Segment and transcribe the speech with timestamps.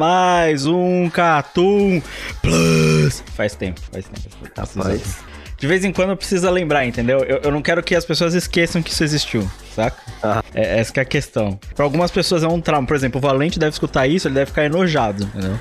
[0.00, 2.00] Mais um Catum
[2.40, 3.22] Plus.
[3.34, 4.34] Faz tempo, faz tempo.
[4.56, 5.18] Rapaz.
[5.58, 7.18] De vez em quando precisa lembrar, entendeu?
[7.18, 9.98] Eu, eu não quero que as pessoas esqueçam que isso existiu, saca?
[10.22, 10.42] Ah.
[10.54, 11.60] É, essa que é a questão.
[11.76, 12.86] Pra algumas pessoas é um trauma.
[12.86, 15.60] Por exemplo, o Valente deve escutar isso, ele deve ficar enojado, entendeu?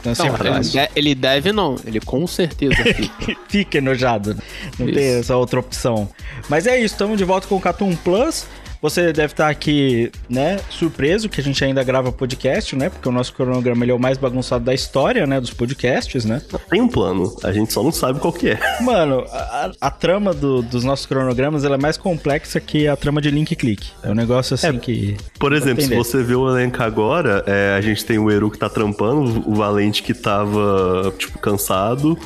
[0.00, 3.36] Então, assim, Não, ele, ele deve não, ele com certeza fica.
[3.48, 4.36] fica enojado.
[4.76, 4.98] Não Isso.
[4.98, 6.08] tem essa outra opção.
[6.48, 8.46] Mas é isso, estamos de volta com o Catum Plus.
[8.82, 12.90] Você deve estar aqui, né, surpreso que a gente ainda grava podcast, né?
[12.90, 16.42] Porque o nosso cronograma ele é o mais bagunçado da história, né, dos podcasts, né?
[16.68, 18.58] Tem um plano, a gente só não sabe qual que é.
[18.80, 23.20] Mano, a, a- trama do- dos nossos cronogramas ela é mais complexa que a trama
[23.22, 23.90] de link e clique.
[24.02, 25.16] É um negócio assim que.
[25.38, 28.58] Por exemplo, se você vê o elenco agora, é, a gente tem o Eru que
[28.58, 32.18] tá trampando, o Valente que tava, tipo, cansado,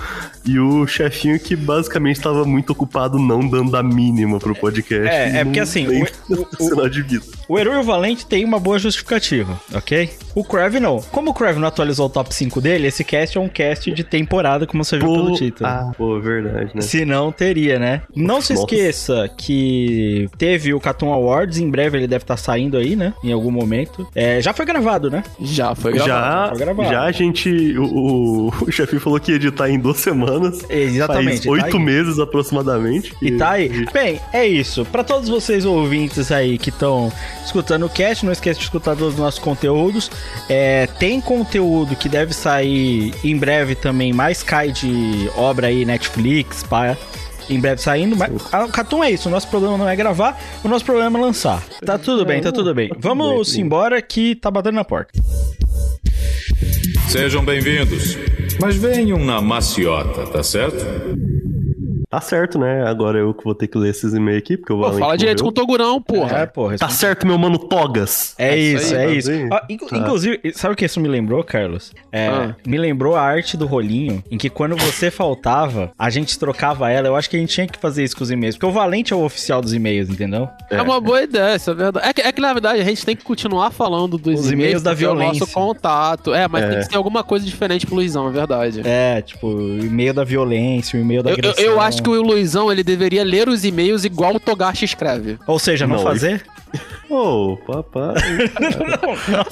[0.46, 5.08] e o chefinho que basicamente tava muito ocupado não dando a mínima pro podcast.
[5.14, 7.24] É, é porque assim, o- sinal de vida.
[7.48, 10.10] O e o Valente tem uma boa justificativa, ok?
[10.34, 11.00] O Krav não.
[11.00, 14.04] Como o Krav não atualizou o top 5 dele, esse cast é um cast de
[14.04, 15.66] temporada, como você viu pelo título.
[15.68, 16.82] ah, pô, verdade, né?
[16.82, 18.02] Se não, teria, né?
[18.14, 18.64] Não se Nossa.
[18.64, 23.14] esqueça que teve o Cartoon Awards, em breve ele deve estar saindo aí, né?
[23.24, 24.06] Em algum momento.
[24.14, 25.22] É, já foi gravado, né?
[25.40, 26.10] Já foi gravado.
[26.10, 26.90] Já, foi gravado.
[26.90, 27.78] já a gente.
[27.78, 30.64] O, o, o chefinho falou que ia editar em duas semanas.
[30.68, 31.26] Exatamente.
[31.26, 31.82] Faz tá oito aí.
[31.82, 33.14] meses aproximadamente.
[33.22, 33.86] E tá aí.
[33.92, 34.84] Bem, é isso.
[34.84, 37.12] Pra todos vocês ouvintes aí que estão
[37.44, 40.10] escutando o cast, não esqueça de escutar todos os nossos conteúdos.
[40.48, 46.62] É, tem conteúdo que deve sair em breve também, mais cai de obra aí, Netflix,
[46.62, 46.96] pá.
[47.48, 49.28] Em breve saindo, mas a Catum é isso.
[49.28, 51.62] O nosso problema não é gravar, o nosso problema é lançar.
[51.84, 52.90] Tá tudo bem, tá tudo bem.
[52.98, 55.12] Vamos embora que tá batendo na porta.
[57.08, 58.18] Sejam bem-vindos.
[58.60, 60.84] Mas venham na maciota, tá certo?
[62.08, 62.86] Tá certo, né?
[62.86, 65.42] Agora eu que vou ter que ler esses e-mails aqui, porque Pô, Valente fala direito
[65.42, 65.52] com o.
[65.52, 66.38] Togurão, porra.
[66.38, 66.76] É, porra.
[66.78, 68.34] Tá certo, meu mano Togas.
[68.38, 69.30] É É isso aí, é tá isso.
[69.30, 69.48] bem?
[69.52, 71.92] Ah, inclu- Inclusive, sabe o que isso me lembrou, Carlos?
[72.12, 72.54] É, Ah.
[72.66, 77.08] Me lembrou a arte do rolinho, em que quando você faltava, a gente trocava ela.
[77.08, 79.12] Eu acho que a gente tinha que fazer isso com os e-mails, porque o Valente
[79.12, 80.48] é o oficial dos e-mails, entendeu?
[80.70, 82.08] É uma boa ideia, isso é verdade.
[82.08, 84.82] É que, é que, na verdade a gente tem que continuar falando dos Os e-mails
[84.82, 85.40] da é violência.
[85.40, 86.32] nosso contato.
[86.32, 86.68] É, mas É.
[86.68, 88.82] tem que ser alguma coisa diferente pro Luizão, é verdade.
[88.84, 91.64] É, tipo, o e-mail da violência, o e-mail da Eu, eu, agressão.
[91.64, 95.38] eu acho que o Luizão ele deveria ler os e-mails igual o Togashi escreve.
[95.46, 96.44] Ou seja, não, Não, fazer?
[97.08, 98.14] Ô, papai.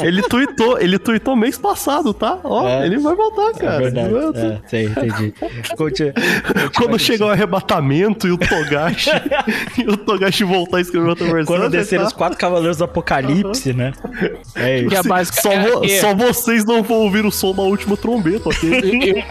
[0.01, 2.39] ele tweetou, ele tweetou mês passado, tá?
[2.43, 2.87] Ó, É.
[2.87, 3.79] ele vai voltar, É cara.
[3.79, 4.15] verdade.
[4.39, 5.35] É, sei, entendi.
[5.77, 6.13] Conte-
[6.77, 9.11] Quando chegar o arrebatamento e o Togashi
[9.79, 11.57] e o Togashi voltar a escrever outra versão.
[11.57, 12.07] Quando descer tá.
[12.07, 13.93] os quatro cavaleiros do apocalipse, né?
[14.57, 14.89] É isso.
[14.89, 17.55] Que é Sim, básica- só, é- vo- é- só vocês não vão ouvir o som
[17.55, 19.25] da última trombeta, ok?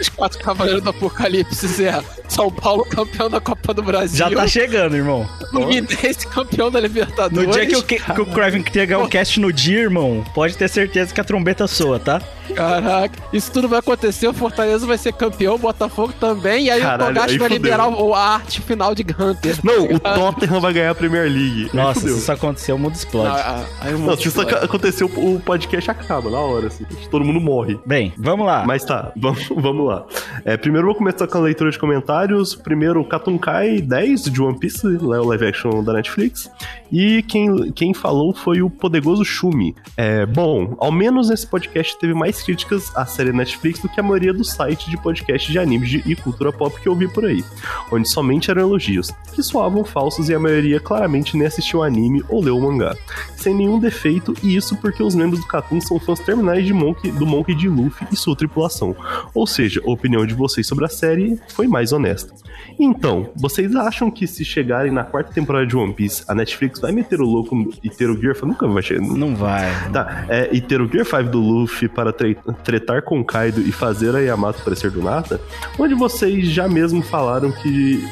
[0.00, 4.16] Os quatro cavaleiros do Apocalipse é São Paulo campeão da Copa do Brasil.
[4.18, 5.28] Já tá chegando, irmão.
[5.50, 7.37] Fluminense campeão da Libertadores.
[7.46, 10.56] No dia que o, que, que o Kraven pegar o cast no dia, irmão, pode
[10.56, 12.20] ter certeza que a trombeta soa, tá?
[12.54, 16.80] Caraca, isso tudo vai acontecer, o Fortaleza vai ser campeão, o Botafogo também, e aí
[16.80, 17.62] Caralho, o Togashi aí vai fudeu.
[17.62, 19.58] liberar o- a arte final de Hunter.
[19.62, 21.68] Não, o Tottenham vai ganhar a Premier League.
[21.74, 23.28] Nossa, se isso acontecer, o mundo explode.
[23.28, 26.84] Ah, ah, aí o Não, mundo se isso acontecer, o podcast acaba na hora, assim.
[27.10, 27.78] Todo mundo morre.
[27.84, 28.64] Bem, vamos lá.
[28.66, 30.06] Mas tá, vamos, vamos lá.
[30.44, 32.54] É, primeiro eu vou começar com a leitura de comentários.
[32.54, 36.50] Primeiro, Katunkai 10 de One Piece, né, o live action da Netflix.
[36.90, 39.74] E quem, quem falou foi o Poderoso Shumi.
[39.96, 44.02] É, bom, ao menos nesse podcast teve mais críticas à série Netflix do que a
[44.02, 47.24] maioria dos sites de podcast de animes de- e cultura pop que eu vi por
[47.24, 47.44] aí,
[47.92, 52.42] onde somente eram elogios, que soavam falsos e a maioria claramente nem assistiu anime ou
[52.42, 52.96] leu o mangá.
[53.36, 57.10] Sem nenhum defeito, e isso porque os membros do Katun são fãs terminais de Monkey,
[57.12, 57.68] do Monkey D.
[57.68, 58.96] Luffy e sua tripulação.
[59.34, 62.34] Ou seja, a opinião de vocês sobre a série foi mais honesta.
[62.78, 66.90] Então, vocês acham que se chegarem na quarta temporada de One Piece, a Netflix vai
[66.92, 68.46] meter o louco e ter o Gear 5?
[68.46, 69.00] Nunca vai chegar.
[69.02, 69.66] Não vai.
[69.92, 73.72] Tá, é, e ter o Gear 5 do Luffy para tre- tretar com Kaido e
[73.72, 75.40] fazer a Yamato parecer do nada?
[75.78, 78.06] Onde vocês já mesmo falaram que.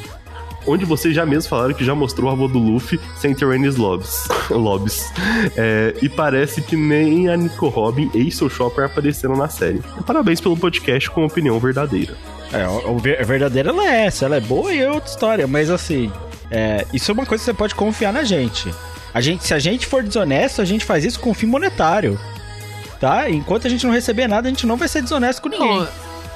[0.69, 4.27] Onde vocês já mesmo falaram que já mostrou a avó do Luffy sem Terranis Lobs.
[4.51, 5.13] Lobs.
[5.57, 9.81] É, e parece que nem a Nico Robin e Soul Shopper apareceram na série.
[10.05, 12.15] Parabéns pelo podcast com opinião verdadeira.
[12.53, 15.47] É, o, o a verdadeira ela é essa, ela é boa e é outra história,
[15.47, 16.11] mas assim,
[16.51, 18.73] é, isso é uma coisa que você pode confiar na gente.
[19.13, 19.45] A gente.
[19.45, 22.19] Se a gente for desonesto, a gente faz isso com fim monetário.
[23.01, 23.29] Tá?
[23.29, 25.81] Enquanto a gente não receber nada, a gente não vai ser desonesto com ninguém.
[25.81, 25.89] Não,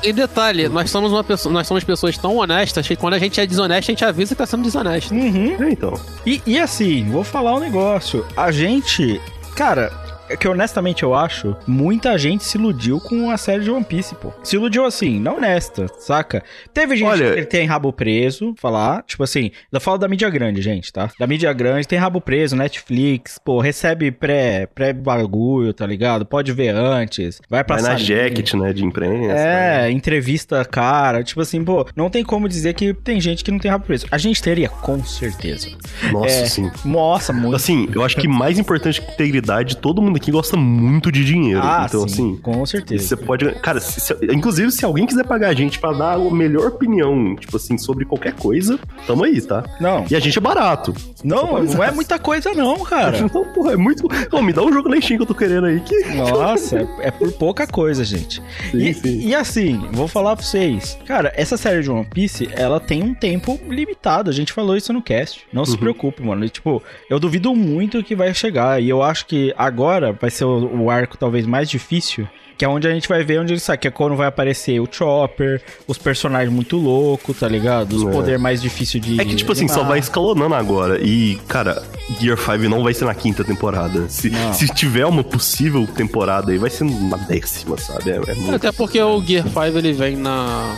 [0.03, 3.39] e detalhe, nós somos uma pessoa, nós somos pessoas tão honestas que quando a gente
[3.39, 5.13] é desonesto, a gente avisa que tá sendo desonesto.
[5.13, 5.57] Uhum.
[5.63, 5.93] É, então.
[6.25, 8.27] E, e assim, vou falar um negócio.
[8.37, 9.21] A gente.
[9.55, 9.93] Cara.
[10.31, 14.15] É que honestamente eu acho, muita gente se iludiu com a série de One Piece,
[14.15, 14.33] pô.
[14.45, 16.41] Se iludiu assim, não honesta, saca?
[16.73, 20.63] Teve gente Olha- que tem rabo preso, falar, tipo assim, eu falo da mídia grande,
[20.63, 21.11] gente, tá?
[21.19, 26.25] Da mídia grande, tem rabo preso, Netflix, pô, recebe pré, pré bagulho, tá ligado?
[26.25, 29.35] Pode ver antes, vai pra Vai na jacket, né, de imprensa.
[29.37, 33.59] É, entrevista cara, tipo assim, pô, não tem como dizer que tem gente que não
[33.59, 34.07] tem rabo preso.
[34.13, 35.69] A gente teria, com certeza.
[36.13, 36.71] Nossa, É, sim.
[36.85, 37.57] Nossa, muito.
[37.57, 41.61] Assim, eu acho que mais importante que integridade, todo mundo aqui gosta muito de dinheiro.
[41.63, 43.07] Ah, então, sim, assim, com certeza.
[43.09, 43.51] você pode.
[43.61, 47.35] Cara, se- se- inclusive, se alguém quiser pagar a gente pra dar a melhor opinião,
[47.37, 49.65] tipo assim, sobre qualquer coisa, tamo aí, tá?
[49.81, 50.95] Não, E a gente é barato.
[51.25, 53.19] não, não é muita coisa não, cara.
[53.31, 54.07] Então, porra, é muito.
[54.33, 56.05] Ô, me dá um jogo na Steam que eu tô querendo aí que.
[56.15, 58.43] Nossa, é, é por pouca coisa, gente.
[58.71, 59.21] Sim, e, sim.
[59.29, 60.99] e assim, vou falar pra vocês.
[61.07, 64.29] Cara, essa série de One Piece, ela tem um tempo limitado.
[64.31, 65.47] A gente falou isso no cast.
[65.53, 65.79] Não se Uhum.
[65.79, 66.45] preocupe, mano.
[66.45, 68.83] E, tipo, eu duvido muito que vai chegar.
[68.83, 72.27] E eu acho que agora vai ser o, o arco talvez mais difícil.
[72.59, 73.79] Que é onde a gente vai ver onde ele sai.
[73.79, 77.95] Que é quando vai aparecer o Chopper, os personagens muito loucos, tá ligado?
[77.97, 78.11] Os É.
[78.11, 79.19] poderes mais difíceis de.
[79.19, 81.01] É que, tipo assim, só vai escalonando agora.
[81.01, 81.83] E, cara,
[82.21, 84.07] Gear 5 não vai ser na quinta temporada.
[84.11, 84.53] Se, Não.
[84.53, 88.11] se tiver uma possível temporada aí, vai ser na décima, sabe?
[88.11, 88.55] É, é muito.
[88.57, 90.77] Até porque o Gear 5 ele vem na.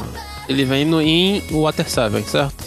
[0.49, 2.65] Ele vem no, em Water 7, certo?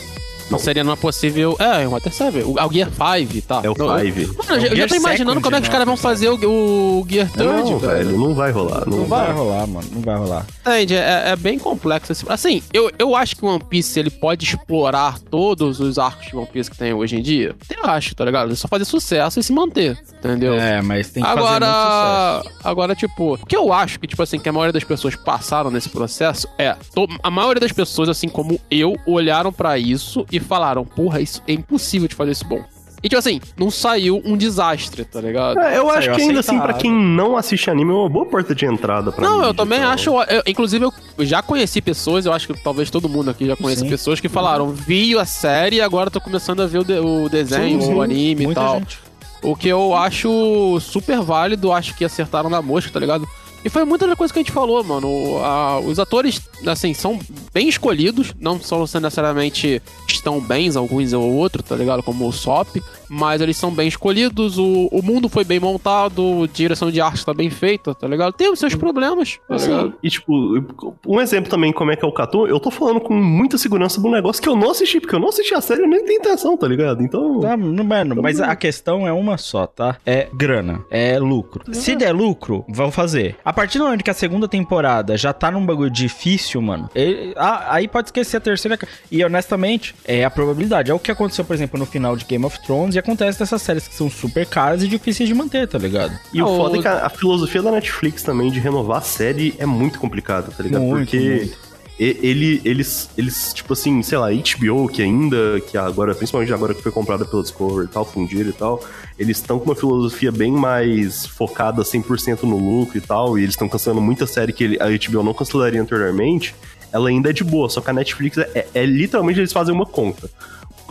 [0.49, 1.55] Não seria numa possível.
[1.59, 2.37] É, em Water 7.
[2.39, 3.61] O, é o Gear 5, tá?
[3.63, 4.37] É o Não, eu- 5.
[4.37, 5.71] Mano, eu já- eu já tô imaginando Second, como é que os né?
[5.71, 8.83] caras vão fazer o, o Gear 3, Não, velho, não vai rolar.
[8.87, 9.87] Não, Não vai rolar, mano.
[9.91, 10.45] Não vai rolar.
[10.61, 10.95] Entende?
[10.95, 12.11] É, é bem complexo.
[12.11, 16.27] esse- Assim, eu, eu acho que o One Piece ele pode explorar todos os arcos
[16.27, 17.55] de One Piece que tem hoje em dia.
[17.75, 18.51] Eu acho, tá ligado?
[18.51, 20.53] É só fazer sucesso e se manter, entendeu?
[20.55, 22.57] É, mas tem que fazer muito Agora, sucesso.
[22.63, 25.71] agora, tipo, o que eu acho que, tipo assim, que a maioria das pessoas passaram
[25.71, 26.75] nesse processo é.
[26.93, 31.41] to- a maioria das pessoas, assim como eu, olharam pra isso e falaram: porra, isso
[31.47, 32.63] é impossível de fazer isso bom.
[33.03, 35.59] E, tipo assim, não saiu um desastre, tá ligado?
[35.59, 36.81] É, eu acho Saiu que ainda assim, pra aceitável.
[36.81, 39.77] quem não assiste anime, é uma boa porta de entrada pra Não, mídia eu também
[39.77, 39.91] e tal.
[39.91, 40.09] acho.
[40.23, 40.91] eu- inclusive, eu
[41.25, 43.89] já conheci pessoas, eu acho que talvez todo mundo aqui já conheça Sim.
[43.89, 47.29] pessoas que falaram: vi a série e agora tô começando a ver o, de- o
[47.29, 47.93] desenho, Sim, sim.
[47.93, 48.79] o anime e Muita tal.
[48.79, 48.97] gente.
[49.43, 53.27] O que eu acho super válido, acho que acertaram na mosca, tá ligado?
[53.65, 55.39] E foi muita coisa que a gente falou, mano.
[55.43, 57.19] A- os atores, assim, são
[57.51, 62.03] bem escolhidos, não são necessariamente estão bens, alguns ou outro, tá ligado?
[62.03, 62.77] Como o Sop,
[63.09, 67.25] mas eles são bem escolhidos, o, o mundo foi bem montado, a direção de arte
[67.25, 68.33] tá bem feita, tá ligado?
[68.33, 69.93] Tem os seus problemas, tá Assim, ligado?
[70.01, 70.63] e tipo,
[71.07, 73.99] um exemplo também como é que é o Catum, eu tô falando com muita segurança
[74.01, 76.03] de um negócio que eu não assisti, porque eu não assisti a série e nem
[76.05, 77.01] tenho intenção, tá ligado?
[77.03, 77.39] Então.
[77.39, 79.97] Tá, mano, mas a questão é uma só, tá?
[80.05, 81.63] É grana, é lucro.
[81.73, 83.35] Se der lucro, vão fazer.
[83.43, 87.33] A partir do momento que a segunda temporada já tá num bagulho difícil, mano, ele-
[87.37, 88.77] ah, aí pode esquecer a terceira.
[89.11, 90.91] E honestamente, é a probabilidade.
[90.91, 93.61] É o que aconteceu, por exemplo, no final de Game of Thrones e acontece nessas
[93.61, 96.17] séries que são super caras e difíceis de manter, tá ligado?
[96.33, 98.97] E o Ah, foda o- é que a, a filosofia da Netflix também de renovar
[98.97, 100.81] a série é muito complicada, tá ligado?
[100.81, 101.57] Muito, Porque muito.
[101.97, 106.81] ele, eles, eles, tipo assim, sei lá, HBO, que ainda, que agora, principalmente agora que
[106.83, 108.83] foi comprada pela Discovery e tal, fundiram e tal,
[109.17, 113.53] eles estão com uma filosofia bem mais focada 100% no lucro e tal, e eles
[113.53, 116.53] estão cancelando muita série que ele- a HBO não cancelaria anteriormente,
[116.91, 119.73] ela ainda é de boa, só que a Netflix é, é- é literalmente eles fazem
[119.73, 120.29] uma conta.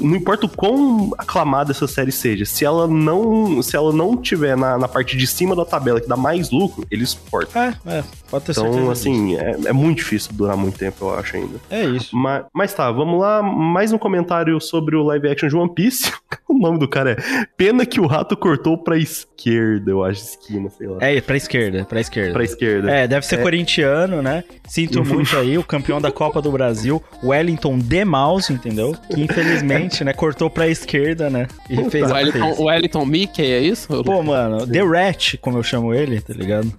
[0.01, 4.57] Não importa o quão aclamada essa série seja, se ela não, se ela não tiver
[4.57, 7.63] na, na parte de cima da tabela que dá mais lucro, eles suportam.
[7.63, 8.77] É, é, pode ter certeza.
[8.77, 11.61] Então, assim, é, é muito difícil durar muito tempo, eu acho ainda.
[11.71, 12.17] É isso.
[12.17, 13.43] Mas, mas tá, vamos lá.
[13.43, 16.13] Mais um comentário sobre o live action de One Piece.
[16.49, 20.71] o nome do cara é Pena que o rato cortou pra esquerda, eu acho, esquina,
[20.71, 20.99] sei lá.
[21.01, 22.33] É, pra esquerda, pra esquerda.
[22.33, 22.91] Pra esquerda.
[22.91, 24.45] É, deve ser corintiano, né?
[24.69, 28.97] Sinto muito aí, o campeão da Copa do Brasil, Wellington De Mouse, entendeu?
[29.11, 31.47] Que infelizmente, né, cortou pra esquerda, né?
[31.69, 34.03] E fez O a Wellington, o Wellington Mickey, é isso?
[34.05, 36.73] Pô, mano, The Rat, como eu chamo ele, tá ligado?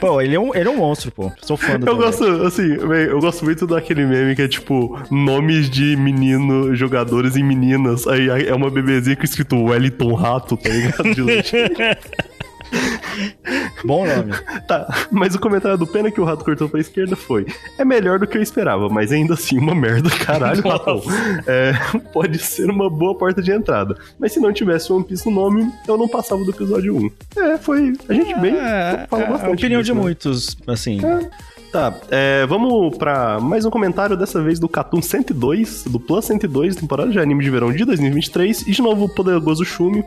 [0.00, 1.30] Pô, ele é um, ele é um monstro, pô.
[1.42, 4.48] Sou fã do Eu The gosto, assim, véi, eu gosto muito daquele meme que é
[4.48, 8.06] tipo nomes de menino, jogadores e meninas.
[8.06, 11.14] Aí é uma bebezinha com escrito Wellington Rato, tá ligado?
[11.14, 11.56] De leite.
[13.84, 14.32] Bom nome.
[14.66, 17.46] Tá, mas o comentário do Pena que o rato cortou pra esquerda foi:
[17.78, 21.02] é melhor do que eu esperava, mas ainda assim uma merda, caralho, ratão.
[21.46, 21.72] É,
[22.12, 23.96] pode ser uma boa porta de entrada.
[24.18, 27.10] Mas se não tivesse One Piece no nome, eu não passava do episódio 1.
[27.36, 27.92] É, foi.
[28.08, 28.54] A gente bem.
[28.56, 29.54] É, fala é a bastante.
[29.54, 30.02] opinião disso, de né?
[30.02, 31.00] muitos, assim.
[31.72, 36.74] Tá, é, vamos pra mais um comentário, dessa vez do Cartoon 102, do Plus 102,
[36.74, 40.04] temporada de anime de verão de 2023, e de novo o poderoso Shumi.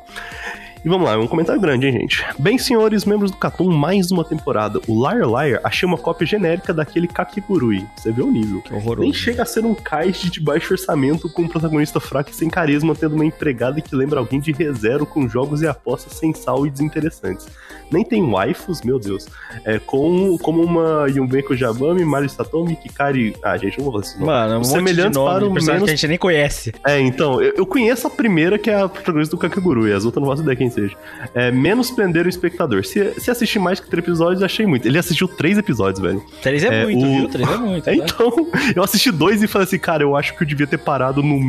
[0.86, 2.26] E vamos lá, é um comentário grande, hein, gente?
[2.38, 4.82] Bem, senhores, membros do Cartoon, mais uma temporada.
[4.86, 7.86] O Liar Liar achei uma cópia genérica daquele Kakigurui.
[7.96, 8.62] Você vê o nível.
[8.62, 9.00] Que horroroso.
[9.00, 12.50] Nem chega a ser um caixa de baixo orçamento com um protagonista fraco e sem
[12.50, 16.68] carisma, tendo uma empregada que lembra alguém de ReZero com jogos e apostas sem sal
[16.68, 17.48] e desinteressantes.
[17.90, 19.28] Nem tem waifus, meu Deus.
[19.64, 23.38] É com, como uma Yumeko Jabami, Mario Satomi, Kikari...
[23.42, 24.20] Ah, gente, não vou falar isso.
[24.20, 24.26] não.
[24.26, 26.74] Mano, um semelhantes nome para o menos que a gente nem conhece.
[26.86, 30.04] é, então, eu, eu conheço a primeira, que é a protagonista do Kakeguru, e as
[30.04, 30.96] outras não faço ideia quem seja.
[31.34, 32.84] É, menos prender o espectador.
[32.86, 34.86] Se, se assistir mais que três episódios, achei muito.
[34.88, 36.24] Ele assistiu três episódios, velho.
[36.42, 37.30] Três é, É, muito, o- viu?
[37.30, 37.90] Três é muito.
[37.90, 38.04] É, né?
[38.06, 38.32] então,
[38.76, 41.40] eu assisti dois e falei assim, cara, eu acho que eu devia ter parado no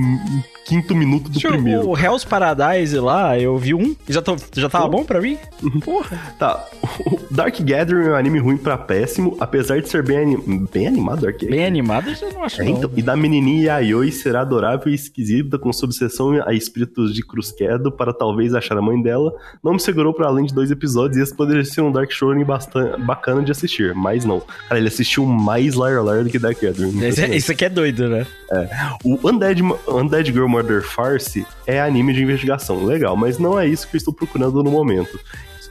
[0.65, 1.89] quinto minuto do Deixa primeiro.
[1.89, 3.95] O Hell's Paradise lá, eu vi um.
[4.09, 4.89] e Já, tô, já tava Oh.
[4.89, 5.37] bom pra mim?
[5.85, 6.19] Porra.
[6.39, 6.65] Tá,
[7.07, 10.67] o Dark Gathering é um anime ruim pra péssimo, apesar de ser bem, anim...
[10.73, 11.51] bem animado, Dark Gathering.
[11.57, 15.59] Bem animado, eu não acho É, então, e da menininha Yayoi será adorável e esquisita,
[15.59, 19.14] com sua obsessão a espíritos de Cruzquedo para talvez achar a mãe dela.
[19.63, 22.45] Não me segurou para além de dois episódios e esse poderia ser um Dark Shonen
[22.45, 24.41] bastante bacana de assistir, mas não.
[24.69, 27.05] Cara, ele assistiu mais Liar Liar do que Dark Gathering.
[27.05, 28.27] Esse- Isso aqui é doido, né?
[29.05, 33.89] O Undead, Undead Girl Murder Farce é anime de investigação, legal, mas não é isso
[33.89, 35.19] que eu estou procurando no momento.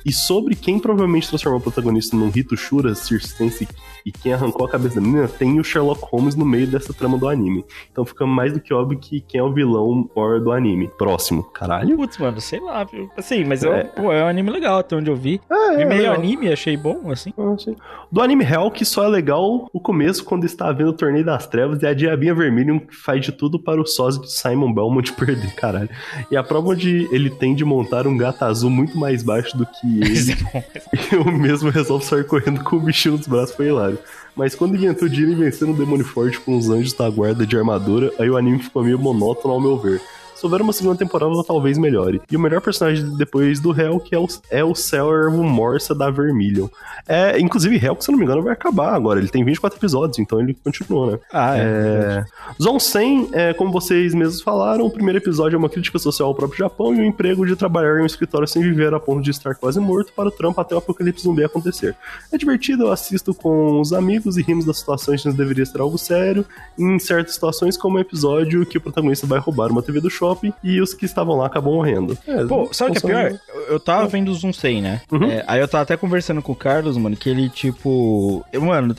[0.05, 3.67] E sobre quem provavelmente transformou o protagonista num rito Shura circense
[4.05, 7.17] e quem arrancou a cabeça da menina, tem o Sherlock Holmes no meio dessa trama
[7.17, 7.63] do anime.
[7.91, 10.89] Então fica mais do que óbvio que quem é o vilão maior do anime.
[10.97, 11.43] Próximo.
[11.43, 11.95] Caralho?
[11.95, 13.09] Putz, mano, sei lá, viu?
[13.17, 13.79] Assim, mas É.
[13.79, 13.83] é.
[13.83, 15.39] pô, é um anime legal, até onde eu vi.
[15.49, 17.33] É, vi meio anime, achei bom, assim.
[17.37, 17.75] Ah, sim.
[18.11, 21.47] Do anime Hell, que só é legal o começo, quando está vendo o Torneio das
[21.47, 25.11] Trevas e a Diabinha Vermelha que faz de tudo para o sósia de Simon Belmont
[25.13, 25.89] perder, caralho.
[26.31, 29.65] E a prova de ele tem de montar um gato azul muito mais baixo do
[29.65, 30.63] que ele, é bom.
[31.11, 33.92] e o mesmo resolve sair correndo com o bichinho nos braços, foi hilário.
[34.35, 38.11] Mas quando inventou ir vencendo um demônio forte com os anjos da guarda de armadura,
[38.19, 40.01] aí o anime ficou meio monótono ao meu ver.
[40.35, 42.21] Se houver uma segunda temporada, talvez melhore.
[42.29, 46.09] E o melhor personagem depois do Hell, que é o, é o Servo Morsa da
[46.09, 46.67] Vermilion.
[47.07, 49.19] É, inclusive, Hell, que se eu não me engano, vai acabar agora.
[49.19, 51.19] Ele tem 24 episódios, então ele continua, né?
[51.31, 51.61] Ah, é.
[51.63, 52.25] É...
[52.61, 56.35] Zone 100, é, como vocês mesmos falaram, o primeiro episódio é uma crítica social ao
[56.35, 59.31] próprio Japão e o emprego de trabalhar em um escritório sem viver a ponto de
[59.31, 61.95] estar quase morto para o trampo até o apocalipse zumbi acontecer.
[62.31, 65.97] É divertido, eu assisto com os amigos e rimos das situações que deveria ser algo
[65.97, 66.45] sério,
[66.77, 70.53] em certas situações como o episódio que o protagonista vai roubar uma TV do shopping
[70.63, 72.17] e os que estavam lá acabam morrendo.
[72.27, 73.39] É, Pô, sabe o que é pior?
[73.53, 75.01] Eu- Eu tava vendo os 100, né?
[75.11, 75.23] Uhum.
[75.31, 78.43] É, aí eu tava até conversando com o Carlos, mano, que ele, tipo.
[78.61, 78.93] Mano,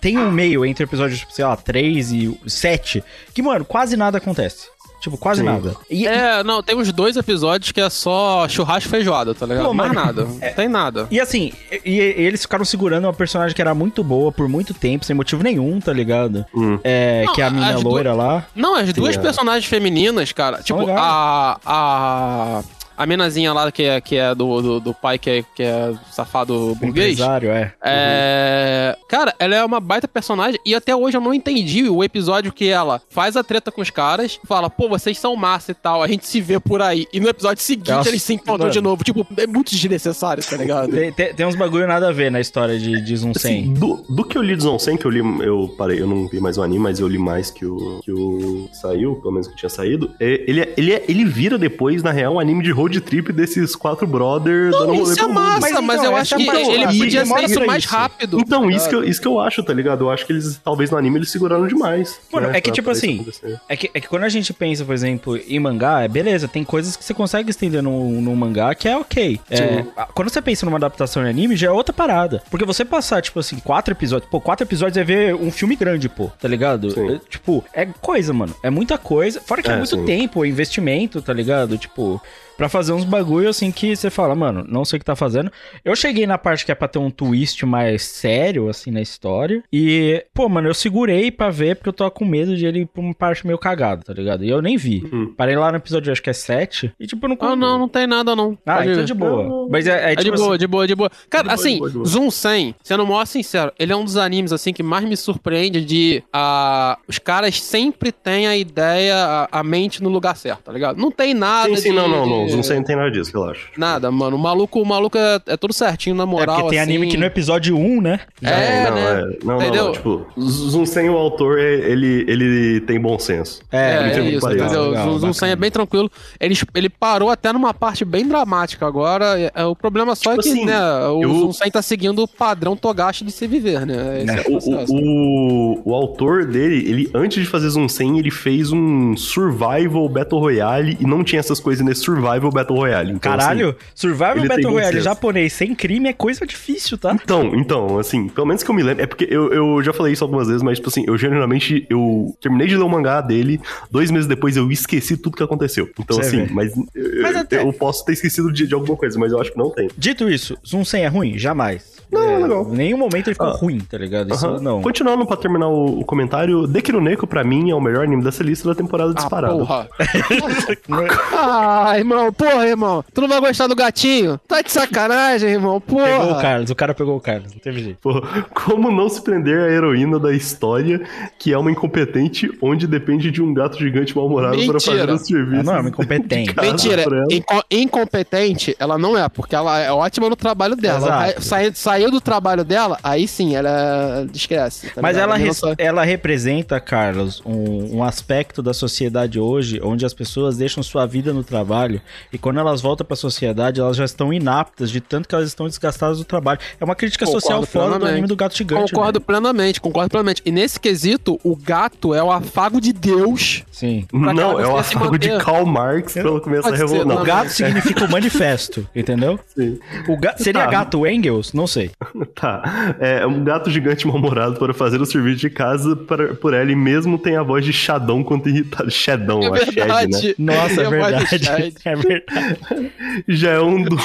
[0.00, 4.18] tem um meio entre episódios, tipo, sei lá, 3 e 7, que, mano, quase nada
[4.18, 4.68] acontece.
[5.00, 5.46] Tipo, quase Sim.
[5.46, 5.74] nada.
[5.90, 9.64] E, É, não, tem uns dois episódios que é só churrasco e feijoada, tá ligado?
[9.64, 10.24] Pô, Mais mano, nada.
[10.24, 11.06] Não tem nada.
[11.10, 11.52] E assim,
[11.84, 15.16] e, e eles ficaram segurando uma personagem que era muito boa por muito tempo, sem
[15.16, 16.44] motivo nenhum, tá ligado?
[16.54, 16.78] Hum.
[16.84, 18.46] É, Não, que é a menina loira lá.
[18.54, 19.20] Não, as duas é.
[19.20, 20.98] personagens femininas, cara, tipo, legais.
[21.00, 21.60] a.
[21.64, 22.62] a.
[23.00, 25.92] A menazinha lá que é, que é do, do, do pai que é, que é
[26.12, 27.12] safado burguês.
[27.14, 27.72] Empresário, é.
[27.82, 28.96] É.
[29.08, 32.68] Cara, ela é uma baita personagem e até hoje eu não entendi o episódio que
[32.68, 36.08] ela faz a treta com os caras, fala, pô, vocês são massa e tal, a
[36.08, 37.06] gente se vê por aí.
[37.12, 38.70] E no episódio seguinte Nossa, eles se encontram mano.
[38.70, 39.02] de novo.
[39.02, 40.90] Tipo, é muito desnecessário, tá ligado?
[40.90, 43.30] Tem, tem- tem uns bagulho nada a ver na história de, de 100.
[43.34, 46.28] Assim, do, do que eu li de 100, que eu li, eu parei, eu não
[46.28, 49.48] vi mais o anime, mas eu li mais que o que o saiu, pelo menos
[49.48, 50.10] que tinha saído.
[50.20, 53.00] é, ele, é- ele, é- ele vira depois, na real, um anime de road road
[53.00, 56.36] trip desses quatro brothers dando Não, rolê isso é massa, Mas mas, então, eu essa
[56.36, 57.92] acho que é a ele podia ser isso mais isso.
[57.94, 58.38] rápido.
[58.40, 60.04] Então, isso que, eu, isso que eu acho, tá ligado?
[60.04, 62.20] Eu acho que eles, talvez no anime, eles seguraram demais.
[62.32, 63.26] Mano, né, é que pra- tipo assim,
[63.68, 66.64] é que, é que quando a gente pensa, por exemplo, em mangá, é beleza, tem
[66.64, 69.40] coisas que você consegue estender num, num mangá que é ok.
[69.50, 72.42] É, quando você pensa numa adaptação em anime, já é outra parada.
[72.50, 76.08] Porque você passar, tipo assim, quatro episódios, pô, quatro episódios é ver um filme grande,
[76.08, 76.88] pô, tá ligado?
[77.14, 78.54] É, tipo, é coisa, mano.
[78.62, 79.40] É muita coisa.
[79.40, 80.04] Fora que é, É, muito sim.
[80.04, 81.76] tempo, é investimento, tá ligado?
[81.78, 82.20] Tipo.
[82.60, 85.50] Pra fazer uns bagulho assim que você fala, mano, não sei o que tá fazendo.
[85.82, 89.64] Eu cheguei na parte que é pra ter um twist mais sério, assim, na história.
[89.72, 92.86] E, pô, mano, eu segurei pra ver porque eu tô com medo de ele ir
[92.86, 94.44] pra uma parte meio cagada, tá ligado?
[94.44, 95.02] E eu nem vi.
[95.10, 95.32] Uhum.
[95.34, 96.92] Parei lá no episódio, acho que é 7.
[97.00, 98.58] E, tipo, não Ah, não, não tem nada, não.
[98.66, 99.06] Ah, Pode então ir.
[99.06, 99.66] de boa.
[99.70, 101.10] Mas é, é, É de tipo boa, assim, de boa, de boa.
[101.30, 102.06] Cara, De boa, assim, de boa, de boa.
[102.06, 105.82] Zoom 100, sendo mó sincero, ele é um dos animes, assim, que mais me surpreende
[105.82, 106.22] de...
[106.30, 109.14] ah, os caras sempre têm a ideia,
[109.50, 110.98] a, a mente no lugar certo, tá ligado?
[110.98, 112.49] Não tem nada Sim, sim, de- não, não, não.
[112.50, 113.66] De- Não sei, não tem nada disso, relaxa.
[113.76, 114.36] Nada, mano.
[114.36, 116.90] O maluco, o maluco é, é tudo certinho na É moral, porque tem assim.
[116.90, 118.20] anime que no episódio 1, né?
[118.42, 119.02] já É, não, né?
[119.10, 119.84] é, não, não, Entendeu?
[119.86, 123.60] não, tipo, sem o autor, é- ele, ele tem bom senso.
[123.70, 124.64] É, É, é, incrível que isso, pareça.
[124.64, 124.90] entendeu?
[124.90, 125.34] Legal.
[125.34, 126.10] 100 é bem tranquilo.
[126.40, 129.38] Ele, ele parou até numa parte bem dramática agora.
[129.40, 130.78] é- é, o problema só Tipo é que, assim, né,
[131.08, 134.22] o eu- 100 tá seguindo o padrão Togashi de se viver, né?
[134.22, 138.30] Esse é, o O, o, o, o autor dele, ele, antes de fazer 100, ele
[138.30, 143.10] fez um Survival Battle Royale e não tinha essas coisas nesse Survival Battle Royale.
[143.12, 147.12] Então, Caralho, assim, Survival Battle Royale japonês sem crime é coisa difícil, tá?
[147.20, 150.12] Então, então, assim, pelo menos que eu me lembro, é porque eu, eu já falei
[150.12, 153.60] isso algumas vezes, mas, tipo assim, eu genuinamente, eu terminei de ler o mangá dele,
[153.90, 155.88] dois meses depois eu esqueci tudo que aconteceu.
[155.98, 156.52] Então, Você assim, vê.
[156.54, 159.50] mas, eu, Mas até- eu posso ter esquecido de, de alguma coisa, mas eu acho
[159.52, 159.88] que não tem.
[159.98, 161.38] Dito isso, Zoom 100 é ruim?
[161.38, 161.99] Jamais.
[162.10, 162.64] Não, é, legal.
[162.68, 163.52] Nenhum momento ele ficou Ah.
[163.56, 164.32] ruim, tá ligado?
[164.34, 164.60] Isso Aham.
[164.60, 164.82] não.
[164.82, 168.68] Continuando pra terminar o, o comentário, Dekironeko, pra mim, é o melhor anime dessa lista
[168.68, 169.58] da temporada Ah, disparado.
[169.58, 169.88] porra.
[171.32, 173.04] ah, irmão, porra, irmão.
[173.12, 174.38] Tu não vai gostar do gatinho?
[174.46, 176.04] Tá de sacanagem, irmão, porra.
[176.06, 177.98] Pegou o Carlos, o cara pegou o Carlos, não teve jeito.
[178.00, 178.22] Pô,
[178.54, 181.00] como não se prender a heroína da história,
[181.38, 185.54] que é uma incompetente, onde depende de um gato gigante mal-humorado para fazer os serviços.
[185.54, 186.54] Ela não é uma incompetente.
[186.60, 190.98] Mentira, inco- incompetente ela não é, porque ela é ótima no trabalho dela.
[190.98, 191.22] Exato.
[191.32, 194.88] Ela sai- saiu do trabalho dela, aí sim, ela esquece.
[194.90, 200.14] tá Mas ela, sai- ela representa, Carlos, um, um aspecto da sociedade hoje onde as
[200.14, 202.00] pessoas deixam sua vida no trabalho
[202.32, 205.66] e quando elas voltam pra sociedade, elas já estão inaptas de tanto que elas estão
[205.66, 206.58] desgastadas do trabalho.
[206.80, 208.12] É uma crítica Concordo social foda do plenamente.
[208.12, 208.92] anime do gato gigante.
[208.92, 209.24] Concordo né?
[209.26, 210.42] plenamente, concordo plenamente.
[210.44, 213.62] E nesse quesito, o gato é o afago de Deus.
[213.70, 214.06] Sim.
[214.12, 215.30] Não, é o afago de.
[215.38, 217.06] Karl Marx pra ela começar a Pode revoltar.
[217.06, 219.38] não, O gato significa o manifesto, entendeu?
[219.54, 219.78] Sim.
[220.08, 220.34] O ga...
[220.36, 220.70] Seria Tá.
[220.70, 221.52] gato Engels?
[221.52, 221.89] Não sei.
[222.34, 222.96] Tá.
[223.00, 226.76] É um gato gigante mal-humorado para fazer o serviço de casa para, por ela e
[226.76, 228.90] mesmo tem a voz de Xadão quanto irritado.
[228.90, 229.84] Xedão, É a Shed, né?
[229.86, 230.34] verdade.
[230.38, 231.74] Nossa, é verdade.
[231.84, 232.92] É verdade.
[233.28, 233.98] já é um, do-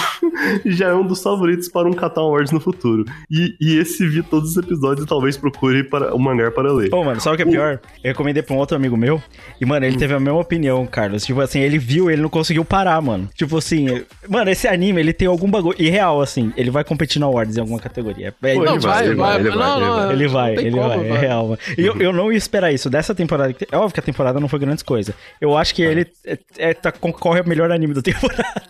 [0.65, 3.06] já é um dos favoritos para um Catar Awards no futuro.
[3.30, 6.89] E, e esse vi todos os episódios e talvez procure para o mangá para ler.
[6.89, 7.80] Pô, mano, sabe o que é pior?
[8.04, 9.21] Eu recomendei pra um outro amigo meu.
[9.60, 11.24] E, mano, ele teve a mesma opinião, Carlos.
[11.26, 13.30] Tipo assim, ele viu, ele não conseguiu parar, mano.
[13.36, 15.76] Tipo assim, ele- mano, esse anime, ele tem algum bagulho.
[15.80, 18.28] E real, assim, ele vai competir na Awards em alguma categoria.
[18.28, 19.40] É, Pô, ele Não, vai, ele vai.
[19.40, 21.60] ele Não, vai, não, Ele vai, não ele como, vai, é real, mano.
[21.78, 22.90] E eu, eu não ia esperar isso.
[22.90, 23.54] Dessa temporada.
[23.72, 25.14] É óbvio que a temporada não foi grandes coisas.
[25.40, 28.46] Eu acho que ele é, é, tá, concorre ao melhor anime da temporada.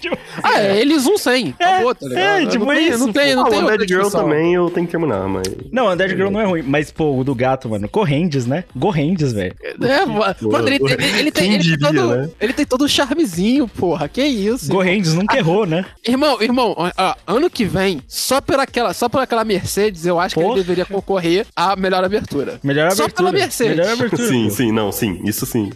[0.00, 1.54] Tipo, Ah, é eles um 100.
[1.58, 2.42] Acabou, tá ligado?
[2.42, 4.70] é, tipo não tem, isso, Não tem, não ah, tem o Dead Girl também eu
[4.70, 5.48] tenho que terminar, mas.
[5.72, 6.62] Não, Undead Girl não é ruim.
[6.62, 7.88] Mas, pô, o do gato, mano.
[7.88, 8.64] Correndes, né?
[8.76, 9.56] Gorrendes, velho.
[9.62, 12.30] É, mano, ele, ele, ele tem, Quem ele, tem diria, todo, né?
[12.40, 14.08] ele tem todo um charmezinho, porra.
[14.08, 14.70] Que isso?
[14.70, 15.84] Gorrendes nunca errou, né?
[16.06, 20.18] Irmão, irmão, ó, ó, ano que vem, só por aquela, só por aquela Mercedes, eu
[20.18, 22.58] acho que ele deveria concorrer à melhor abertura.
[22.62, 23.30] Melhor Só abertura.
[23.30, 23.76] pela Mercedes.
[23.76, 24.28] Melhor abertura.
[24.28, 24.50] Sim, pô.
[24.54, 25.70] sim, não, sim, isso sim.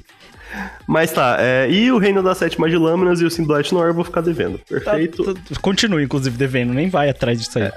[0.87, 3.95] Mas tá, é, e o Reino das Sete de Lâminas e o Sindulete Noir eu
[3.95, 4.59] vou ficar devendo.
[4.59, 5.35] Tá, Perfeito.
[5.35, 6.73] tá, continua, inclusive, devendo.
[6.73, 7.65] Nem vai atrás disso aí.
[7.65, 7.73] É,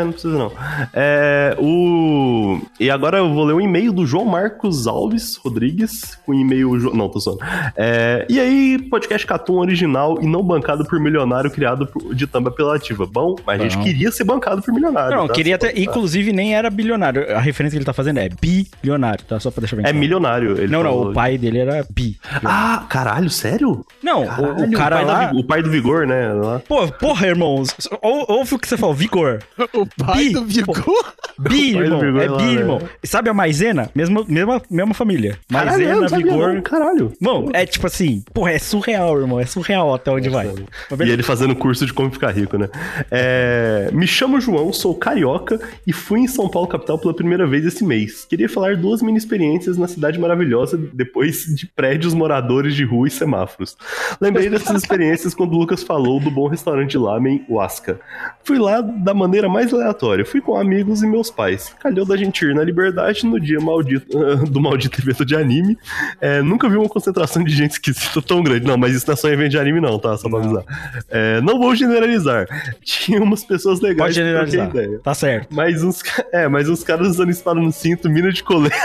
[0.00, 0.52] é, não precisa não.
[0.92, 2.60] É, o...
[2.80, 6.72] E agora eu vou ler um e-mail do João Marcos Alves Rodrigues, com e-mail...
[6.94, 7.40] Não, tô zoando.
[7.76, 12.48] É, e aí, podcast Catum original e não bancado por milionário criado por- de thumb
[12.48, 13.06] apelativa.
[13.06, 15.16] Bom, mas a gente queria ser bancado por milionário.
[15.16, 15.34] Não, tá?
[15.34, 17.34] queria pra- Inclusive, nem era bilionário.
[17.36, 19.38] A referência que ele tá fazendo é bilionário, tá?
[19.40, 19.98] Só pra deixar bem É claro.
[19.98, 20.58] milionário.
[20.58, 21.10] Ele Não, não, falou.
[21.10, 22.07] o pai dele era bi.
[22.44, 23.84] Ah, caralho, sério?
[24.02, 25.30] Não, o- Caralho, o cara pai da lá.
[25.34, 26.32] O pai do Vigor, né?
[26.32, 26.60] lá.
[26.60, 27.68] Pô, porra, irmãos.
[28.02, 29.40] ou- Ouve o que você falou, Vigor.
[29.74, 31.14] O pai Bi, do Vigor.
[31.38, 32.00] Bi, pai do irmão.
[32.00, 32.52] Vigor é lá, bi, né?
[32.52, 32.82] irmão.
[33.04, 33.90] Sabe a Maisena?
[33.94, 35.38] Mesma, mesma, mesma família.
[35.50, 36.54] Caralho, Maisena, sabia Vigor.
[36.54, 37.12] não, caralho.
[37.20, 39.38] Mano, é tipo assim, porra, é surreal, irmão.
[39.40, 40.48] É surreal até onde vai.
[40.48, 42.68] E ele fazendo curso de como ficar rico, né?
[43.10, 47.64] É, Me chamo João, sou carioca e fui em São Paulo capital pela primeira vez
[47.66, 48.24] esse mês.
[48.24, 53.08] Queria falar duas mini experiências na cidade maravilhosa depois de pré prédios, moradores de rua
[53.08, 53.76] e semáforos.
[54.20, 58.00] Lembrei dessas experiências quando o Lucas falou do bom restaurante lamen Huasca.
[58.44, 60.24] Fui lá da maneira mais aleatória.
[60.24, 61.74] Fui com amigos e meus pais.
[61.80, 64.16] Calhou da gente ir na Liberdade no dia maldito,
[64.48, 65.76] do maldito evento de anime.
[66.20, 68.64] É, nunca vi uma concentração de gente esquisita tão grande.
[68.64, 70.16] Não, mas isso não é só evento de anime não, tá?
[70.16, 70.64] Só pra avisar.
[71.08, 72.46] É, não vou generalizar.
[72.80, 74.68] Tinha umas pessoas legais Pode generalizar.
[74.68, 75.00] ideia.
[75.00, 75.48] Tá certo.
[75.50, 76.00] Mas uns,
[76.32, 78.76] é, mas uns caras usando espada no cinto, mina de colete,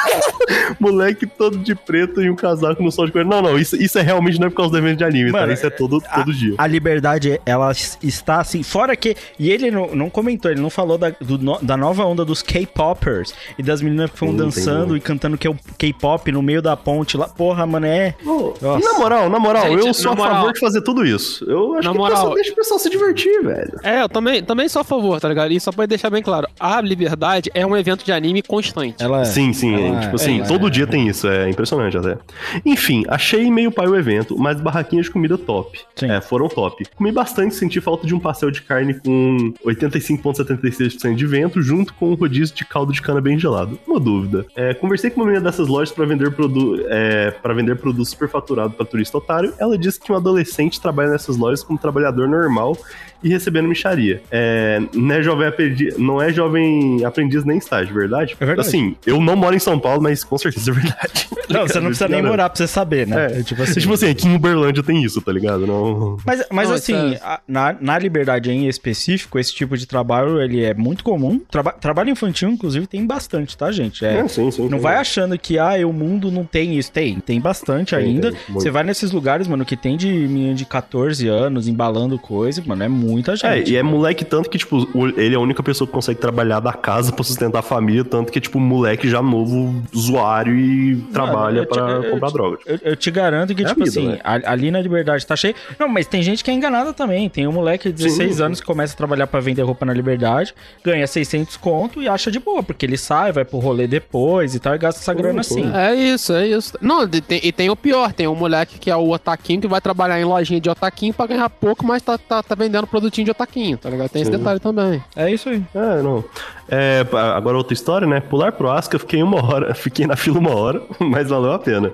[0.79, 3.29] moleque todo de preto e um casaco no sol de coelho.
[3.29, 5.47] Não, não, isso, isso é realmente não é por causa do evento de anime, Mano,
[5.47, 5.53] tá?
[5.53, 6.55] Isso é todo, todo dia.
[6.57, 8.63] A liberdade, ela está assim.
[8.63, 9.15] Fora que.
[9.39, 13.33] E ele não, não comentou, ele não falou da, do da nova onda dos K-Poppers
[13.57, 16.75] e das meninas que foram dançando e cantando que é o K-pop no meio da
[16.75, 17.27] ponte lá.
[17.27, 18.15] Porra, mano, é.
[18.61, 21.43] Na moral, na moral, Gente, eu sou a moral- favor de fazer tudo isso.
[21.49, 23.79] Eu acho Na que o moral- pessoal deixa o pessoal se divertir, velho.
[23.83, 25.51] É, eu também, também sou a favor, tá ligado?
[25.51, 28.95] E só pra deixar bem claro, a Liberdade é um evento de anime constante.
[29.03, 29.25] Ela é.
[29.25, 32.17] Sim, sim, ela- tipo assim, ela todo é- dia tem isso, é impressionante até.
[32.65, 35.79] Enfim, achei meio pai o evento, mas barraquinhas de comida top.
[35.95, 36.11] Sim.
[36.11, 36.85] É, foram top.
[36.95, 42.11] Comi bastante, senti falta de um pastel de carne com 85,76% de vento, junto com
[42.11, 43.79] um rodízio de caldo de cana bem gelado.
[43.87, 44.45] Uma dúvida.
[44.55, 48.73] É, conversei com uma menina dessas lojas pra vender, produ é, pra vender produto superfaturado
[48.73, 49.53] pra turista otário.
[49.57, 52.77] Ela disse que um adolescente trabalha nessas lojas como trabalhador normal
[53.23, 54.21] e recebendo micharia.
[54.31, 58.35] É, não, é jovem aprendiz, não é jovem aprendiz nem estágio, verdade?
[58.39, 58.67] É verdade.
[58.67, 61.27] Assim, eu não moro em São Paulo, mas com certeza é verdade.
[61.49, 63.39] Não, você não precisa nem morar pra você saber, né?
[63.39, 63.79] É, tipo assim.
[63.81, 65.67] tipo assim, aqui em Uberlândia tem isso, tá ligado?
[65.67, 66.17] Não...
[66.25, 70.63] Mas, mas Não, assim, a- na, na liberdade em específico, esse tipo de trabalho, ele
[70.63, 71.41] é muito comum.
[71.51, 74.05] Traba- trabalho infantil, inclusive, tem bastante, tá, gente?
[74.05, 74.83] É, É, sim, sim, não sim.
[74.83, 76.91] vai achando que, ah, o mundo não tem isso.
[76.91, 78.31] Tem, tem bastante Tem, ainda.
[78.31, 78.61] tem, muito.
[78.63, 82.83] Você vai nesses lugares, mano, que tem de menina de 14 anos embalando coisa, mano,
[82.83, 83.71] é muita É, gente.
[83.73, 86.73] e é moleque tanto que, tipo, ele é a única pessoa que consegue trabalhar da
[86.73, 91.67] casa pra sustentar a família, tanto que, tipo, moleque já novo, usuário e trabalha te-
[91.69, 92.57] pra eu comprar te- droga.
[92.65, 94.19] Eu, eu te garanto que, É tipo vida, assim, né?
[94.23, 95.55] a- ali na Liberdade tá cheio.
[95.79, 97.29] Não, mas tem gente que é enganada também.
[97.29, 98.43] Tem um moleque de 16 Sim.
[98.43, 102.31] anos que começa a trabalhar pra vender roupa na Liberdade, ganha 600 conto e acha
[102.31, 105.41] de boa, porque ele sai, vai pro rolê depois e tal, e gasta essa grana
[105.41, 105.71] assim.
[105.73, 106.77] É isso, é isso.
[106.81, 109.67] Não, e tem, e tem o pior, tem um moleque que é o otaquinho que
[109.67, 113.25] vai trabalhar em lojinha de otaquinho pra ganhar pouco, mas tá, tá, tá vendendo produtinho
[113.25, 114.09] de otaquinho, tá ligado?
[114.09, 114.37] Tem esse Sim.
[114.37, 115.03] detalhe também.
[115.15, 115.63] É isso aí.
[115.75, 116.23] É, não.
[116.67, 118.19] É, agora outra história, né?
[118.19, 121.91] Pular pro Asca, fiquei uma hora, fiquei na fila uma hora, mas valeu a pena.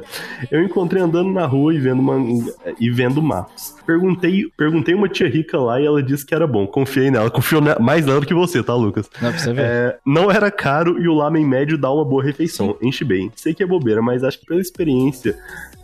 [0.52, 2.18] Eu encontrei andando na rua e vendo, uma,
[2.80, 3.76] e vendo mapas.
[3.86, 6.68] Perguntei, perguntei uma tia rica lá e ela disse que era bom.
[6.68, 9.10] Confiei nela, confiou ne- mais nela do que você, tá, Lucas?
[9.22, 9.62] Não, pra você ver.
[9.62, 12.78] É, não era caro e o lamen médio dá uma boa refeição.
[12.82, 13.32] Enche bem.
[13.36, 15.36] Sei que é bobeira, mas acho que pela experiência,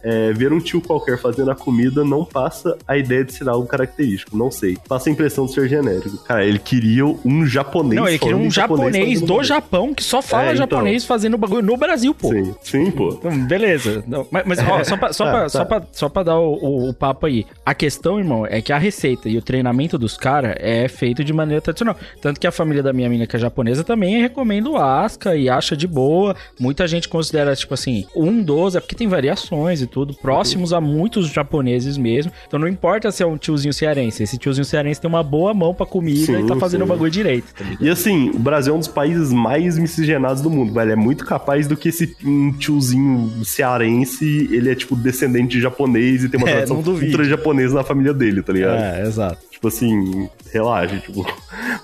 [0.04, 3.66] é, ver um tio qualquer fazendo a comida não passa a ideia de ser algo
[3.68, 4.38] característico.
[4.38, 4.78] Não sei.
[4.88, 6.16] Passa a impressão de ser genérico.
[6.26, 8.00] Cara, ele queria um japonês.
[8.00, 9.44] Não, ele queria um em japonês do.
[9.44, 10.58] Japão que só fala É, então.
[10.58, 12.30] japonês fazendo bagulho no Brasil, pô.
[12.30, 13.10] Sim, sim, pô.
[13.10, 14.04] Então, beleza.
[14.08, 15.50] Não, mas, mas, ó, só pra, só, Tá, pra, tá.
[15.50, 17.46] só, pra, só pra dar o, o- o papo aí.
[17.66, 21.32] A questão, irmão, é que a receita e o treinamento dos caras é feito de
[21.34, 21.96] maneira tradicional.
[22.22, 25.48] Tanto que a família da minha mina, que é japonesa, também recomenda o Asca e
[25.50, 26.36] acha de boa.
[26.60, 30.82] Muita gente considera, tipo assim, um dos, é porque tem variações e tudo, próximos a
[30.82, 32.32] muitos japoneses mesmo.
[32.48, 34.24] Então não importa se é um tiozinho cearense.
[34.24, 37.12] Esse tiozinho cearense tem uma boa mão pra comida Sim, e tá fazendo o bagulho
[37.12, 37.54] direito.
[37.54, 37.66] tá?
[37.80, 40.92] E assim, o Brasil é um dos países mais miscigenados do mundo, velho.
[40.92, 46.24] É muito capaz do que esse um tiozinho cearense, ele é tipo descendente de japonês
[46.24, 47.12] e tem uma É, tradição duvido.
[47.12, 48.82] ultra japonesa na família dele, tá ligado?
[48.82, 49.38] É, exato.
[49.52, 51.26] Tipo assim, relaxa, tipo.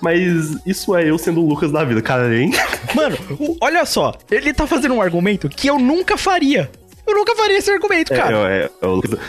[0.00, 2.50] Mas isso é eu sendo o Lucas da vida, cara, hein?
[2.94, 3.16] Mano,
[3.60, 6.70] olha só, ele tá fazendo um argumento que eu nunca faria.
[7.06, 8.36] Eu nunca faria esse argumento, cara.
[8.48, 8.70] É, é, é.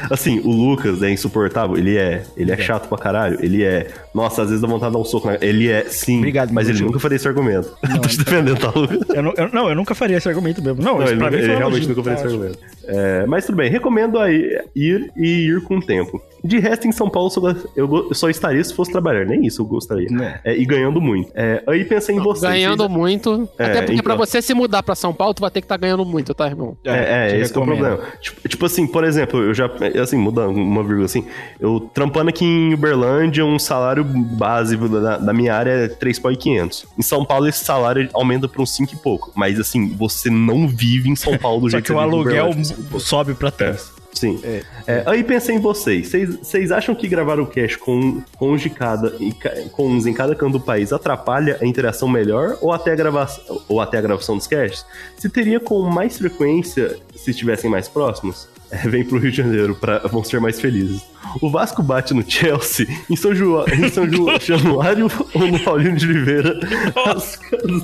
[0.10, 2.24] Assim, o Lucas é insuportável, ele é.
[2.38, 3.88] Ele é chato pra caralho, ele é.
[4.14, 5.38] Nossa, às vezes dá vontade de dar um soco na.
[5.42, 6.18] Ele é, sim.
[6.20, 7.76] Obrigado, mas ele nunca faria esse argumento.
[8.02, 9.00] Tô te defendendo, tá, Lucas?
[9.10, 10.84] Eu não, eu- não, eu nunca faria esse argumento mesmo.
[10.84, 12.60] Não, Não, ele, pra mim ele realmente nunca faria esse argumento.
[12.86, 16.22] É, mas tudo bem, recomendo aí ir e ir com o tempo.
[16.44, 17.32] De resto, em São Paulo,
[17.74, 19.26] eu, só estaria se fosse trabalhar.
[19.26, 20.10] Nem isso eu gostaria.
[20.10, 20.42] Né.
[20.44, 21.32] É, e ganhando muito.
[21.34, 22.52] É, aí pensei em vocês.
[22.52, 23.50] Ganhando Vocês- muito.
[23.58, 24.26] É, até porque pra então.
[24.26, 26.76] você se mudar pra São Paulo, tu vai ter que estar ganhando muito, tá, irmão?
[26.84, 28.00] É, é, te esse que é o problema.
[28.20, 29.70] Tipo, tipo assim, por exemplo, eu já.
[30.02, 31.26] Assim, mudando uma vírgula assim.
[31.62, 36.86] Eu trampando aqui em Uberlândia, um salário base da, da minha área é 3.500.
[36.98, 39.32] Em São Paulo, esse salário aumenta pra uns 5 e pouco.
[39.34, 42.52] Mas assim, você não vive em São Paulo do Só jeito que o você aluguel
[43.00, 43.92] Sobe pra trás.
[44.14, 44.40] Sim.
[44.86, 46.12] É, aí pensei em vocês.
[46.42, 50.14] Vocês- acham que gravar o cast com, com, uns de cada, ca- com uns em
[50.14, 54.02] cada canto do país atrapalha a interação melhor ou até a gravação, ou até a
[54.02, 54.86] gravação dos casts?
[55.18, 58.48] Se teria com mais frequência se estivessem mais próximos?
[58.70, 61.02] É, vem pro Rio de Janeiro, pra, vão ser mais felizes.
[61.42, 65.96] O Vasco bate no Chelsea em São, João, em São João, Januário ou no Paulinho
[65.96, 66.60] de Oliveira
[67.06, 67.40] às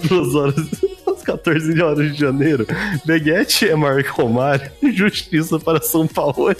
[0.08, 0.56] duas horas.
[1.30, 2.65] Às 14 horas de janeiro.
[3.06, 4.72] Beguete é Marco Romário.
[4.94, 6.56] Justiça para São Paulo.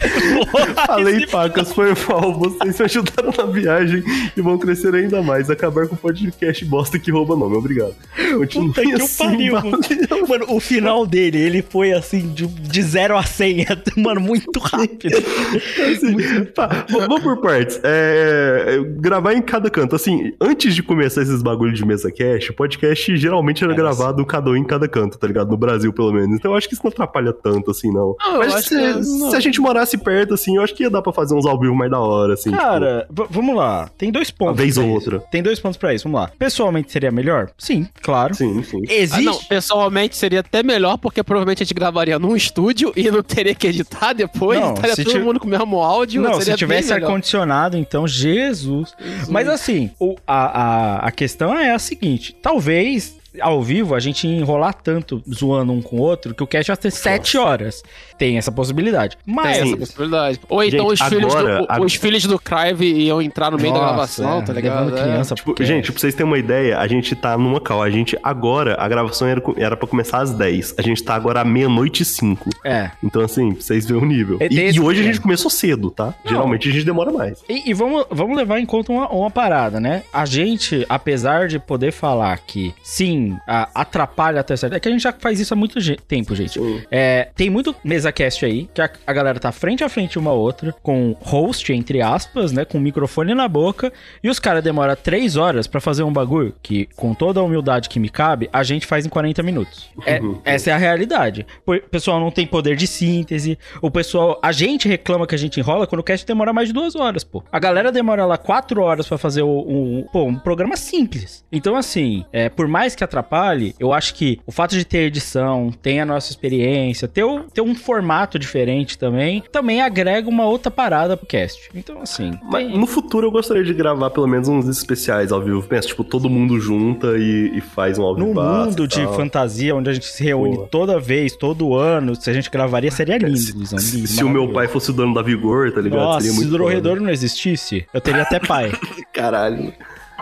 [0.86, 2.32] Falei, pacas, foi mal.
[2.34, 4.02] Vocês me ajudaram na viagem
[4.36, 5.50] e vão crescer ainda mais.
[5.50, 7.56] Acabar com o podcast bosta que rouba nome.
[7.56, 7.94] Obrigado.
[8.38, 9.54] Continue Puta que o assim, pariu,
[10.28, 10.46] mano.
[10.48, 15.16] o final dele, ele foi assim, de, de 0 a 100, mano, muito rápido.
[15.16, 17.80] Assim, tá, vamos por partes.
[17.82, 19.94] É, gravar em cada canto.
[19.94, 24.24] Assim, antes de começar esses bagulho de mesa cast, o podcast geralmente era Era gravado
[24.24, 25.50] cada um em cada canto, tá ligado?
[25.50, 26.36] No Brasil, pelo menos.
[26.36, 28.16] Então eu acho que isso não atrapalha tanto, assim, não.
[28.24, 29.30] Eu Mas se, que não.
[29.30, 31.58] se a gente morasse perto, assim, eu acho que ia dar pra fazer uns ao
[31.58, 32.50] vivo mais da hora, assim.
[32.50, 33.88] Cara, v- vamos lá.
[33.96, 34.52] Tem dois pontos.
[34.52, 35.20] Uma vez ou outra.
[35.30, 36.30] Tem dois pontos pra isso, vamos lá.
[36.38, 37.50] Pessoalmente seria melhor?
[37.58, 38.34] Sim, claro.
[38.34, 38.82] tipo, sim, sim.
[38.88, 39.24] Ah, Existe.
[39.24, 43.54] não, pessoalmente seria até melhor, porque provavelmente a gente gravaria num estúdio e não teria
[43.54, 46.22] que editar depois, Não, estaria se todo ti- mundo com o mesmo áudio.
[46.22, 48.94] Não, seria se tivesse ar-condicionado, então, Jesus.
[49.28, 54.26] Mas assim, o- a, a, a questão é a seguinte: talvez ao vivo a gente
[54.26, 57.82] ia enrolar tanto zoando um com o outro que o cast ia ter sete horas.
[58.18, 59.16] Tem essa possibilidade.
[59.26, 59.58] Mas.
[59.58, 60.40] Tem essa possibilidade.
[60.48, 63.56] Ou então Gente, os, filhos agora- do, agora- os filhos do Crive iam entrar no
[63.58, 64.96] meio da Nossa, gravação, é, tá ligado?
[64.96, 65.02] É.
[65.02, 67.82] criança Tipo, pro gente, pra vocês terem uma ideia, a gente tá numa cal.
[67.82, 70.74] A gente agora, a gravação era, era pra começar às 10.
[70.78, 72.50] A gente tá agora à meia-noite e 5.
[72.64, 72.90] É.
[73.02, 74.36] Então, assim, pra vocês verem o nível.
[74.40, 75.06] É E, e hoje a é.
[75.06, 76.14] gente começou cedo, tá?
[76.24, 77.42] Geralmente a gente demora mais.
[77.48, 80.02] E, e vamos, vamos levar em conta uma, uma parada, né?
[80.12, 84.74] A gente, apesar de poder falar que sim, a- atrapalha até certo.
[84.74, 86.58] É que a gente já faz isso há muito tempo, gente.
[86.90, 90.32] É, tem muito mesa cast aí, que a, a galera tá frente a frente uma
[90.32, 92.64] outra, com host, entre aspas, né?
[92.64, 96.86] Com microfone na boca, e os caras demoram três horas pra fazer um bagulho que,
[96.96, 99.88] com toda a humildade que me cabe, a gente faz em 40 minutos.
[100.06, 101.46] É- essa é a realidade.
[101.66, 104.38] O pessoal não tem poder de síntese, o pessoal.
[104.42, 107.22] A gente reclama que a gente enrola quando o cast demora mais de duas horas,
[107.24, 107.42] pô.
[107.52, 111.44] A galera demora lá quatro horas pra fazer o- um, pô, um programa simples.
[111.52, 115.70] Então, assim, é, por mais que atrapalhe, eu acho que o fato de ter edição,
[115.82, 120.70] tem a nossa experiência, ter, o- ter um formato diferente também, também agrega uma outra
[120.70, 121.68] parada pro cast.
[121.74, 122.32] Então, assim.
[122.50, 125.62] Mas tem- no futuro eu gostaria de gravar pelo menos uns especiais ao vivo.
[125.62, 128.34] Pensa, tipo, todo mundo junta e, e faz um ao vivo.
[128.34, 130.66] mundo de fantasia, onde a gente se reúne Pô.
[130.66, 133.78] toda vez, todo ano, se a gente gravaria, seria lindo, Luizão.
[133.78, 136.00] Se, lindo, se o meu pai fosse o dono da Vigor, tá ligado?
[136.00, 136.64] Nossa, Seria se muito o foda.
[136.64, 138.72] Dorredor não existisse, eu teria até pai,
[139.12, 139.72] Caralho.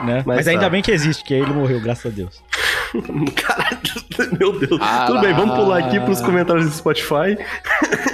[0.05, 0.23] né?
[0.25, 0.71] Mas, Mas ainda tá.
[0.71, 2.43] bem que existe, que ele morreu, graças a Deus.
[3.35, 3.79] Caralho,
[4.39, 4.81] meu Deus.
[4.81, 7.37] Ah Tudo bem, vamos pular aqui pros comentários do Spotify.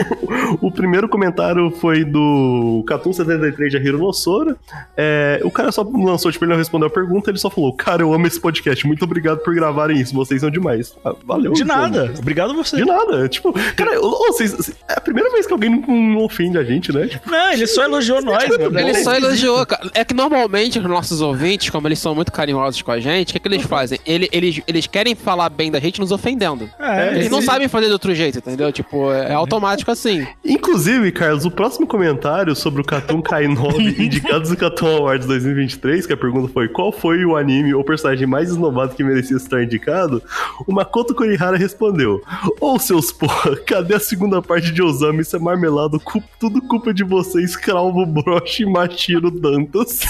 [0.61, 4.57] o primeiro comentário foi do Catum73 de Hiro Nossora.
[4.97, 8.03] É, o cara só lançou, tipo, ele não respondeu a pergunta, ele só falou: Cara,
[8.03, 10.95] eu amo esse podcast, muito obrigado por gravarem isso, vocês são demais.
[11.05, 11.53] Ah, valeu.
[11.53, 11.77] De então.
[11.77, 12.77] nada, obrigado a você.
[12.77, 13.29] De nada.
[13.29, 17.07] Tipo, cara, vocês, é a primeira vez que alguém não, não ofende a gente, né?
[17.07, 18.79] Tipo, Não, ele só elogiou nós, mano.
[18.79, 19.91] Ele só elogiou, cara.
[19.95, 23.33] É que normalmente os nossos ouvintes, como eles são muito carinhosos com a gente, o
[23.35, 23.99] que, que eles fazem?
[24.07, 26.69] Ele- eles, eles querem falar bem da gente nos ofendendo.
[26.79, 28.71] É, Eles não sabem fazer de outro jeito, entendeu?
[28.71, 30.27] Tipo, é automático assim.
[30.45, 36.13] Inclusive, Carlos, o próximo comentário sobre o Catum K9 indicados do Catum Awards 2023, que
[36.13, 40.23] a pergunta foi qual foi o anime ou personagem mais esnobado que merecia estar indicado,
[40.67, 42.21] o Makoto Kurihara respondeu:
[42.61, 45.23] Ô seus porra, cadê a segunda parte de Osama?
[45.23, 50.01] Isso é marmelado, cu- tudo culpa de vocês, Cralvo, Broche e Machiro Dantas.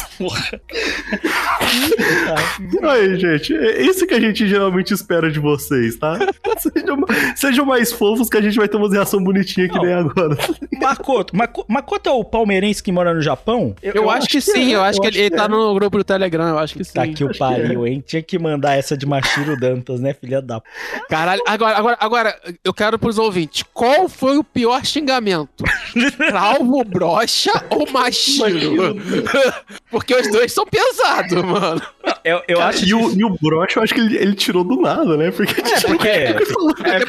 [2.83, 6.19] Aí, gente, é isso que a gente geralmente espera de vocês, tá?
[6.59, 6.99] Sejam,
[7.37, 10.37] sejam mais fofos que a gente vai ter uma reação bonitinha que nem agora.
[10.81, 11.37] Makoto.
[11.37, 13.77] Mako- Makoto é o palmeirense que mora no Japão?
[13.81, 16.59] Eu, acho, que sim, eu acho que ele, ele tá no grupo do Telegram, eu
[16.59, 16.95] acho que sim.
[16.95, 18.03] Tá que o pariu, hein?
[18.05, 20.61] Tinha que mandar essa de Machiro Dantas, né, filha da...
[21.09, 25.65] Caralho, agora, agora, agora, eu quero pros ouvintes, qual foi o pior xingamento?
[26.31, 28.97] Calvo, brocha ou machiro?
[29.91, 31.81] Porque os dois são pesados, mano.
[32.25, 34.65] Eu, eu Cara, acho e, o, e o broche, eu acho que ele, ele tirou
[34.65, 35.31] do nada, né?
[35.31, 36.35] Porque, É, porque é, é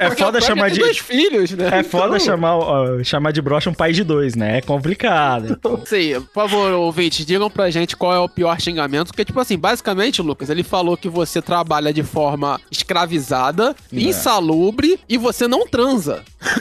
[0.10, 0.80] Porque foda chamar tem de...
[0.82, 1.70] dois filhos, né?
[1.72, 4.58] É foda Então, chamar, ó, chamar de brocha um pai de dois, né?
[4.58, 5.58] É complicado.
[5.86, 9.08] Sim, por favor, ouvintes, digam pra gente qual é o pior xingamento.
[9.08, 14.00] Porque, tipo assim, basicamente, Lucas, ele falou que você trabalha de forma escravizada, É.
[14.00, 16.24] insalubre e você não transa.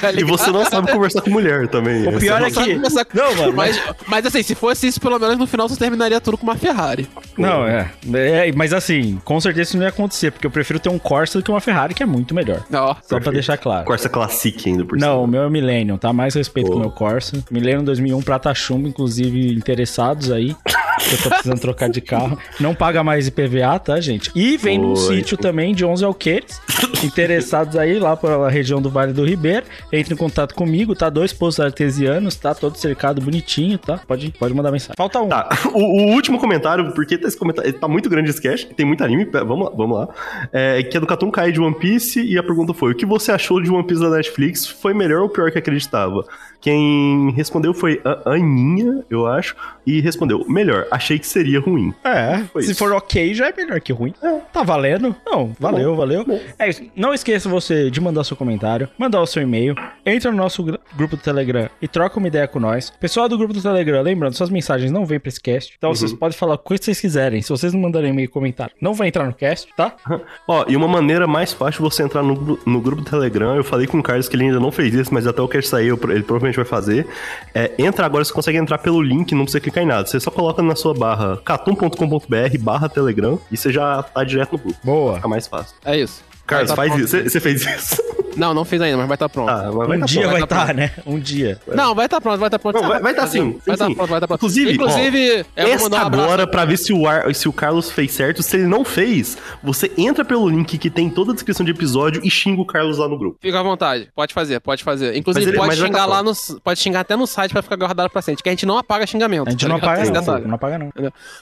[0.00, 2.06] Tá E você não sabe conversar com mulher também.
[2.06, 2.74] O pior é Não sabe que...
[2.76, 5.76] conversar com- Não, mano, Mas, mas assim, se fosse isso, pelo menos no final você
[5.76, 7.08] terminaria tudo com uma Ferrari.
[7.36, 7.90] Não, é.
[8.14, 11.38] É, Mas assim, com certeza isso não ia acontecer, porque eu prefiro ter um Corsa
[11.38, 12.64] do que uma Ferrari, que é muito melhor.
[12.72, 13.84] Ó, Só pra deixar claro.
[13.84, 16.12] Corsa Classic ainda por Não, o meu é o Millennium, tá?
[16.12, 16.72] Mais respeito Pô.
[16.72, 17.42] com o meu Corsa.
[17.50, 20.54] Millennium 2001 prata chumbo, inclusive interessados aí.
[20.98, 22.38] que eu tô precisando trocar de carro.
[22.60, 24.30] Não paga mais IPVA, tá, gente?
[24.34, 26.60] E vem num sítio também de 11 alqueires.
[27.02, 31.10] interessados aí lá pela região do Vale do Ribeiro, entre em contato comigo, tá?
[31.10, 32.54] Dois poços artesianos, tá?
[32.54, 33.98] Todo cercado bonitinho, tá?
[34.06, 34.94] Pode, pode mandar mensagem.
[34.96, 35.28] Falta um.
[35.28, 38.86] Tá, o, o último comentário, porque tá esse comentário, tá muito grande esse cast, tem
[38.86, 40.08] muito anime, pera, vamos lá, vamos lá.
[40.52, 43.06] É, que é do Katum Kai de One Piece, e a pergunta foi: o que
[43.06, 44.66] você achou de One Piece da Netflix?
[44.66, 46.24] Foi melhor ou pior que acreditava?
[46.60, 49.54] Quem respondeu foi a Aninha, eu acho,
[49.86, 51.92] e respondeu: melhor, achei que seria ruim.
[52.02, 52.78] É, Foi se isso.
[52.78, 54.14] for ok, já é melhor que ruim.
[54.52, 55.14] Tá valendo?
[55.26, 56.24] Não, valeu, valeu.
[56.58, 56.82] É isso.
[56.96, 59.74] Não esqueça você de mandar seu comentário, mandar o seu e-mail,
[60.06, 62.88] entra no nosso gru- grupo do Telegram e troca uma ideia com nós.
[62.98, 65.74] Pessoal do grupo do Telegram, lembrando, suas mensagens não vêm pra esse cast.
[65.76, 67.42] Então vocês podem falar o que vocês quiserem.
[67.42, 69.43] Se vocês não mandarem e-mail comentário, não vai entrar no cast,
[69.76, 69.94] tá?
[70.46, 73.64] Ó, e uma maneira mais fácil de você entrar no, no grupo do Telegram, eu
[73.64, 75.88] falei com o Carlos que ele ainda não fez isso, mas até o cast sair,
[75.88, 77.06] ele provavelmente vai fazer.
[77.54, 80.06] É, entra agora, você consegue entrar pelo link, não precisa clicar em nada.
[80.06, 84.58] Você só coloca na sua barra catum.com.br barra Telegram e você já tá direto no
[84.58, 84.78] grupo.
[84.82, 85.16] Boa.
[85.16, 85.76] Fica mais fácil.
[85.84, 86.22] É isso.
[86.46, 87.04] Carlos, tá faz pronto.
[87.04, 87.22] isso.
[87.22, 88.02] Você fez isso?
[88.36, 89.48] Não, não fiz ainda, mas vai estar pronto.
[89.48, 90.32] Ah, vai um tá dia pronto.
[90.32, 90.90] vai vai tá estar, né?
[91.06, 91.58] Um dia.
[91.74, 92.80] Não, vai estar pronto, vai estar pronto.
[92.80, 93.94] Não, vai- tá sim, Vai estar sim.
[93.94, 94.40] pronto, vai estar pronto.
[94.40, 97.52] Inclusive, Inclusive eu vou Esta mandar um agora, pra ver se o, Ar- se o
[97.52, 98.42] Carlos fez certo.
[98.42, 102.20] Se ele não fez, você entra pelo link que tem toda a descrição de episódio
[102.24, 103.38] e xinga o Carlos lá no grupo.
[103.40, 105.16] Fica à vontade, pode fazer, pode fazer.
[105.16, 106.32] Inclusive, ele- pode xingar tá lá no.
[106.62, 109.06] Pode xingar até no site pra ficar guardado pra sempre, que a gente não apaga
[109.06, 109.48] xingamento.
[109.48, 110.38] A gente tá não apaga, não.
[110.48, 110.92] Não apaga, não.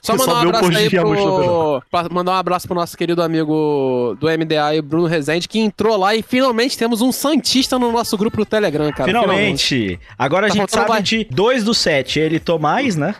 [0.00, 1.82] Só mandar um o abraço aí pro...
[2.10, 6.14] mandar um abraço pro nosso querido amigo do MDA e Bruno Rezende, que entrou lá
[6.14, 9.04] e finalmente temos um Santista no nosso grupo do Telegram, cara.
[9.04, 10.00] Finalmente.
[10.18, 11.04] Agora a Tá gente faltando sabe mais.
[11.08, 12.18] de dois dos sete.
[12.18, 13.14] Ele Tomás, né?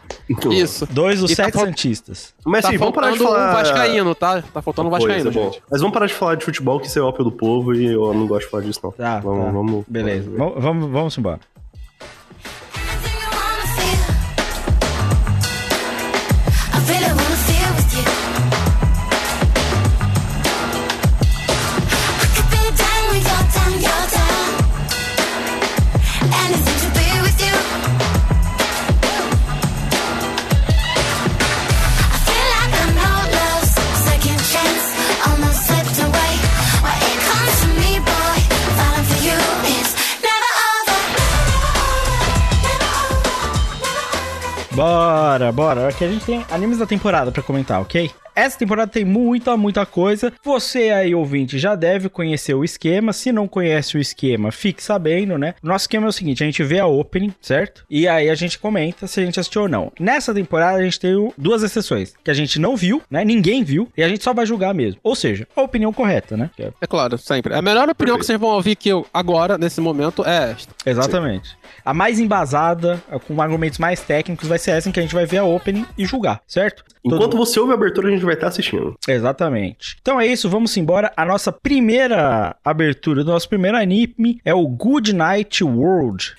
[0.51, 0.85] Isso.
[0.91, 2.35] Dois dos E tá sete fal- Santistas.
[2.45, 3.51] Mas tá assim, vamos parar de falar.
[3.51, 4.43] um Vascaíno, tá?
[4.53, 5.45] Tá faltando um Pois, Vascaíno, é bom.
[5.53, 5.63] gente.
[5.71, 8.13] Mas vamos parar de falar de futebol, que isso é ópio do povo e eu
[8.13, 8.91] não gosto de falar disso, não.
[8.91, 9.51] Tá, vamos, tá.
[9.53, 9.85] vamos.
[9.87, 10.29] Beleza.
[10.37, 11.39] Vamos, vamos, vamos embora.
[45.33, 45.89] Bora, bora.
[45.89, 48.11] Aqui a gente tem animes da temporada pra comentar, ok?
[48.35, 50.33] Essa temporada tem muita, muita coisa.
[50.45, 53.13] Você aí, ouvinte, já deve conhecer o esquema.
[53.13, 55.55] Se não conhece o esquema, fique sabendo, né?
[55.63, 57.85] Nosso esquema é o seguinte: a gente vê a opening, certo?
[57.91, 59.93] E aí a gente comenta se a gente assistiu ou não.
[60.01, 63.25] Nessa temporada a gente tem duas exceções: que a gente não viu, né?
[63.25, 64.99] Ninguém viu, e a gente só vai julgar mesmo.
[65.03, 66.51] Ou seja, a opinião correta, né?
[66.59, 67.55] É- É claro, sempre.
[67.55, 70.75] A melhor opinião que vocês vão ouvir que eu, agora, nesse momento, é esta.
[70.87, 71.57] Exatamente.
[71.85, 75.27] A mais embasada, com argumentos mais técnicos, vai ser essa em que a gente vai
[75.27, 76.83] ver a opening e julgar, certo?
[77.05, 78.95] Enquanto Todo- você ouve a abertura, a gente vai estar assistindo.
[79.09, 79.97] Exatamente.
[80.01, 81.13] Então é isso, vamos embora.
[81.17, 86.35] A nossa primeira abertura do nosso primeiro anime é o Good Night World.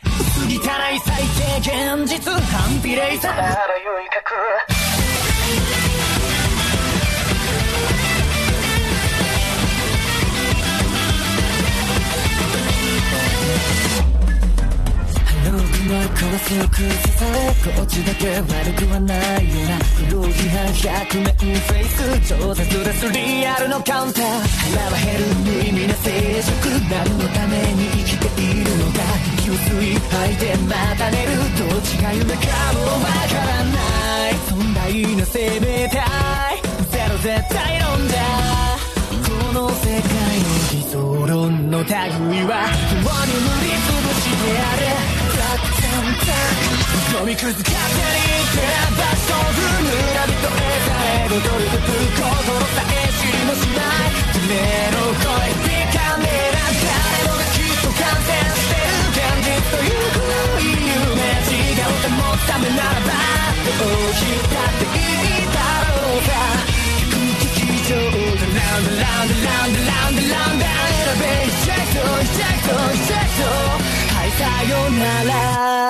[15.94, 19.78] のコースを崩されこっちだけ悪くはないよな。
[20.10, 24.26] 黒い批判100面フェイス超絶レスリアルのカウンター。
[24.74, 29.06] 腹は減る無意味な静寂何のために生きているのか。
[29.46, 31.38] 給水吐いてまた寝る。
[31.62, 33.78] どっちが夢かもわからな
[34.30, 34.42] い。
[34.50, 36.02] 存在の生命体。
[36.90, 38.22] ゼロ絶対論じゃ
[39.30, 44.62] この世界の理想論の類は共に塗りつぶしてや
[44.98, 45.03] る。
[46.14, 52.30] 飲みくず勝手に手出しとく村人へさえごとるとぶ心
[52.74, 55.26] さえ知りもしないてめえの声
[55.66, 63.18] でかめな誰もがきっと感染してる現実という古い夢違うと思うためならば
[63.66, 66.38] どうしたっていいだろうさ
[67.42, 73.50] 劇場でラウンドラウンドラウンドラウンドラウンド選べエジェクトエジェクトエジェクト
[74.14, 75.83] はいさよなら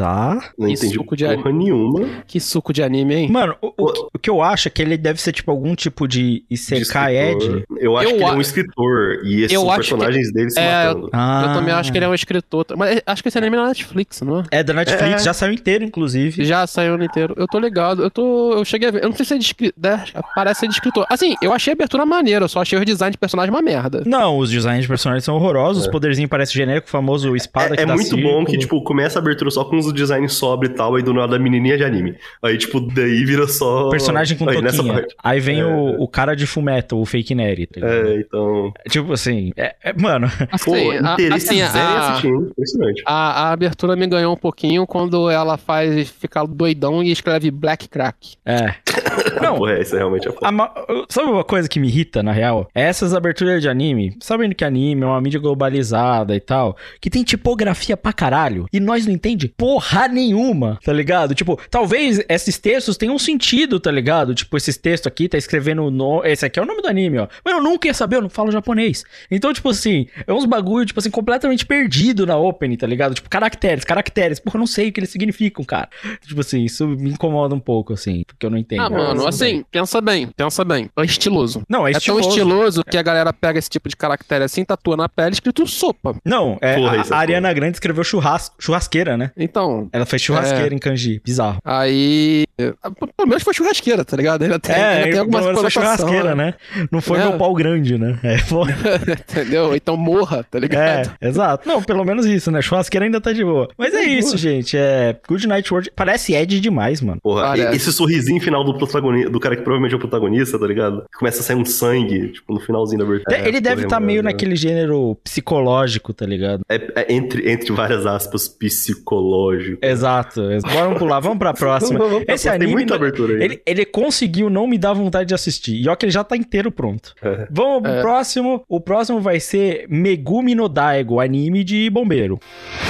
[0.00, 0.50] Tá?
[0.58, 2.08] Não Que entendi suco de porra nenhuma.
[2.26, 3.30] Que suco de anime, hein?
[3.30, 5.74] Mano, o, o que- o que eu acho é que ele deve ser tipo algum
[5.74, 7.36] tipo de Isekai Ed.
[7.44, 7.64] escritor.
[7.78, 9.20] Eu acho Eu que ele é a- um escritor.
[9.24, 11.10] E esses Eu são acho que- personagens dele se É, matando.
[11.12, 12.64] Ah, Eu também acho que ele é um escritor.
[12.76, 14.42] Mas é- acho que esse anime é na Netflix, não é?
[14.50, 15.24] É da Netflix, É.
[15.24, 16.44] já saiu inteiro, inclusive.
[16.44, 17.34] Já saiu inteiro.
[17.36, 18.02] Eu tô ligado.
[18.02, 18.52] Eu tô.
[18.54, 19.02] Eu cheguei a ver.
[19.04, 20.02] Eu não sei se é de escri- né,
[20.34, 21.04] Parece ser de escritor.
[21.10, 24.02] Assim, eu achei a abertura maneira, eu só achei o design de personagem uma merda.
[24.06, 27.80] Não, os designs de personagens são horrorosos, os poderzinhos parecem genérico, o famoso espada que
[27.80, 28.32] É, é dá muito círculo.
[28.38, 31.02] bom que, tipo, começa a abertura só com uns o design sobre e tal, aí
[31.02, 32.16] do nada a menininha de anime.
[32.42, 33.90] Aí, tipo, daí vira só...
[33.90, 34.94] Personagem com aí, nessa toquinha.
[34.94, 35.14] parte.
[35.22, 35.64] Aí vem É.
[35.66, 37.66] o, o cara de fumeto, o fake nerd.
[37.66, 37.80] tá?
[37.86, 38.72] É, então...
[38.88, 40.28] Tipo assim, é- é- mano,
[40.64, 42.46] Pô, Assim, a- interesse assim, zero em a- assistir, hein?
[42.50, 43.02] Impressionante.
[43.06, 47.88] A, a abertura me ganhou um pouquinho quando ela faz ficar doidão e escreve Black
[47.88, 48.34] Crack.
[48.44, 48.74] é.
[49.42, 50.46] Não, Porra, essa realmente é foda.
[50.46, 50.72] A ma-
[51.08, 52.68] Sabe uma coisa que me irrita, na real?
[52.74, 54.16] É essas aberturas de anime.
[54.20, 58.80] Sabendo que anime é uma mídia globalizada e tal, que tem tipografia pra caralho, e
[58.80, 61.34] nós não entende porra nenhuma, tá ligado?
[61.34, 64.34] Tipo, talvez esses textos tenham um sentido, tá ligado?
[64.34, 66.24] Tipo, esses textos aqui tá escrevendo no...
[66.24, 67.28] esse aqui é o nome do anime, ó.
[67.44, 69.04] Mas eu nunca ia saber, eu não falo japonês.
[69.30, 73.14] Então, tipo assim, é uns bagulho, tipo assim, completamente perdido na opening, tá ligado?
[73.14, 74.38] Tipo, caracteres, caracteres.
[74.40, 75.88] Porra, eu não sei o que eles significam, cara.
[76.26, 78.80] Tipo assim, isso me incomoda um pouco, assim, porque eu não entendo.
[78.82, 80.90] Ah, mano, Assim, pensa bem, pensa bem.
[80.96, 81.62] É estiloso.
[81.68, 82.28] Não, é É, tão estiloso.
[82.28, 86.14] estiloso que a galera pega esse tipo de caractere assim, tatua na pele escrito sopa.
[86.24, 89.30] Não, é, Porra, a, é a Ariana Grande escreveu churras, churrasqueira, né?
[89.36, 91.58] Então, Ela fez churrasqueira em kanji, bizarro.
[91.64, 92.44] aí.
[92.58, 92.72] é,
[93.16, 94.42] Pelo menos foi churrasqueira, tá ligado?
[94.42, 96.54] Ainda tem, ainda tem algumas menos foi churrasqueira, né?
[96.90, 97.22] Não foi É.
[97.24, 98.18] meu pau grande, né?
[98.22, 98.70] É, foi-
[99.30, 99.74] Entendeu?
[99.74, 101.12] Então morra, tá é, ligado?
[101.20, 101.66] exato.
[101.68, 102.60] Não, pelo menos isso, né?
[102.62, 103.68] Churrasqueira ainda tá de boa.
[103.76, 104.76] Mas é isso, gente.
[104.76, 105.90] É Good Night World.
[105.94, 107.20] Parece Ed demais, mano.
[107.22, 107.72] Porra, Parece.
[107.72, 111.04] e- esse sorrisinho final do protagonista, do cara que provavelmente é o protagonista, tá ligado?
[111.18, 113.48] Começa a sair um sangue, tipo, no finalzinho da abertura.
[113.48, 114.22] Ele deve estar é meio maravilhoso.
[114.24, 116.62] naquele gênero psicológico, tá ligado?
[116.68, 119.78] É, é entre, entre várias aspas, psicológico.
[119.84, 120.42] Exato.
[120.72, 121.98] Bora pular, vamos pra próxima.
[121.98, 122.52] Vamos, vamos pra Esse próxima.
[122.52, 123.42] Tem anime, muita abertura aí.
[123.42, 125.80] ele, ele conseguiu não me dar vontade de assistir.
[125.82, 127.14] E ó que ele já tá inteiro pronto.
[127.22, 127.46] É.
[127.50, 128.00] Vamos pro É.
[128.00, 128.62] próximo.
[128.68, 132.89] O próximo vai ser Megumi no Daigo, anime de bombeiro.「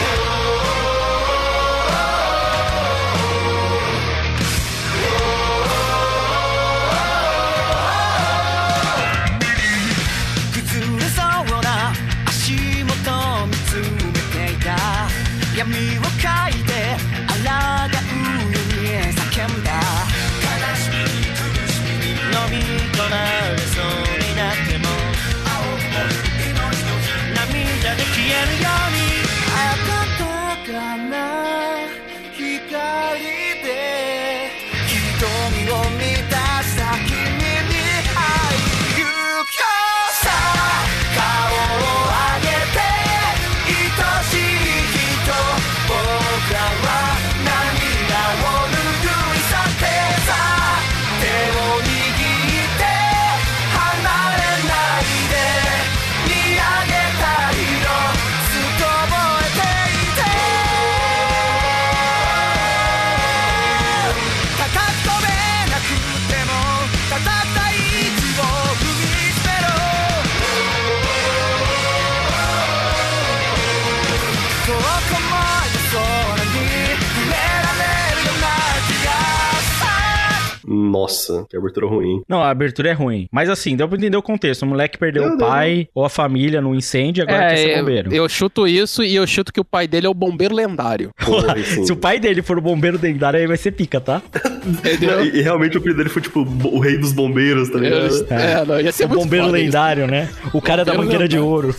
[80.90, 82.22] Nossa, que abertura ruim.
[82.28, 83.28] Não, a abertura é ruim.
[83.30, 84.62] Mas assim, deu pra entender o contexto.
[84.62, 87.70] O moleque perdeu Deu, o pai ou a família no incêndio e agora quer ser
[87.70, 88.12] É, bombeiro.
[88.14, 91.10] eu chuto isso e eu chuto que o pai dele é o bombeiro lendário.
[91.24, 91.54] Porra.
[91.62, 94.20] Se o pai dele for o bombeiro dentário, aí vai ser pica, tá?
[94.66, 95.24] Entendeu?
[95.24, 98.26] E, e realmente o apelido dele foi tipo o rei dos bombeiros, tá ligado?
[98.30, 99.64] É, não, ia ser o muito bombeiro foda isso.
[99.66, 100.28] lendário, né?
[100.52, 101.52] O cara da Bombeiro mangueira de lendário.
[101.54, 101.74] ouro.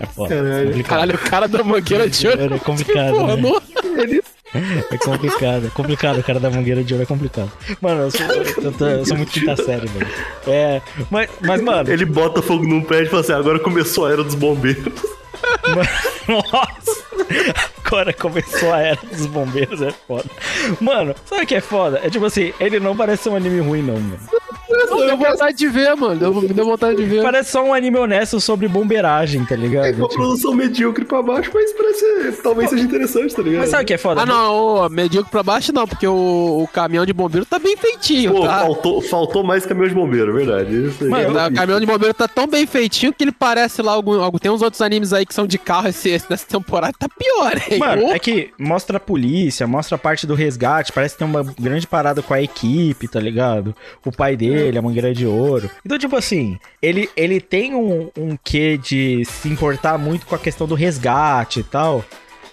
[0.00, 0.34] É foda.
[0.34, 0.66] Caralho.
[0.66, 0.88] complicado.
[0.88, 2.54] Caralho, o cara da mangueira de ouro.
[2.54, 3.42] É complicado, Porra, né?
[3.42, 3.60] não-
[4.90, 6.18] É complicado, é complicado.
[6.18, 7.50] O cara da mangueira de ouro é complicado.
[7.80, 8.26] Mano, eu sou,
[8.62, 10.06] eu tô- eu sou muito quinta série, velho.
[10.46, 10.80] É,
[11.10, 14.22] mas, mas, mano, Ele bota fogo num prédio e fala assim: agora começou a era
[14.24, 14.84] dos bombeiros.
[16.28, 17.04] Nossa!
[17.84, 20.24] Agora começou a era dos bombeiros, é foda.
[20.80, 22.00] Mano, sabe o que é foda?
[22.02, 24.18] É tipo assim, ele não parece ser um anime ruim, não, mano.
[25.06, 26.18] Deu vontade de ver, mano.
[26.18, 27.22] Deu, me deu vontade de ver.
[27.22, 29.86] Parece só um anime honesto sobre bombeiragem, tá ligado?
[29.86, 32.42] É uma produção medíocre pra baixo, mas parece.
[32.42, 33.60] Talvez seja interessante, tá ligado?
[33.60, 34.22] mas sabe o que é foda?
[34.22, 38.32] Ah, não, medíocre pra baixo não, porque o, o caminhão de bombeiro tá bem feitinho,
[38.32, 38.60] Pô, tá?
[38.60, 40.88] faltou, faltou mais caminhão de bombeiro, verdade.
[40.88, 43.82] Isso aí Mano, é O caminhão de bombeiro tá tão bem feitinho que ele parece
[43.82, 44.38] lá algum, algum.
[44.38, 46.94] Tem uns outros animes aí que são de carro esse, esse nessa temporada.
[46.98, 47.78] Tá pior, hein?
[47.78, 51.42] Mano, é que mostra a polícia, mostra a parte do resgate, parece que tem uma
[51.58, 53.74] grande parada com a equipe, tá ligado?
[54.04, 55.68] O pai dele, a mangueira de ouro.
[55.84, 60.38] Então, tipo assim, ele, ele tem um, um quê de se importar muito com a
[60.38, 62.04] questão do resgate e tal.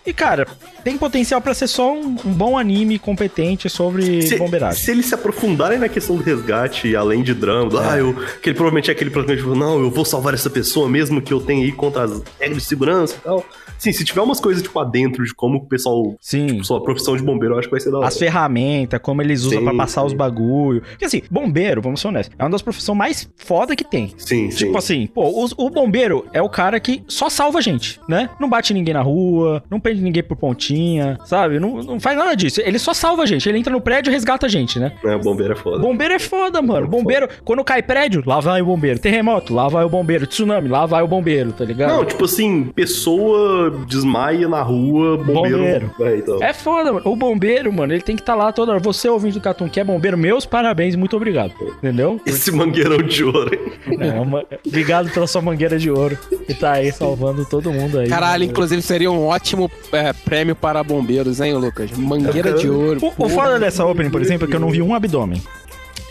[0.03, 0.47] E, cara,
[0.83, 4.83] tem potencial pra ser só um, um bom anime competente sobre Se, bombeiragem.
[4.83, 7.87] se eles se aprofundarem na questão do resgate, além de drama, É.
[7.87, 10.89] ah, eu, que ele provavelmente é aquele protagonista, tipo, não, eu vou salvar essa pessoa
[10.89, 13.45] mesmo que eu tenha aí contra as regras de segurança e tal.
[13.81, 16.45] Sim, se tiver umas coisas, tipo, adentro de como o pessoal, Sim.
[16.45, 18.07] tipo, sua profissão de bombeiro, eu acho que vai ser da hora.
[18.07, 20.07] As ferramentas, como eles usam pra passar sim.
[20.07, 20.81] os bagulho.
[20.81, 24.13] Porque assim, bombeiro, vamos ser honestos, é uma das profissões mais foda que tem.
[24.17, 24.65] Sim, sim.
[24.65, 28.29] Tipo assim, pô, os- o, bombeiro é o cara que só salva a gente, né?
[28.39, 31.59] Não bate ninguém na rua, não depende de ninguém por pontinha, sabe?
[31.59, 32.61] Não, não faz nada disso.
[32.61, 33.49] Ele só salva a gente.
[33.49, 34.91] Ele entra no prédio e resgata a gente, né?
[35.03, 35.79] É, o bombeiro é foda.
[35.79, 36.87] Bombeiro é foda, mano.
[36.87, 38.99] Bombeiro, quando cai prédio, lá vai o bombeiro.
[38.99, 40.27] Terremoto, lá vai o bombeiro.
[40.27, 41.89] Tsunami, lá vai o bombeiro, tá ligado?
[41.97, 45.57] Não, tipo assim, pessoa desmaia na rua, bombeiro.
[45.57, 45.91] Bombeiro.
[46.01, 46.43] É, então.
[46.43, 47.01] É foda, mano.
[47.07, 48.81] O bombeiro, mano, ele tem que estar lá toda hora.
[48.81, 51.53] Você, ouvinte do Catum, que é bombeiro, meus parabéns, muito obrigado.
[51.77, 52.19] Entendeu?
[52.25, 53.97] Esse mangueirão de ouro, hein?
[53.99, 56.17] É, uma- Obrigado pela sua mangueira de ouro.
[56.45, 58.07] Que tá aí salvando todo mundo aí.
[58.07, 61.91] Caralho, inclusive seria um ótimo é, prêmio para bombeiros, hein, Lucas?
[61.91, 62.99] Mangueira de ouro.
[63.17, 65.41] O, o foda dessa opening, por exemplo, é que eu não vi um abdômen.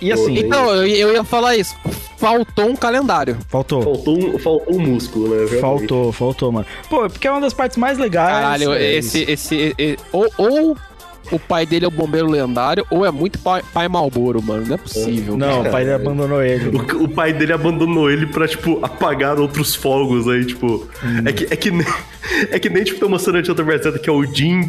[0.01, 1.77] E assim, Então, eu, eu ia falar isso.
[2.17, 3.37] Faltou um calendário.
[3.49, 3.83] faltou.
[3.83, 5.37] Faltou um, faltou um músculo, né?
[5.37, 5.61] Realmente.
[5.61, 6.67] Faltou, faltou, mano.
[6.89, 8.31] Pô, porque é uma das partes mais legais.
[8.31, 9.23] Caralho, é esse.
[9.31, 10.77] esse e- e- ou, ou
[11.31, 14.67] o pai dele é o bombeiro lendário, ou é muito pai, pai Malboro, mano.
[14.67, 15.37] Não é possível.
[15.37, 16.77] Não, o pai dele abandonou ele.
[16.77, 20.89] O, o pai dele abandonou ele pra, tipo, apagar outros fogos aí, tipo.
[21.05, 21.23] Hum.
[21.27, 21.87] É, que, é, que nem,
[22.51, 24.67] é que nem, tipo, tem uma cena de outra versão que é o Jing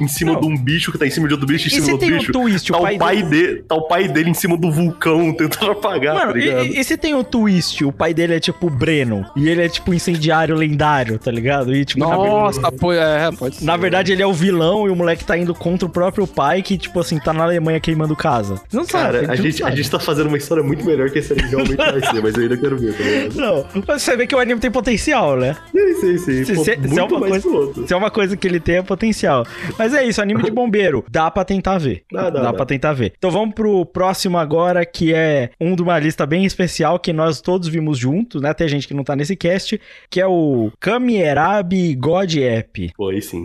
[0.00, 0.40] em cima Não.
[0.40, 2.16] de um bicho que tá em cima de outro bicho, em cima do outro tem
[2.16, 2.32] o bicho.
[2.32, 5.32] twist, o tá, pai o pai dele, tá o pai dele em cima do vulcão
[5.36, 6.66] tentando apagar, Mano, tá ligado?
[6.66, 9.62] e- e se tem o twist, o pai dele é tipo o Breno, e ele
[9.62, 11.74] é tipo incendiário lendário, tá ligado?
[11.74, 13.64] E tipo, na, Nossa, pô, é, pode ser.
[13.64, 16.62] na verdade ele é o vilão e o moleque tá indo contra o próprio pai
[16.62, 18.60] que, tipo assim, tá na Alemanha queimando casa.
[18.72, 19.76] Não sabe, Cara, a não gente, a sabe.
[19.76, 22.42] gente tá fazendo uma história muito melhor que esse anime realmente vai ser, mas eu
[22.42, 23.34] ainda quero ver, tá ligado?
[23.36, 25.56] Não, mas você vê que o anime tem potencial, né?
[25.72, 26.44] Sim, sim, sim.
[26.44, 28.60] Se, Pô, se- se muito é uma mais coisa, se é uma coisa que ele
[28.60, 29.46] tem, é potencial.
[29.78, 31.04] Mas é isso, anime de bombeiro.
[31.10, 32.02] Dá pra tentar ver.
[32.12, 32.52] Dá, dá, dá.
[32.52, 33.12] pra tentar ver.
[33.16, 37.40] Então vamos pro próximo agora, que é um de uma lista bem especial que nós
[37.40, 38.52] todos vimos juntos, né?
[38.52, 39.80] Tem gente que não tá nesse cast,
[40.10, 42.92] que é o Kamierabi God App.
[42.96, 43.44] Pô, aí sim.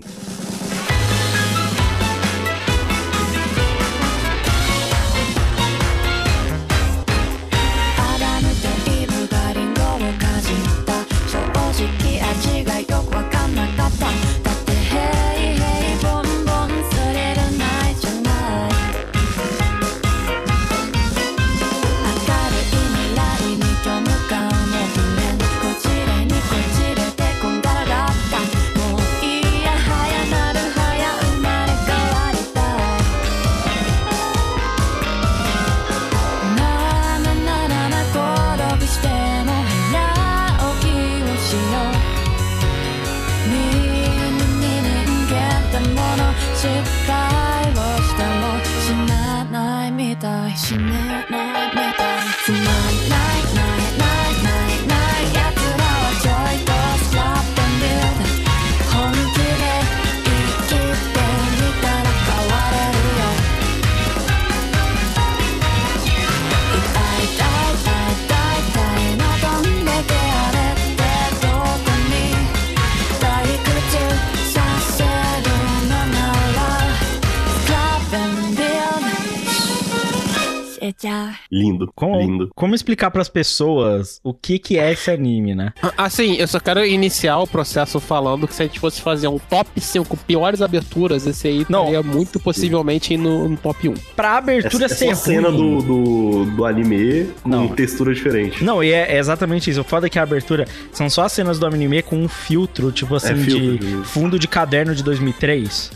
[81.51, 82.49] Lindo, Como, lindo.
[82.55, 85.73] como explicar pras pessoas o que que é esse anime, né?
[85.97, 89.37] Assim, eu só quero iniciar o processo falando que se a gente fosse fazer um
[89.39, 91.81] top 5 piores aberturas, esse aí Não.
[91.85, 93.93] estaria muito possivelmente no, no top 1.
[94.15, 97.67] Pra abertura Essa, ser essa cena ruim- do, do, do anime com Não.
[97.69, 98.63] textura diferente.
[98.63, 99.81] Não, e é, é exatamente isso.
[99.81, 102.91] O foda é que a abertura são só as cenas do anime com um filtro,
[102.91, 104.03] tipo assim, filtro, de isso.
[104.05, 105.91] fundo de caderno de 2003.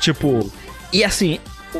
[0.00, 0.50] Tipo,
[0.92, 1.38] e assim,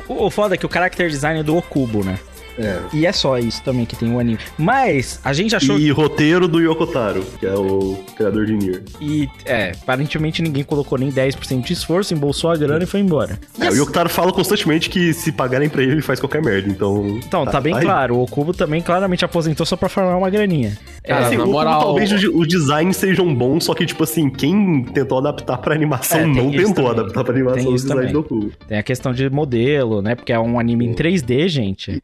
[0.09, 2.19] o, o foda é que o character design é do Okubo, né?
[2.61, 2.81] É.
[2.93, 4.39] E é só isso também que tem o anime.
[4.59, 8.83] Mas a gente achou E roteiro do Yokotaro, que é o criador de Nier.
[9.01, 13.39] E, é, aparentemente ninguém colocou nem 10% de esforço, embolsou a grana e foi embora.
[13.59, 16.69] É, assim- o Yokotaro fala constantemente que se pagarem pra ele, ele faz qualquer merda,
[16.69, 17.19] então...
[17.25, 17.83] Então, tá, bem aí.
[17.83, 20.77] claro, o Okubo também claramente aposentou só pra formar uma graninha.
[21.05, 24.85] Cara, Assim, na o- moral- talvez os, designs sejam bons, só que, tipo assim, quem
[24.85, 26.91] tentou adaptar pra animação É, não tentou também.
[26.91, 28.13] adaptar pra animação Tem designs também.
[28.13, 28.51] do Goku.
[28.69, 30.15] Tem a questão de modelo, né?
[30.15, 32.03] Porque é um anime em 3D, gente.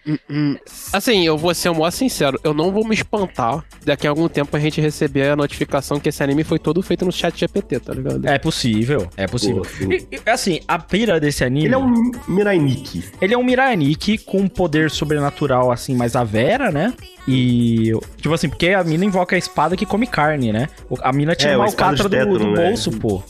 [0.92, 4.28] Assim, eu vou ser o maior sincero, eu não vou me espantar daqui a algum
[4.28, 7.80] tempo a gente receber a notificação que esse anime foi todo feito no chat GPT,
[7.80, 8.26] tá ligado?
[8.26, 9.62] É possível, é possível.
[9.90, 11.66] E- e, assim, a pira desse anime.
[11.66, 13.04] Ele é um Mirai Nikki.
[13.20, 16.92] Ele é um Miranik com um poder sobrenatural, assim, mais a Vera, né?
[17.28, 17.92] E.
[18.18, 20.68] Tipo assim, porque a mina invoca a espada que come carne, né?
[21.02, 22.68] A mina tira É, uma alcatra do, do né?
[22.68, 23.22] bolso, pô.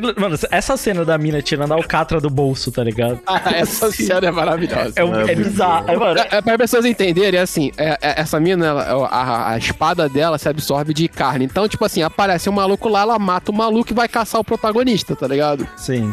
[0.00, 3.20] Mano, essa cena da mina tirando a alcatra do bolso, tá ligado?
[3.54, 4.92] Essa cena é maravilhosa.
[4.96, 5.90] É, um- É é bizarro.
[5.90, 10.08] É, mano, É, para pessoas entenderem, assim, é- é- essa mina, ela- a, a espada
[10.08, 11.44] dela se absorve de carne.
[11.44, 14.44] Então, tipo assim, aparece um maluco lá, ela mata o maluco e vai caçar o
[14.44, 15.66] protagonista, tá ligado?
[15.76, 16.12] sim.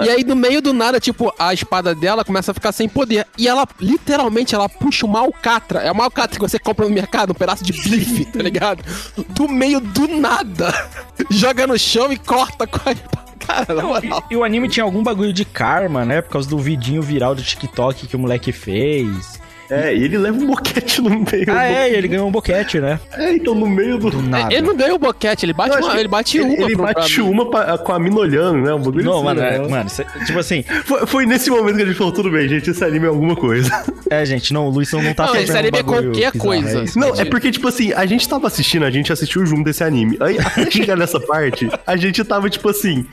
[0.00, 3.26] E aí, no meio do nada, tipo, a espada dela começa a ficar sem poder.
[3.36, 5.80] E ela, literalmente, ela puxa uma alcatra.
[5.80, 8.82] É uma alcatra que você compra no mercado, um pedaço de bife, tá ligado?
[9.28, 10.72] Do meio do nada.
[11.28, 13.21] Joga no chão e corta com a espada.
[13.46, 14.24] Cara, na moral.
[14.30, 16.20] E o anime tinha algum bagulho de karma, né?
[16.20, 19.41] Por causa do vidinho viral do TikTok que o moleque fez.
[19.70, 21.46] É, e ele leva um boquete no meio.
[21.48, 23.00] Ah, é, ele ganhou um boquete, né?
[23.12, 24.10] É, então no meio do.
[24.10, 24.52] Do nada.
[24.52, 26.64] Ele não ganhou o boquete, ele bate, uma, ele bate ele, uma.
[26.66, 28.74] Ele pro- bate pra- uma pra- com a mina olhando, né?
[28.74, 29.56] Um bagulho Não, assim, mano, né?
[29.56, 32.46] é, mano, cê- tipo assim, Foi, foi nesse momento que a gente falou, tudo bem,
[32.48, 33.70] gente, esse anime é alguma coisa.
[34.10, 36.80] é, gente, não, o Luizão não tá Não, fazendo esse anime é qualquer bizarro, coisa.
[36.80, 36.98] é isso.
[36.98, 40.16] Não, é porque, tipo assim, a gente tava assistindo, a gente assistiu junto desse anime.
[40.20, 43.06] Aí, até chegar nessa parte, a gente tava, tipo assim,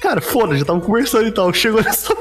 [0.00, 1.52] cara, foda, já tava conversando e tal.
[1.52, 2.12] Chegou nessa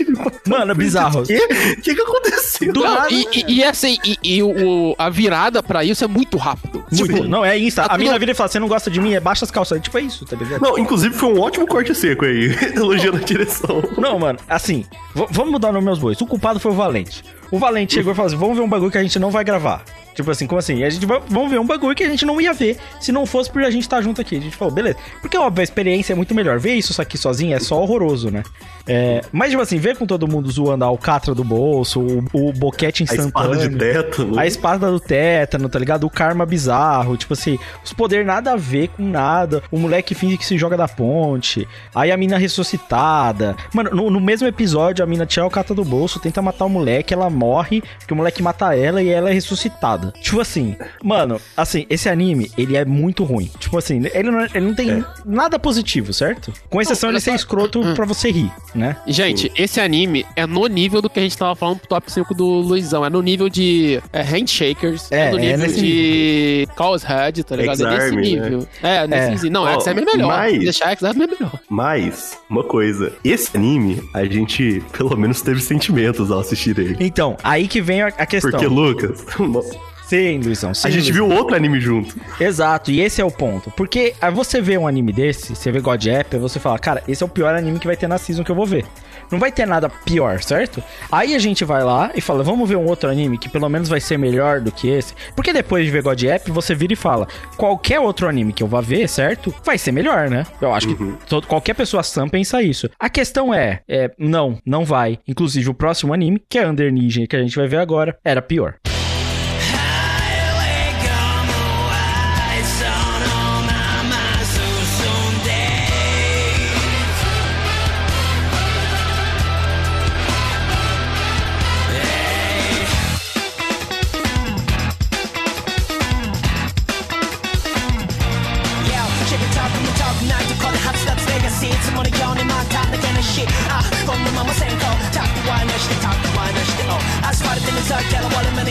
[0.00, 1.20] ele falou, Mano, é bizarro.
[1.22, 1.38] O que?
[1.76, 2.72] Que que aconteceu?
[2.74, 6.36] Não, nada, e, e- e assim, e, e o, a virada pra isso é muito
[6.36, 6.84] rápido.
[6.90, 7.06] Muito.
[7.14, 7.82] Tipo, não, é Insta.
[7.82, 9.14] A mina tudo- vira e fala: você não gosta de mim?
[9.14, 9.80] É baixa as calças.
[9.80, 10.60] Tipo, é isso, tá ligado?
[10.60, 13.82] Não, inclusive foi um ótimo corte seco aí, elogiando a direção.
[13.98, 16.20] Não, mano, assim, vamos mudar o nome aos bois.
[16.20, 17.22] O culpado foi o Valente.
[17.50, 19.44] O Valente chegou e falou assim: vamos ver um bagulho que a gente não vai
[19.44, 19.84] gravar.
[20.14, 20.82] Tipo assim, como assim?
[20.84, 23.24] A gente vai, vamos ver um bagulho que a gente não ia ver se não
[23.26, 24.36] fosse por a gente estar junto aqui.
[24.36, 24.96] A gente falou, beleza.
[25.20, 26.58] Porque, óbvio, a experiência é muito melhor.
[26.58, 28.42] Ver isso aqui sozinho é só horroroso, né?
[28.86, 32.52] É, mas, tipo assim, ver com todo mundo zoando a alcatra do bolso, o, o
[32.52, 33.70] boquete A espada instantâneo.
[33.70, 34.38] de tétano.
[34.38, 36.04] A espada do tétano, tá ligado?
[36.04, 39.62] O karma bizarro, tipo assim, os poderes nada a ver com nada.
[39.70, 41.66] O moleque finge que se joga da ponte.
[41.94, 43.56] Aí a mina ressuscitada.
[43.72, 46.68] Mano, no, no mesmo episódio, a mina tira o cata do bolso, tenta matar o
[46.68, 50.01] moleque, ela morre, porque o moleque mata ela e ela é ressuscitada.
[50.10, 53.50] Tipo assim, mano, assim, esse anime, ele é muito ruim.
[53.58, 56.52] Tipo assim, ele não, ele não tem nada positivo, certo?
[56.68, 57.36] Com exceção olha de ser só.
[57.36, 58.96] escroto pra você rir, né?
[59.06, 62.34] Gente, esse anime é no nível do que a gente tava falando pro top 5
[62.34, 63.04] do Luizão.
[63.04, 67.44] É no nível de é, Handshakers, é, É, no é nível nesse de Chaos Head,
[67.44, 67.82] tá ligado?
[67.82, 68.68] É nesse X-Army, nível.
[68.82, 69.50] É, nesse É.
[69.50, 70.28] Não, Ó, X-Army é melhor.
[70.28, 71.58] mas- Deixar X-Army é melhor.
[71.68, 76.96] Mas, uma coisa, esse anime, a gente pelo menos teve sentimentos ao assistir ele.
[77.00, 78.50] Então, aí que vem a, a questão.
[78.50, 79.24] Porque, Lucas,
[80.12, 81.26] Sim, Luizão, sim, a gente Luizão.
[81.26, 82.14] viu outro anime junto.
[82.38, 83.70] Exato, e esse é o ponto.
[83.70, 87.22] Porque aí você vê um anime desse, você vê God App, você fala, cara, esse
[87.22, 88.84] é o pior anime que vai ter na season que eu vou ver.
[89.30, 90.82] Não vai ter nada pior, certo?
[91.10, 93.88] Aí a gente vai lá e fala, vamos ver um outro anime que pelo menos
[93.88, 95.14] vai ser melhor do que esse.
[95.34, 98.66] Porque depois de ver God App, você vira e fala, qualquer outro anime que eu
[98.66, 99.54] vá ver, certo?
[99.64, 100.44] Vai ser melhor, né?
[100.60, 102.90] Eu acho que todo- qualquer pessoa sã pensa isso.
[103.00, 105.18] A questão é, é, não, não vai.
[105.26, 108.42] Inclusive o próximo anime, que é Under Ninja, que a gente vai ver agora, era
[108.42, 108.74] pior.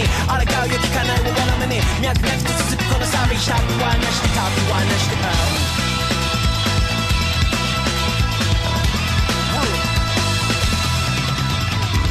[0.01, 5.71] に抗うよ聞かないのがラメに脈々と続くこのサビシャップはなしでタップはなしで、oh.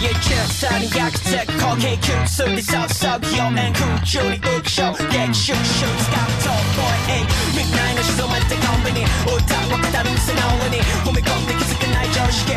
[0.00, 12.52] いやキャサに焼きつく高級級すりさふさぐよ円空中に浮くショー劇シュッシュ使うと公園みんなの静まってコンビニ歌は語る店の上に踏み込んで気づけない常識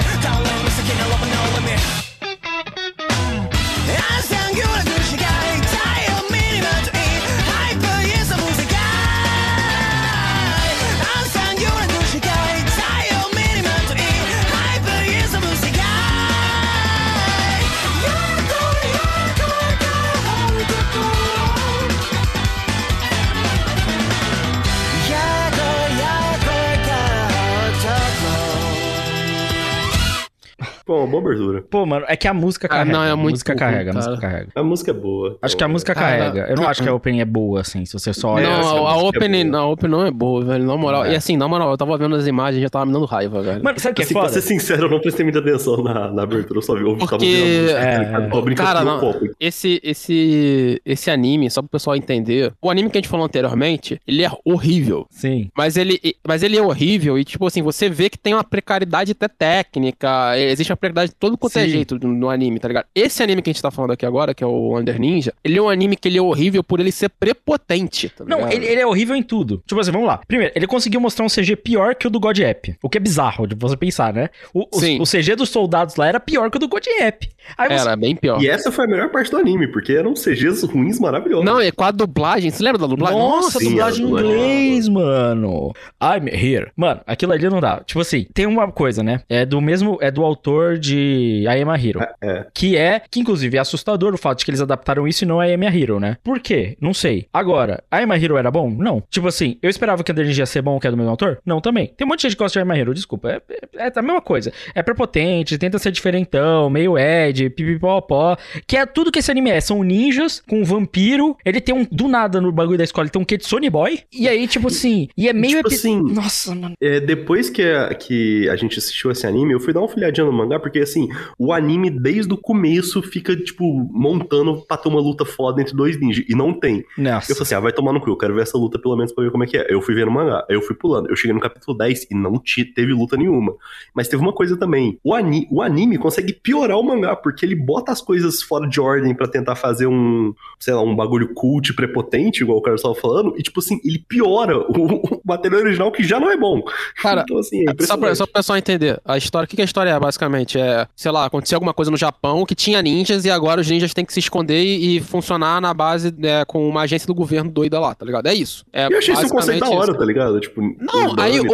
[31.21, 31.61] boa abertura.
[31.69, 32.91] Pô, mano, é que a música Ah, carrega.
[32.91, 34.47] não, é a muito música ruim, carrega, a música carrega.
[34.55, 35.37] A música é boa.
[35.41, 36.47] Acho que a música Cara, carrega.
[36.49, 36.69] Eu não uh-uh.
[36.69, 38.43] acho que a opening é boa, assim, se você só olha.
[38.49, 41.05] Não, essa a, a música é a opening não é boa, velho, na moral.
[41.05, 41.13] É.
[41.13, 43.41] E assim, na moral, eu tava vendo as imagens e já tava me dando raiva,
[43.41, 43.63] velho.
[43.63, 44.33] Mano, sabe o que é Assim, pra foda?
[44.33, 47.07] ser sincero, eu não prestei muita atenção na, na abertura, eu só vi, eu tava
[47.09, 49.25] Porque- a música, É, tá brincando Cara, com o não, copo.
[49.39, 53.99] esse, esse, esse anime, só pro pessoal entender, o anime que a gente falou anteriormente,
[54.07, 55.05] ele é horrível.
[55.09, 55.49] Sim.
[55.55, 59.11] Mas ele, mas ele é horrível e, tipo assim, você vê que tem uma precariedade
[59.11, 61.69] até técnica, existe uma precariedade de todo quanto é Sim.
[61.69, 62.85] jeito no, no anime, tá ligado?
[62.93, 65.57] Esse anime que a gente tá falando aqui agora, que é o Under Ninja, ele
[65.57, 68.81] é um anime que ele é horrível por ele ser prepotente, tá Não, ele, ele
[68.81, 69.63] é horrível em tudo.
[69.65, 70.21] Tipo assim, vamos lá.
[70.27, 72.75] Primeiro, ele conseguiu mostrar um CG pior que o do God App.
[72.81, 74.29] O que é bizarro de você pensar, né?
[74.53, 74.99] O, o, Sim.
[75.01, 77.29] o CG dos soldados lá era pior que o do God App.
[77.57, 77.87] Aí você...
[77.87, 78.41] Era bem pior.
[78.41, 81.45] E essa foi a melhor parte do anime, porque eram CGs ruins maravilhosos.
[81.45, 83.19] Não, é com a dublagem, você lembra da dublagem?
[83.19, 84.31] Nossa, sim, dublagem em dublagem.
[84.31, 85.73] inglês, mano.
[86.01, 86.71] I'm here.
[86.75, 87.81] Mano, aquilo ali não dá.
[87.85, 89.21] Tipo assim, tem uma coisa, né?
[89.29, 89.97] É do mesmo.
[90.01, 91.99] É do autor diretor de I Am a Hero.
[92.21, 92.45] É.
[92.53, 95.41] Que é, que inclusive é assustador o fato de que eles adaptaram isso e não
[95.41, 96.17] é I Am a Hero, né?
[96.23, 96.77] Por quê?
[96.79, 97.27] Não sei.
[97.33, 98.69] Agora, I Am a Hero era bom?
[98.69, 99.01] Não.
[99.09, 101.39] Tipo assim, eu esperava que a Energia ia ser bom, que é do mesmo autor?
[101.45, 101.87] Não, também.
[101.97, 103.31] Tem um monte de gente que gosta de I Am a Hero, desculpa.
[103.31, 103.41] É,
[103.77, 104.51] é, é a mesma coisa.
[104.75, 108.37] É prepotente, tenta ser diferentão, meio Ed, pipipopó.
[108.67, 109.59] Que é tudo que esse anime é.
[109.61, 111.35] São ninjas com um vampiro.
[111.45, 113.99] Ele tem um, do nada no bagulho da escola, ele tem um Sony Boy.
[114.11, 115.57] E aí, tipo assim, e é meio...
[115.57, 116.75] tipo epi- assim, Nossa, mano.
[116.81, 120.25] É, depois que a, que a gente assistiu esse anime, eu fui dar uma folhadinha
[120.25, 121.07] no mangá, porque assim,
[121.37, 125.99] o anime desde o começo fica, tipo, montando pra ter uma luta foda entre dois
[125.99, 126.25] ninjas.
[126.27, 126.85] E não tem.
[126.97, 127.31] Nossa.
[127.31, 129.11] Eu falei assim, ah, vai tomar no cu, eu quero ver essa luta pelo menos
[129.11, 129.67] pra ver como é que é.
[129.69, 131.09] Eu fui ver no mangá, eu fui pulando.
[131.09, 133.55] Eu cheguei no capítulo 10 e não te, teve luta nenhuma.
[133.93, 134.99] Mas teve uma coisa também.
[135.03, 138.79] O, ani, o anime consegue piorar o mangá, porque ele bota as coisas fora de
[138.79, 142.95] ordem pra tentar fazer um, sei lá, um bagulho cult prepotente, igual o cara estava
[142.95, 146.61] falando, e tipo assim, ele piora o, o material original que já não é bom.
[147.01, 149.61] Cara, então assim, é Só pra, só pro pessoal entender, a história, o que, que
[149.61, 150.59] a história é, basicamente?
[150.59, 150.62] É,
[150.95, 154.05] sei lá, aconteceu alguma coisa no Japão que tinha ninjas e agora os ninjas têm
[154.05, 157.79] que se esconder e, e funcionar na base é, com uma agência do governo doida
[157.79, 158.27] lá, tá ligado?
[158.27, 158.65] É isso.
[158.73, 159.99] É Eu achei esse um conceito da hora, isso.
[159.99, 160.39] tá ligado?
[160.39, 161.45] Tipo, Não, aí o,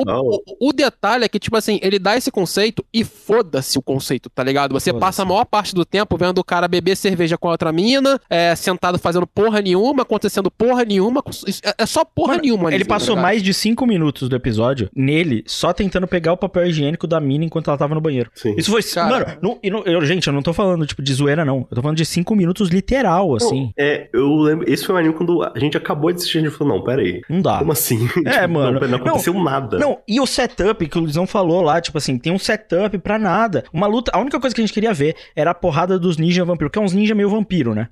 [0.60, 4.30] o, o detalhe é que, tipo assim, ele dá esse conceito e foda-se o conceito,
[4.30, 4.74] tá ligado?
[4.74, 7.72] Você passa a maior parte do tempo vendo o cara beber cerveja com a outra
[7.72, 11.24] mina, é, sentado fazendo porra nenhuma, acontecendo porra nenhuma.
[11.64, 12.70] É, é só porra Mano, nenhuma.
[12.70, 13.24] Ele ali, tá passou ligado?
[13.24, 17.46] mais de 5 minutos do episódio nele, só tentando pegar o papel higiênico da mina
[17.46, 18.30] enquanto ela tava no banheiro.
[18.36, 18.56] Sim.
[18.58, 18.82] Isso foi.
[19.00, 19.10] Cara.
[19.10, 21.68] Mano, não- e não- eu- gente, eu não tô falando tipo de zoeira, não.
[21.70, 23.72] Eu tô falando de 5 minutos literal, assim.
[23.78, 24.70] É, eu lembro.
[24.72, 27.02] Esse foi um anime quando a gente acabou de assistir, a gente falou, não, pera
[27.02, 27.22] aí.
[27.30, 27.60] Não dá.
[27.60, 28.00] Como assim?
[28.26, 28.80] É, mano.
[28.80, 29.78] Não, não aconteceu nada.
[29.78, 33.18] Não, e o setup que o Luizão falou lá, tipo assim, tem um setup pra
[33.18, 33.64] nada.
[33.74, 36.44] Uma luta, a única coisa que a gente queria ver era a porrada dos ninja
[36.46, 37.88] vampiro, que é uns ninja meio vampiro, né?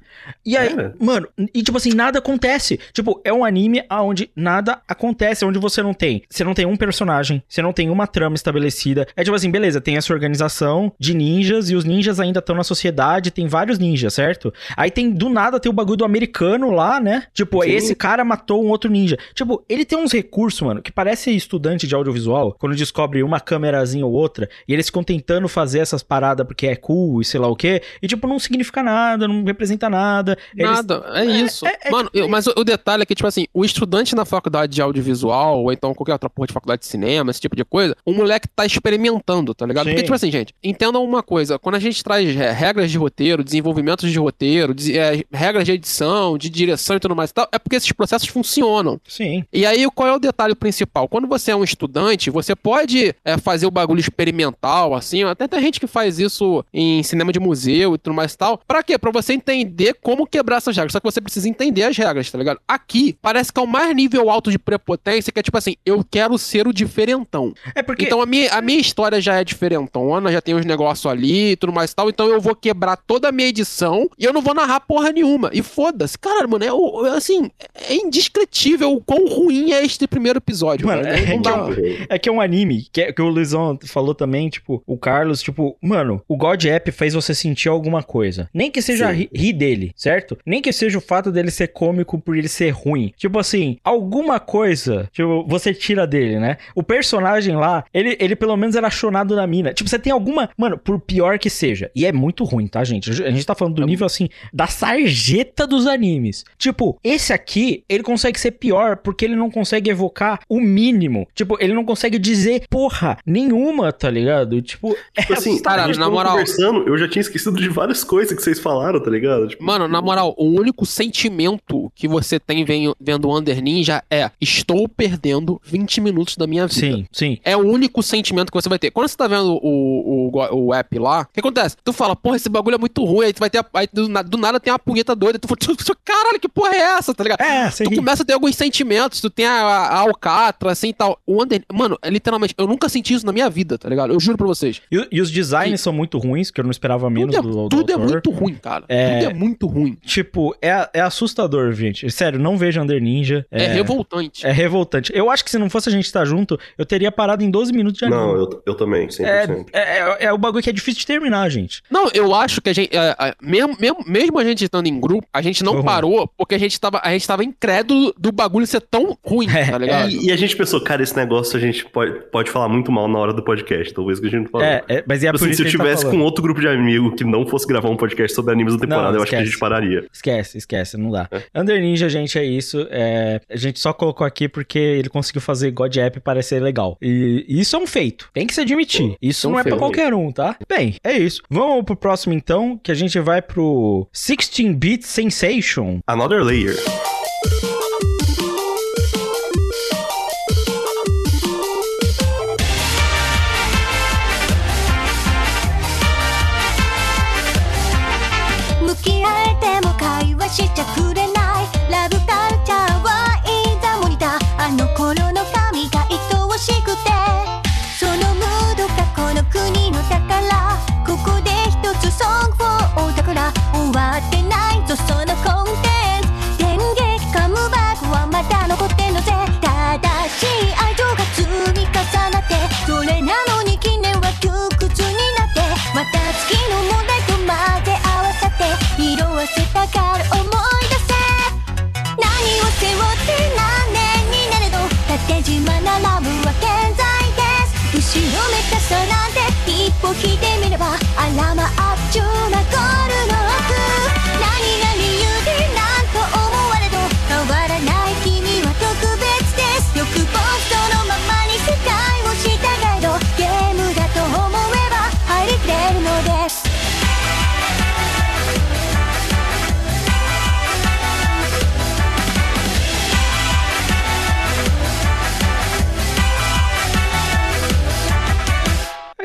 [0.45, 0.91] E aí, É.
[0.99, 2.79] mano, e tipo assim, nada acontece.
[2.93, 6.75] Tipo, é um anime onde nada acontece, onde você não tem, você não tem um
[6.75, 9.07] personagem, você não tem uma trama estabelecida.
[9.15, 12.63] É tipo assim, beleza, tem essa organização de ninjas e os ninjas ainda estão na
[12.63, 14.53] sociedade, tem vários ninjas, certo?
[14.75, 17.23] Aí tem do nada tem o bagulho do americano lá, né?
[17.33, 17.71] Tipo, Sim.
[17.71, 19.17] esse cara matou um outro ninja.
[19.33, 24.05] Tipo, ele tem uns recursos, mano, que parece estudante de audiovisual, quando descobre uma câmerazinha
[24.05, 27.47] ou outra, e eles ficam tentando fazer essas paradas porque é cool e sei lá
[27.47, 30.37] o quê, e tipo, não significa nada, não representa nada.
[30.55, 31.65] Eles- Nada, é isso.
[31.67, 34.73] é- é Mano, eu- mas o, detalhe é que, tipo assim, o estudante na faculdade
[34.73, 37.95] de audiovisual, ou então qualquer outra porra de faculdade de cinema, esse tipo de coisa,
[38.05, 39.85] o moleque tá experimentando, tá ligado?
[39.85, 39.91] Sim.
[39.91, 40.53] Porque, tipo assim, gente,
[40.87, 45.23] entendam uma coisa, quando a gente traz regras de roteiro, desenvolvimentos de roteiro, de- é,
[45.31, 48.99] regras de edição, de direção e tudo mais e tal, é porque esses processos funcionam.
[49.07, 49.43] Sim.
[49.51, 51.07] E aí, qual é o detalhe principal?
[51.07, 55.61] Quando você é um estudante, você pode é, fazer o bagulho experimental, assim, até tem
[55.61, 58.59] gente que faz isso em cinema de museu e tudo mais e tal.
[58.67, 58.97] Pra quê?
[58.97, 60.91] Pra você entender como quebrar essas regras.
[60.93, 62.59] Só que você precisa entender as regras, tá ligado?
[62.67, 66.03] Aqui, parece que é o mais nível alto de prepotência, que é tipo assim, eu
[66.09, 67.53] quero ser o diferentão.
[67.75, 68.05] É porque.
[68.05, 70.76] Então a minha, a minha história já é diferentona, já tem uns negócios
[71.09, 72.09] ali e tudo mais e tal.
[72.09, 75.49] Então eu vou quebrar toda a minha edição e eu não vou narrar porra nenhuma.
[75.53, 76.17] E foda-se.
[76.17, 77.49] Cara, mano, é, é assim,
[77.89, 80.87] é indescritível o quão ruim é este primeiro episódio.
[80.87, 81.17] Mano, cara.
[81.17, 83.77] é Não que dá- eu- É que é um anime, que, é- que o Luizão
[83.85, 88.49] falou também, tipo, o Carlos, tipo, mano, o God App fez você sentir alguma coisa.
[88.53, 89.15] Nem que seja Sim.
[89.19, 90.37] ri, rir dele, certo?
[90.45, 93.13] Nem que seja o fato dele ser cômico por ele ser ruim.
[93.17, 96.57] Tipo assim, alguma coisa, tipo, você tira dele, né?
[96.75, 99.73] O personagem lá, ele, ele pelo menos era chonado na mina.
[99.73, 100.49] Tipo, você tem alguma.
[100.57, 101.91] Mano, por pior que seja.
[101.95, 103.11] E é muito ruim, tá, gente?
[103.23, 106.43] A gente tá falando do nível assim, da sarjeta dos animes.
[106.57, 111.27] Tipo, esse aqui, ele consegue ser pior porque ele não consegue evocar o mínimo.
[111.35, 114.59] Tipo, ele não consegue dizer porra nenhuma, tá ligado?
[114.61, 117.69] Tipo, é Tipo assim, Cara, a gente na moral- conversando, eu já tinha esquecido de
[117.69, 119.47] várias coisas que vocês falaram, tá ligado?
[119.47, 124.29] Tipo, Mano, na moral, o único sentimento que você tem ven- vendo Under Ninja é:
[124.39, 126.79] estou perdendo 20 minutos da minha vida.
[126.79, 127.37] Sim, sim.
[127.43, 128.91] É o único sentimento que você vai ter.
[128.91, 131.75] Quando você tá vendo o, o, o app lá, o que acontece?
[131.83, 133.59] Tu fala, porra, esse bagulho é muito ruim, aí tu vai ter.
[133.59, 135.57] a- Aí do, do nada tem uma punheta doida, tu fala,
[136.03, 137.41] caralho, que porra é essa, tá ligado?
[137.41, 140.93] É, você Tu começa a ter alguns sentimentos, tu tem a, a Alcatra, assim e
[140.93, 141.19] tal.
[141.25, 141.61] O Under.
[141.71, 144.13] Mano, é literalmente, eu nunca senti isso na minha vida, tá ligado?
[144.13, 144.81] Eu juro pra vocês.
[144.91, 147.57] E, e os designs são muito ruins, que eu não esperava menos Tudo, é, do,
[147.63, 148.09] do tudo é autor.
[148.11, 148.85] muito ruim, cara.
[148.87, 149.97] É- Tudo é muito ruim.
[150.05, 152.09] Tipo, é, é assustador, gente.
[152.11, 153.45] Sério, não veja Under Ninja.
[153.51, 154.45] É, revoltante.
[154.45, 155.11] É revoltante.
[155.15, 157.71] Eu acho que se não fosse a gente estar junto, eu teria parado em 12
[157.73, 158.19] minutos de anime.
[158.19, 159.65] não, eu, eu também, 100%.
[159.73, 161.81] É, é, é, é o bagulho que é difícil de terminar, gente.
[161.89, 162.95] Não, eu acho que a gente.
[162.95, 165.83] é, é, mesmo, mesmo, mesmo a gente estando em grupo, a gente não ruim.
[165.83, 169.71] parou porque a gente tava, a gente tava incrédulo do bagulho ser tão ruim, É,
[169.71, 170.09] tá ligado?
[170.09, 173.07] E, e a gente pensou, cara, esse negócio a gente pode, pode falar muito mal
[173.07, 174.65] na hora do podcast, talvez que a gente não falou.
[174.65, 176.21] É, é, mas é Tipo por assim, isso se eu a gente tá tivesse com
[176.21, 179.15] outro grupo de amigos que não fosse gravar um podcast sobre animes da temporada, Não,
[179.17, 180.05] eu acho que a gente pararia.
[180.11, 181.29] Esquece, esquece, não dá.
[181.53, 182.87] Under Ninja, gente, é isso.
[182.89, 186.97] É, a gente só colocou aqui porque ele conseguiu fazer God App parecer legal.
[187.01, 188.29] E isso é um feito.
[188.33, 189.15] Tem que se admitir.
[189.21, 189.79] Isso é um não é pra feito.
[189.79, 190.57] qualquer qualquer tá?
[190.67, 191.41] Bem, é isso.
[191.49, 195.99] Vamos pro próximo então, que a gente vai pro 16-Bit Sensation.
[196.07, 196.75] Another Layer.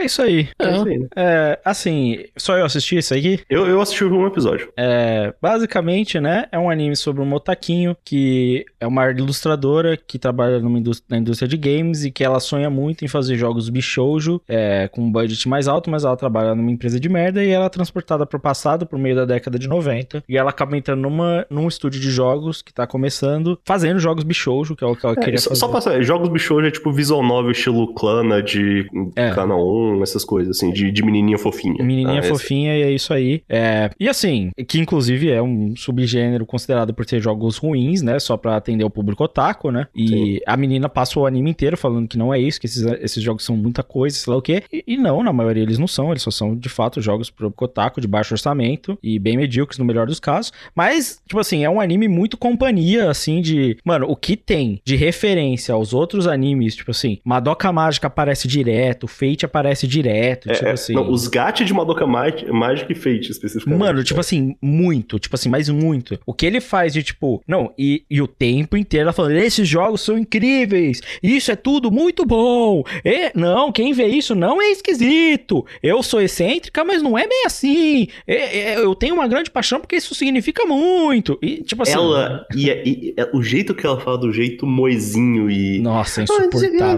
[0.02, 0.48] É isso aí.
[0.58, 1.06] É isso aí, né?
[1.16, 3.40] É, assim, só eu assisti isso aqui?
[3.48, 4.68] Eu, eu assisti um episódio.
[4.76, 10.58] É, basicamente, né, é um anime sobre um motaquinho que é uma ilustradora que trabalha
[10.58, 14.40] numa indústria, na indústria de games e que ela sonha muito em fazer jogos bishoujo
[14.48, 17.66] é, com um budget mais alto, mas ela trabalha numa empresa de merda e ela
[17.66, 21.46] é transportada pro passado, por meio da década de 90, e ela acaba entrando numa,
[21.48, 25.14] num estúdio de jogos que tá começando, fazendo jogos bishoujo, que é o que ela
[25.16, 25.60] É, queria só, fazer.
[25.60, 28.86] só passar, jogos bichos é tipo visual novel estilo Clana de
[29.16, 29.30] É.
[29.30, 31.82] Cana 1, essas coisas, assim, de, de menininha fofinha.
[31.82, 33.42] Menininha Ah, fofinha e é isso aí.
[33.48, 38.18] É, e assim, que inclusive é um subgênero considerado por ter jogos ruins, né?
[38.18, 39.86] Só pra atender o público otaku, né?
[39.94, 40.38] E Sim.
[40.46, 43.44] a menina passa o anime inteiro falando que não é isso, que esses, esses jogos
[43.44, 44.62] são muita coisa, sei lá o quê.
[44.72, 47.50] E, e não, na maioria eles não são, eles só são de fato jogos pro
[47.52, 50.52] público otaku de baixo orçamento e bem medíocres no melhor dos casos.
[50.74, 53.76] Mas, tipo assim, é um anime muito companhia, assim, de.
[53.84, 59.06] Mano, o que tem de referência aos outros animes, tipo assim, Madoka Mágica aparece direto,
[59.06, 60.92] Fate aparece direto, É, tipo é, assim.
[60.94, 63.78] não, os gatos de Madoka Mag- Magic e Fate, especificamente.
[63.78, 66.18] Mano, tipo assim, muito, tipo assim, mas muito.
[66.26, 69.66] O que ele faz de tipo, não, e, e o tempo inteiro ela falando, esses
[69.68, 72.82] jogos são incríveis, isso é tudo muito bom.
[73.04, 75.64] E, não, quem vê isso não é esquisito.
[75.82, 78.08] Eu sou excêntrica, mas não é bem assim.
[78.26, 81.38] É, é, eu tenho uma grande paixão porque isso significa muito.
[81.42, 81.92] E, tipo assim.
[81.92, 85.78] Ela, e, e- e- o jeito que ela fala do jeito moizinho e...
[85.80, 86.92] Nossa, é insuportável.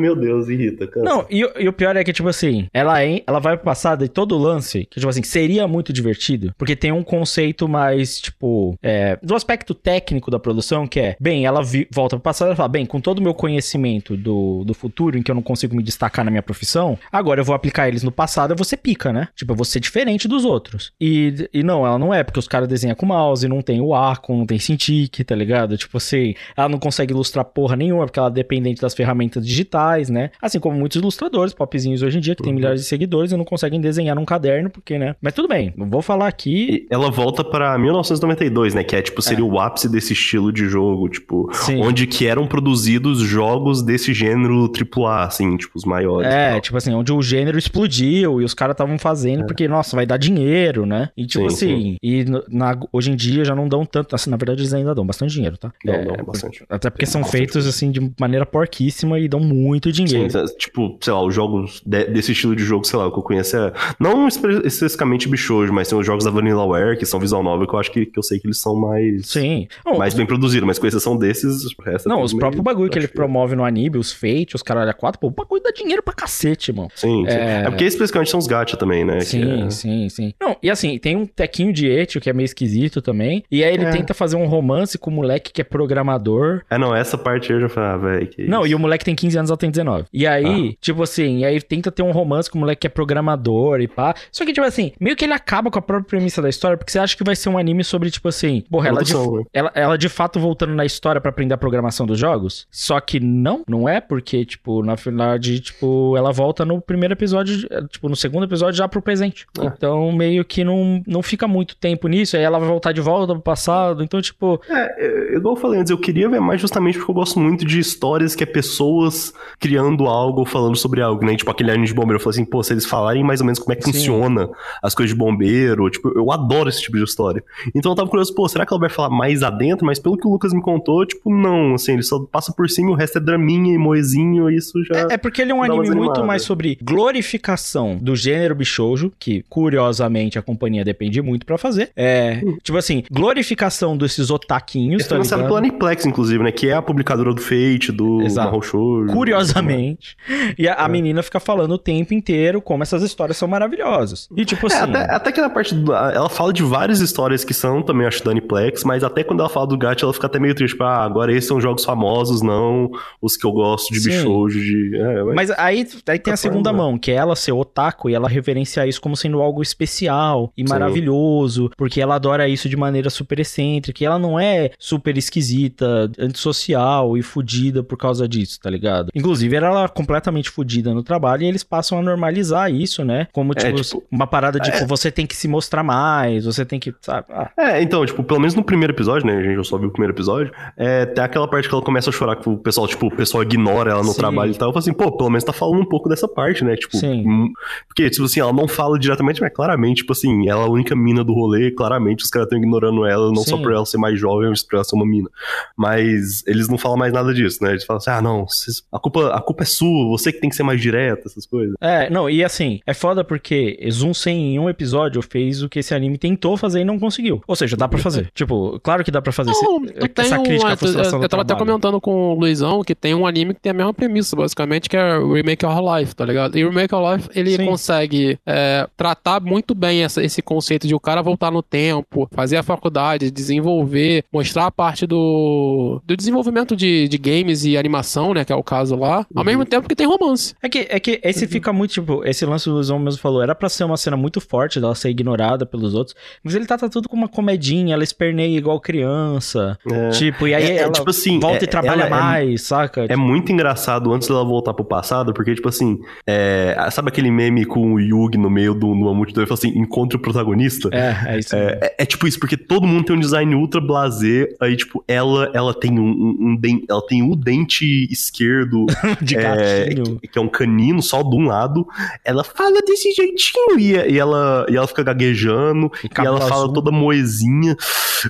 [0.00, 1.04] Meu Deus, irrita, cansa.
[1.04, 4.04] Não, e, e o pior é que, tipo assim, ela, en- ela vai pro passado
[4.04, 8.76] e todo lance, que, tipo assim, seria muito divertido, porque tem um conceito mais, tipo,
[8.82, 12.56] é, do aspecto técnico da produção, que é, bem, ela vi- volta pro passado e
[12.56, 15.74] fala, bem, com todo o meu conhecimento do, do futuro, em que eu não consigo
[15.76, 18.76] me destacar na minha profissão, agora eu vou aplicar eles no passado, eu vou ser
[18.78, 19.28] pica, né?
[19.34, 20.92] Tipo, eu vou ser diferente dos outros.
[21.00, 23.94] E, e não, ela não é, porque os caras desenham com mouse, não tem o
[23.94, 25.76] arco, não tem Cintiq, tá ligado?
[25.76, 30.08] Tipo assim, ela não consegue ilustrar porra nenhuma, porque ela é dependente das ferramentas digitais,
[30.08, 30.30] né?
[30.40, 33.44] Assim como muitos ilustradores, popzinhos hoje em dia, que tem milhares de seguidores e não
[33.44, 35.14] conseguem desenhar num caderno, porque, né?
[35.20, 36.86] Mas tudo bem, não vou falar aqui.
[36.90, 38.84] E Ela volta pra 1992, né?
[38.84, 41.80] Que é tipo, seria o ápice desse estilo de jogo, tipo, Sim.
[41.82, 46.28] onde que eram produzidos jogos desse gênero AAA, assim, tipo, os maiores.
[46.30, 49.96] e É, tipo assim, onde o gênero explodiu e os caras estavam fazendo porque, nossa,
[49.96, 51.10] vai dar dinheiro, né?
[51.16, 51.50] E tipo É.
[51.50, 54.60] Sim, assim, e no- na- hoje em dia já não dão tanto, assim, na verdade
[54.60, 55.72] eles ainda dão bastante dinheiro, tá?
[55.84, 56.64] Não, É, não, bastante.
[56.68, 60.46] Até porque são Bastante feitos assim de maneira porquíssima e dão muito Sim, dinheiro.
[60.58, 63.22] tipo, sei lá, os jogos de- desse estilo de jogo, sei lá, o que eu
[63.22, 63.72] conheço é.
[63.98, 67.74] Não espe- especificamente bichos, mas tem os jogos da Vanillaware, que são visual novel, que
[67.74, 69.26] eu acho que, que eu sei que eles são mais.
[69.28, 69.66] Sim.
[69.84, 72.90] Não, Mais bem produzidos, mas com exceção desses, o resto é não os próprios bagulho
[72.90, 75.62] que ele acho promove no anime, os fate, os caralho a quatro, pô, o bagulho
[75.62, 76.88] dá dinheiro pra cacete, mano.
[76.94, 77.36] Sim, sim.
[77.36, 77.62] É.
[77.62, 77.70] É...
[77.70, 79.18] porque especificamente são os gacha também, né?
[79.18, 80.34] que Sim, é- sim, sim.
[80.40, 83.44] Não, e assim, tem um tequinho de Etio que é meio esquisito também.
[83.50, 83.90] E aí ele É.
[83.90, 86.62] tenta fazer um romance com o moleque que é programador.
[86.70, 89.14] É, não, essa parte eu já falei, ah, velho, que Não, e o moleque tem
[89.14, 90.04] 15 anos, ela tem 19.
[90.12, 92.90] E aí, tipo assim, e aí tenta ter um romance com o moleque que é
[92.90, 94.14] programador e pá.
[94.30, 96.92] Só que, tipo assim, meio que ele acaba com a própria premissa da história, porque
[96.92, 99.44] você acha que vai ser um anime sobre, tipo assim, porra, ela de, né?
[99.52, 102.66] ela, ela de fato voltando na história pra aprender a programação dos jogos.
[102.70, 107.68] Só que não, não é, porque, tipo, na verdade, tipo, ela volta no primeiro episódio,
[107.88, 109.46] tipo, no segundo episódio já pro presente.
[109.58, 109.66] É.
[109.66, 113.32] Então, meio que não, não fica muito tempo nisso, aí ela vai voltar de volta
[113.32, 114.02] pro passado.
[114.02, 117.14] Então, tipo, É, é, igual eu falei antes, eu queria ver mais justamente porque eu
[117.14, 121.36] gosto muito de histórias que é pessoas criando algo ou falando sobre algo, né?
[121.36, 122.16] Tipo, aquele anime de bombeiro.
[122.16, 123.92] Eu falei assim, pô, se eles falarem mais ou menos como é que Sim.
[123.92, 124.48] funciona
[124.82, 127.42] as coisas de bombeiro, tipo, eu adoro esse tipo de história.
[127.74, 129.86] Então eu tava curioso, pô, será que ela vai falar mais adentro?
[129.86, 132.90] Mas pelo que o Lucas me contou, tipo, não, assim, ele só passa por cima
[132.90, 134.94] e o resto é draminha e moezinho, e isso já.
[135.10, 139.44] É, é porque ele é um anime muito mais sobre glorificação do gênero bishoujo, que
[139.48, 141.90] curiosamente a companhia depende muito pra fazer.
[141.96, 145.48] É, tipo assim, glorificação desses otaquinhos, Esse tá lançado ligado?
[145.48, 146.52] pela Aniplex, inclusive, né?
[146.52, 148.20] Que é a publicadora do Fate, do
[148.62, 149.12] Shoujo.
[149.12, 150.16] Curiosamente.
[150.58, 150.70] E É.
[150.70, 154.28] a, a menina fica falando o tempo inteiro como essas histórias são maravilhosas.
[154.36, 154.76] E tipo assim.
[154.76, 155.92] É, até, até que na parte do.
[155.94, 159.48] Ela fala de várias histórias que são também, acho, da Aniplex, mas até quando ela
[159.48, 160.72] fala do Gacha, ela fica até meio triste.
[160.74, 162.90] Tipo, ah, agora esses são jogos famosos, não
[163.22, 164.10] os que eu gosto de Sim.
[164.10, 164.96] bichoujo, de.
[164.96, 167.52] É, mas- Mas aí, aí tem a Tá segunda falando, mão, que é ela ser
[167.52, 170.68] otaku e ela reverenciar isso como sendo algo especial e Sim.
[170.72, 176.10] maravilhoso, porque ela adora isso de maneira super excêntrica, e ela não é super esquisita,
[176.18, 179.10] antissocial e fudida por causa disso, tá ligado?
[179.14, 183.26] Inclusive, era ela completamente fudida no trabalho e eles passam a normalizar isso, né?
[183.32, 186.64] Como, É, tipo, tipo, uma parada de, tipo, você tem que se mostrar mais, você
[186.64, 187.26] tem que, sabe?
[187.30, 189.36] Ah, É, então, tipo, pelo menos no primeiro episódio, né?
[189.38, 190.52] A gente só viu o primeiro episódio.
[190.76, 193.42] É, tem aquela parte que ela começa a chorar que o pessoal, tipo, o pessoal
[193.42, 194.18] ignora ela no Sim.
[194.18, 194.68] trabalho e tal.
[194.68, 196.76] Eu falo assim, pô, pelo menos tá falando um pouco dessa parte, né?
[196.76, 197.24] Tipo, Sim.
[197.26, 197.52] hum,
[197.88, 200.94] porque, tipo assim, ela não fala diretamente, mas claramente, tipo assim, ela é a única
[200.94, 203.62] mina do rolê, claramente os caras estão ignorando ela, não só Sim.
[203.62, 205.28] por ela ser mais jovem, mas por ela ser uma mina.
[205.76, 207.70] Mas eles não falam mais nada disso, né?
[207.70, 208.46] Eles falam assim, ah, não,
[208.92, 210.80] a culpa, a culpa é sua, você que tem que ser mais
[211.24, 211.74] essas coisas.
[211.80, 215.78] É, não, e assim, é foda porque Zoom 100 em um episódio fez o que
[215.78, 217.42] esse anime tentou fazer e não conseguiu.
[217.46, 218.30] Ou seja, dá pra fazer.
[218.34, 219.50] tipo, claro que dá pra fazer.
[219.52, 221.66] Não, Esse- eu tenho essa crítica à eu, frustração eu, do eu tava até trabalho.
[221.66, 224.96] comentando com o Luizão que tem um anime que tem a mesma premissa, basicamente, que
[224.96, 226.56] é o Remake Our Life, tá ligado?
[226.58, 227.66] E o Remake Our Life, ele Sim.
[227.66, 232.56] consegue é, tratar muito bem essa- esse conceito de o cara voltar no tempo, fazer
[232.56, 238.44] a faculdade, desenvolver, mostrar a parte do, do desenvolvimento de, de games e animação, né,
[238.44, 240.54] que é o caso lá, ao mesmo tempo que tem romance.
[240.62, 243.54] É que, é que esse fica muito, tipo, esse lance do Luizão mesmo falou, era
[243.54, 247.08] pra ser uma cena muito forte dela ser ignorada pelos outros, mas ele tá, tudo
[247.08, 250.08] com uma comedinha, ela esperneia igual criança, É.
[250.10, 252.62] tipo, e aí É, é, ela tipo assim, volta é- e trabalha ela é- mais,
[252.62, 253.06] saca?
[253.08, 257.64] É muito engraçado antes dela voltar pro passado, porque, tipo assim, é, sabe aquele meme
[257.64, 260.88] com o Yugi no meio de uma multidão e fala assim, encontre o protagonista?
[260.92, 261.54] É, é isso.
[261.54, 265.04] É, é- é tipo isso, porque todo mundo tem um design ultra blasé, aí, tipo,
[265.06, 268.86] ela, ela tem um, um- um ela tem o dente esquerdo,
[269.22, 269.40] de é,
[269.86, 270.18] gatinho.
[270.20, 271.86] que, que é um canino só de um lado,
[272.24, 276.62] ela fala desse jeitinho, e, e ela, e ela fica gaguejando, E e ela fala
[276.64, 276.72] azul.
[276.72, 277.76] toda moezinha,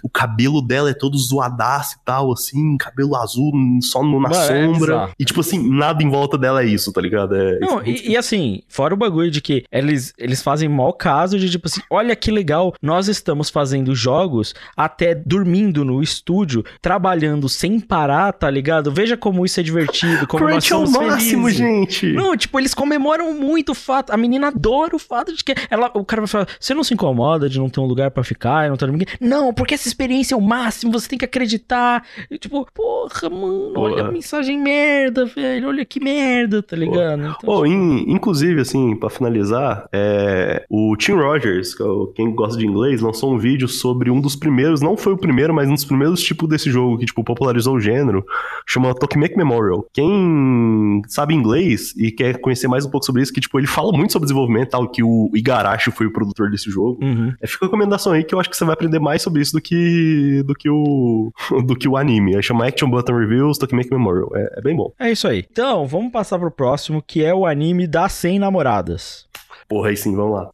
[0.02, 3.52] o cabelo dela é todo zoadaço e tal, assim, cabelo azul
[3.82, 4.92] só no- na Mano, é sombra.
[4.94, 5.12] bizarro.
[5.18, 7.34] e tipo assim, nada em volta dela é isso, tá ligado?
[7.34, 10.92] É, Não, isso- e, e assim, fora o bagulho de que eles, eles fazem mau
[10.92, 16.64] caso de tipo assim, olha que legal, nós estamos fazendo jogos até dormindo no estúdio,
[16.80, 18.92] trabalhando sem parar, tá ligado?
[18.92, 21.56] Veja como isso é divertido, como nós Crunch é o somos máximo, felizes.
[21.56, 22.12] gente.
[22.12, 24.10] Não, tipo, eles comemoram muito o fato.
[24.12, 26.94] A menina adora o fato de que ela, o cara vai falar: "Você não se
[26.94, 29.88] incomoda de não ter um lugar pra ficar, e não ter ninguém?" Não, porque essa
[29.88, 32.04] experiência é o máximo, você tem que acreditar.
[32.30, 35.68] E, tipo, porra, mano, olha a mensagem merda, velho.
[35.68, 37.20] Olha que merda, tá ligado?
[37.20, 41.84] Então, Oh, in- inclusive, assim, pra finalizar, é, o Tim Rogers, é
[42.14, 45.54] quem gosta de inglês, lançou um vídeo sobre um dos primeiros, não foi o primeiro,
[45.54, 48.24] mas um dos primeiros tipos desse jogo que, tipo, popularizou o gênero,
[48.66, 49.86] chama Tokimeki Memorial.
[49.92, 53.90] Quem sabe inglês e quer conhecer mais um pouco sobre isso, que, tipo, ele fala
[53.92, 57.02] muito sobre desenvolvimento, tal, que o Igarashi foi o produtor desse jogo.
[57.02, 57.32] Uhum.
[57.40, 59.52] É, fica a recomendação aí que eu acho que você vai aprender mais sobre isso
[59.52, 61.32] do que, do que, o,
[61.66, 62.36] do que o anime.
[62.36, 64.30] Aí chama Action Button Reviews Tokimeki Memorial.
[64.34, 64.92] É, é bem bom.
[64.98, 65.44] É isso aí.
[65.50, 69.26] Então, vamos passar pro próximo, que é o anime das 100 namoradas.
[69.66, 70.50] Porra, aí sim, vamos lá.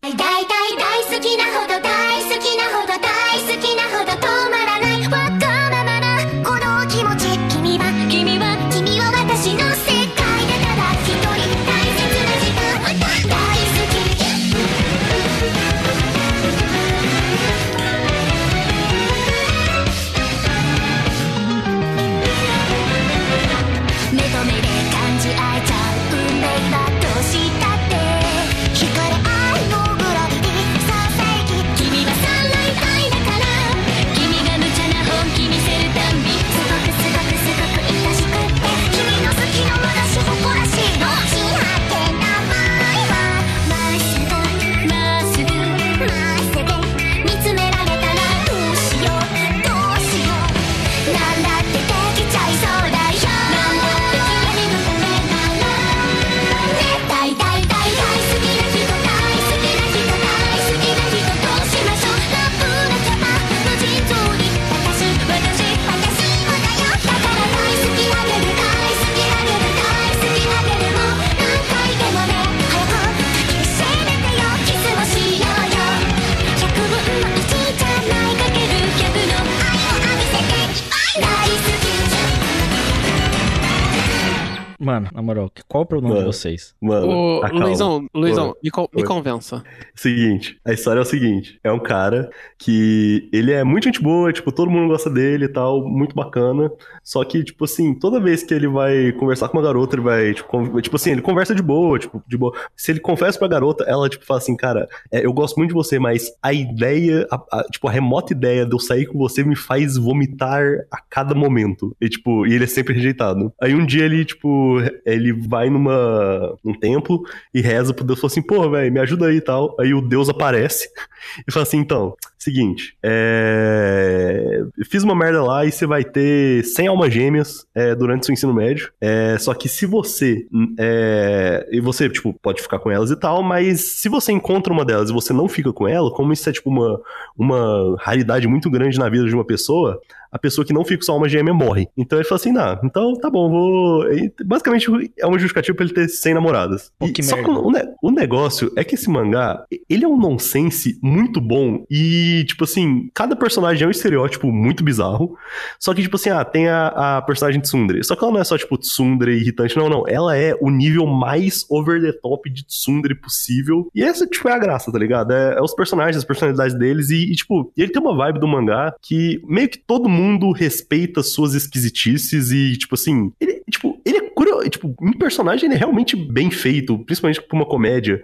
[84.91, 86.33] Mano, na moral, qual é o problema de Mano.
[86.33, 86.75] vocês?
[86.81, 87.67] Mano, Ô, acalma.
[87.67, 88.55] Luizão, Luizão, Oi.
[88.65, 89.63] me, con- me convença.
[89.95, 92.29] Seguinte, a história é o seguinte: é um cara
[92.59, 96.71] que ele é muito gente boa, tipo, todo mundo gosta dele e tal, muito bacana.
[97.11, 100.33] Só que, tipo assim, toda vez que ele vai conversar com uma garota, ele vai,
[100.33, 102.57] tipo, tipo assim, ele conversa de boa, tipo, de boa.
[102.77, 105.75] Se ele confessa pra garota, ela, tipo, fala assim, cara, é, eu gosto muito de
[105.75, 109.43] você, mas a ideia, a- a- tipo, a remota ideia de eu sair com você
[109.43, 111.97] me faz vomitar a cada momento.
[112.01, 113.53] E, tipo, e ele é sempre rejeitado.
[113.61, 118.31] Aí um dia ele, tipo, ele vai numa, num templo e reza pro Deus, fala
[118.31, 119.75] assim, pô, velho, me ajuda aí e tal.
[119.81, 120.89] Aí o Deus aparece
[121.45, 124.63] e fala assim, então, seguinte, é...
[124.89, 128.55] fiz uma merda lá e você vai ter 100 almas gêmeas é, durante seu ensino
[128.55, 130.47] médio, é, só que se você,
[130.79, 131.69] é...
[131.71, 135.11] e você, tipo, pode ficar com elas e tal, mas se você encontra uma delas
[135.11, 137.01] e você não fica com ela, como isso é, tipo, uma,
[137.37, 140.01] uma raridade muito grande na vida de uma pessoa,
[140.31, 141.89] a pessoa que não fica com sua alma gêmea morre.
[141.97, 144.13] Então ele fala assim, não, então tá bom, vou...
[144.13, 144.87] e, Basicamente
[145.19, 146.93] é uma justificativa pra ele ter 100 namoradas.
[146.99, 147.53] Pô, E- que só merda.
[147.53, 147.59] que
[148.03, 152.65] o, o negócio é que esse mangá, ele é um nonsense muito bom e, tipo
[152.65, 155.37] assim, cada personagem é um estereótipo muito bizarro.
[155.79, 158.05] Só que, tipo assim, ah, tem a, a personagem Tsundere.
[158.05, 160.05] Só que ela não é só, tipo, Tsundere irritante, não, não.
[160.07, 163.89] Ela é o nível mais over the top de Tsundere possível.
[163.95, 165.33] E essa, tipo, é a graça, tá ligado?
[165.33, 168.47] É, é os personagens, as personalidades deles e, e, tipo, ele tem uma vibe do
[168.49, 170.20] mangá que meio que todo mundo
[170.57, 175.75] respeita suas esquisitices e, tipo assim, ele, tipo, ele é curio- tipo, em personagem ele
[175.75, 178.23] é realmente bem feito, principalmente pra uma comédia.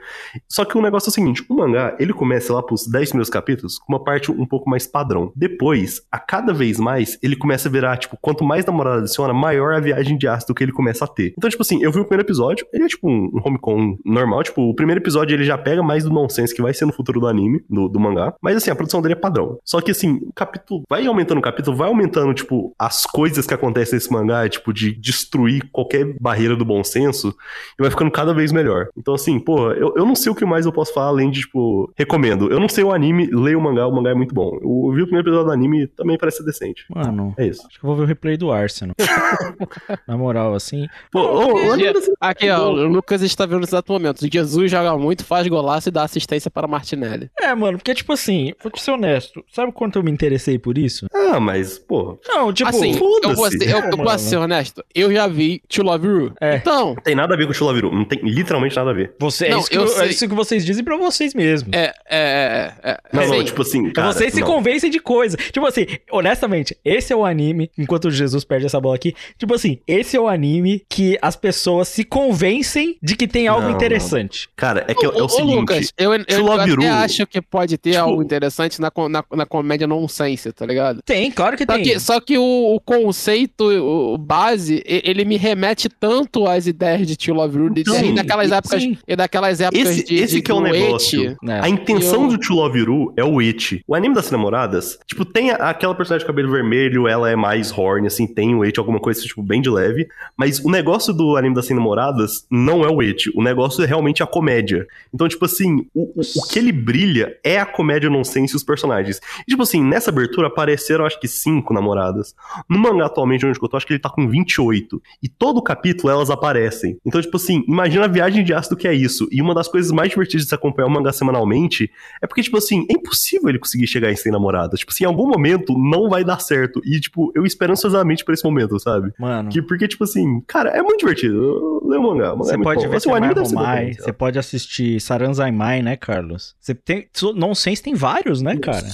[0.49, 3.30] Só que o negócio é o seguinte, o mangá, ele começa lá pros 10 primeiros
[3.30, 5.32] capítulos com uma parte um pouco mais padrão.
[5.34, 9.74] Depois, a cada vez mais, ele começa a virar, tipo, quanto mais namorada adiciona, maior
[9.74, 11.34] a viagem de ácido que ele começa a ter.
[11.36, 14.42] Então, tipo assim, eu vi o primeiro episódio, ele é tipo um, um homecom normal,
[14.42, 17.20] tipo, o primeiro episódio ele já pega mais do nonsense que vai ser no futuro
[17.20, 19.59] do anime, do, do mangá, mas assim, a produção dele é padrão.
[19.64, 23.55] Só que assim, o capítulo vai aumentando o capítulo, vai aumentando, tipo, as coisas que
[23.55, 27.34] acontecem nesse mangá, tipo, de destruir qualquer barreira do bom senso,
[27.78, 28.89] e vai ficando cada vez melhor.
[28.97, 31.41] Então, assim, pô, eu, eu não sei o que mais eu posso falar além de,
[31.41, 32.51] tipo, recomendo.
[32.51, 34.57] Eu não sei o anime, leia o mangá, o mangá é muito bom.
[34.62, 36.84] Eu vi o primeiro episódio do anime, também parece ser decente.
[36.89, 37.66] Mano, É isso.
[37.66, 38.95] acho que eu vou ver o replay do Arsenal.
[40.07, 40.87] Na moral, assim.
[41.11, 44.26] Pô, ô, o anime da- Aqui, ó, o Lucas está vendo no exato momento.
[44.30, 47.30] Jesus joga muito, faz golaço e dá assistência para Martinelli.
[47.41, 49.45] É, mano, porque, tipo assim, vou te ser honesto.
[49.53, 51.07] Sabe quanto eu me interessei por isso?
[51.14, 52.68] Ah, mas, pô, Não, tipo.
[52.68, 54.05] assim, eu vou, ser, eu, eu Mano.
[54.05, 54.85] posso ser honesto.
[54.95, 56.33] Eu já vi To Love You.
[56.41, 56.57] É.
[56.57, 57.93] Então, não tem nada a ver com o Chulaviru.
[57.93, 59.14] Não tem literalmente nada a ver.
[59.18, 61.70] Você, é, Não, isso que, eu é isso que vocês dizem pra vocês mesmos.
[61.72, 62.99] é, é, é, é.
[63.12, 64.47] Não, não, assim, tipo assim, cara, vocês se não.
[64.47, 65.37] convencem de coisa.
[65.37, 69.14] Tipo assim, honestamente, esse é o anime, enquanto Jesus perde essa bola aqui.
[69.39, 73.68] Tipo assim, esse é o anime que as pessoas se convencem de que tem algo
[73.68, 74.49] Não, interessante.
[74.57, 75.55] Cara, é que é, é o ô, seguinte.
[75.57, 79.47] Lucas, eu, eu, eu até acho que pode ter tipo- algo interessante na, na, na
[79.47, 81.01] comédia nonsense, tá ligado?
[81.05, 81.83] Tem, claro que Só tem.
[81.85, 86.67] que, só que o, o conceito, o, o base, e- ele me remete tanto às
[86.67, 88.55] ideias de Tio Love You, de, Então, de- daquelas sim.
[88.55, 91.31] épocas, e daquelas épocas Esse, de, esse de, que é o negócio.
[91.33, 91.37] Eti.
[91.49, 91.61] É.
[91.61, 93.83] A intenção Eu- do To Love You é o Eti.
[93.87, 97.71] O anime das namoradas, tipo, tem a- aquela personagem de cabelo vermelho, ela é mais
[97.77, 100.07] horny, assim, tem o Eti, alguma coisa, tipo, bem de leve.
[100.37, 103.31] Mas o negócio do anime das namoradas não é o Eti.
[103.35, 104.87] O negócio é realmente a comédia.
[105.12, 108.62] Então, tipo assim, o, o, o que ele brilha é a comédia nonsense e os
[108.62, 109.21] personagens.
[109.41, 112.35] E, tipo assim, nessa abertura apareceram, acho que, cinco namoradas.
[112.69, 115.01] No mangá atualmente, onde eu tô, acho que ele tá com 28.
[115.23, 116.99] E todo capítulo elas aparecem.
[117.05, 119.29] Então, tipo assim, imagina a viagem de ácido que é isso.
[119.31, 121.91] E uma das coisas mais divertidas de se acompanhar o mangá semanalmente
[122.23, 124.81] é porque, tipo assim, é impossível ele conseguir chegar em 100 namoradas.
[124.81, 126.81] Tipo assim, em algum momento não vai dar certo.
[126.85, 129.13] E, tipo, eu espero ansiosamente por esse momento, sabe?
[129.19, 129.51] Mano.
[129.51, 131.83] Que, porque, tipo assim, cara, é muito divertido.
[131.85, 132.33] Lê o mangá.
[132.33, 132.91] o mangá Você é pode bom.
[132.91, 136.55] ver Assim, o anime deve Romai, você pode assistir Saranzaimai, né, Carlos?
[136.61, 137.09] Você tem.
[137.35, 138.87] Nonsense tem vários, né, cara?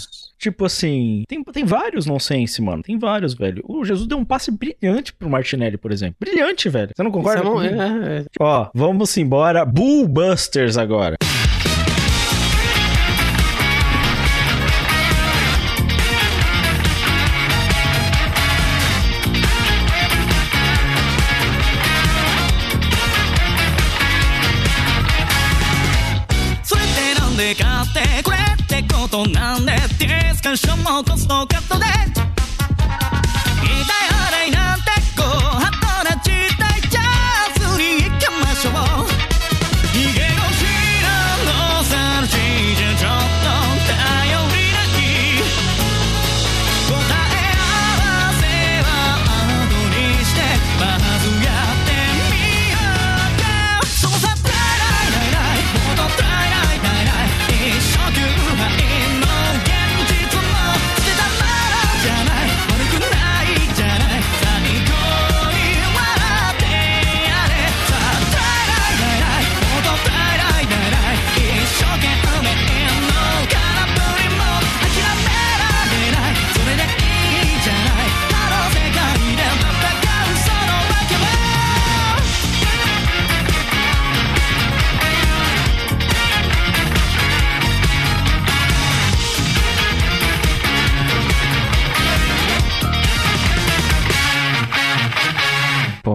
[0.43, 2.83] Tipo assim, tem, tem vários nonsense, mano.
[2.83, 3.63] Tem vários, velho.
[3.65, 6.17] O Jesus deu um passe brilhante pro Martinelli, por exemplo.
[6.19, 6.91] Brilhante, velho.
[6.93, 7.39] Você não concorda?
[7.43, 7.81] Isso não- comigo?
[7.81, 8.25] é, é.
[8.41, 9.65] Ó, vamos embora.
[9.65, 11.15] Bullbusters agora.
[26.65, 26.83] "それ
[30.43, 32.32] can't show my constante carte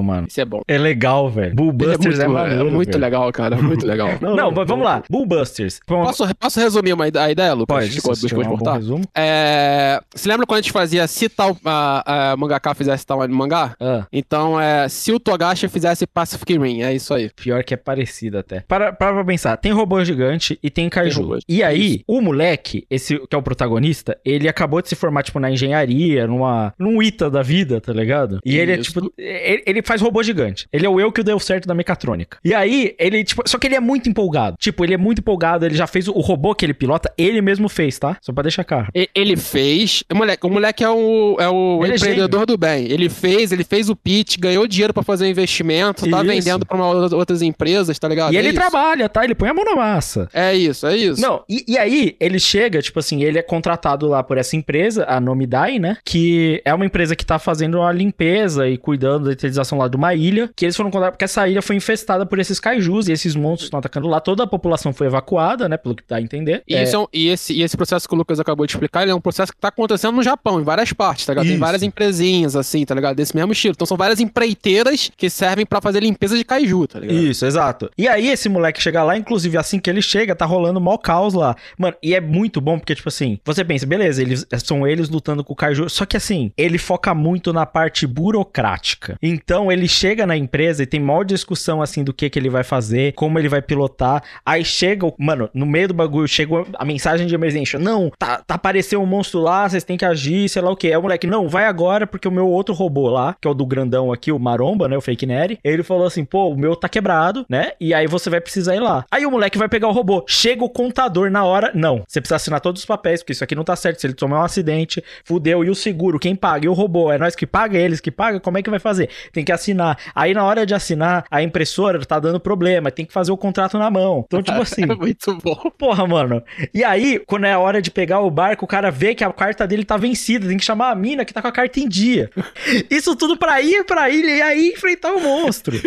[0.01, 0.27] mano.
[0.27, 0.61] Isso é bom.
[0.67, 1.55] É legal, velho.
[1.55, 3.01] Bull Ele é Busters muito, é, é maneiro, muito velho.
[3.01, 3.55] legal, cara.
[3.57, 4.09] Muito legal.
[4.21, 5.03] Não, mas vamos lá.
[5.09, 5.79] Bull Busters.
[5.87, 7.75] Foi uma- Posso, posso resumir uma a ideia, Lucas?
[7.77, 9.03] Pode, Desculpa, se depois um resumo.
[9.15, 13.75] É, Você lembra quando a gente fazia se tal a, a mangaka fizesse tal mangá?
[13.79, 14.05] Ah.
[14.11, 17.29] Então, é, se o Togashi fizesse Pacific Rim, é isso aí.
[17.35, 18.61] Pior que é parecido até.
[18.67, 21.21] Para, para pra pensar, tem robô gigante e tem kaiju.
[21.21, 21.39] robô.
[21.47, 25.39] e aí, o moleque, esse que é o protagonista, ele acabou de se formar, tipo,
[25.39, 28.39] na engenharia, numa, num ITA da vida, tá ligado?
[28.45, 28.93] E ele é, Isso.
[28.93, 30.67] tipo, ele, ele faz robô gigante.
[30.71, 32.37] Ele é o eu que deu certo da mecatrônica.
[32.43, 34.57] E aí, ele, tipo, só que ele é muito empolgado.
[34.59, 37.41] Tipo, ele é muito empolgado, ele já fez o, o robô que ele pilota, ele
[37.41, 38.17] mesmo fez, tá?
[38.21, 38.87] Só pra deixar claro.
[39.15, 40.03] Ele fez.
[40.11, 42.85] O moleque, o moleque é o, é o Ele é empreendedor do bem.
[42.91, 46.25] Ele fez, ele fez o pitch, ganhou dinheiro pra fazer o investimento, tá Isso.
[46.27, 48.33] vendendo pra uma- outras empresas, tá ligado?
[48.33, 48.57] e É ele isso.
[48.59, 49.23] trabalha, tá?
[49.23, 50.29] Ele põe a mão na massa.
[50.33, 51.21] É isso, é isso.
[51.21, 55.05] Não, e, e aí ele chega, tipo assim, ele é contratado lá por essa empresa,
[55.07, 55.97] a Nomidai, né?
[56.05, 59.95] Que é uma empresa que tá fazendo a limpeza e cuidando da utilização lá de
[59.97, 60.51] uma ilha.
[60.55, 63.63] Que eles foram contratados porque essa ilha foi infestada por esses kaijus e esses monstros
[63.65, 64.19] estão atacando lá.
[64.19, 65.77] Toda a população foi evacuada, né?
[65.77, 66.61] Pelo que dá a entender.
[66.67, 69.09] E, é um- e esse, e esse processo que o Lucas acabou de explicar, ele
[69.11, 71.45] é um processo que tá acontecendo no Japão, em várias partes, tá ligado?
[71.45, 71.59] Tem Isso.
[71.59, 73.15] várias empresinhas, assim, tá ligado?
[73.15, 73.71] Desse mesmo estilo.
[73.73, 77.17] Então são várias empreiteiras que servem pra fazer limpeza de kaiju, tá ligado?
[77.17, 77.89] Isso, exato.
[77.97, 81.33] E aí esse moleque chega lá, inclusive assim que ele chega, tá rolando mó caos
[81.33, 81.55] lá.
[81.77, 85.43] Mano, e é muito bom porque, tipo assim, você pensa, beleza, eles são eles lutando
[85.43, 89.17] com o Kaiju, só que assim, ele foca muito na parte burocrática.
[89.21, 92.63] Então ele chega na empresa e tem maior discussão assim do que que ele vai
[92.63, 94.23] fazer, como ele vai pilotar.
[94.45, 97.79] Aí chega, mano, no meio do bagulho, chega a mensagem de emergência.
[97.79, 100.89] Não, tá, tá apareceu um monstro lá, vocês têm que agir, sei lá o que.
[100.89, 103.53] É o moleque, não, vai agora porque o meu outro robô lá, que é o
[103.53, 106.75] do grandão aqui, o Maromba, né, o Fake Neri, ele falou assim, pô, o meu
[106.75, 107.71] tá quebrado, né?
[107.79, 109.05] E aí você vai precisar ir lá.
[109.11, 110.23] Aí o moleque vai pegar o robô.
[110.27, 111.71] Chega o contador na hora.
[111.73, 113.99] Não, você precisa assinar todos os papéis, porque isso aqui não tá certo.
[113.99, 115.63] Se ele tomar um acidente, fudeu.
[115.63, 116.65] E o seguro, quem paga?
[116.65, 117.11] E o robô?
[117.11, 118.39] É nós que paga, eles que pagam?
[118.39, 119.09] Como é que vai fazer?
[119.31, 119.97] Tem que assinar.
[120.13, 123.77] Aí na hora de assinar, a impressora tá dando problema, tem que fazer o contrato
[123.77, 124.25] na mão.
[124.27, 124.83] Então, tipo assim.
[124.83, 125.71] É muito bom.
[125.77, 126.43] Porra, mano.
[126.73, 129.31] E aí, quando é a hora de pegar o barco, o cara vê que a
[129.31, 130.47] carta dele tá vencida.
[130.47, 132.29] Tem que chamar a mina que tá com a carta em dia.
[132.89, 135.77] Isso tudo pra ir pra ilha e aí enfrentar o monstro.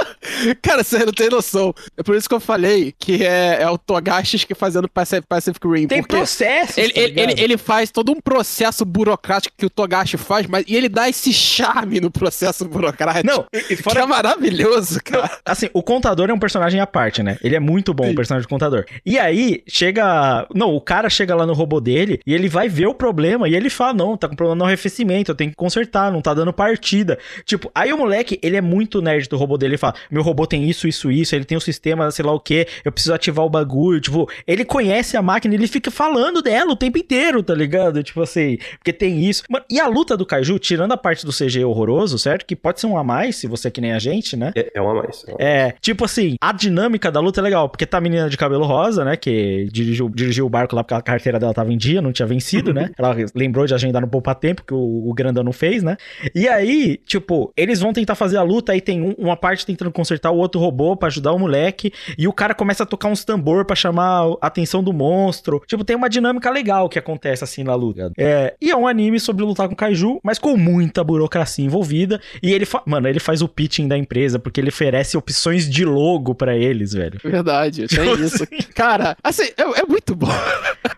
[0.62, 1.74] Cara, você não tem noção.
[1.96, 5.86] É por isso que eu falei que é, é o Togashi que fazendo Pacific, Rim.
[5.86, 6.78] Tem processo.
[6.78, 10.76] Ele, ele, ele, ele faz todo um processo burocrático que o Togashi faz, mas e
[10.76, 13.01] ele dá esse charme no processo burocrático.
[13.24, 15.30] Não, e, e que fora é maravilhoso, cara.
[15.44, 17.38] Assim, o contador é um personagem à parte, né?
[17.42, 18.84] Ele é muito bom, o personagem do contador.
[19.04, 20.46] E aí, chega.
[20.54, 23.54] Não, o cara chega lá no robô dele e ele vai ver o problema e
[23.54, 26.52] ele fala: Não, tá com problema no arrefecimento, eu tenho que consertar, não tá dando
[26.52, 27.18] partida.
[27.44, 29.72] Tipo, aí o moleque, ele é muito nerd do robô dele.
[29.72, 32.40] Ele fala: Meu robô tem isso, isso, isso, ele tem um sistema, sei lá o
[32.40, 34.00] que, eu preciso ativar o bagulho.
[34.00, 38.02] Tipo, ele conhece a máquina, ele fica falando dela o tempo inteiro, tá ligado?
[38.02, 39.42] Tipo assim, porque tem isso.
[39.48, 42.46] Mano, e a luta do Kaiju, tirando a parte do CG horroroso, certo?
[42.46, 44.52] Que pode ser um a mais, se você é que nem a gente, né?
[44.56, 45.24] É, é uma a mais.
[45.28, 45.36] é a
[45.68, 48.64] É, tipo assim, a dinâmica da luta é legal, porque tá a menina de cabelo
[48.64, 52.00] rosa, né, que dirigiu, dirigiu o barco lá porque a carteira dela tava em dia,
[52.02, 52.90] não tinha vencido, né?
[52.98, 55.96] Ela lembrou de agendar no poupa tempo, que o, o grandão não fez, né?
[56.34, 59.90] E aí, tipo, eles vão tentar fazer a luta, aí tem um- uma parte tentando
[59.90, 63.24] consertar o outro robô pra ajudar o moleque, e o cara começa a tocar uns
[63.24, 65.62] tambor pra chamar a atenção do monstro.
[65.66, 68.12] Tipo, tem uma dinâmica legal que acontece assim na luta.
[68.18, 72.52] É, e é um anime sobre lutar com kaiju, mas com muita burocracia envolvida, e
[72.52, 76.56] ele, mano, ele faz o pitching da empresa, porque ele oferece opções de logo pra
[76.56, 77.18] eles, velho.
[77.22, 78.46] Verdade, tem isso.
[78.74, 80.28] Cara, assim, é, é muito bom.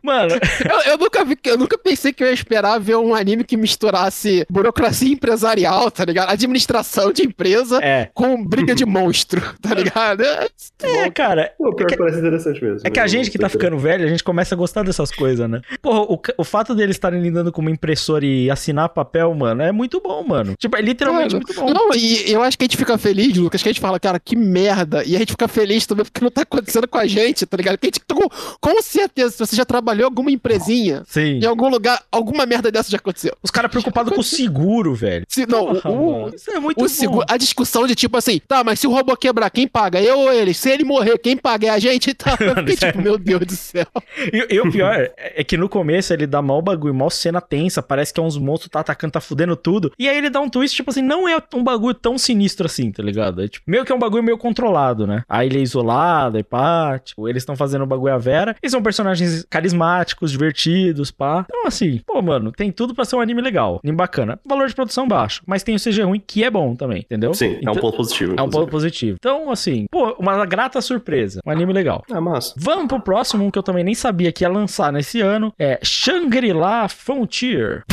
[0.02, 0.34] Mano,
[0.64, 3.56] Eu, eu nunca vi, eu nunca pensei que eu ia esperar ver um anime que
[3.56, 6.30] misturasse burocracia empresarial, tá ligado?
[6.30, 8.08] Administração de empresa é.
[8.14, 10.22] com briga de monstro, tá ligado?
[10.22, 10.48] É,
[10.82, 12.80] É, cara, Pô, pior é que parece interessante mesmo.
[12.84, 15.48] É que a gente que tá ficando velho, a gente começa a gostar dessas coisas,
[15.48, 15.60] né?
[15.80, 19.72] Porra, o, o fato deles estarem lidando com uma impressora e assinar papel, mano, é
[19.72, 20.54] muito bom, mano.
[20.58, 21.72] Tipo, é literalmente muito bom.
[21.74, 24.20] Não, e eu acho que a gente fica feliz, Lucas, que a gente fala, cara,
[24.20, 25.02] que merda.
[25.04, 27.76] E a gente fica feliz também porque não tá acontecendo com a gente, tá ligado?
[27.76, 28.28] Que a gente, com,
[28.60, 31.40] com certeza, se você já trabalhou em alguma empresinha, Sim.
[31.40, 33.36] em algum lugar, alguma merda dessa já aconteceu.
[33.42, 35.24] Os caras preocupados com o seguro, velho.
[35.28, 36.88] Se, não, Porra, o, Isso é muito o bom.
[36.88, 40.00] seguro, a discussão de tipo assim, tá, mas se o robô quebrar, quem paga?
[40.00, 40.54] Eu ou ele?
[40.54, 42.14] Se ele morrer, quem paga é a gente?
[42.24, 43.86] Tá, eu fiquei tipo, meu Deus do céu.
[44.32, 47.40] E, e o pior é é que no começo ele dá mal bagulho, mal cena
[47.40, 49.92] tensa, parece que é uns monstros tá atacando, tá fudendo tudo.
[49.98, 52.92] E aí ele dá um twist, tipo assim, não é um bagulho tão sinistro assim,
[52.92, 53.42] tá ligado?
[53.42, 55.22] É, tipo, meio que é um bagulho meio controlado, né?
[55.28, 58.54] A ilha é isolada e pá, tipo, eles estão fazendo o bagulho à vera.
[58.62, 61.44] E são personagens carismáticos, divertidos, pá.
[61.48, 64.38] Então, assim, pô, mano, tem tudo pra ser um anime legal, anime bacana.
[64.46, 67.32] Valor de produção baixo, mas tem o CG ruim, que é bom também, entendeu?
[67.34, 68.34] Sim, é um Então- ponto positivo.
[68.36, 69.16] É um ponto positivo.
[69.18, 71.40] Então, assim, pô, uma grata surpresa.
[71.46, 72.02] Um anime legal.
[72.10, 72.54] Ah, massa.
[72.56, 75.52] Vamos pro próximo, um que eu também nem sabia que ia lançar nesse ano.
[75.58, 77.84] É Shangri-La Frontier.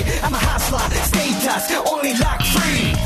[0.00, 2.96] I'm a hustler, status, only like free.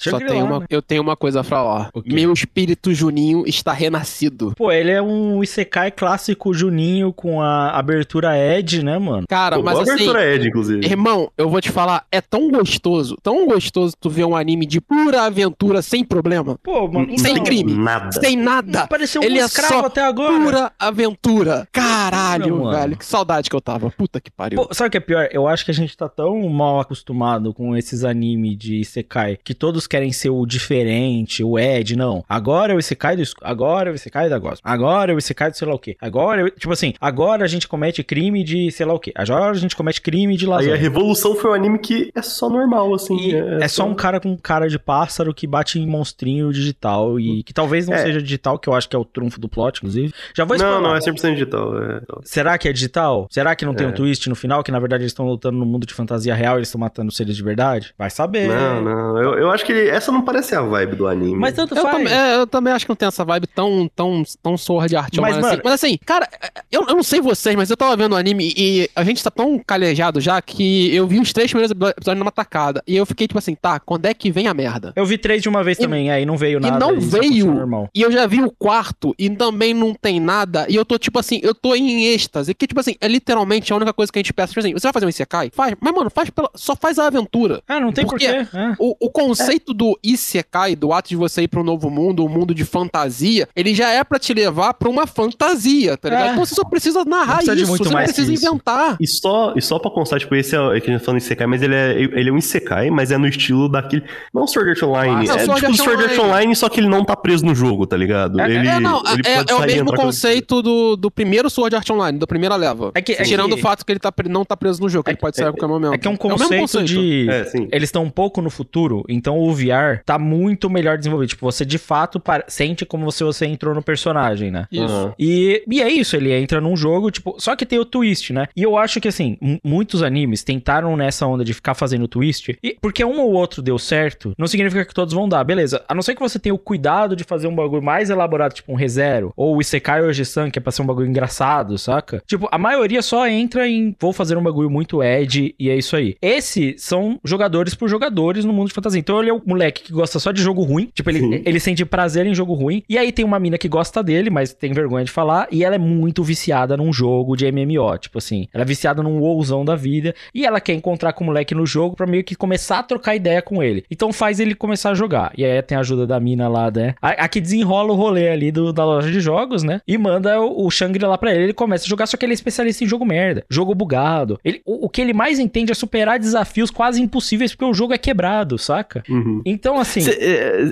[0.00, 0.66] Só tem uma, né?
[0.70, 1.90] eu tenho uma coisa a falar.
[2.06, 4.54] Meu espírito Juninho está renascido.
[4.56, 9.26] Pô, ele é um Isekai clássico Juninho com a abertura Ed, né, mano?
[9.28, 10.86] Cara, Pô, mas boa assim, abertura Ed, inclusive.
[10.86, 14.80] irmão, eu vou te falar, é tão gostoso, tão gostoso tu ver um anime de
[14.80, 18.12] pura aventura sem problema, Pô, mano, sem então, crime, Nada.
[18.12, 18.86] sem nada.
[18.86, 20.32] Pareceu um Ele é escravo só até agora.
[20.32, 21.68] pura aventura.
[21.72, 22.70] Caralho, Mano.
[22.78, 23.90] velho, que saudade que eu tava.
[23.90, 24.62] Puta que pariu.
[24.64, 25.28] Pô, sabe o que é pior?
[25.32, 29.54] Eu acho que a gente tá tão mal acostumado com esses animes de Isekai que
[29.54, 32.24] todos querem ser o diferente, o Ed, não.
[32.28, 34.60] Agora é o Isekai do agora é o Isekai da Gosma.
[34.64, 35.96] Agora é o Isekai do sei lá o quê.
[36.00, 39.12] Agora, é- tipo assim, agora a gente comete crime de sei lá o quê.
[39.14, 40.74] Agora a gente comete crime de Aí lasanha.
[40.74, 43.16] a Revolução foi um anime que é só normal, assim.
[43.18, 47.42] E é, só um cara com cara de pássaro que bate em monstrinho digital e
[47.42, 47.98] que talvez não É.
[47.98, 50.12] seja digital, que eu acho que é o trunfo do plot, inclusive.
[50.34, 50.88] Já vou Não, spoiler.
[50.88, 51.82] não, é 100% digital.
[51.82, 52.00] É...
[52.22, 53.26] Será que é digital?
[53.30, 53.90] Será que não tem É.
[53.90, 54.62] um twist no final?
[54.62, 57.10] Que na verdade eles estão lutando no mundo de fantasia real e eles estão matando
[57.10, 57.92] seres de verdade?
[57.98, 58.48] Vai saber.
[58.48, 59.18] Não, não.
[59.22, 61.36] Eu, eu acho que ele- essa não parece a vibe do anime.
[61.36, 61.96] Mas tanto Eu faz.
[61.96, 65.14] também, é, eu também acho que não tem essa vibe tão, tão, tão Sword Art
[65.18, 65.60] Mas, assim.
[65.64, 66.28] Mas assim, cara,
[66.70, 69.30] eu, eu não sei vocês, mas eu tava vendo o anime e a gente tá
[69.30, 72.82] tão calejado já que eu vi os três primeiros episódios numa tacada.
[72.86, 74.92] E eu fiquei tipo assim, tá, quando é que vem a merda?
[74.96, 76.76] Eu vi três de uma vez E- também, aí não veio nada.
[76.76, 77.88] e não continua veio.
[77.94, 80.66] E eu já vi o quarto e também não tem nada.
[80.68, 82.54] E eu tô tipo assim, eu tô em êxtase.
[82.54, 84.48] Que tipo assim, é literalmente a única coisa que a gente peça.
[84.48, 85.50] Tipo assim, você vai fazer um Isekai?
[85.52, 85.74] Faz.
[85.80, 87.62] Mas mano, faz pela, só faz a aventura.
[87.68, 88.56] Ah, não tem Porque porquê.
[88.56, 88.74] É.
[88.78, 92.28] O, o conceito do Isekai, do ato de você ir pra um novo mundo, um
[92.28, 96.28] mundo de fantasia, ele já é pra te levar pra uma fantasia, tá ligado?
[96.28, 96.32] É.
[96.32, 98.96] Então você só precisa narrar precisa isso, muito você não precisa inventar.
[99.00, 101.20] E só, e só pra constar, tipo, esse é, é que a gente tá falando
[101.20, 104.04] em Isekai, mas ele é, ele é um Isekai, mas é no estilo daquele.
[104.34, 105.28] Não Sword Art Online.
[105.30, 106.30] Ah, é Sword tipo Art Sword Art Online.
[106.30, 108.40] Online, só que ele não tá preso no jogo, tá ligado?
[108.40, 111.74] É, ele, é, não, ele é, pode é o mesmo conceito do, do primeiro Sword
[111.76, 112.90] Art Online, da primeira leva.
[112.94, 115.04] É que- é Tirando que- o fato que ele tá, não tá preso no jogo,
[115.04, 115.94] que ele pode sair a qualquer momento.
[115.94, 117.28] É que é um o mesmo conceito, de.
[117.30, 117.68] É, sim.
[117.72, 121.30] Eles estão um pouco no futuro, então o VR tá muito melhor desenvolvido.
[121.30, 124.66] Tipo, você de fato sente como se você entrou no personagem, né?
[124.70, 124.84] Isso.
[124.84, 125.14] Aham.
[125.18, 128.46] E, e é isso, ele entra num jogo, tipo, só que tem o twist, né?
[128.56, 132.76] E eu acho que, assim, muitos animes tentaram nessa onda de ficar fazendo twist, e
[132.80, 135.82] porque um ou outro deu certo, não significa que todos vão dar, beleza.
[135.88, 138.72] A não ser que você tenha o cuidado de fazer um bagulho mais elaborado, tipo
[138.72, 142.22] um ReZero, ou o Isekai Oji-san, que é pra ser um bagulho engraçado, saca?
[142.26, 145.96] Tipo, a maioria só entra em vou fazer um bagulho muito Ed e é isso
[145.96, 146.16] aí.
[146.20, 149.00] Esse são jogadores por jogadores no mundo de fantasia.
[149.00, 151.42] Então ele é o moleque que gosta só de jogo ruim, tipo, ele, Sim.
[151.44, 154.52] ele sente prazer em jogo ruim, e aí tem uma mina que gosta dele, mas
[154.52, 158.48] tem vergonha de falar, e ela é muito viciada num jogo de MMO, tipo assim,
[158.52, 161.66] ela é viciada num WoWzão da vida, e ela quer encontrar com o moleque no
[161.66, 163.84] jogo pra meio que começar a trocar ideia com ele.
[163.90, 165.32] Então faz ele começar a jogar.
[165.36, 166.94] E aí tem a ajuda da mina lá, né?
[167.00, 169.80] A, a que desenrola o rolê ali do, da loja de jogos, né?
[169.86, 172.34] E manda o, o Shangri-La pra ele, ele começa a jogar, só que ele é
[172.34, 174.38] especialista em jogo merda, jogo bugado.
[174.44, 177.92] Ele, o, o que ele mais entende é superar desafios quase impossíveis porque o jogo
[177.92, 179.02] é quebrado, saca?
[179.08, 179.39] Uhum.
[179.44, 180.00] Então, assim...
[180.00, 180.18] Cê-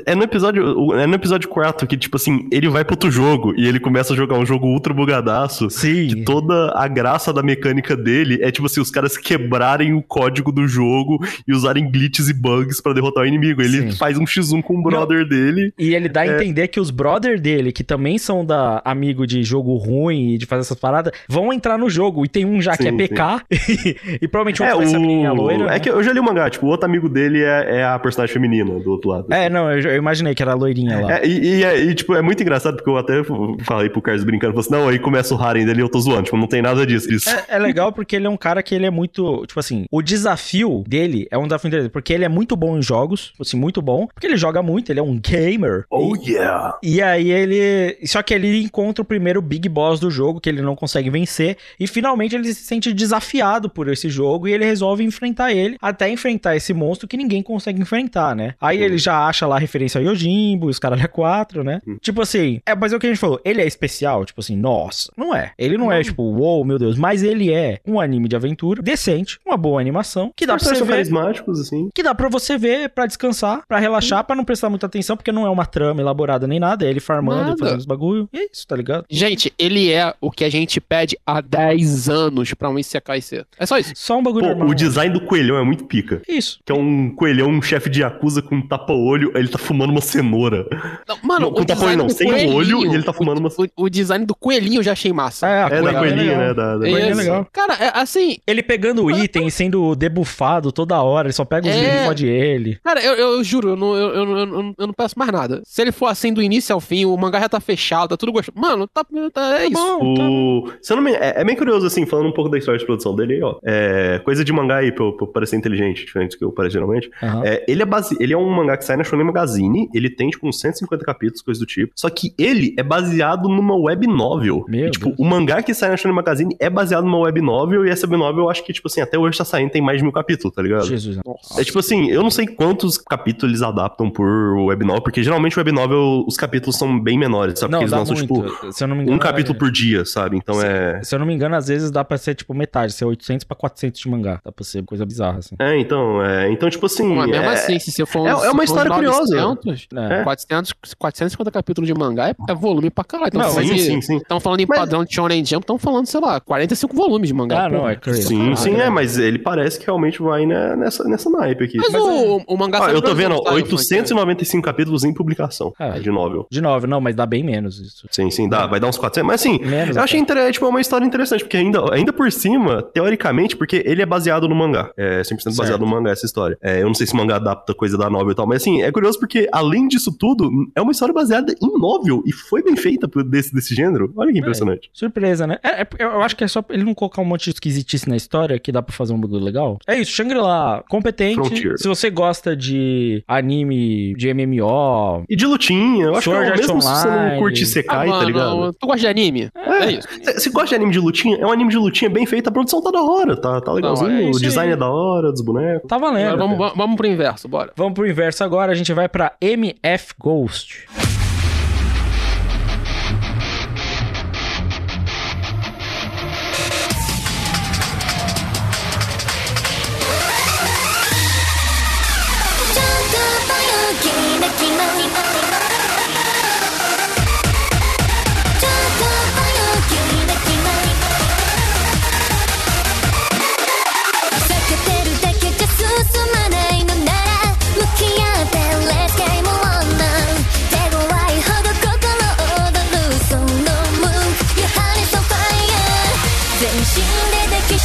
[0.06, 3.10] é, é no episódio é no episódio 4 que, tipo assim, ele vai pro outro
[3.10, 5.70] jogo e ele começa a jogar um jogo ultra bugadaço.
[5.70, 6.08] Sim.
[6.08, 10.50] Que toda a graça da mecânica dele é, tipo assim, os caras quebrarem o código
[10.52, 13.62] do jogo e usarem glitches e bugs pra derrotar o inimigo.
[13.62, 13.96] Ele Sim.
[13.98, 15.72] faz um x1 com o brother dele.
[15.78, 16.36] E ele dá a É.
[16.36, 20.46] entender que os brother dele, que também são da amigo de jogo ruim e de
[20.46, 22.24] fazer essas paradas, vão entrar no jogo.
[22.24, 23.42] E tem um já que é Sim, PK,
[24.22, 25.36] e, provavelmente o É, outro vai ser a menininha o...
[25.36, 25.64] loira.
[25.64, 25.78] é né?
[25.80, 28.32] que eu já li o mangá, tipo, o outro amigo dele é, é a personagem
[28.32, 29.26] feminina mina do outro lado.
[29.32, 31.18] É, não, eu, eu imaginei que era a loirinha lá.
[31.18, 33.22] É, e, e, é- e, tipo, é muito engraçado porque eu até
[33.64, 36.00] falei pro Carlos brincando, falei assim, não, aí começa o Harem dele e eu tô
[36.00, 37.10] zoando, tipo, não tem nada disso.
[37.12, 37.28] Isso.
[37.30, 39.44] É, é legal porque ele é um cara que ele é muito.
[39.46, 41.92] Tipo assim, o desafio dele é um desafio interessante.
[41.92, 43.28] Porque ele é muito bom em jogos.
[43.28, 44.06] tipo Assim, muito bom.
[44.06, 45.84] Porque ele joga muito, ele é um gamer.
[45.90, 46.76] Oh yeah!
[46.82, 47.96] E aí ele.
[48.06, 51.56] Só que ele encontra o primeiro Big Boss do jogo, que ele não consegue vencer.
[51.78, 54.46] E finalmente ele se sente desafiado por esse jogo.
[54.48, 55.76] E ele resolve enfrentar ele.
[55.80, 58.47] Até enfrentar esse monstro que ninguém consegue enfrentar, né?
[58.60, 61.80] Aí ele já acha lá referência ao Yojimbo, os caras é 4, né?
[62.00, 63.40] Tipo assim, é, mas é o que a gente falou.
[63.44, 65.52] Ele é especial, tipo assim, nossa, não é.
[65.58, 66.96] Ele não é tipo, uou, meu Deus.
[66.96, 70.78] Mas ele é um anime de aventura decente, uma boa animação, que dá pra Personagens
[70.78, 71.88] você ver carismáticos, assim.
[71.94, 75.32] que dá pra você ver, pra descansar, pra relaxar, pra não prestar muita atenção, porque
[75.32, 77.56] não é uma trama elaborada nem nada, é ele farmando, Nada.
[77.58, 78.28] fazendo os bagulho.
[78.32, 79.04] E é isso, tá ligado?
[79.10, 83.46] Gente, ele é o que a gente pede há 10 anos pra um Isekai ser.
[83.58, 83.92] É só isso.
[83.94, 84.68] Só um bagulho Pô, normal.
[84.68, 86.22] o design do coelhão é muito pica.
[86.28, 86.60] Isso.
[86.64, 90.00] Que é um coelhão, um chefe de Yakuza com um tapa-olho, ele tá fumando uma
[90.00, 90.66] cenoura.
[91.06, 93.84] Não, mano, Não, com tapa-olho não, sem o olho e ele tá fumando uma- O,
[93.84, 95.46] o design do coelhinho eu já achei massa.
[95.46, 96.38] É, a É, da coelhinha coelhinha, legal.
[96.48, 96.54] né?
[96.54, 96.78] Da, da...
[96.80, 97.46] Coelhinho é legal.
[97.52, 101.66] Cara, é, assim, Ele pegando o item e sendo debuffado toda hora, ele só pega
[101.68, 101.78] os É.
[101.78, 102.78] itens e fode ele.
[102.84, 105.30] Cara, eu, eu, eu juro, eu não, eu, eu, eu, eu- eu não peço mais
[105.32, 105.62] nada.
[105.64, 108.32] Se ele for assim do início ao fim, o mangá já tá fechado, tá tudo
[108.32, 108.58] gostoso.
[108.58, 109.72] Mano, tá, tá- é isso.
[109.74, 110.68] Bom, tá O...
[110.82, 111.12] Se eu não me...
[111.12, 113.56] é, é bem curioso, assim, falando um pouco da história de produção dele aí, ó.
[113.64, 114.20] É...
[114.24, 116.74] Coisa de mangá aí, pra eu, pra eu parecer inteligente, diferente do que eu pareço
[116.74, 117.10] geralmente.
[117.22, 117.42] Aham.
[117.44, 118.16] É, ele, é base...
[118.18, 121.42] ele é um mangá que sai na Shonen Magazine, ele tem, tipo, uns 150 capítulos,
[121.42, 121.92] coisa do tipo.
[121.94, 124.64] Só que ele é baseado numa web novel.
[124.68, 125.18] Meu E, tipo, Deus.
[125.18, 128.16] o mangá que sai na Shonen Magazine é baseado numa web novel, e essa web
[128.18, 130.54] novel, eu acho que, tipo assim, até hoje tá saindo, tem mais de mil capítulos,
[130.54, 130.86] tá ligado?
[130.86, 131.18] Jesus.
[131.24, 131.60] Nossa.
[131.60, 134.26] É tipo assim, eu não sei quantos capítulos eles adaptam por
[134.66, 137.72] web novel, porque geralmente o web novel, os capítulos são bem menores, sabe?
[137.72, 138.50] Não, Porque eles lançam, muito.
[138.50, 140.36] tipo, Se eu não me engano, um capítulo é- por dia, sabe?
[140.36, 141.02] Então é...
[141.02, 142.92] Se eu não me engano, às vezes dá pra ser, tipo, metade.
[142.92, 144.40] Ser 800 pra 400 de mangá.
[144.44, 145.54] Dá pra ser coisa bizarra, assim.
[145.58, 146.50] É, então, é...
[146.50, 147.14] Então, tipo assim...
[147.14, 149.36] Mas mesmo é- assim, se você for é- é uma história curiosa.
[149.36, 150.22] 900, É.
[150.24, 153.28] 400, 450 capítulos de mangá é, é volume pra caralho.
[153.28, 154.16] Então, Não, se sim, sim, sim.
[154.16, 157.34] Estão falando em Mas- padrão de Shonen Jump, estão falando, sei lá, 45 volumes de
[157.34, 157.66] mangá.
[157.66, 158.22] Ah, não, é crazy.
[158.22, 158.80] Sim, Ah, sim, é.
[158.86, 161.76] é, mas ele parece que realmente vai né, nessa, nessa naipe aqui.
[161.78, 165.72] Mas, o, o mangá sai eu tô vendo, Brasil, ó, tá, 895 capítulos em publicação
[165.78, 165.98] É.
[165.98, 166.46] de novel.
[166.50, 168.06] De novo, não, mas dá bem menos isso.
[168.10, 169.26] Sim, sim, dá, vai dar uns 400.
[169.26, 172.82] Mas assim, Menos eu achei inter- tipo, uma história interessante, porque ainda, ainda por cima,
[172.82, 174.90] teoricamente, porque ele é baseado no mangá.
[174.96, 175.80] É 100% baseado Certo.
[175.80, 176.56] no mangá essa história.
[176.62, 178.82] É, eu não sei se o mangá adapta coisa da novel e tal, mas assim,
[178.82, 182.76] é curioso porque, além disso tudo, é uma história baseada em novel e foi bem
[182.76, 184.12] feita desse, desse gênero.
[184.16, 184.88] Olha que impressionante.
[184.92, 185.58] Surpresa, né?
[185.62, 188.16] É, é- eu acho que é só ele não colocar um monte de esquisitice na
[188.16, 189.78] história que dá pra fazer um bagulho legal.
[189.86, 191.34] É isso, Shangri-La, competente.
[191.36, 191.74] Frontier.
[191.78, 196.60] Se você gosta de anime, de MMO, E de lutinha, eu acho Sword que é,
[196.60, 197.38] mesmo se você não Online.
[197.38, 198.72] curte Ah, Sekai, tá mano, ligado?
[198.74, 199.50] Tu gosta de anime?
[199.54, 200.08] É, isso.
[200.40, 202.82] Se gosta de anime de lutinha, é um anime de lutinha bem feito, a produção
[202.82, 204.76] tá da hora, tá, tá legalzinho, Não, é o design aí.
[204.76, 205.88] é da hora, dos bonecos.
[205.88, 206.32] tá valendo.
[206.34, 207.72] Agora vamos- vamos pro inverso, bora.
[207.76, 211.07] Vamos pro inverso agora, a gente vai pra MF Ghost.「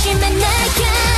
[0.02, 1.11] しめなきゃ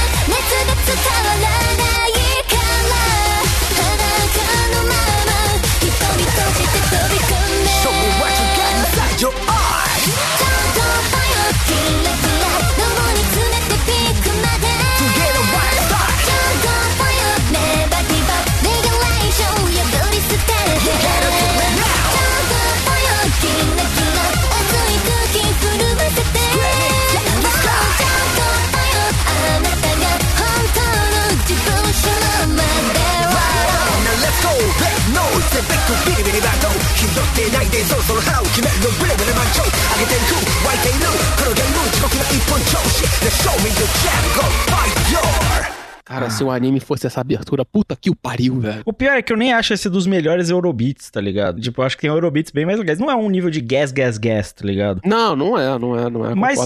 [35.84, 39.70] ステップビリビリバトン拾ってないでそろそろ腹を決めるのブレブレ満潮上
[40.00, 41.04] げていく湧いている
[41.36, 47.65] このゲーム地獄の一本調子 Now show me you can go fight your Cara, se o anime fosse essa abertura,
[47.65, 48.83] puta que o pariu, velho.
[48.85, 51.59] O pior é que eu nem acho esse dos melhores Eurobeats, tá ligado?
[51.59, 52.99] Tipo, eu acho que tem Eurobeats bem mais legais.
[52.99, 55.01] Não é um nível de gas, gas, gas, tá ligado?
[55.03, 56.35] Não, não é, não é, não é.
[56.35, 56.59] Mas,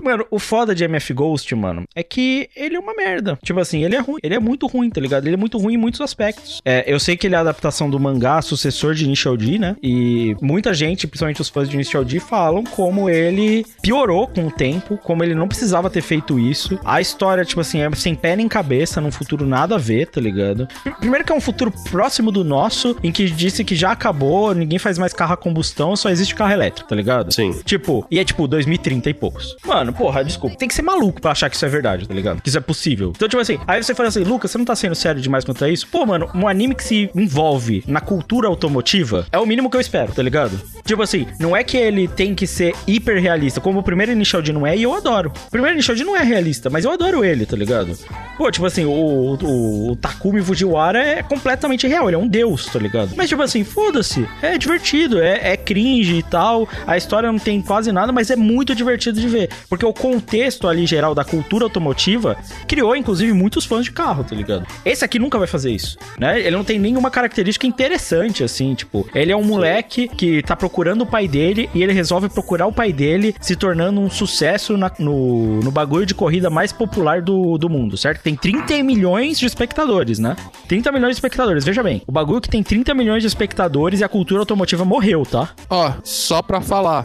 [0.00, 3.36] mano, o foda de MF Ghost, mano, é que ele é uma merda.
[3.42, 4.20] Tipo assim, ele é ruim.
[4.22, 5.26] Ele é muito ruim, tá ligado?
[5.26, 6.60] Ele é muito ruim em muitos aspectos.
[6.64, 9.74] É, eu sei que ele é a adaptação do mangá, sucessor de Initial D, né?
[9.82, 14.50] E muita gente, principalmente os fãs de Initial D, falam como ele piorou com o
[14.52, 16.78] tempo, como ele não precisava ter feito isso.
[16.84, 18.83] A história, tipo assim, é sem pé nem cabeça.
[18.84, 20.68] Cabeça num futuro nada a ver, tá ligado?
[20.98, 24.78] Primeiro que é um futuro próximo do nosso, em que disse que já acabou, ninguém
[24.78, 27.32] faz mais carro a combustão, só existe carro elétrico, tá ligado?
[27.32, 27.52] Sim.
[27.64, 29.56] Tipo, e é tipo 2030 e poucos.
[29.64, 30.56] Mano, porra, desculpa.
[30.56, 32.42] Tem que ser maluco pra achar que isso é verdade, tá ligado?
[32.42, 33.12] Que isso é possível.
[33.16, 35.64] Então, tipo assim, aí você fala assim, Lucas, você não tá sendo sério demais quanto
[35.64, 35.88] a isso?
[35.88, 39.80] Pô, mano, um anime que se envolve na cultura automotiva é o mínimo que eu
[39.80, 40.60] espero, tá ligado?
[40.84, 44.42] Tipo assim, não é que ele tem que ser hiper realista, como o primeiro Initial
[44.42, 45.32] D não é, e eu adoro.
[45.46, 47.96] O primeiro Initial D não é realista, mas eu adoro ele, tá ligado?
[48.36, 52.66] Pô, tipo assim, o, o, o Takumi Fujiwara é completamente real, ele é um deus,
[52.66, 53.10] tá ligado?
[53.16, 57.60] Mas, tipo assim, foda-se, é divertido, é, é cringe e tal, a história não tem
[57.60, 59.50] quase nada, mas é muito divertido de ver.
[59.68, 62.36] Porque o contexto ali geral da cultura automotiva
[62.66, 64.66] criou, inclusive, muitos fãs de carro, tá ligado?
[64.84, 66.40] Esse aqui nunca vai fazer isso, né?
[66.40, 71.02] Ele não tem nenhuma característica interessante, assim, tipo, ele é um moleque que tá procurando
[71.02, 74.90] o pai dele e ele resolve procurar o pai dele, se tornando um sucesso na-
[74.98, 78.22] no, no bagulho de corrida mais popular do, do mundo, certo?
[78.22, 80.36] Tem 30 milhões de espectadores, né?
[80.68, 82.02] 30 milhões de espectadores, veja bem.
[82.06, 85.50] O bagulho que tem 30 milhões de espectadores e a cultura automotiva morreu, tá?
[85.68, 87.04] Ó, só pra falar.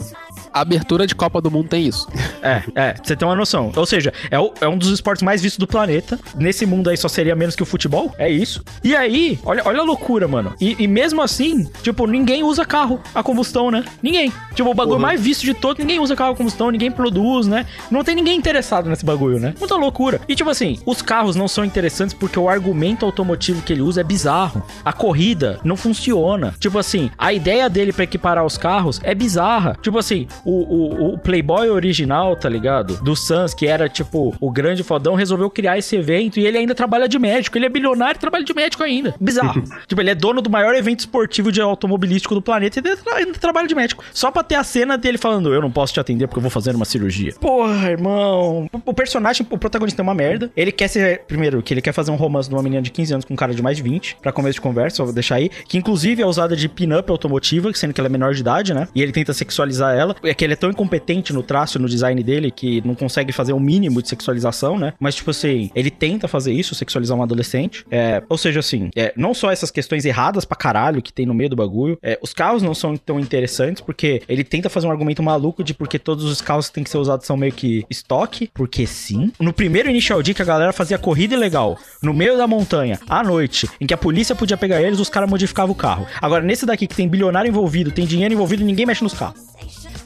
[0.53, 2.07] A abertura de Copa do Mundo tem isso.
[2.41, 3.71] É, é, pra você ter uma noção.
[3.75, 6.19] Ou seja, é, o- é um dos esportes mais vistos do planeta.
[6.35, 8.13] Nesse mundo aí só seria menos que o futebol.
[8.17, 8.63] É isso.
[8.83, 10.53] E aí, olha, olha a loucura, mano.
[10.59, 13.83] E, e mesmo assim, tipo, ninguém usa carro a combustão, né?
[14.01, 14.31] Ninguém.
[14.55, 17.65] Tipo, o bagulho mais visto de todos, ninguém usa carro a combustão, ninguém produz, né?
[17.91, 19.53] Não tem ninguém interessado nesse bagulho, né?
[19.59, 20.21] Muita loucura.
[20.27, 24.01] E tipo assim, os carros não são interessantes porque o argumento automotivo que ele usa
[24.01, 24.63] é bizarro.
[24.83, 26.53] A corrida não funciona.
[26.59, 29.77] Tipo assim, a ideia dele pra equiparar os carros é bizarra.
[29.81, 33.01] Tipo assim, o, o, o Playboy original, tá ligado?
[33.03, 36.73] Do Sans, que era tipo o grande fodão, resolveu criar esse evento e ele ainda
[36.75, 37.57] trabalha de médico.
[37.57, 39.13] Ele é bilionário e trabalha de médico ainda.
[39.19, 39.63] Bizarro.
[39.87, 43.15] tipo, ele é dono do maior evento esportivo de automobilístico do planeta e ainda, tra-
[43.15, 44.03] ainda trabalha de médico.
[44.13, 46.51] Só pra ter a cena dele falando: Eu não posso te atender porque eu vou
[46.51, 47.33] fazer uma cirurgia.
[47.39, 48.67] Porra, irmão.
[48.73, 50.51] O- O personagem, o protagonista é uma merda.
[50.55, 51.21] Ele quer ser.
[51.27, 53.37] Primeiro, que ele quer fazer um romance de uma menina de 15 anos com um
[53.37, 54.17] cara de mais de 20.
[54.21, 55.49] Pra começo de conversa, vou deixar aí.
[55.67, 58.87] Que inclusive é usada de pin-up automotiva, sendo que ela é menor de idade, né?
[58.95, 60.15] E ele tenta sexualizar ela.
[60.29, 63.53] É que ele é tão incompetente no traço no design dele que não consegue fazer
[63.53, 64.93] o mínimo de sexualização, né?
[64.99, 67.83] Mas, tipo assim, ele tenta fazer isso, sexualizar um adolescente.
[67.89, 71.33] É, ou seja, assim, é, não só essas questões erradas pra caralho que tem no
[71.33, 71.97] meio do bagulho.
[72.03, 75.73] é, os carros não são tão interessantes porque ele tenta fazer um argumento maluco de
[75.73, 78.51] porque todos os carros que têm que ser usados são meio que estoque.
[78.53, 79.31] Porque sim.
[79.39, 83.23] No primeiro Initial D que a galera fazia corrida ilegal no meio da montanha, à
[83.23, 86.05] noite, em que a polícia podia pegar eles, os caras modificavam o carro.
[86.21, 89.39] Agora, nesse daqui que tem bilionário envolvido, tem dinheiro envolvido, ninguém mexe nos carros.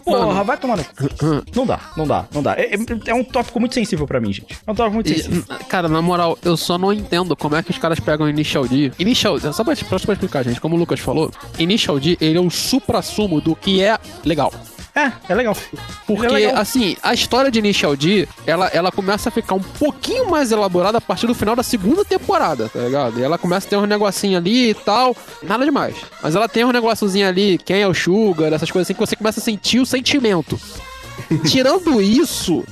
[0.04, 1.44] Porra, vai tomar no cu.
[1.56, 2.54] Não dá, não dá, não dá.
[2.58, 4.58] É, é- é um tópico muito sensível pra mim, gente.
[4.66, 5.44] É um tópico muito E, sensível.
[5.70, 8.92] cara, na moral, eu só não entendo como é que os caras pegam Initial D.
[9.00, 12.38] Initial D, só pra, só pra explicar, gente, como o Lucas falou, Initial D, ele
[12.38, 14.52] é o supra-sumo do que é legal.
[14.96, 15.58] É, é legal.
[16.06, 16.58] Porque, é legal.
[16.58, 21.00] assim, a história de Initial D, ela, ela começa a ficar um pouquinho mais elaborada
[21.00, 23.20] a partir do final da segunda temporada, tá ligado?
[23.20, 25.96] E ela começa a ter um negocinho ali e tal, nada demais.
[26.22, 29.16] Mas ela tem um negocinho ali, quem é o Sugar, essas coisas assim, que você
[29.16, 30.60] começa a sentir o sentimento.
[31.50, 32.64] Tirando isso,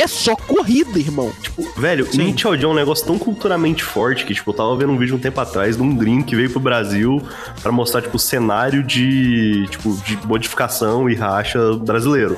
[0.00, 1.30] é só corrida, irmão.
[1.42, 4.98] Tipo, Velho, D é um negócio tão culturalmente forte que, tipo, eu tava vendo um
[4.98, 7.22] vídeo um tempo atrás de um Dream que veio pro Brasil
[7.62, 12.36] pra mostrar, tipo, o cenário de, tipo, de modificação e racha brasileiro.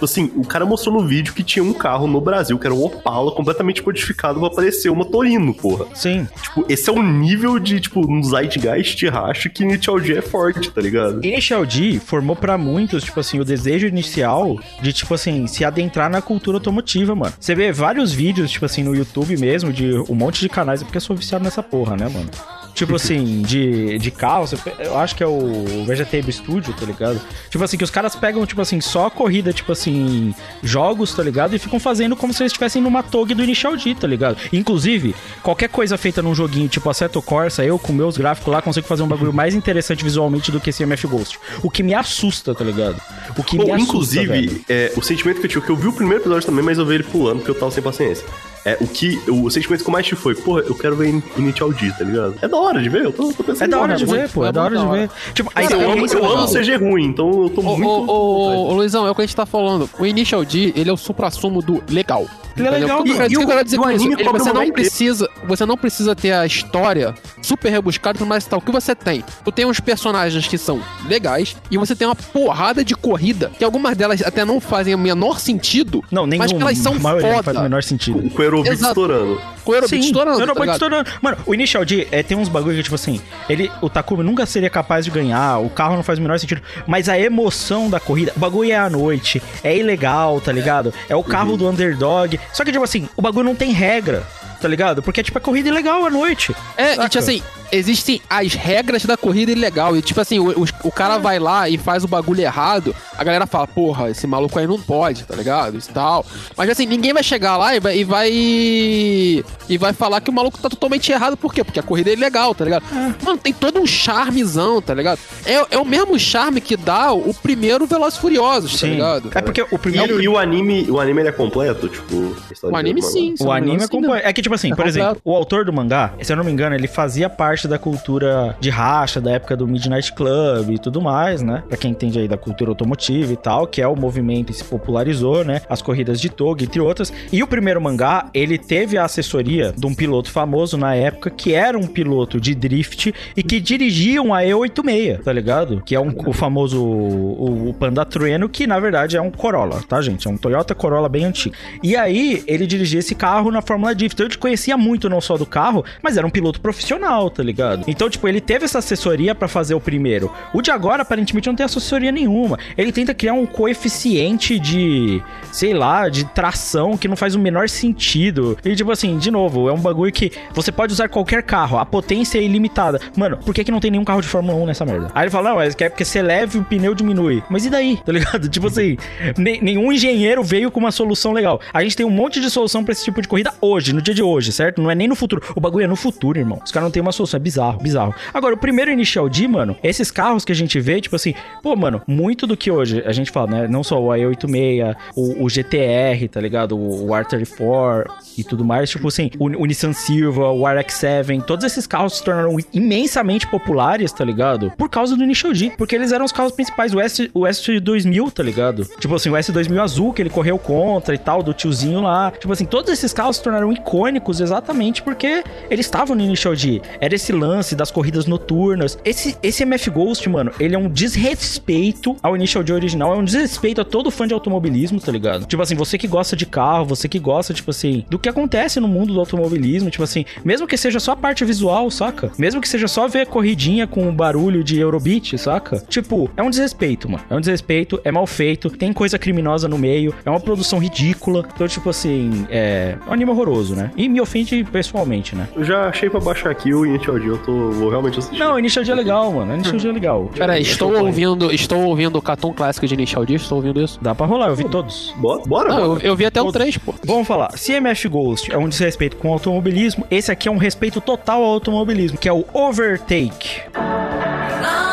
[0.00, 2.74] Tipo assim, o cara mostrou no vídeo que tinha um carro no Brasil, que era
[2.74, 5.84] um Opala, completamente modificado pra parecer uma Torino, porra.
[5.94, 6.26] Sim.
[6.42, 10.70] Tipo, esse é o nível de, tipo, um zeitgeist racha que Initial D é forte,
[10.70, 11.22] tá ligado?
[11.22, 16.08] Initial D formou pra muitos, tipo assim, o desejo inicial de, tipo assim, se adentrar
[16.08, 17.34] na cultura automotiva, mano.
[17.38, 20.84] Você vê vários vídeos, tipo assim, no YouTube mesmo, de um monte de canais, é
[20.84, 22.30] porque eu sou viciado nessa porra, né, mano?
[22.74, 24.46] Tipo assim, de, de carro,
[24.78, 27.20] eu acho que é o Vegetable Studio, tá ligado?
[27.50, 31.22] Tipo assim, que os caras pegam, tipo assim, só a corrida, tipo assim, jogos, tá
[31.22, 31.54] ligado?
[31.54, 34.38] E ficam fazendo como se eles estivessem numa tog do Initial D, tá ligado?
[34.52, 38.86] Inclusive, qualquer coisa feita num joguinho tipo Assetto Corsa, eu com meus gráficos lá consigo
[38.86, 41.38] fazer um bagulho mais interessante visualmente do que esse MF Ghost.
[41.62, 43.00] O que me assusta, tá ligado?
[43.36, 45.88] O que me Pô, assusta, inclusive, é, o sentimento que eu tive, que eu vi
[45.88, 48.24] o primeiro episódio também, mas eu vi ele pulando porque eu tava sem paciência.
[48.64, 49.18] É, o que.
[49.28, 52.04] O sentimento que eu mais tive foi, porra, eu quero ver In- Initial D, tá
[52.04, 52.34] ligado?
[52.42, 54.12] É da hora de ver, eu tô, tô pensando É da hora de ver.
[54.22, 55.10] ver, pô, é é da hora de ver.
[55.32, 57.88] Tipo, aí eu amo, eu amo CG ruim, então eu tô muito.
[57.88, 59.88] ô, ô, ô, Luizão, é o que a gente tá falando.
[59.98, 62.26] O Initial D, ele é o supra-sumo do legal.
[62.56, 64.04] Ele é legal, e- eu quero- e o que eu quero dizer o com isso?
[64.04, 68.28] anime Ele- você não precisa, você não precisa ter a história super rebuscada e tudo
[68.28, 68.58] mais e tal.
[68.58, 69.24] O que você tem?
[69.44, 73.64] Tu tem uns personagens que são legais e você tem uma porrada de corrida que
[73.64, 76.04] algumas delas até não fazem o menor sentido.
[76.10, 76.42] Não, nenhum.
[76.42, 77.62] Mas que elas são a maioria não faz o foda.
[77.62, 78.20] menor sentido.
[78.20, 78.90] Com o Aerobit Exato.
[78.90, 79.40] estourando.
[79.64, 80.74] Com o Aerobit estourando, tá Aerobit ligado?
[80.74, 81.10] estourando.
[81.22, 84.46] Mano, o Initial D é, tem uns bagulho que, tipo assim, ele, o Takumi nunca
[84.46, 88.00] seria capaz de ganhar, o carro não faz o menor sentido, mas a emoção da
[88.00, 90.92] corrida, o bagulho é à noite, é ilegal, tá ligado?
[91.08, 92.38] É o carro do underdog.
[92.52, 94.26] Só que, tipo assim, o bagulho não tem regra.
[94.60, 95.02] Tá ligado?
[95.02, 96.54] Porque, tipo, é corrida ilegal à noite.
[96.76, 97.06] É, Saca?
[97.06, 97.42] e, tipo assim,
[97.72, 99.96] existem as regras da corrida ilegal.
[99.96, 103.24] E, tipo assim, o, o, o cara vai lá e faz o bagulho errado, a
[103.24, 105.76] galera fala, porra, esse maluco aí não pode, tá ligado?
[105.78, 106.24] Isso e tal.
[106.56, 108.30] Mas, assim, ninguém vai chegar lá e vai, e vai.
[108.32, 111.36] E vai falar que o maluco tá totalmente errado.
[111.36, 111.62] Por quê?
[111.62, 112.84] Porque a corrida é ilegal, tá ligado?
[113.22, 115.18] Mano, tem todo um charmezão, tá ligado?
[115.44, 119.30] É, é o mesmo charme que dá o primeiro Velozes e Furiosos, tá ligado?
[119.34, 120.20] É porque o E, primeiro.
[120.20, 122.36] e o anime, o anime ele é completo, tipo.
[122.64, 123.34] a O anime sim.
[123.40, 124.26] O anime é sim, completo.
[124.26, 125.22] É que, tipo assim, É por exemplo, completo.
[125.30, 128.70] o autor do mangá, se eu não me engano, ele fazia parte da cultura de
[128.70, 131.62] racha, da época do Midnight Club e tudo mais, né?
[131.68, 134.64] Pra quem entende aí da cultura automotiva e tal, que é o movimento que se
[134.64, 135.60] popularizou, né?
[135.68, 137.12] As corridas de Toga, entre outras.
[137.32, 141.52] E o primeiro mangá, ele teve a assessoria de um piloto famoso na época, que
[141.54, 145.82] era um piloto de drift e que dirigia um AE86, tá ligado?
[145.84, 149.82] Que é um, o famoso o, o Panda Trueno, que na verdade é um Corolla,
[149.88, 150.26] tá, gente?
[150.26, 151.54] É um Toyota Corolla bem antigo.
[151.82, 154.14] E aí, ele dirigia esse carro na Fórmula Drift.
[154.14, 157.84] Então, conhecia muito não só do carro, mas era um piloto profissional, tá ligado?
[157.86, 160.32] Então, tipo, ele teve essa assessoria pra fazer o primeiro.
[160.52, 162.58] O de agora, aparentemente, não tem assessoria nenhuma.
[162.76, 165.22] Ele tenta criar um coeficiente de,
[165.52, 168.56] sei lá, de tração que não faz o menor sentido.
[168.64, 171.84] E, tipo assim, de novo, é um bagulho que você pode usar qualquer carro, a
[171.86, 173.00] potência é ilimitada.
[173.16, 175.10] Mano, por que, que não tem nenhum carro de Fórmula 1 nessa merda?
[175.14, 177.42] Aí ele fala, não, é porque você leve o pneu diminui.
[177.48, 178.48] Mas e daí, tá ligado?
[178.50, 178.96] Tipo assim,
[179.36, 181.60] ne- nenhum engenheiro veio com uma solução legal.
[181.72, 184.14] A gente tem um monte de solução pra esse tipo de corrida hoje, no dia
[184.14, 184.80] de hoje, certo?
[184.80, 185.42] Não é nem no futuro.
[185.54, 186.60] O bagulho é no futuro, irmão.
[186.64, 188.14] Os caras não tem uma solução, é bizarro, bizarro.
[188.32, 191.74] Agora, o primeiro Initial D, mano, esses carros que a gente vê, tipo assim, pô,
[191.76, 193.68] mano, muito do que hoje a gente fala, né?
[193.68, 196.76] Não só o i86, o, o GTR, tá ligado?
[196.76, 198.06] O, o R34
[198.38, 202.24] e tudo mais, tipo assim, o, o Nissan Silva, o RX-7, todos esses carros se
[202.24, 204.72] tornaram imensamente populares, tá ligado?
[204.76, 208.30] Por causa do Initial D, porque eles eram os carros principais, o S, o S2000,
[208.32, 208.84] tá ligado?
[208.98, 212.30] Tipo assim, o S2000 azul que ele correu contra e tal, do tiozinho lá.
[212.30, 216.80] Tipo assim, todos esses carros se tornaram icônicos exatamente porque eles estavam no Initial D.
[217.00, 218.98] Era esse lance das corridas noturnas.
[219.04, 223.24] Esse, esse MF Ghost, mano, ele é um desrespeito ao Initial D original, é um
[223.24, 225.46] desrespeito a todo fã de automobilismo, tá ligado?
[225.46, 228.80] Tipo assim, você que gosta de carro, você que gosta, tipo assim, do que acontece
[228.80, 232.30] no mundo do automobilismo, tipo assim, mesmo que seja só a parte visual, saca?
[232.38, 235.82] Mesmo que seja só ver corridinha com o barulho de Eurobeat, saca?
[235.88, 237.24] Tipo, é um desrespeito, mano.
[237.30, 241.46] É um desrespeito, é mal feito, tem coisa criminosa no meio, é uma produção ridícula.
[241.54, 243.90] Então, tipo assim, é um anime horroroso, né?
[243.96, 245.48] E me ofende pessoalmente, né?
[245.54, 248.38] Eu já achei pra baixar aqui o Initial D, eu tô, vou realmente assistir.
[248.38, 249.54] Não, Initial D é legal, mano.
[249.54, 250.30] Initial D é legal.
[250.34, 253.98] Pera aí, estou ouvindo, estou ouvindo o Catum Clássico de Initial D, estou ouvindo isso?
[254.02, 255.14] Dá pra rolar, eu vi todos.
[255.16, 255.68] Bora, bora.
[255.68, 256.94] Não, eu, eu vi até o 3, pô.
[257.04, 260.58] Vamos falar, se MF Ghost é um desrespeito com o automobilismo, esse aqui é um
[260.58, 263.62] respeito total ao automobilismo, que é o Overtake.
[263.72, 264.89] Glory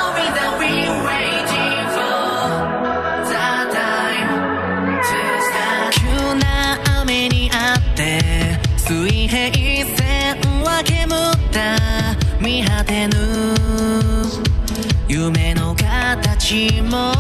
[11.57, 13.15] た見果てぬ。
[15.07, 17.11] 夢の形も。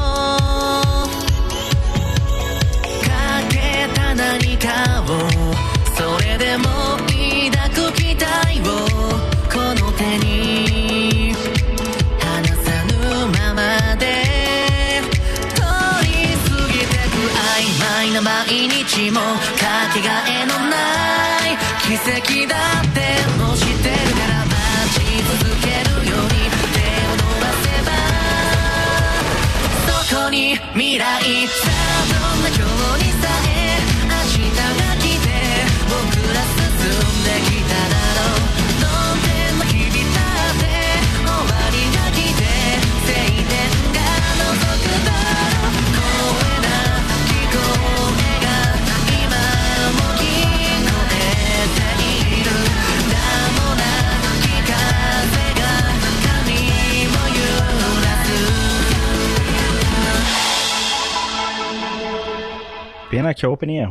[3.01, 3.09] か
[3.49, 5.09] けた何かを。
[5.95, 6.65] それでも
[7.51, 8.63] 抱く期待を。
[9.51, 11.33] この手に。
[12.19, 12.93] 離さぬ
[13.33, 14.05] ままで。
[15.55, 15.61] 通
[16.05, 16.13] り
[16.45, 17.41] 過ぎてく曖
[17.81, 19.19] 昧な毎日も。
[19.57, 20.75] かけがえのな
[21.47, 21.57] い
[21.87, 23.36] 奇跡だってもう知って。
[30.29, 31.21] に未来
[63.09, 63.89] Pena que a opening é.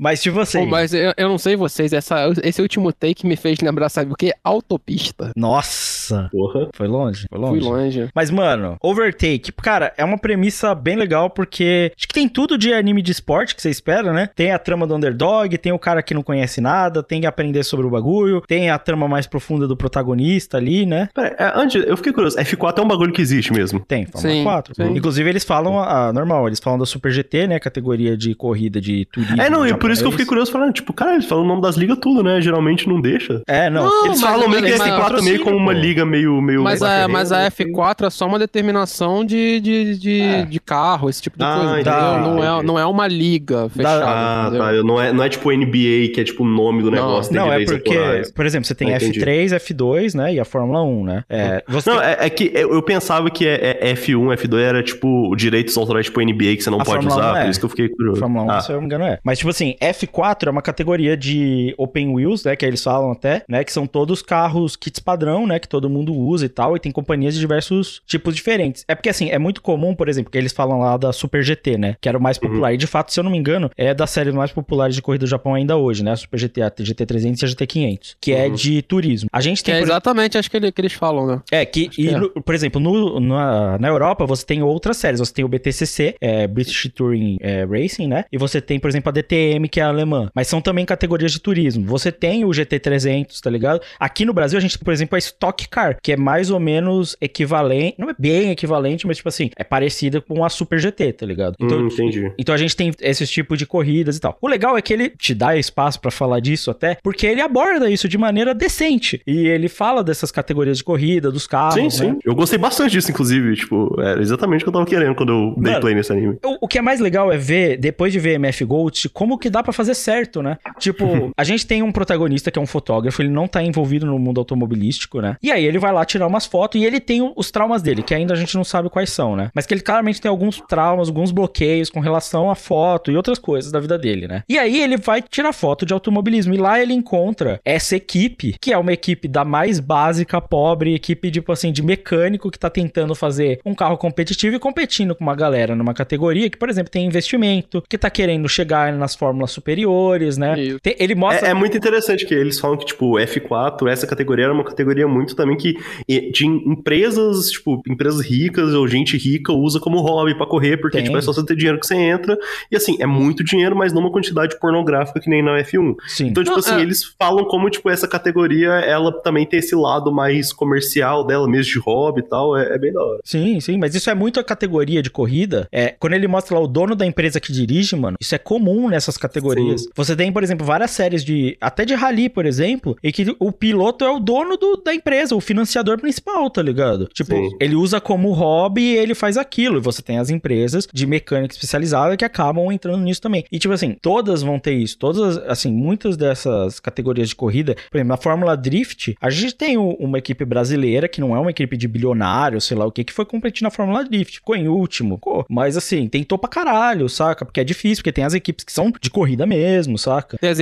[0.00, 0.60] Mas se você.
[0.60, 4.12] Pô, mas eu, eu não sei vocês, essa, esse último take me fez lembrar, sabe
[4.12, 4.32] o quê?
[4.42, 5.32] Autopista.
[5.36, 5.95] Nossa!
[6.30, 6.68] Porra.
[6.74, 7.26] Foi longe?
[7.28, 7.68] Foi Fui longe.
[7.68, 8.08] longe.
[8.14, 12.72] Mas, mano, Overtake, cara, é uma premissa bem legal porque acho que tem tudo de
[12.72, 14.28] anime de esporte que você espera, né?
[14.34, 17.62] Tem a trama do underdog, tem o cara que não conhece nada, tem que aprender
[17.64, 21.08] sobre o bagulho, tem a trama mais profunda do protagonista ali, né?
[21.14, 22.36] Pera, é, antes, eu fiquei curioso.
[22.38, 23.80] F4 é um bagulho que existe mesmo.
[23.80, 24.74] Tem, Fórmula Sim, 4.
[24.74, 24.96] sim.
[24.96, 27.58] Inclusive, eles falam a, a normal, eles falam da Super GT, né?
[27.58, 29.40] Categoria de corrida de turismo.
[29.40, 31.46] É, não, e por isso que eu fiquei curioso falando, tipo, cara, eles falam o
[31.48, 32.40] nome das ligas tudo, né?
[32.40, 33.42] Geralmente não deixa.
[33.46, 33.84] É, não.
[33.86, 36.40] Não, Eles falam meio que mas- F4 meio como uma liga liga meio.
[36.42, 37.50] meio Mas a, mas a né?
[37.50, 41.80] F4 é só uma determinação de, de, de, de carro, esse tipo de Ah, coisa,
[41.80, 42.18] entendeu?
[42.34, 44.60] Não é, não é uma liga fechada, Ah, entendeu?
[44.66, 44.72] tá.
[44.86, 46.96] Não é, não é tipo NBA, que é tipo o nome do Não.
[46.96, 47.32] negócio.
[47.32, 48.30] tem Não, é porque, autorais.
[48.32, 49.20] por exemplo, você tem entendi.
[49.20, 50.34] F3, F2, né?
[50.34, 51.24] E a Fórmula 1, né?
[51.28, 54.58] É, você Não, tem- é, é que eu eu pensava que é, é F1, F2
[54.60, 57.42] era tipo direitos autorais tipo NBA que você não A pode Fórmula 1 usar, é.
[57.44, 58.20] por isso que eu fiquei curioso.
[58.20, 59.18] Fórmula 1, Ah, se eu não me engano, é.
[59.24, 62.54] Mas, tipo assim, F4 é uma categoria de open wheels, né?
[62.54, 63.64] Que eles falam até, né?
[63.64, 65.58] Que são todos carros kits padrão, né?
[65.58, 66.76] Que todo mundo usa e tal.
[66.76, 68.84] E tem companhias de diversos tipos diferentes.
[68.88, 71.76] É porque, assim, é muito comum, por exemplo, que eles falam lá da Super GT,
[71.78, 71.96] né?
[72.00, 72.48] Que era o mais Uhum.
[72.48, 72.72] popular.
[72.72, 75.24] E, de fato, se eu não me engano, é das séries mais populares de corrida
[75.24, 76.12] do Japão ainda hoje, né?
[76.12, 78.16] A Super GT, a GT300 e a GT500.
[78.20, 78.54] Que é Uhum.
[78.54, 79.28] de turismo.
[79.32, 81.40] A gente Que tem, é exatamente acho que, ele- que eles falam, né?
[81.50, 82.18] é, que, que e é.
[82.18, 85.20] no- por exemplo, no- na, na Europa você tem outras séries.
[85.20, 88.24] Você tem o BTCC, é, British Touring é, Racing, né?
[88.32, 90.30] E você tem, por exemplo, a DTM, que é a alemã.
[90.34, 91.84] Mas são também categorias de turismo.
[91.86, 93.80] Você tem o GT300, tá ligado?
[93.98, 96.58] Aqui no Brasil a gente tem, por exemplo, a Stock Car, que é mais ou
[96.58, 97.96] menos equivalente.
[97.98, 101.54] Não é bem equivalente, mas, tipo assim, é parecida com a Super GT, tá ligado?
[101.60, 102.32] Então, hum, entendi.
[102.38, 104.38] então a gente tem esses tipos de corridas e tal.
[104.40, 107.90] O legal é que ele te dá espaço pra falar disso até, porque ele aborda
[107.90, 109.20] isso de maneira decente.
[109.26, 112.12] E ele fala dessas categorias de corrida, dos carros, sim, né?
[112.12, 112.18] sim.
[112.24, 113.54] Eu gostei bastante disso, inclusive.
[113.56, 116.38] Tipo, era exatamente o que eu tava querendo quando eu dei Mano, play nesse anime.
[116.42, 119.50] O, o que é mais legal é ver, depois de ver MF Gold, como que
[119.50, 120.56] dá pra fazer certo, né?
[120.78, 121.04] Tipo,
[121.36, 124.38] a gente tem um protagonista que é um fotógrafo, ele não tá envolvido no mundo
[124.38, 125.36] automobilístico, né?
[125.42, 128.14] E aí ele vai lá tirar umas fotos e ele tem os traumas dele, que
[128.14, 129.50] ainda a gente não sabe quais são, né?
[129.54, 133.38] Mas que ele claramente tem alguns traumas, alguns bloqueios com relação à foto e outras
[133.38, 134.42] coisas da vida dele, né?
[134.48, 138.72] E aí ele vai tirar foto de automobilismo e lá ele encontra essa equipe, que
[138.72, 143.14] é uma equipe da mais básica, pobre, equipe tipo assim de mecânico que tá tentando
[143.14, 147.06] fazer um carro competitivo e competindo com uma galera numa categoria que, por exemplo, tem
[147.06, 150.54] investimento, que tá querendo chegar nas fórmulas superiores, né?
[150.82, 154.44] Tem- ele mostra É, é muito interessante que eles falam que, tipo, F4, essa categoria
[154.46, 155.76] era uma categoria muito também que
[156.08, 160.96] e, de empresas, tipo, empresas ricas ou gente rica usa como hobby pra correr, porque,
[160.98, 161.04] Tem.
[161.06, 162.36] tipo, é só você ter dinheiro que você entra.
[162.70, 165.94] E assim, é muito dinheiro, mas não uma quantidade pornográfica que nem na F1.
[166.06, 166.26] Sim.
[166.28, 166.80] Então, tipo Não, assim, é.
[166.80, 171.72] eles falam como, tipo, essa categoria, ela também tem esse lado mais comercial dela, mesmo
[171.72, 173.20] de hobby e tal, é, é bem da hora.
[173.24, 175.68] Sim, sim, mas isso é muito a categoria de corrida.
[175.72, 178.88] É, quando ele mostra lá o dono da empresa que dirige, mano, isso é comum
[178.88, 179.82] nessas categorias.
[179.82, 179.88] Sim.
[179.94, 181.56] Você tem, por exemplo, várias séries de.
[181.60, 185.34] Até de rally, por exemplo, em que o piloto é o dono do- da empresa,
[185.36, 187.08] o financiador principal, tá ligado?
[187.12, 187.50] Tipo, Sim.
[187.60, 189.78] ele usa como hobby e ele faz aquilo.
[189.78, 193.44] E você tem as empresas de mecânica especializada que acabam entrando nisso também.
[193.50, 194.98] E, tipo assim, todas vão ter isso.
[194.98, 199.76] Todas, assim, muitas dessas categorias de corrida, por exemplo, na Fórmula Drift, a gente tem
[199.76, 203.04] o- uma equipe brasileira que não é uma equipe de bilionário, sei lá o que,
[203.04, 204.34] que foi competir na Fórmula Drift.
[204.36, 205.16] Ficou em último.
[205.16, 205.44] Ficou.
[205.48, 207.44] Mas, assim, tentou pra caralho, saca?
[207.44, 210.36] Porque é difícil, porque tem as equipes que são de corrida mesmo, saca?
[210.38, 210.58] Tem as,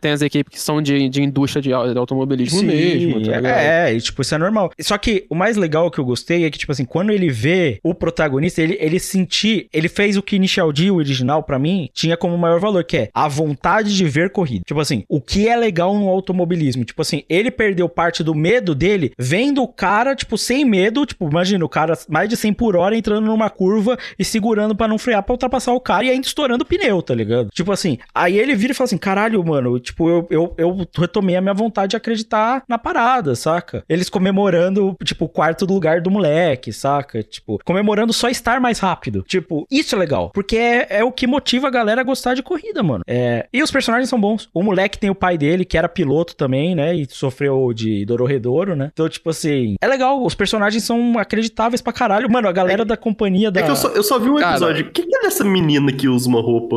[0.00, 3.18] tem as equipes que são de, de indústria de, au- de automobilismo Sim, mesmo, tá
[3.36, 3.46] ligado?
[3.46, 4.70] é, é, e, tipo, isso é normal.
[4.80, 7.78] Só que o mais legal que eu gostei é que, tipo assim, quando ele vê
[7.82, 11.88] o protagonista, ele, ele sentir, ele fez o que Initial D, o original, pra mim,
[11.92, 14.64] tinha como maior valor, que é a vontade de ver corrida.
[14.66, 16.84] Tipo assim, o que é legal no automobilismo.
[16.84, 21.28] Tipo assim, ele perdeu parte do medo dele vendo o cara, tipo, sem medo, tipo,
[21.28, 24.98] imagina o cara mais de 100 por hora entrando numa curva e segurando pra não
[24.98, 27.48] frear pra ultrapassar o cara e ainda estourando o pneu, tá ligado?
[27.50, 31.36] Tipo assim, aí ele vira e fala assim, caralho, mano, tipo, eu, eu, eu retomei
[31.36, 33.84] a minha vontade de acreditar na parada, saca?
[34.04, 37.22] Eles comemorando, tipo, o quarto do lugar do moleque, saca?
[37.22, 39.22] Tipo, comemorando só estar mais rápido.
[39.26, 42.42] Tipo, isso é legal, porque é, é o que motiva a galera a gostar de
[42.42, 43.02] corrida, mano.
[43.06, 44.48] É, e os personagens são bons.
[44.52, 46.94] O moleque tem o pai dele, que era piloto também, né?
[46.94, 48.90] E sofreu de Dororedoro, né?
[48.92, 50.22] Então, tipo assim, é legal.
[50.22, 52.30] Os personagens são acreditáveis pra caralho.
[52.30, 53.60] Mano, a galera da companhia da.
[53.60, 54.90] É que eu só, eu só vi um episódio.
[54.92, 56.76] Quem que é dessa menina que usa uma roupa.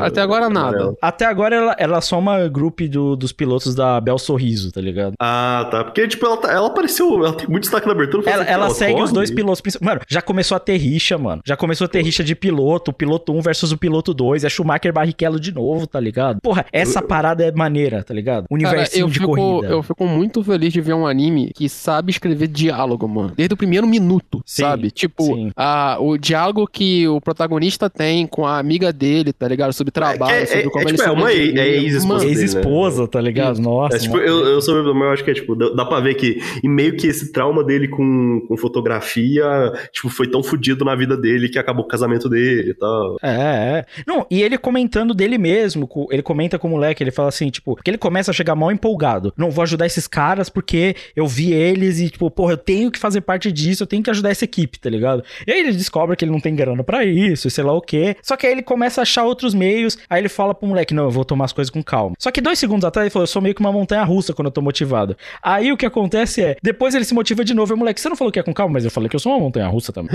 [0.00, 0.94] Até agora nada.
[1.02, 4.80] Até agora ela, ela é só uma grupo do- dos pilotos da Bel Sorriso, tá
[4.80, 5.14] ligado?
[5.20, 5.82] Ah, tá.
[5.84, 7.24] Porque, tipo, ela, tá- ela apareceu.
[7.24, 8.28] Ela tem muito destaque na abertura.
[8.28, 9.04] Ela, assim, ela segue corre?
[9.04, 9.86] os dois pilotos principais.
[9.88, 11.42] Mano, já começou a ter rixa, mano.
[11.44, 14.44] Já começou a ter rixa de piloto, o piloto 1 versus o piloto 2.
[14.44, 16.40] É Schumacher Barrichello de novo, tá ligado?
[16.40, 18.46] Porra, essa parada é maneira, tá ligado?
[18.50, 19.72] Universinho eu de fico, corrida.
[19.72, 23.32] eu fico muito feliz de ver um anime que sabe escrever diálogo, mano.
[23.36, 24.90] Desde o primeiro minuto, Sim, sabe?
[24.90, 25.50] Tipo, sim.
[25.56, 29.72] a, o diálogo que o protagonista tem com a amiga dele, tá ligado?
[29.72, 32.34] Sobre trabalho, É, é, sobre é, como é, ele tipo, é uma é ex-esposa dele,
[32.34, 32.42] né?
[32.42, 33.60] Ex-esposa, tá ligado?
[33.60, 33.96] Nossa.
[33.96, 34.26] É, tipo, mano.
[34.26, 36.27] eu, eu sou mas eu acho que é, tipo, dá dá pra ver que.
[36.62, 39.46] E meio que esse trauma dele com, com fotografia,
[39.92, 43.16] tipo, foi tão fodido na vida dele que acabou o casamento dele e tal.
[43.22, 43.86] É, é.
[44.06, 47.76] Não, e ele comentando dele mesmo, ele comenta com o moleque, ele fala assim, tipo,
[47.76, 49.32] que ele começa a chegar mal empolgado.
[49.36, 52.98] Não, vou ajudar esses caras porque eu vi eles e, tipo, porra, eu tenho que
[52.98, 55.22] fazer parte disso, eu tenho que ajudar essa equipe, tá ligado?
[55.46, 58.16] E aí ele descobre que ele não tem grana pra isso, sei lá o quê.
[58.22, 61.04] Só que aí ele começa a achar outros meios, aí ele fala pro moleque, não,
[61.04, 62.14] eu vou tomar as coisas com calma.
[62.18, 64.46] Só que dois segundos atrás ele falou, eu sou meio que uma montanha russa quando
[64.46, 65.16] eu tô motivado.
[65.42, 68.00] Aí o que acontece acontece é, depois ele se motiva de novo, e o moleque,
[68.00, 69.66] você não falou que é com calma, mas eu falei que eu sou uma montanha
[69.68, 70.10] russa também.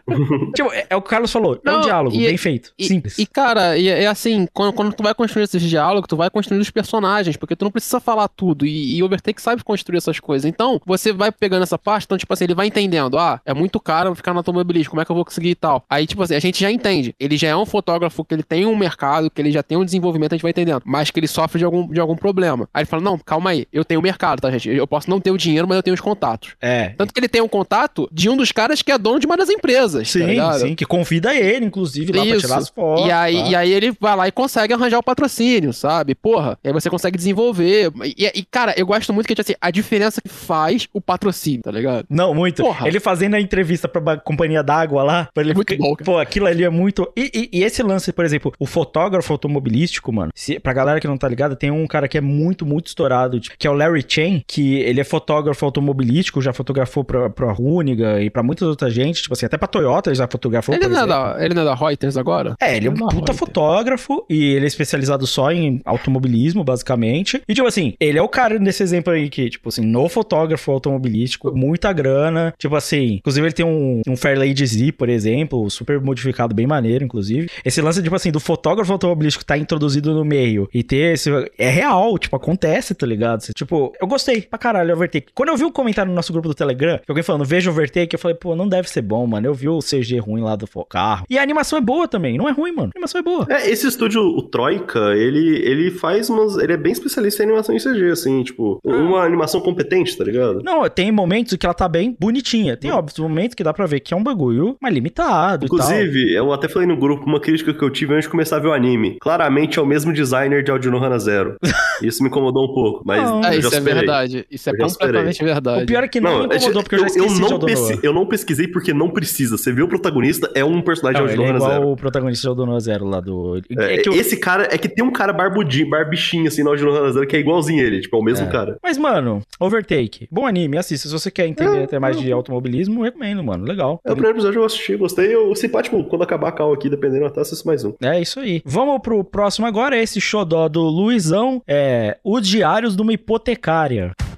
[0.54, 2.72] tipo, é, é o que o Carlos falou, é um Não, diálogo, e- bem feito,
[2.78, 3.18] E, simples.
[3.18, 6.62] E, cara, e, é assim, quando, quando tu vai construir esses diálogos, tu vai construindo
[6.62, 8.66] os personagens, porque tu não precisa falar tudo.
[8.66, 10.44] E, e o Overtake sabe construir essas coisas.
[10.48, 13.18] Então, você vai pegando essa parte, então, tipo assim, ele vai entendendo.
[13.18, 15.84] Ah, é muito caro ficar no automobilismo, como é que eu vou conseguir e tal?
[15.88, 17.14] Aí, tipo assim, a gente já entende.
[17.18, 19.84] Ele já é um fotógrafo que ele tem um mercado, que ele já tem um
[19.84, 20.82] desenvolvimento, a gente vai entendendo.
[20.84, 22.68] Mas que ele sofre de algum, de algum problema.
[22.72, 24.68] Aí ele fala: não, calma aí, eu tenho o mercado, tá, gente?
[24.68, 26.50] Eu posso não ter o dinheiro, mas eu tenho os contatos.
[26.60, 26.90] É.
[26.96, 29.36] Tanto que ele tem um contato de um dos caras que é dono de uma
[29.36, 30.12] das empresas.
[30.12, 30.60] tá Sim, ligado?
[30.60, 32.46] sim, que convida ele, inclusive, lá pra Isso.
[32.46, 33.06] tirar as fotos.
[33.06, 33.48] E aí, tá?
[33.50, 36.14] e aí ele vai lá e consegue arranjar o patrocínio, sabe?
[36.14, 37.90] Porra, e aí você consegue desenvolver.
[38.04, 41.62] E, e, cara, eu gosto muito que tipo assim, a diferença que faz o patrocínio,
[41.62, 42.06] tá ligado?
[42.10, 42.62] Não, muito.
[42.62, 42.86] Porra.
[42.88, 45.28] Ele fazendo a entrevista pra companhia d'água lá.
[45.34, 46.04] Pra ele Muito ficar- bom, cara.
[46.04, 47.10] Pô, aquilo ali é muito.
[47.16, 50.30] E, e- e esse lance, por exemplo, o fotógrafo automobilístico, mano.
[50.34, 53.38] Se, pra galera que não tá ligada, tem um cara que é muito, muito estourado,
[53.40, 57.52] tipo, que é o Larry Chen, que ele é fotógrafo automobilístico, já fotografou pra, pra
[57.52, 59.22] Runiga e pra muitas outras gente.
[59.22, 60.74] Tipo assim, até pra Toyota ele já fotografou.
[60.74, 62.54] Ele por não, é da, ele não é da Reuters agora?
[62.60, 63.38] É, ele é um é puta Reuters.
[63.38, 67.42] fotógrafo e ele é especializado só em automobilismo, basicamente.
[67.48, 70.70] E, tipo assim, ele é o cara nesse exemplo aí que, tipo assim, no fotógrafo
[70.70, 72.52] automobilístico, muita grana.
[72.58, 77.04] Tipo assim, inclusive ele tem um, um Fairlady Z, por exemplo, super modificado, bem maneiro,
[77.04, 77.48] inclusive.
[77.64, 81.30] Esse lance, tipo assim, do fotógrafo automobilístico tá introduzido no meio e ter esse.
[81.58, 83.42] É real, tipo, acontece, tá ligado?
[83.54, 85.32] Tipo, eu gostei pra caralho do Overtake.
[85.34, 87.72] Quando eu vi um comentário no nosso grupo do Telegram, que alguém falando, veja o
[87.72, 89.46] Overtake, eu falei, pô, não deve ser bom, mano.
[89.46, 91.24] Eu vi o CG ruim lá do carro.
[91.28, 92.90] E a animação é boa também, não é ruim, mano.
[92.94, 93.46] A animação é boa.
[93.48, 96.56] É, esse estúdio, o Troika, ele, ele faz umas.
[96.56, 100.60] Ele é bem especialista em animação em CG, assim, tipo, uma animação competente, tá ligado?
[100.62, 102.76] Não, tem momentos que ela tá bem bonitinha.
[102.76, 105.78] Tem, óbvio, momentos que dá pra ver que é um bagulho mais limitado e tal.
[105.78, 108.60] Inclusive, eu até falei no grupo uma crítica que eu tive antes de começar a
[108.60, 109.16] ver o anime.
[109.20, 111.56] Claramente é o mesmo designer de Audionohana Zero.
[112.02, 113.38] Isso me incomodou um pouco, mas Não.
[113.38, 114.46] eu já isso é verdade.
[114.50, 115.82] Isso é Eu já completamente verdade.
[115.82, 117.66] O pior é que não, me incomodou, porque eu já esqueci não de Aldonoa.
[117.88, 119.56] pesqui- eu não pesquisei porque não precisa.
[119.56, 121.88] Você viu o protagonista, é um personagem Não, de ele é igual Zero.
[121.90, 123.60] o protagonista de Aldonoa Zero lá do...
[123.78, 126.70] É, É que o- Esse cara, é que tem um cara barbudinho, barbichinho assim no
[126.70, 128.76] Audionohana Zero que é igualzinho ele, tipo, é o mesmo cara.
[128.82, 130.28] Mas, mano, Overtake.
[130.30, 131.08] Bom anime, assista.
[131.08, 133.64] Se você quer entender até mais de automobilismo, recomendo, mano.
[133.64, 134.00] Legal.
[134.04, 135.34] É o primeiro episódio eu assisti, gostei.
[135.34, 137.92] Eu, se pá, tipo, quando acabar a cal aqui, dependendo, eu até assisto mais um.
[138.02, 138.62] É isso aí.
[138.64, 144.35] Vamos pro próximo agora, esse xodó do Luizão, é Os Diários de uma Hipotecária.「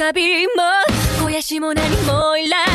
[0.00, 0.62] された花瓶も
[1.18, 2.69] 肥やしも何もいら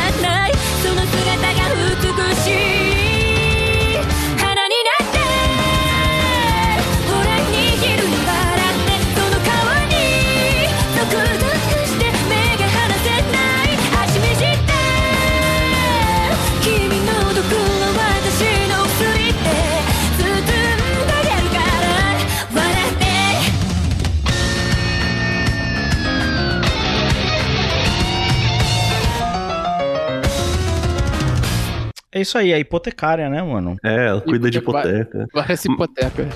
[32.16, 33.76] É isso aí, a hipotecária, né, mano?
[33.84, 35.28] É, ela cuida de Hipoteca- hipoteca.
[35.34, 36.26] Parece hipoteca.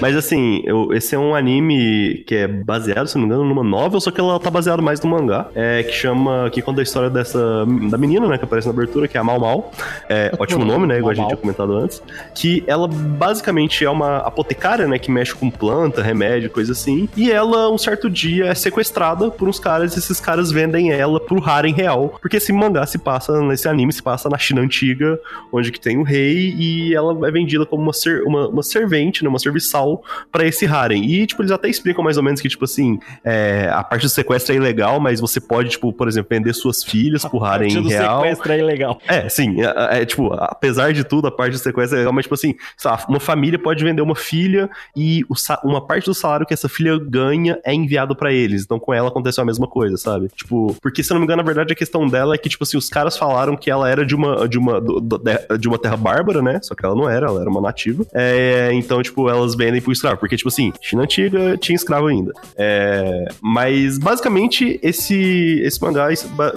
[0.00, 3.64] Mas assim, eu- esse é um anime que é baseado, se não me engano, numa
[3.64, 5.48] novel, só que ela tá baseada mais no mangá.
[5.56, 6.48] É, que chama.
[6.52, 7.66] Que conta a história dessa.
[7.90, 8.38] Da menina, né?
[8.38, 9.72] Que aparece na abertura, que é a Mal Mal.
[10.08, 10.98] É, ótimo nome, né?
[10.98, 12.00] Igual a gente tinha comentado antes.
[12.32, 15.00] Que ela basicamente é uma apotecária, né?
[15.00, 17.08] Que mexe com planta, remédio, coisa assim.
[17.16, 21.18] E ela, um certo dia, é sequestrada por uns caras e esses caras vendem ela
[21.18, 22.16] pro harem real.
[22.20, 25.18] Porque esse mangá se passa, nesse anime se passa na China antiga,
[25.52, 29.22] onde que tem o rei e ela é vendida como uma, ser, uma, uma servente,
[29.22, 29.28] né?
[29.28, 31.04] Uma serviçal pra esse harem.
[31.04, 34.08] E, tipo, eles até explicam mais ou menos que, tipo assim, é, a parte do
[34.08, 37.88] sequestro é ilegal, mas você pode, tipo, por exemplo, vender suas filhas pro harem do
[37.88, 38.20] real.
[38.22, 39.00] sequestro é ilegal.
[39.06, 39.56] É, sim.
[39.62, 42.54] É, é, tipo, apesar de tudo, a parte do sequestro é legal, mas, tipo assim,
[43.08, 45.22] uma família pode vender uma filha e
[45.64, 48.62] uma parte do salário que essa filha ganha é enviado pra eles.
[48.64, 50.28] Então, com ela aconteceu a mesma coisa, sabe?
[50.34, 52.64] Tipo, porque se eu não me engano, na verdade, a questão dela é que, tipo
[52.64, 55.00] assim, os caras falaram que ela era de uma, de uma do-
[55.58, 56.60] de uma terra bárbara, né?
[56.62, 58.06] Só que ela não era, ela era uma nativa.
[58.12, 60.18] É, então, tipo, elas vendem pro escravo.
[60.18, 62.32] Porque, tipo assim, China antiga tinha escravo ainda.
[62.56, 66.08] É, mas, basicamente, esse, esse mangá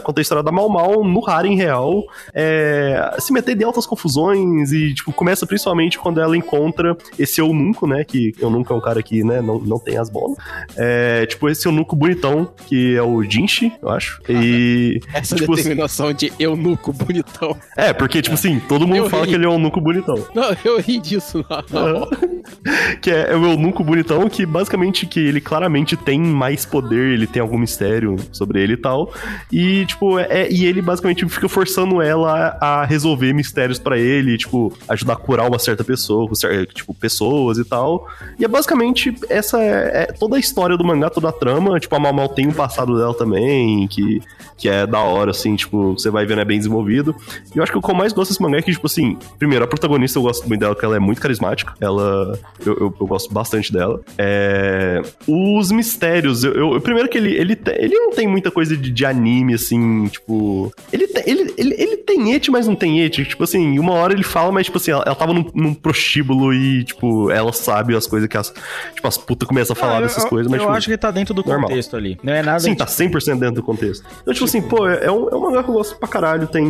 [0.04, 2.04] conta a história da Mal Mal no harem real.
[2.34, 7.88] É, se meter de altas confusões e, tipo, começa principalmente quando ela encontra esse eunuco,
[7.88, 8.04] né?
[8.04, 10.38] Que eunuco é um cara que, né, não, não tem as bolas.
[10.76, 14.22] É, tipo, esse eunuco bonitão, que é o Jinshi, eu acho.
[14.30, 15.02] E.
[15.14, 17.58] Essa tipo, determinação de eunuco bonitão.
[17.76, 19.30] é, porque, tipo assim, todo mundo Eu fala ri.
[19.30, 20.26] que ele é um eunuco bonitão.
[20.34, 21.44] Não, eu ri disso.
[21.50, 22.08] hora.
[23.02, 27.28] que é, é o eunuco bonitão, que basicamente que ele claramente tem mais poder, ele
[27.28, 29.12] tem algum mistério sobre ele e tal.
[29.52, 34.74] E, tipo, é, e ele basicamente fica forçando ela a resolver mistérios pra ele, tipo,
[34.88, 36.30] ajudar a curar uma certa pessoa,
[36.74, 38.08] tipo, pessoas e tal.
[38.40, 41.80] E é basicamente essa é, é toda a história do mangá, toda a trama.
[41.80, 44.22] Tipo, a Mal Mal tem um passado dela também, que,
[44.58, 47.16] que é da hora, assim, tipo, você vai vendo, é bem desenvolvido.
[47.54, 49.18] E eu acho que o que eu mais gosto desse mangá é que, tipo assim,
[49.40, 51.74] primeiro, a protagonista eu gosto muito dela, porque ela é muito carismática.
[51.80, 52.40] Ela.
[52.66, 54.02] Eu, eu, eu gosto bastante dela.
[54.18, 58.92] É, os mistérios, eu, eu- primeiro que ele, ele, ele não tem muita coisa de,
[58.92, 60.72] de anime, assim, tipo.
[60.92, 63.26] Ele, ele, ele, ele tem ete, mas não tem ete.
[63.26, 66.54] Tipo assim, uma hora ele fala, mas, tipo assim, ela, ela tava num, num prostíbulo
[66.54, 68.54] e, tipo, ela sabe as coisas que as.
[68.96, 70.60] Tipo, as putas começam a falar Ah, dessas eu, coisas, mas.
[70.60, 71.70] Eu tipo, acho que tá dentro do normal.
[71.70, 72.18] contexto ali.
[72.24, 72.60] Não é nada.
[72.60, 74.06] Sim, tipo, tá 100% dentro do contexto.
[74.22, 76.48] Então, tipo assim, pô, é um, é um mangá que eu gosto pra caralho.
[76.48, 76.64] Tem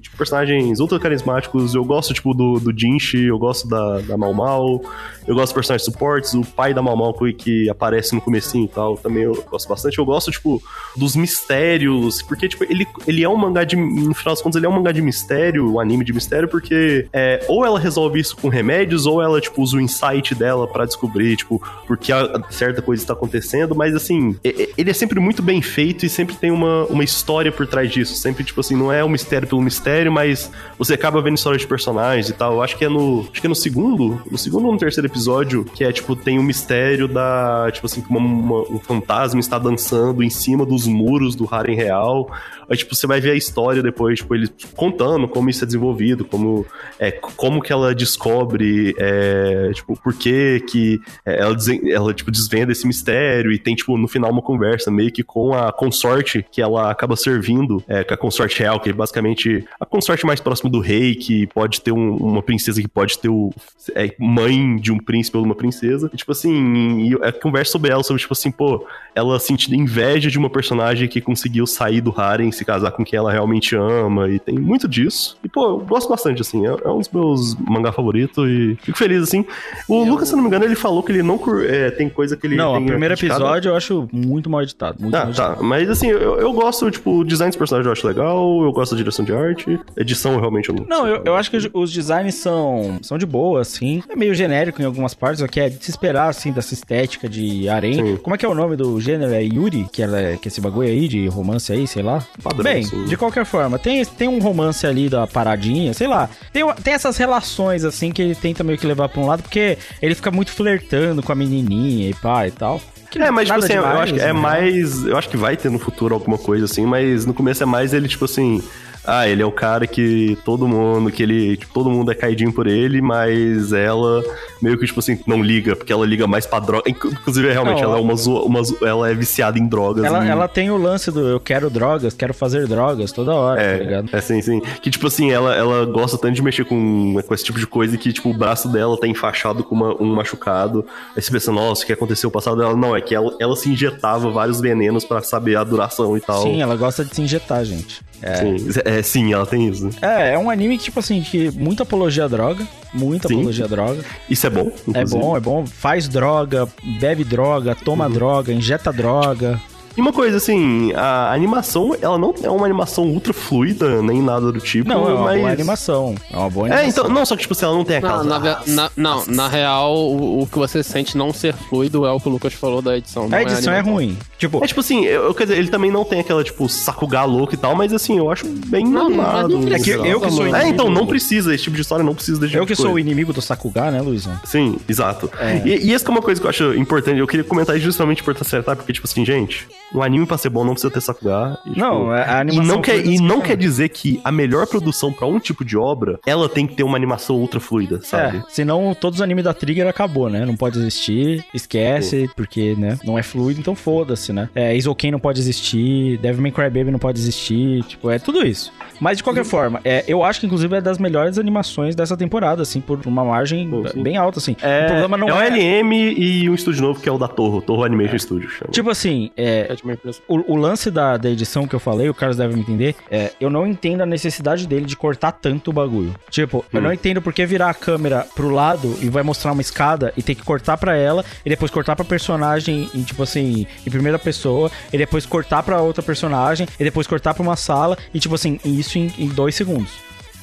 [0.00, 1.74] tipo, personagens ultra carismáticos.
[1.74, 4.82] Eu gosto, tipo, do, do Jinshi, eu gosto da, da Mal Mal.
[5.26, 6.34] Eu gosto dos personagens suportes.
[6.34, 9.68] O pai da Mal Mal que, que aparece no comecinho e tal, também eu gosto
[9.68, 9.98] bastante.
[9.98, 10.62] Eu gosto, tipo,
[10.96, 12.22] dos mistérios.
[12.22, 13.76] Porque, tipo, ele, ele é um mangá de.
[13.76, 17.06] No final das contas, ele é um mangá de mistério, um anime de mistério, porque
[17.12, 20.84] é, ou ela resolve isso com remédios, ou ela, tipo, usa o insight dela pra
[20.84, 23.74] descobrir, tipo, por que a- certa coisa está acontecendo.
[23.74, 27.66] Mas, assim, ele é sempre muito bem feito e sempre tem uma, uma história por
[27.66, 28.14] trás disso.
[28.16, 30.50] Sempre, tipo assim, não é um mistério pelo mistério, mas
[30.84, 32.62] você acaba vendo história de personagens e tal.
[32.62, 33.26] Acho que é no.
[33.30, 34.20] Acho que é no segundo.
[34.30, 37.70] No segundo ou no terceiro episódio, que é, tipo, tem o mistério da.
[37.72, 42.30] Tipo assim, uma- uma- um fantasma está dançando em cima dos muros do Harem Real.
[42.68, 46.24] Aí, tipo, você vai ver a história depois, tipo, eles contando como isso é desenvolvido,
[46.24, 46.64] como,
[46.98, 51.56] é, como que ela descobre, é, tipo, por que que é, ela,
[51.90, 55.52] ela, tipo, desvenda esse mistério e tem, tipo, no final uma conversa meio que com
[55.52, 59.84] a consorte que ela acaba servindo, é, com a consorte real, que é basicamente a
[59.84, 63.52] consorte mais próxima do rei, que pode ter um- uma princesa que pode ter o,
[63.94, 66.10] é, mãe de um príncipe ou de uma princesa.
[66.12, 68.84] E, tipo assim, e é conversa sobre ela, sobre, tipo assim, pô,
[69.14, 73.04] ela sentindo inveja de uma personagem que conseguiu sair do harem e se casar com
[73.04, 75.36] quem ela realmente ama, e tem muito disso.
[75.44, 78.96] E, pô, eu gosto bastante, assim, é, é um dos meus mangá favoritos e fico
[78.98, 79.44] feliz, assim.
[79.88, 82.46] O Lucas, se não me engano, ele falou que ele não é, tem coisa que
[82.46, 83.42] ele Não, o primeiro criticado.
[83.44, 84.96] episódio eu acho muito mal editado.
[85.00, 85.30] Muito Ah, mal tá.
[85.30, 85.64] editado.
[85.64, 88.92] Mas assim, eu, eu gosto, tipo, o design dos personagens eu acho legal, eu gosto
[88.92, 89.78] da direção de arte.
[89.96, 90.84] Edição, realmente, eu não.
[90.86, 94.02] Não, eu, eu acho que os- designs são, são de boa, assim.
[94.08, 97.28] É meio genérico em algumas partes, só que é de se esperar, assim, dessa estética
[97.28, 97.94] de harém.
[97.94, 98.16] Sim.
[98.16, 99.32] Como é que é o nome do gênero?
[99.32, 99.86] É Yuri?
[99.92, 102.24] Que, ela é, que esse bagulho aí, de romance aí, sei lá.
[102.42, 103.04] Padrão, Bem, assim.
[103.04, 106.28] de qualquer forma, tem, tem um romance ali da paradinha, sei lá.
[106.52, 109.78] Tem, tem essas relações, assim, que ele tenta meio que levar pra um lado, porque
[110.00, 112.80] ele fica muito flertando com a menininha e pá e tal.
[113.10, 114.32] Que É, mas tipo assim, eu demais, acho que é né?
[114.32, 115.04] mais.
[115.04, 117.92] Eu acho que vai ter no futuro alguma coisa assim, mas no começo é mais
[117.92, 118.62] ele, tipo assim.
[119.04, 122.52] Ah, ele é o cara que todo mundo, que ele, tipo, todo mundo é caidinho
[122.52, 124.22] por ele, mas ela
[124.60, 126.88] meio que, tipo assim, não liga, porque ela liga mais pra droga.
[126.88, 130.04] Inclu- Inclusive, realmente, Não, ela é uma, zo- uma ela é viciada em drogas.
[130.04, 133.60] Ela, e- ela tem o lance do eu quero drogas, quero fazer drogas toda hora,
[133.60, 134.08] tá ligado?
[134.12, 134.60] É, é sim, sim.
[134.80, 137.96] Que, tipo assim, ela, ela gosta tanto de mexer com, com esse tipo de coisa
[137.96, 140.86] que, tipo, o braço dela tá enfaixado com uma- um machucado.
[141.16, 142.76] Aí você pensa, nossa, o que aconteceu no passado dela?
[142.76, 146.42] Não, é que ela, ela se injetava vários venenos pra saber a duração e tal.
[146.42, 148.00] Sim, ela gosta de se injetar, gente.
[148.24, 148.36] É.
[148.36, 149.88] Sim, é, sim, ela tem isso.
[150.02, 152.66] É, é um anime que, tipo assim, que muita apologia à droga.
[152.92, 153.36] Muita Sim.
[153.36, 154.04] apologia à droga.
[154.28, 155.20] Isso é bom, É inclusive.
[155.20, 155.64] bom, é bom.
[155.66, 156.68] Faz droga,
[157.00, 158.12] bebe droga, toma Uhum.
[158.12, 159.58] droga, injeta droga.
[159.96, 164.50] E uma coisa, assim, a animação, ela não é uma animação ultra fluida, nem nada
[164.52, 165.40] do tipo, Não, é uma mas...
[165.40, 166.14] boa animação.
[166.30, 167.04] É uma boa É, animação.
[167.04, 168.24] então, não, só que, tipo assim, ela não tem Não, aquela...
[168.24, 172.10] na, ve- na- não, na real, o, o que você sente não ser fluido é
[172.12, 173.28] o que o Lucas falou da edição.
[173.28, 173.92] não A edição é, animação.
[173.94, 174.18] ruim.
[174.38, 177.54] Tipo, É tipo assim, eu, quer dizer, ele também não tem aquela, tipo, saco louco
[177.54, 179.32] e tal, mas assim, eu acho bem Não, animado.
[179.56, 180.56] mas não É que eu que sou amor.
[180.56, 182.72] É, então, não inimigo- precisa, esse tipo de história não precisa desse tipo eu que
[182.74, 184.38] de sou o inimigo do Sakuga, né, Luizão?
[184.44, 185.30] Sim, exato.
[185.38, 185.60] É.
[185.66, 187.84] E, e essa que é uma coisa que eu acho importante, eu queria comentar isso
[187.84, 191.00] justamente por acertar, porque, tipo assim, gente, um anime pra ser bom não precisa ter
[191.00, 191.58] Sakuga.
[191.64, 193.42] E, tipo, Não, a e animação não, quer, e não funciona.
[193.42, 196.82] quer dizer que a melhor produção pra um tipo de obra, ela tem que ter
[196.82, 198.38] uma animação ultra fluida, sabe?
[198.38, 200.44] É, senão todos os animes da Trigger acabou, né?
[200.46, 202.98] Não pode existir, esquece, porque, né?
[203.04, 204.48] Não é fluido, então foda-se, né?
[204.54, 208.46] É, Isoken não pode existir, Devil May Cry Baby não pode existir, tipo, é tudo
[208.46, 208.72] isso.
[209.00, 212.62] Mas de qualquer forma, é, eu acho que inclusive é das melhores animações dessa temporada,
[212.62, 214.56] assim, por uma margem Pô, bem alta, assim.
[214.62, 215.48] É, o problema não é o é.
[215.50, 218.48] LM e um estúdio novo que é o da Torro, Torro Animation Studio.
[218.48, 218.70] Chama.
[218.70, 220.20] Tipo assim, é, É de uma empresa.
[220.28, 223.32] o, o lance da, da edição que eu falei, o Carlos deve me entender, é,
[223.40, 226.14] eu não entendo a necessidade dele de cortar tanto o bagulho.
[226.30, 226.84] Tipo, eu Hum.
[226.84, 230.22] não entendo por que virar a câmera pro lado e vai mostrar uma escada e
[230.22, 234.18] ter que cortar pra ela e depois cortar pra personagem em, tipo assim, em primeira
[234.18, 238.34] pessoa e depois cortar pra outra personagem e depois cortar pra uma sala e, tipo
[238.34, 239.90] assim, isso em, em dois segundos.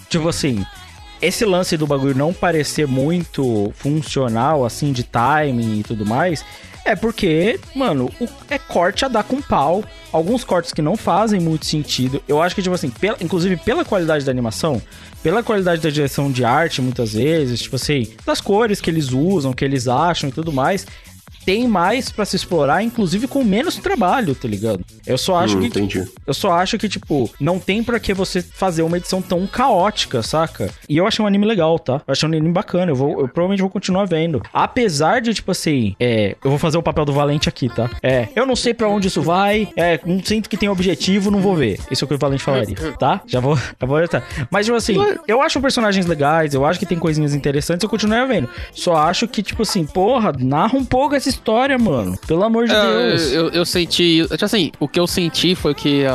[0.09, 0.65] Tipo assim,
[1.21, 6.43] esse lance do bagulho não parecer muito funcional, assim, de timing e tudo mais,
[6.85, 9.84] é porque, mano, o- é corte a dar com pau.
[10.11, 12.22] Alguns cortes que não fazem muito sentido.
[12.27, 14.81] Eu acho que, tipo assim, pela- inclusive pela qualidade da animação,
[15.22, 19.53] pela qualidade da direção de arte, muitas vezes, tipo assim, das cores que eles usam,
[19.53, 20.88] que eles acham e tudo mais.
[21.49, 24.85] Tem mais pra se explorar, inclusive com menos trabalho, tá ligado?
[25.07, 26.05] Eu só acho Hum, que entendi.
[26.27, 30.21] eu só acho que, tipo, não tem pra que você fazer uma edição tão caótica,
[30.21, 30.69] saca?
[30.88, 32.01] E eu achei um anime legal, tá?
[32.05, 32.91] Eu achei um anime bacana.
[32.91, 34.43] Eu, vou, eu provavelmente vou continuar vendo.
[34.53, 36.35] Apesar de, tipo assim, é.
[36.43, 37.89] Eu vou fazer o papel do Valente aqui, tá?
[38.03, 38.27] É.
[38.35, 39.69] Eu não sei pra onde isso vai.
[39.76, 39.99] É.
[40.05, 41.80] Não sinto que tem objetivo, não vou ver.
[41.89, 43.21] Isso é o que o Valente falaria, tá?
[43.26, 43.55] Já vou.
[43.57, 44.21] Já vou tá.
[44.51, 44.97] Mas, tipo assim,
[45.27, 46.53] eu acho personagens legais.
[46.53, 47.84] Eu acho que tem coisinhas interessantes.
[47.84, 48.47] Eu continuo vendo.
[48.71, 51.38] Só acho que, tipo assim, porra, narra um pouco essa história,
[51.79, 52.17] mano.
[52.27, 53.31] Pelo amor de É, Deus.
[53.31, 54.25] eu, eu senti.
[54.29, 56.13] tipo Assim, o que eu senti foi que a,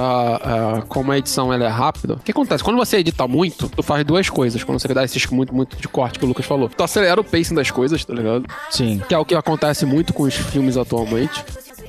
[0.78, 2.14] a- como a edição ela é rápida.
[2.14, 2.62] O que acontece?
[2.62, 4.62] Quando você edita muito, tu faz duas coisas.
[4.62, 6.68] Quando você dá esses muito, muito de corte que o Lucas falou.
[6.68, 8.44] Tu acelera o pacing das coisas, tá ligado?
[8.70, 9.00] Sim.
[9.08, 11.42] Que é o que acontece muito com os filmes atualmente.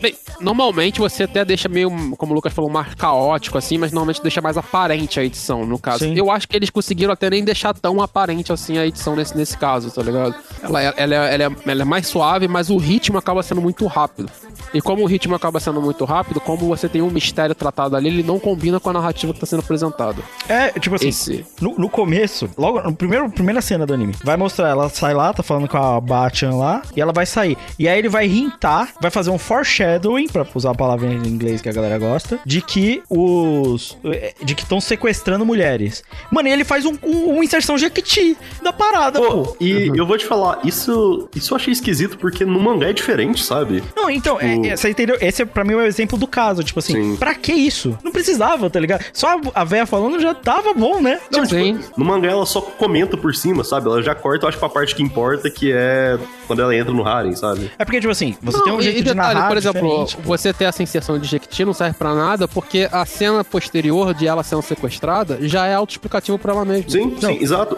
[0.06, 4.22] Bem, normalmente você até deixa meio, como o Lucas falou, mais caótico assim, mas normalmente
[4.22, 6.06] deixa mais aparente a edição, no caso.
[6.06, 6.14] Sim.
[6.16, 9.58] Eu acho que eles conseguiram até nem deixar tão aparente assim a edição nesse, nesse
[9.58, 10.36] caso, tá ligado?
[10.62, 13.62] Ela, é- ela, é- ela, é, ela é mais suave, mas o ritmo acaba sendo
[13.62, 14.30] muito rápido.
[14.74, 18.10] E como o ritmo acaba sendo muito rápido, como você tem um mistério tratado ali,
[18.10, 20.22] ele não combina com a narrativa que tá sendo apresentada.
[20.48, 21.46] É, tipo assim, Esse.
[21.60, 25.34] no, no começo, logo, no primeiro, primeira cena do anime, vai mostrar, ela sai lá,
[25.34, 27.58] tá falando com a Bachan lá, e ela vai sair.
[27.80, 29.38] E aí ele vai hintar, vai fazer um
[29.96, 33.98] foreshadowing, pra usar a palavra em inglês que a galera gosta, de que os.
[34.44, 36.04] de que estão sequestrando mulheres.
[36.32, 39.44] Mano, e ele faz um, um, uma inserção Jequiti da parada, pô.
[39.44, 42.94] Pô, e eu vou te falar, isso, isso eu achei esquisito porque no mangá é
[42.94, 43.84] diferente, sabe?
[43.96, 45.18] Não, então, é, é, você entendeu?
[45.20, 46.64] Esse é pra mim o exemplo do caso.
[46.64, 47.16] Tipo assim, Sim.
[47.18, 47.98] pra que isso?
[48.04, 49.04] Não precisava, tá ligado?
[49.14, 51.20] Só a véia falando já tava bom, né?
[51.32, 51.80] Não, sim.
[51.98, 53.88] No mangá ela só comenta por cima, sabe?
[53.88, 56.18] Ela já corta, eu acho, pra parte que importa, que é
[56.48, 57.72] quando ela entra no harem, sabe?
[57.78, 59.58] É porque, tipo assim, você Não, tem um e- jeito e de detalhe, narrar por
[59.58, 60.18] exemplo, diferente.
[60.24, 64.28] você ter essa inserção de Jequiti não serve pra nada, porque a cena posterior de
[64.28, 66.90] ela sendo sequestrada já é autoexplicativo pra ela mesma.
[66.90, 67.78] Sim, sim, exato.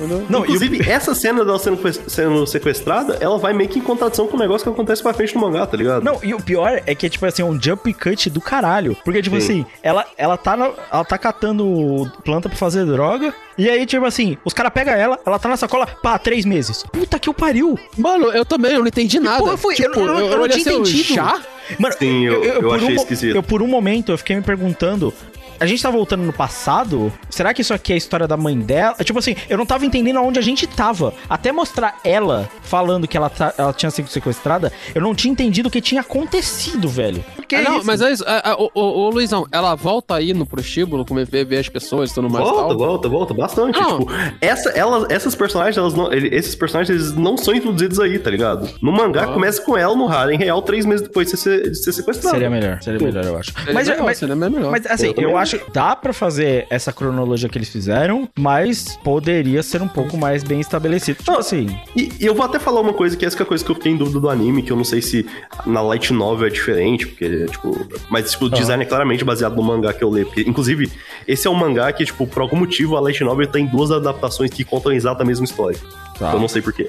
[0.00, 0.26] Entendeu?
[0.30, 1.78] Não, e o- Inclusive, essa cena dela sendo,
[2.08, 5.34] sendo sequestrada, ela vai meio que em contradição com o negócio que acontece pra frente
[5.34, 6.02] no mangá, tá ligado?
[6.02, 8.96] Não, e o pior é que é, tipo assim, um jump cut do caralho.
[9.04, 9.42] Porque, tipo Sim.
[9.60, 13.34] assim, ela, ela, tá na- ela tá catando planta pra fazer droga.
[13.58, 16.82] E aí, tipo assim, os caras pegam ela, ela tá na sacola, pá, três meses.
[16.90, 17.78] Puta que o pariu.
[17.98, 19.38] Mano, eu também, eu não entendi nada.
[19.38, 19.74] porra foi?
[19.74, 21.14] Tipo, Eu não- eu não- eu não tinha assim, entendido.
[21.14, 21.40] Já?
[21.78, 23.36] Mano, Sim, eu- eu por achei um, esquisito.
[23.36, 25.12] Eu, por um momento, eu fiquei me perguntando.
[25.60, 27.12] A gente tá voltando no passado?
[27.28, 28.94] Será que isso aqui é a história da mãe dela?
[29.04, 31.12] Tipo assim, eu não tava entendendo aonde a gente tava.
[31.28, 35.68] Até mostrar ela falando que ela, tá- ela tinha sido sequestrada, eu não tinha entendido
[35.68, 37.22] o que tinha acontecido, velho.
[37.46, 37.86] Que Ah, não, isso?
[37.86, 38.24] mas é isso.
[38.26, 41.68] É, é, ô, ô, ô, Luizão, ela volta aí no prostíbulo, como ver, ver as
[41.68, 42.44] pessoas e tudo mais.
[42.48, 42.78] Volta, tal.
[42.78, 43.78] volta, volta, bastante.
[43.78, 43.98] Não.
[44.00, 44.10] Tipo,
[44.40, 48.30] essa, ela, essas personagens, elas não, ele- esses personagens eles não são introduzidos aí, tá
[48.30, 48.68] ligado?
[48.80, 49.32] No mangá, Ah.
[49.34, 52.36] começa com ela no harem real três meses depois de ser, de ser sequestrada.
[52.36, 53.52] Seria melhor, seria melhor, eu acho.
[53.52, 54.70] Seria Mas, melhor, mas, seria melhor.
[54.70, 58.96] mas assim, Eu eu acho que dá pra fazer essa cronologia que eles fizeram, mas
[59.02, 61.18] poderia ser um pouco mais bem estabelecido.
[61.18, 61.66] Tipo Ah, assim,
[61.96, 63.70] E, e eu vou até falar uma coisa que essa que é a coisa que
[63.70, 65.26] eu fiquei em dúvida do anime, que eu não sei se
[65.66, 67.86] na light novel é diferente, porque, tipo...
[68.10, 70.26] Mas, tipo, o design é claramente baseado no mangá que eu leio.
[70.26, 70.90] Porque, inclusive,
[71.26, 74.50] esse é um mangá que, tipo, por algum motivo, a light novel tem duas adaptações
[74.50, 75.78] que contam exatamente a mesma história.
[76.18, 76.32] Tá.
[76.32, 76.88] Eu não sei porquê.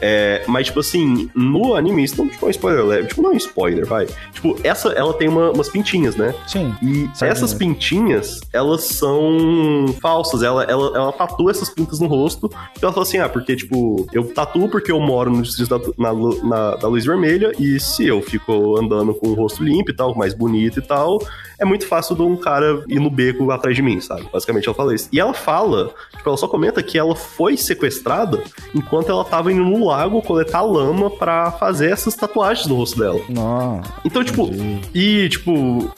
[0.00, 3.08] É, mas, tipo assim, no anime, isso não tipo, é um spoiler leve.
[3.08, 4.06] Tipo, não é um spoiler, vai.
[4.32, 6.34] Tipo, essa, ela tem uma- umas pintinhas, né?
[6.46, 6.74] sim.
[6.82, 7.58] E essas né?
[7.58, 10.42] pintinhas, elas são falsas.
[10.42, 12.50] Ela, ela, ela tatua essas pintas no rosto.
[12.80, 15.78] E ela fala assim: ah, porque, tipo, eu tatuo porque eu moro no distrito da,
[15.98, 16.12] na,
[16.42, 17.52] na- da luz vermelha.
[17.58, 21.18] E se eu fico andando com o rosto limpo e tal, mais bonito e tal,
[21.58, 24.26] é muito fácil de um cara ir no beco atrás de mim, sabe?
[24.32, 25.08] Basicamente ela fala isso.
[25.12, 28.42] E ela fala, tipo, ela só comenta que ela foi sequestrada
[28.74, 33.20] enquanto ela tava indo no lago coletar lama pra fazer essas tatuagens no rosto dela.
[33.28, 33.80] Não.
[34.04, 34.50] Então, tipo,
[34.94, 35.90] e, tipo,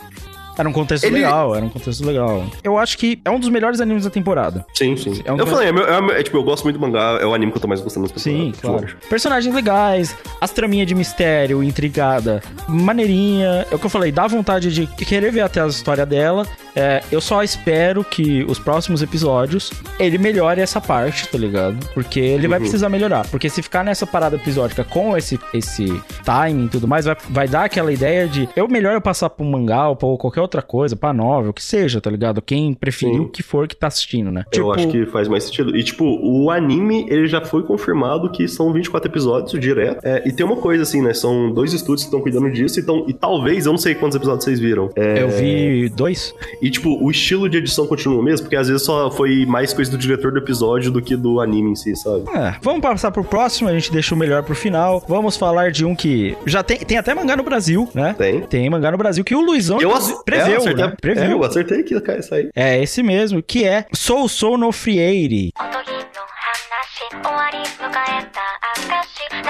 [0.59, 2.45] Era um contexto Ele- legal, era um contexto legal.
[2.63, 4.67] Eu acho que é um dos melhores animes da temporada.
[4.75, 5.23] sim, sim.
[5.25, 7.25] É um eu falei, é, meu- é é, tipo, eu gosto muito do mangá, é
[7.25, 8.37] o anime que eu tô mais gostando das pessoas.
[8.37, 8.87] Sim, claro.
[9.09, 13.67] Personagens legais, as traminhas de mistério, intrigada, maneirinha.
[13.71, 16.47] É o que eu falei, dá vontade de querer ver até a história dela.
[16.75, 21.77] É, eu só espero que os próximos episódios ele melhore essa parte, tá ligado?
[21.95, 23.27] Porque ele vai precisar melhorar.
[23.29, 25.87] Porque se ficar nessa parada episódica com esse, esse
[26.25, 29.45] timing e tudo mais, vai, vai dar aquela ideia de eu melhor eu passar um
[29.45, 32.41] mangá ou pra qualquer outra coisa, pra novel, o que seja, tá ligado?
[32.41, 33.21] Quem preferir Sim.
[33.21, 34.45] o que for que tá assistindo, né?
[34.53, 35.77] Eu acho que faz mais sentido.
[35.77, 40.01] E, tipo, o anime, ele já foi confirmado que são 24 episódios direto.
[40.05, 41.13] É, e tem uma coisa, assim, né?
[41.13, 42.79] São dois estúdios que estão cuidando disso.
[42.81, 44.91] Então, e talvez, eu não sei quantos episódios vocês viram.
[44.97, 46.35] É, Eu vi dois.
[46.62, 49.74] E, tipo, o estilo de edição continua o mesmo, porque às vezes só foi mais
[49.74, 52.24] coisa do diretor do episódio do que do anime em si, sabe?
[52.36, 55.04] É, vamos passar pro próximo, a gente deixa o melhor pro final.
[55.08, 58.16] Vamos falar de um que já tem, tem até mangá no Brasil, né?
[58.18, 58.42] Tem.
[58.42, 60.94] Tem mangá no Brasil que o Luizão Eu inclusive, ace- preveu, é, eu acertei, né?
[61.02, 61.24] Previu.
[61.24, 62.50] É, eu acertei que ia sair.
[62.56, 65.52] É esse mesmo, que é Sou Sou no Frieire.
[65.60, 65.98] おとぎの
[66.38, 68.42] 話終わり迎えた
[68.82, 69.44] 証長すぎる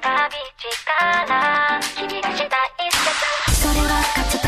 [0.00, 0.78] 旅力
[1.96, 4.47] 君がした一節それはかつて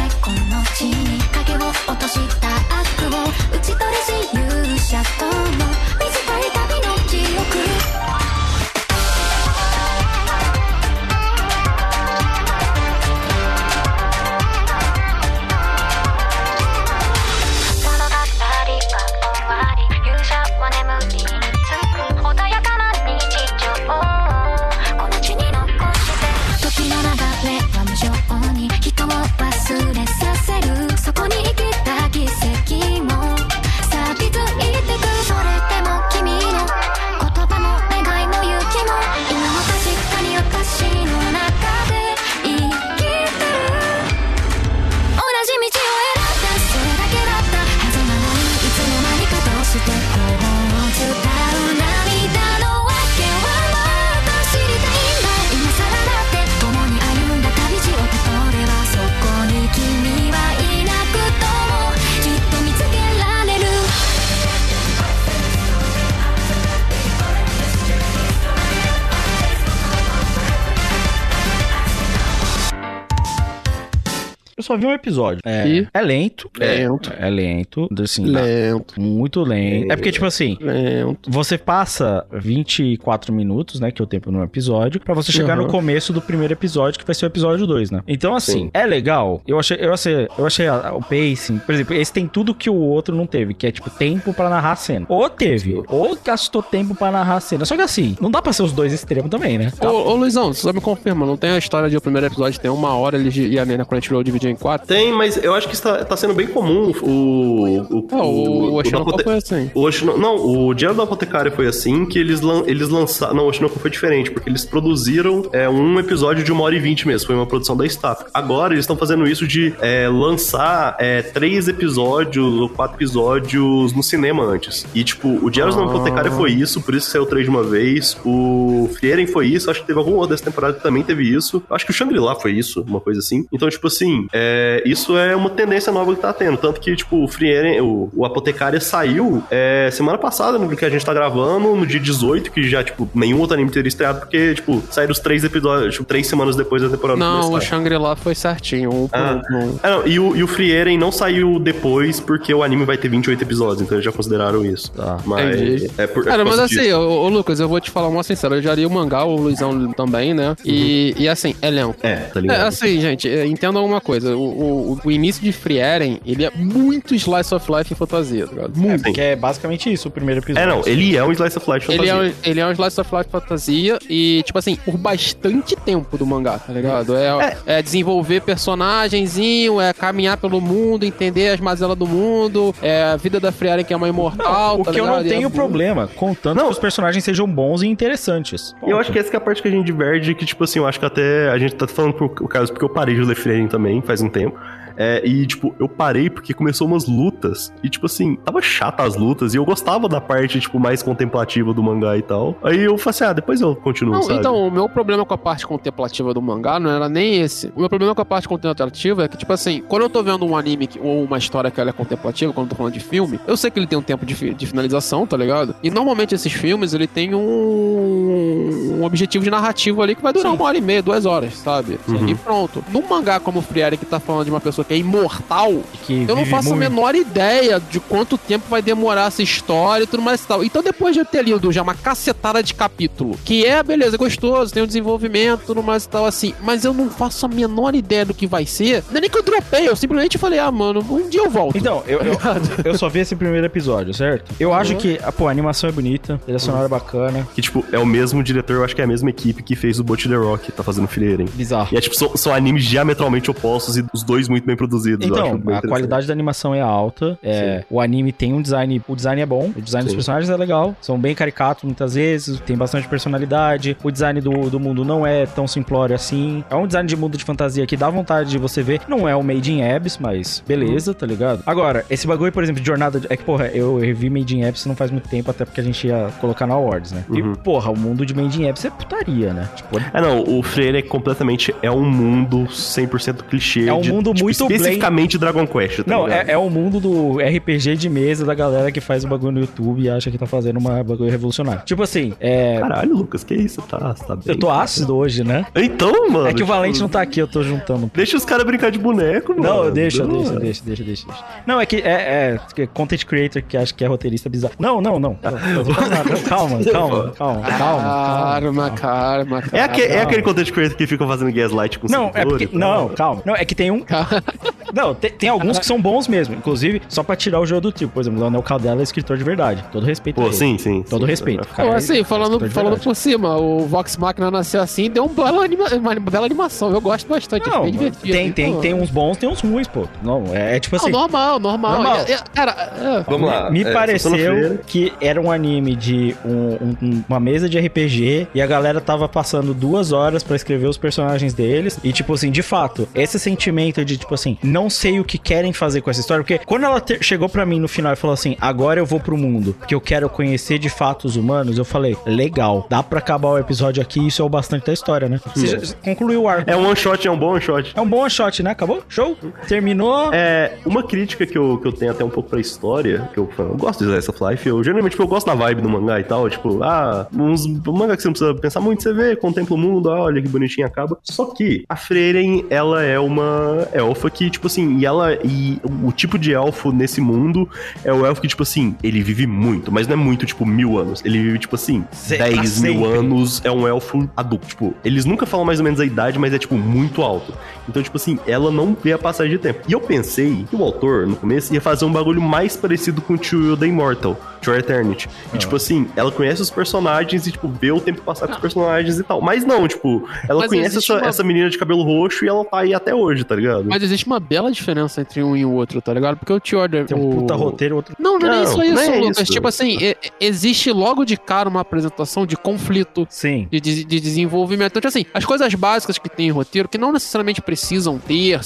[74.61, 75.39] Eu só vi um episódio.
[75.43, 75.87] É, E?
[75.91, 76.47] é lento.
[76.55, 77.11] Lento.
[77.17, 77.89] É, é lento.
[77.99, 79.91] Assim, dá- Lento, muito lento.
[79.91, 81.31] É porque, tipo assim, lento.
[81.31, 83.91] Você passa 24 minutos, né?
[83.91, 85.65] Que é o tempo no episódio, pra você chegar Uhum.
[85.65, 88.01] no começo do primeiro episódio, que vai ser o episódio 2, né?
[88.07, 88.71] Então, assim, Sim.
[88.71, 89.41] é legal.
[89.47, 91.57] Eu achei, eu achei, eu achei a- o pacing.
[91.57, 94.47] Por exemplo, esse tem tudo que o outro não teve, que é tipo tempo pra
[94.47, 95.07] narrar a cena.
[95.09, 97.65] Ou teve, ou gastou tempo pra narrar a cena.
[97.65, 99.71] Só que assim, não dá pra ser os dois extremos também, né?
[99.81, 102.59] Ô, ô Luizão, você só me confirma, não tem a história de o primeiro episódio
[102.59, 104.87] tem uma hora eles, e a Nena Crunchyroll dividiu em quatro?
[104.87, 107.51] Tem, mas eu acho que está tá sendo bem comum o.
[107.91, 109.71] O, Não, o, o, Oshinoko Apote- foi assim.
[109.73, 113.33] O Oshinoko- não, o Diário do Apotecário foi assim que eles, lan, eles lançaram.
[113.35, 116.79] Não, o Oshinoko foi diferente, porque eles produziram é, um episódio de uma hora e
[116.79, 117.27] vinte mesmo.
[117.27, 118.25] Foi uma produção da Staff.
[118.33, 124.03] Agora eles estão fazendo isso de é, lançar é, três episódios ou quatro episódios no
[124.03, 124.85] cinema antes.
[124.93, 127.63] E, tipo, o Diário do Apotecário foi isso, por isso que saiu três de uma
[127.63, 128.17] vez.
[128.25, 131.61] O Frieren foi isso, acho que teve algum outro dessa temporada que também teve isso.
[131.69, 133.45] Acho que o Shangri-La foi isso, uma coisa assim.
[133.51, 136.57] Então, tipo assim, é, isso é uma tendência nova que tá tendo.
[136.57, 140.89] Tanto que, tipo, o Frieren, o, o Apotecária saiu é, semana passada, no que a
[140.89, 144.53] gente tá gravando, no dia 18, que já, tipo, nenhum outro anime teria estreado, porque,
[144.55, 147.61] tipo, saíram os três episódios, tipo, três semanas depois da temporada Não, o.
[147.61, 149.41] Shangri-La foi certinho, um por Ah.
[149.51, 149.55] um.
[149.57, 149.79] um.
[149.83, 153.09] Ah, não, e o, e o Frieren não saiu depois porque o anime vai ter
[153.09, 154.91] 28 episódios, então eles já consideraram isso.
[154.91, 155.17] Tá.
[155.25, 155.91] Mas Entendi.
[155.97, 156.97] é por, é Cara, por mas assim, disso.
[156.97, 158.55] ô, ô, Lucas, eu vou te falar uma sincera.
[158.55, 160.55] Eu já li o mangá, o Luizão também, né?
[160.65, 161.97] E, e assim, é lento.
[162.03, 162.61] É, tá É, ligado?
[162.67, 164.20] assim, gente, é, entendam uma coisa.
[164.23, 168.53] O, o, o início de Frieren, ele é muito slice of life em fantasia, tá
[168.53, 168.77] ligado?
[168.77, 169.11] Muito.
[169.13, 170.63] Que é basicamente isso, o primeiro episódio.
[170.63, 172.33] É, não, ele é um Slice of Life Ele é, fantasia.
[172.45, 176.25] um, ele é um slice of life fantasia e, tipo assim, por bastante tempo do
[176.25, 177.15] mangá, tá ligado?
[177.15, 177.81] É, é.
[177.81, 183.51] desenvolver personagenzinho, é caminhar pelo mundo, entender as mazelas do mundo, é a vida da
[183.51, 185.17] Frieren que é uma imortal, Não, o tá que eu ligado?
[185.17, 186.65] não E é tenho muito- problema, contanto Não.
[186.65, 188.75] que os personagens sejam bons e interessantes.
[188.85, 190.63] E eu acho que essa que é a parte que a gente diverge, que, tipo
[190.63, 193.15] assim, eu acho que até a gente tá falando pro o caso, porque eu parei
[193.15, 194.59] de ler Frieren também, faz um tempo.
[194.97, 197.73] É, e, tipo, eu parei porque começou umas lutas.
[197.83, 199.53] E, tipo assim, tava chata as lutas.
[199.53, 202.55] E eu gostava da parte, tipo, mais contemplativa do mangá e tal.
[202.63, 204.39] Aí eu falei assim, ah, depois eu continuo, Não, sabe?
[204.39, 207.71] então, o meu problema com a parte contemplativa do mangá não era nem esse.
[207.75, 210.45] O meu problema com a parte contemplativa é que, tipo assim, quando eu tô vendo
[210.45, 212.99] um anime que- ou uma história que ela é contemplativa, quando eu tô falando de
[212.99, 215.75] filme, eu sei que ele tem um tempo de, de finalização, tá ligado?
[215.83, 220.53] E normalmente esses filmes, ele tem um, um objetivo de narrativa ali que vai durar
[220.53, 221.99] uma hora e meia, duas horas, sabe?
[222.07, 222.27] Uhum.
[222.27, 222.83] E pronto.
[222.91, 226.25] Num mangá como o Friere, que tá falando de uma pessoa que é imortal, Que
[226.27, 226.85] eu não faço muito.
[226.85, 230.63] a menor ideia de quanto tempo vai demorar essa história e tudo mais e tal.
[230.63, 234.73] Então, depois de eu ter lido já uma cacetada de capítulo, que é, beleza, gostoso,
[234.73, 238.25] tem um desenvolvimento, tudo mais e tal, assim, mas eu não faço a menor ideia
[238.25, 239.03] do que vai ser.
[239.09, 241.77] Não é nem que eu dropei, eu simplesmente falei, ah, mano, um dia eu volto.
[241.77, 242.37] Então, eu, eu,
[242.85, 244.51] eu só vi esse primeiro episódio, certo?
[244.59, 247.47] Eu acho que, ah, pô, a animação é bonita, a trilha sonora é bacana.
[247.53, 249.99] Que, tipo, é o mesmo diretor, eu acho que é a mesma equipe que fez
[249.99, 251.45] o Bot the Rock, tá fazendo Frieren.
[251.53, 251.89] Bizarro.
[251.91, 255.25] E é tipo, são, são animes diametralmente opostos e os dois muito bem produzidos.
[255.27, 257.37] Então, bem a qualidade da animação é alta.
[257.43, 259.01] É, o anime tem um design.
[259.07, 259.71] O design é bom.
[259.75, 260.17] O design dos Sim.
[260.17, 260.95] personagens é legal.
[261.01, 262.59] São bem caricatos muitas vezes.
[262.61, 263.97] Tem bastante personalidade.
[264.03, 266.63] O design do, do mundo não é tão simplório assim.
[266.69, 269.01] É um design de mundo de fantasia que dá vontade de você ver.
[269.07, 271.63] Não é o Made in Abyss, mas beleza, tá ligado?
[271.65, 273.19] Agora, esse bagulho, por exemplo, de jornada.
[273.19, 275.79] de- É que, porra, eu revi Made in Abyss não faz muito tempo, até porque
[275.81, 277.23] a gente ia colocar na Awards, né?
[277.29, 277.53] Uhum.
[277.53, 279.69] E, porra, o mundo de Made in Abyss é putaria, né?
[279.75, 283.87] Tipo, É, não, o Freire é completamente é um mundo 100% clichê.
[283.87, 286.49] É um de, mundo tipo, muito Especificamente Dragon Quest, tá Não, ligado?
[286.49, 289.59] é, é o mundo do RPG de mesa da galera que faz o bagulho no
[289.61, 291.83] YouTube e acha que tá fazendo uma bagulho revolucionário.
[291.85, 292.79] Tipo assim, é.
[292.79, 293.81] Caralho, Lucas, que isso?
[293.83, 294.43] Tá, tá bem.
[294.47, 295.65] Eu tô ácido hoje, né?
[295.75, 296.47] Então, mano.
[296.47, 298.09] É que o Valente tipo, não tá aqui, eu tô juntando.
[298.13, 299.63] Deixa os caras brincar de boneco, mano.
[299.85, 300.59] Não, deixa, Não, deixa, é.
[300.59, 301.43] deixa, deixa, deixa, deixa.
[301.65, 304.73] Não, é que é, é content creator que acha que é roteirista bizarro.
[304.79, 305.35] Não, não, não.
[306.47, 307.61] Calma, calma, calma, calma.
[307.71, 310.21] Karma, karma, É, é calma.
[310.23, 312.69] aquele content creator que fica fazendo gaslight com Não, é porque.
[312.71, 313.41] Não, calma.
[313.45, 314.03] Não, é que tem um.
[314.93, 316.53] Não, tem, tem alguns que são bons mesmo.
[316.55, 318.09] Inclusive, só pra tirar o jogo do trio.
[318.09, 319.83] Por exemplo, o Leonel Caldela é escritor de verdade.
[319.91, 320.39] Todo respeito.
[320.39, 320.55] a Pô, ele.
[320.57, 321.03] sim, sim.
[321.09, 321.27] Todo sim.
[321.31, 321.67] respeito.
[321.67, 325.23] Pô, Cara, assim, ele é falando, falando por cima, o Vox Machina nasceu assim, deu
[325.25, 326.91] um belo anima, uma bela animação.
[326.91, 328.31] Eu gosto bastante, Não, é bem divertido.
[328.33, 328.79] tem, tem, Pô.
[328.79, 330.07] tem uns bons, tem uns ruins, pô.
[330.23, 331.11] Não, é, é tipo Não, assim.
[331.11, 331.93] normal, normal.
[331.93, 332.17] Normal.
[332.27, 333.23] É- é- cara, é.
[333.29, 333.69] Vamos lá.
[333.71, 338.61] Me é, pareceu que era um anime de um- um- uma mesa de RPG e
[338.61, 341.99] a galera tava passando duas horas pra escrever os personagens deles.
[342.03, 345.73] E, tipo assim, de fato, esse sentimento de, tipo assim, não sei o que querem
[345.73, 346.43] fazer com essa história.
[346.43, 349.19] Porque quando ela te- chegou pra mim no final e falou assim: agora eu vou
[349.19, 353.19] pro mundo, porque eu quero conhecer de fato os humanos, eu falei: legal, dá pra
[353.19, 355.39] acabar o episódio aqui, isso é o bastante da história, né?
[355.55, 356.69] Você já concluiu o arco.
[356.69, 357.93] É um one shot, é um bom one shot.
[357.95, 358.71] É um bom one shot, né?
[358.71, 359.01] Acabou?
[359.07, 359.37] Show?
[359.67, 360.31] Terminou.
[360.33, 363.49] É, uma crítica que eu, que eu tenho até um pouco pra história, que eu,
[363.57, 366.19] eu gosto de Slice of Life, eu geralmente tipo, eu gosto da vibe do mangá
[366.19, 369.35] e tal, tipo, ah, uns um mangá que você não precisa pensar muito, você vê,
[369.35, 371.17] contempla o mundo, ah, olha que bonitinho acaba.
[371.23, 376.11] Só que a Freiren, ela é uma elfa que, tipo assim, e ela, e o
[376.11, 377.69] tipo de elfo nesse mundo
[378.03, 380.97] é o elfo que, tipo assim, ele vive muito, mas não é muito, tipo, mil
[380.97, 382.03] anos, ele vive, tipo assim,
[382.37, 385.99] pra 10 mil anos, é um elfo adulto, tipo, eles nunca falam mais ou menos
[385.99, 387.53] a idade, mas é, tipo, muito alto.
[387.89, 389.81] Então, tipo assim, ela não vê a passagem de tempo.
[389.87, 393.33] E eu pensei que o autor, no começo, ia fazer um bagulho mais parecido com
[393.33, 395.27] o Tio da Immortal, Tio Eternity.
[395.53, 398.59] E, tipo assim, ela conhece os personagens e, tipo, vê o tempo passar com os
[398.59, 399.41] personagens e tal.
[399.41, 402.63] Mas não, tipo, ela Mas conhece essa, uma- essa menina de cabelo roxo e ela
[402.63, 403.85] tá aí até hoje, tá ligado?
[403.87, 406.37] Mas existe uma bela diferença entre um e o outro, tá ligado?
[406.37, 407.05] Porque o T-Order.
[407.05, 407.35] Tem um o...
[407.41, 408.15] puta roteiro, outro.
[408.19, 409.37] Não, não, é Não, só isso, não é Lucas.
[409.39, 409.51] isso.
[409.51, 409.97] Tipo assim,
[410.39, 413.27] existe logo de cara uma apresentação de conflito.
[413.29, 413.67] Sim.
[413.71, 414.91] De, de- de desenvolvimento.
[414.91, 418.59] Então, tipo assim, as coisas básicas que tem em roteiro, que não necessariamente precisam ter,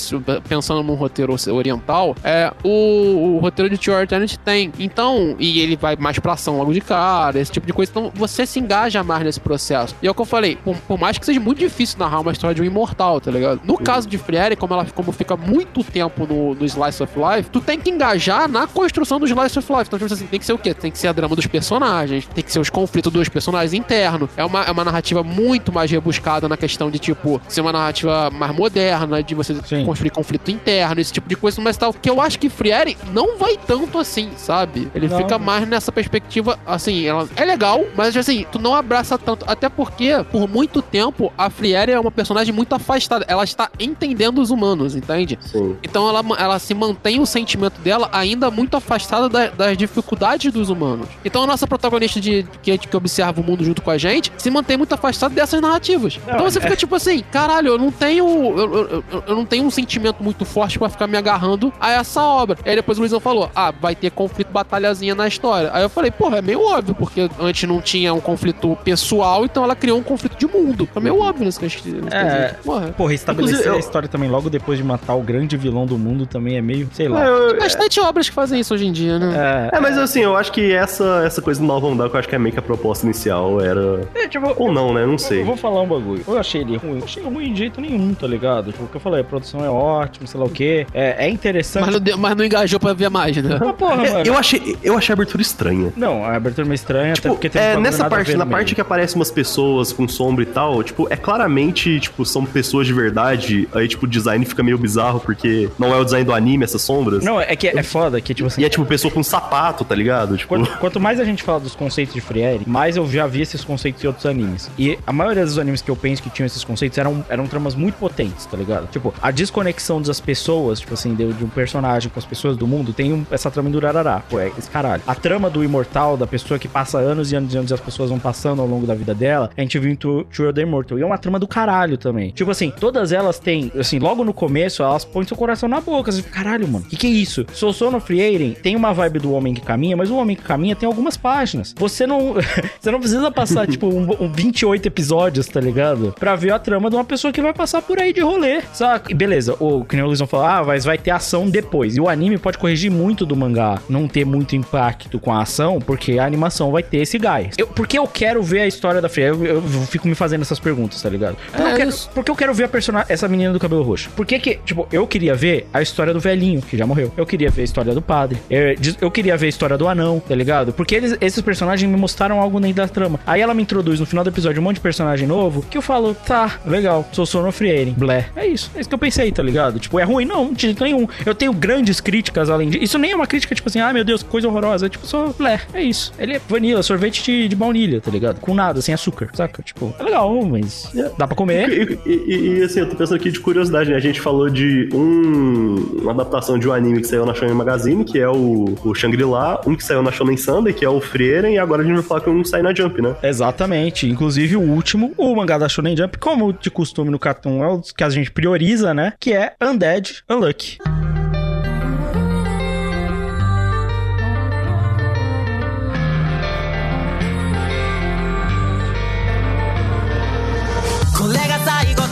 [0.47, 4.71] pensando num roteiro ori- oriental, é o, o roteiro de Tio Eternity tem.
[4.79, 7.91] Então, e ele vai mais pra ação logo de cara, esse tipo de coisa.
[7.91, 9.95] Então, você se engaja mais nesse processo.
[10.01, 12.31] E é o que eu falei, por, por mais que seja muito difícil narrar uma
[12.31, 13.61] história de um imortal, tá ligado?
[13.63, 17.49] No caso de Friere, como ela como fica muito tempo no, no Slice of Life,
[17.49, 19.85] tu tem que engajar na construção do Slice of Life.
[19.87, 20.73] Então, tipo assim, tem que ser o quê?
[20.73, 24.29] Tem que ser a drama dos personagens, tem que ser os conflitos dos personagens internos.
[24.37, 28.29] É uma, é uma narrativa muito mais rebuscada na questão de, tipo, ser uma narrativa
[28.31, 29.85] mais moderna, de você Sim.
[29.85, 31.93] construir conflito interno, esse tipo de coisa, mas tal.
[31.93, 34.89] Que eu acho que Friere não vai tanto assim, sabe?
[34.93, 35.17] Ele Não.
[35.17, 39.45] fica mais nessa perspectiva, assim, ela é legal, mas assim, tu não abraça tanto.
[39.47, 43.25] Até porque, por muito tempo, a Friere é uma personagem muito afastada.
[43.27, 45.24] Ela está entendendo os humanos, entende?
[45.41, 45.75] Sim.
[45.83, 50.69] Então ela, ela se mantém o sentimento dela ainda muito afastada da- das dificuldades dos
[50.69, 51.07] humanos.
[51.23, 54.49] Então a nossa protagonista de, que, que observa o mundo junto com a gente se
[54.49, 56.19] mantém muito afastada dessas narrativas.
[56.27, 58.25] então você fica tipo assim, caralho, eu não tenho.
[58.25, 61.91] Eu, eu- eu- eu não tenho um sentimento muito forte pra ficar me agarrando a
[61.91, 62.57] essa obra.
[62.65, 65.69] Aí depois o Luizão falou: Ah, vai ter conflito, batalhazinha na história.
[65.73, 69.63] Aí eu falei, porra, é meio óbvio, porque antes não tinha um conflito pessoal, então
[69.63, 70.87] ela criou um conflito de mundo.
[70.95, 72.55] É meio óbvio nesse nesse É.
[72.63, 72.87] Porra.
[72.97, 76.57] Porra, estabelecer a história também logo depois de matar o grande vilão do mundo também
[76.57, 77.23] é meio, sei lá.
[77.25, 79.69] É, eu- Bastante obras que fazem isso hoje em dia, né?
[79.71, 82.27] É, é, mas assim, eu acho que essa, essa coisa do Novo Dark, eu acho
[82.29, 84.01] que é meio que a proposta inicial era.
[84.13, 85.05] é, tipo, Ou não, né?
[85.05, 85.43] Não Eu sei.
[85.43, 86.23] vou falar um bagulho.
[86.27, 86.99] Eu achei ele ruim.
[86.99, 88.71] Eu achei ruim de jeito nenhum, tá ligado?
[88.71, 90.85] Tipo, o que eu falei, a produção é ótima, sei lá o quê.
[90.93, 91.85] É, é interessante.
[91.85, 93.57] Mas, não deu- mas não engajou pra ver mais, né?
[93.59, 94.23] Mas, porra, mano.
[94.25, 95.91] Eu achei, eu achei a abertura estranha.
[95.95, 98.45] Não, a abertura é meio estranha, até Tipo, porque tem é, bagulho nessa parte, na
[98.45, 102.87] parte que aparecem umas pessoas com sombra e tal, tipo, é claramente, tipo, são pessoas
[102.87, 103.67] de verdade.
[103.73, 106.81] Aí, tipo, o design fica meio bizarro, porque não é o design do anime, essas
[106.81, 107.23] sombras.
[107.23, 108.61] Não, é que é foda que, tipo assim.
[108.61, 110.37] E é tipo pessoa com sapato, tá ligado?
[110.37, 110.49] Tipo.
[110.55, 113.63] Quanto, quanto mais a gente fala dos conceitos de Friere, mais eu já vi esses
[113.63, 114.69] conceitos em outros animes.
[114.77, 117.75] E a maioria dos animes que eu penso que tinham esses conceitos eram, eram tramas
[117.75, 118.87] muito potentes, tá ligado?
[118.91, 122.67] Tipo, a desconexão das pessoas, tipo assim, de, de um personagem com as pessoas do
[122.67, 124.21] mundo, tem um- essa trama em Durarará.
[124.29, 125.01] Pô, é esse caralho.
[125.07, 127.79] A trama do imortal, da pessoa que passa anos e anos e anos e as
[127.79, 130.97] pessoas vão passando ao longo da vida dela, a gente viu em To the Immortal.
[130.99, 132.31] E é uma trama do caralho também.
[132.31, 136.11] Tipo assim, todas elas têm, assim, logo no começo, elas põem seu coração na boca.
[136.11, 137.45] Você fica, caralho, mano, que que é isso?
[137.53, 140.87] Sosono Frieren tem uma vibe do Homem que Caminha, mas o Homem que Caminha tem
[140.87, 141.73] algumas páginas.
[141.77, 142.35] Você não,
[142.79, 146.15] você não precisa passar, tipo, um, um 28 episódios, tá ligado?
[146.19, 149.11] Pra ver a trama de uma pessoa que vai passar por aí de rolê, saca?
[149.11, 151.95] E beleza, o que nem o Luizão falou, ah, mas vai ter ação depois.
[151.97, 155.79] E o anime pode corrigir muito do mangá, não ter muito impacto com a ação,
[155.79, 157.55] porque a animação vai ter esse gás.
[157.57, 160.59] Eu, porque eu quero ver a história da Freya, eu, eu fico me fazendo essas
[160.59, 161.35] perguntas, tá ligado?
[161.51, 164.09] Porque, É eu, quero, porque eu quero ver a personagem, essa menina do cabelo roxo.
[164.15, 167.11] Por que que, tipo, eu queria ver a história do velhinho, que já morreu.
[167.17, 168.37] Eu queria ver a história do padre.
[168.49, 170.73] Eu, eu queria ver a história do anão, tá ligado?
[170.73, 173.19] Porque eles, esses personagens me mostraram algo dentro da trama.
[173.25, 175.81] Aí ela me introduz no final do episódio um monte de personagem novo, que eu
[175.81, 178.29] falo, tá, legal, sou Sono Frieren, blé.
[178.35, 179.79] É isso, é isso que eu pensei, tá ligado?
[179.79, 180.25] Tipo, é ruim?
[180.25, 181.07] Não, de jeito nenhum.
[181.25, 182.83] Eu tenho grandes críticas além disso.
[182.83, 184.85] Isso nem é uma crítica, tipo assim, ah, meu Deus, coisa horrorosa.
[184.85, 186.13] É tipo, só blé, é isso.
[186.19, 188.39] Ele é vanilla, sorvete de, de baunilha, tá ligado?
[188.39, 189.61] Com nada, sem açúcar, saca?
[189.63, 191.99] Tipo, é legal, mas dá pra comer.
[192.05, 193.95] E, e- e, assim, eu tô pensando aqui de curiosidade, né?
[193.95, 198.03] A gente falou de um, uma adaptação de um anime que saiu na Shonen Magazine,
[198.03, 201.55] que é o, o Shangri-La, um que saiu na Shonen Sunday, que é o Frieren,
[201.55, 203.15] e agora a gente vai falar que um sai na Jump, né?
[203.23, 204.09] Exatamente.
[204.09, 207.81] Inclusive o último, o mangá da Shonen Jump, como de costume no Cartoon, é o
[207.81, 209.13] que a gente prioriza, né?
[209.19, 210.77] Que é Undead Unlucky.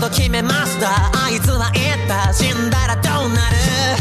[0.03, 1.11] と決めました。
[1.23, 2.33] あいつは言った。
[2.33, 3.55] 死んだらどうなる？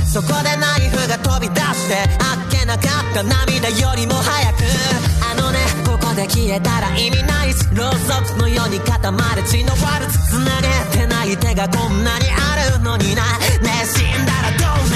[0.05, 4.65] そこでナイフが飛び出してあっけなかった涙よりも早く。
[5.31, 13.23] あのねここで消えたら意味ないしろうそくのように固まる血のワルツつなげてない手がこんなにあるのにな。
[13.63, 14.92] ね死んだらどうなる？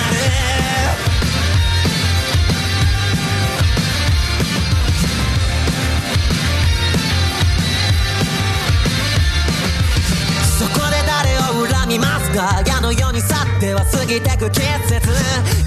[11.87, 14.61] みますか矢のように去っては過ぎてく季
[14.91, 15.07] 節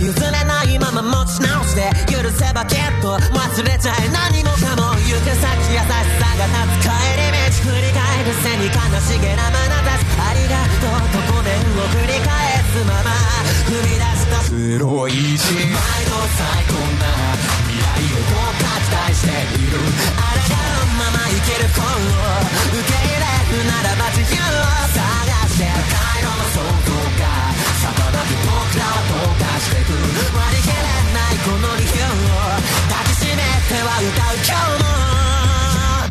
[0.03, 13.15] 譲れないまま持ち直して許せばきっと忘れちゃえ何もかも行く先優しさが立つ帰り道振り返る背に悲しげな眼差しありがとうとごめんを繰り返すまま
[13.63, 17.15] 踏み出した黒い石前の最高な
[17.63, 19.79] 未来をどうか期待している
[20.19, 22.19] あらがうまま生きる声を
[22.75, 24.41] 受け入れるならば自由
[24.75, 24.78] を。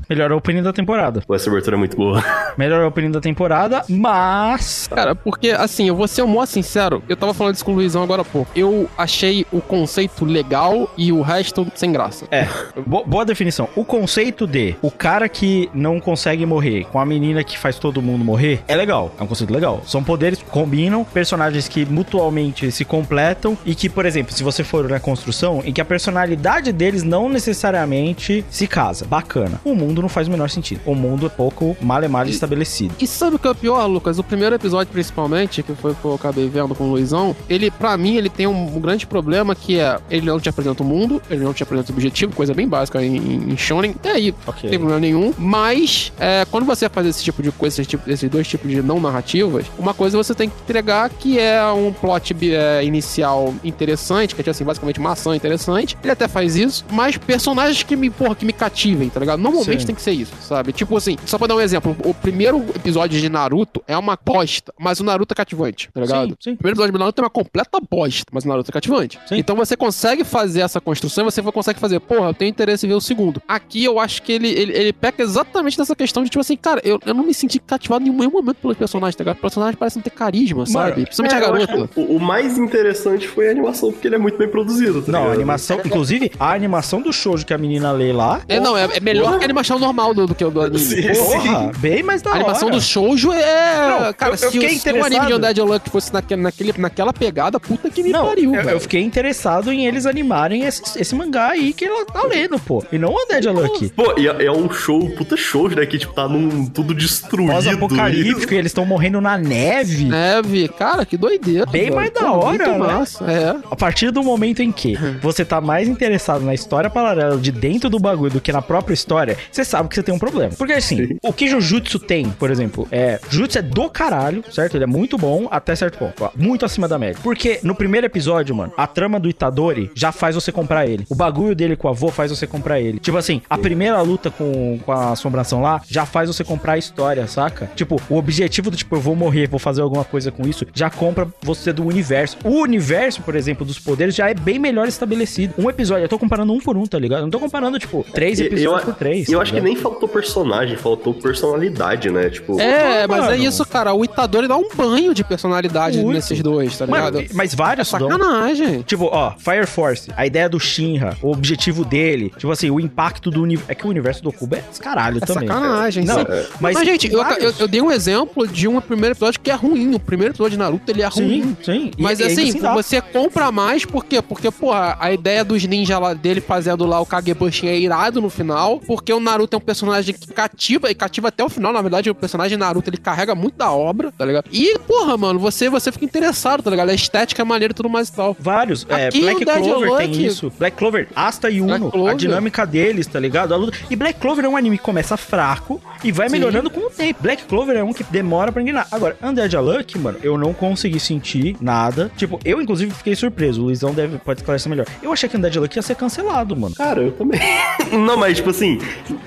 [0.08, 1.22] Melhor opening da temporada.
[1.26, 2.22] Pô, essa abertura é muito boa.
[2.56, 4.88] Melhor opening da temporada, mas.
[4.88, 7.74] Cara, porque assim, eu vou ser o maior sincero, eu tava falando isso com o
[7.74, 8.50] Luizão agora há pouco.
[8.56, 12.26] Eu achei o conceito legal e o resto sem graça.
[12.30, 12.48] É,
[12.86, 13.68] bo- boa definição.
[13.76, 18.00] O conceito de o cara que não consegue morrer com a menina que faz todo
[18.02, 19.12] mundo morrer é legal.
[19.18, 19.82] É um conceito legal.
[19.84, 24.64] São poderes que combinam, personagens que mutualmente se completam e que, por exemplo, se você
[24.64, 29.04] for na construção, em que a personalidade deles não necessariamente se casa.
[29.06, 29.60] Bacana.
[29.64, 30.80] O mundo não faz o menor sentido.
[30.86, 32.94] O mundo é pouco mal e mal estabelecido.
[33.00, 34.18] E sabe o que é o pior, Lucas?
[34.18, 37.70] O primeiro episódio, principalmente, que foi o que eu acabei vendo com o Luizão, ele,
[37.70, 41.20] pra mim, ele tem um grande problema que é ele não te apresenta o mundo,
[41.30, 43.16] ele não te apresenta o objetivo, coisa bem básica em,
[43.52, 43.94] em Shonen.
[44.04, 44.60] E aí, Ok.
[44.64, 45.32] não tem problema nenhum.
[45.38, 48.82] Mas, é, quando você faz esse tipo de coisa, esse tipo- esses dois tipos de
[48.82, 54.34] não narrativas, uma coisa você tem que entregar que é um plot é, inicial interessante,
[54.34, 55.96] que é assim, basicamente uma ação interessante.
[56.02, 59.38] Ele até faz isso, mas personagens que me, porra, que me cativem, tá ligado?
[59.40, 59.68] Normalmente.
[59.88, 60.72] Tem que ser isso, sabe?
[60.72, 64.72] Tipo assim, só pra dar um exemplo, o primeiro episódio de Naruto é uma bosta,
[64.78, 66.30] mas o Naruto é cativante, tá ligado?
[66.30, 66.52] Sim, sim.
[66.52, 69.18] O primeiro episódio de Naruto é uma completa bosta, mas o Naruto é cativante.
[69.26, 69.36] Sim.
[69.36, 72.88] Então você consegue fazer essa construção e você consegue fazer, porra, eu tenho interesse em
[72.88, 73.42] ver o segundo.
[73.48, 76.80] Aqui eu acho que ele, ele, ele peca exatamente nessa questão de, tipo assim, cara,
[76.84, 79.36] eu, eu não me senti cativado em nenhum momento pelos personagens, tá ligado?
[79.36, 81.04] Os personagens parecem ter carisma, sabe?
[81.04, 81.90] Principalmente a É, acho garota.
[82.00, 85.28] O, o mais interessante foi a animação, porque ele é muito bem produzido, tá Não,
[85.28, 88.42] a animação, inclusive, a animação do shoujo que a menina lê lá.
[88.48, 90.78] É, não, é, é melhor que a animação normal do, do que o do anime.
[90.78, 92.76] Sim, Porra, bem mais da A animação hora.
[92.76, 93.88] do shoujo é.
[94.06, 95.34] Não, cara, eu- se, eu fiquei se o anime de interessado.
[95.36, 98.76] Undead Unluck fosse naquele, naquele, naquela pegada, puta que me Não, pariu, eu, velho.
[98.76, 102.82] eu fiquei interessado em eles animarem esse, esse mangá aí que ela tá lendo, pô.
[102.92, 103.88] E não o Undead Unlucky.
[103.90, 105.84] Pô, e é, é um show, puta show, né?
[105.86, 107.52] Que, tipo, tá num tudo destruído.
[107.52, 110.04] Pós-apocalíptico, e eles estão morrendo na neve.
[110.04, 111.66] Neve, cara, que doideira.
[111.66, 111.96] Bem velho.
[111.96, 112.78] mais da Pô, hora, muito né?
[112.78, 113.56] massa, é.
[113.70, 117.88] A partir do momento em que você tá mais interessado na história paralela de dentro
[117.90, 120.52] do bagulho do que na própria história, você sabe que você tem um problema.
[120.56, 123.20] Porque assim, o que Jujutsu tem, por exemplo, é.
[123.28, 124.76] Jujutsu é do caralho, certo?
[124.76, 126.30] Ele é muito bom até certo ponto.
[126.36, 127.20] Muito acima da média.
[127.22, 131.04] Porque no primeiro episódio, mano, a trama do Itadori já faz você comprar ele.
[131.08, 132.98] O bagulho dele com o avô faz você comprar ele.
[132.98, 136.78] Tipo assim, a primeira luta com, com a assombração lá já faz você comprar a
[136.78, 137.70] história, saca?
[137.74, 140.90] Tipo, o objetivo do tipo, eu vou morrer, vou fazer alguma coisa com isso, já
[140.90, 142.36] compra você do universo.
[142.44, 145.54] O universo, por exemplo, dos poderes já é bem melhor estabelecido.
[145.58, 147.20] Um episódio, eu tô comparando um por um, tá ligado?
[147.20, 149.28] Eu não tô comparando, tipo, três episódios por três.
[149.28, 152.28] Eu tá acho que nem faltou personagem, faltou personalidade, né?
[152.30, 153.42] Tipo, É, mas é mano.
[153.44, 153.92] isso, cara.
[153.94, 156.14] O Itadori dá um banho de personalidade Muito.
[156.14, 157.34] nesses dois, tá Mano, ligado?
[157.34, 158.00] mas É vários dão.
[158.10, 158.82] sacanagem.
[158.82, 163.30] Tipo, ó, Fire Force, a ideia do Shinra, o objetivo dele, tipo assim, o impacto
[163.30, 163.70] do universo.
[163.70, 165.48] É que o universo do Okuba é descaralho É também.
[165.48, 166.26] sacanagem, Não, sim.
[166.28, 169.50] é, Mas, mas gente, eu, eu, eu dei um exemplo de um primeiro episódio que
[169.50, 169.94] é ruim.
[169.94, 171.42] O primeiro episódio de Naruto, ele é ruim.
[171.42, 171.90] Sim, sim.
[171.96, 172.72] E- Mas e assim, dá.
[172.74, 174.20] você compra mais, por quê?
[174.22, 178.30] Porque, porra, a ideia dos ninjas lá dele fazendo lá o Kagebushin é irado no
[178.30, 181.80] final, porque o Naruto é um personagem que cativa, e cativa até o final, na
[181.82, 184.46] verdade, o personagem Naruto, ele carrega muito da obra, tá ligado?
[184.52, 186.88] E, porra, mano, você, você fica interessado, tá ligado?
[186.90, 188.36] A estética é maneira e tudo mais e tal.
[188.38, 188.86] Vários.
[188.88, 190.52] É, Aqui Black o Dead Clover Luck- tem isso.
[190.58, 191.68] Black Clover, Asta e Uno.
[191.78, 192.12] Black Clover.
[192.12, 193.52] A dinâmica deles, tá ligado?
[193.54, 196.32] A luta- E Black Clover é um anime que começa fraco e vai Sim.
[196.36, 197.22] melhorando com o tempo.
[197.22, 198.86] Black Clover é um que demora pra engrenar.
[198.90, 202.10] Agora, Undead Luck, mano, eu não consegui sentir nada.
[202.16, 203.60] Tipo, eu inclusive fiquei surpreso.
[203.60, 204.86] O Luizão deve, pode esclarecer melhor.
[205.02, 206.74] Eu achei que Undead Luck ia ser cancelado, mano.
[206.74, 207.40] Cara, eu também.
[207.92, 208.78] Não, mas, tipo assim,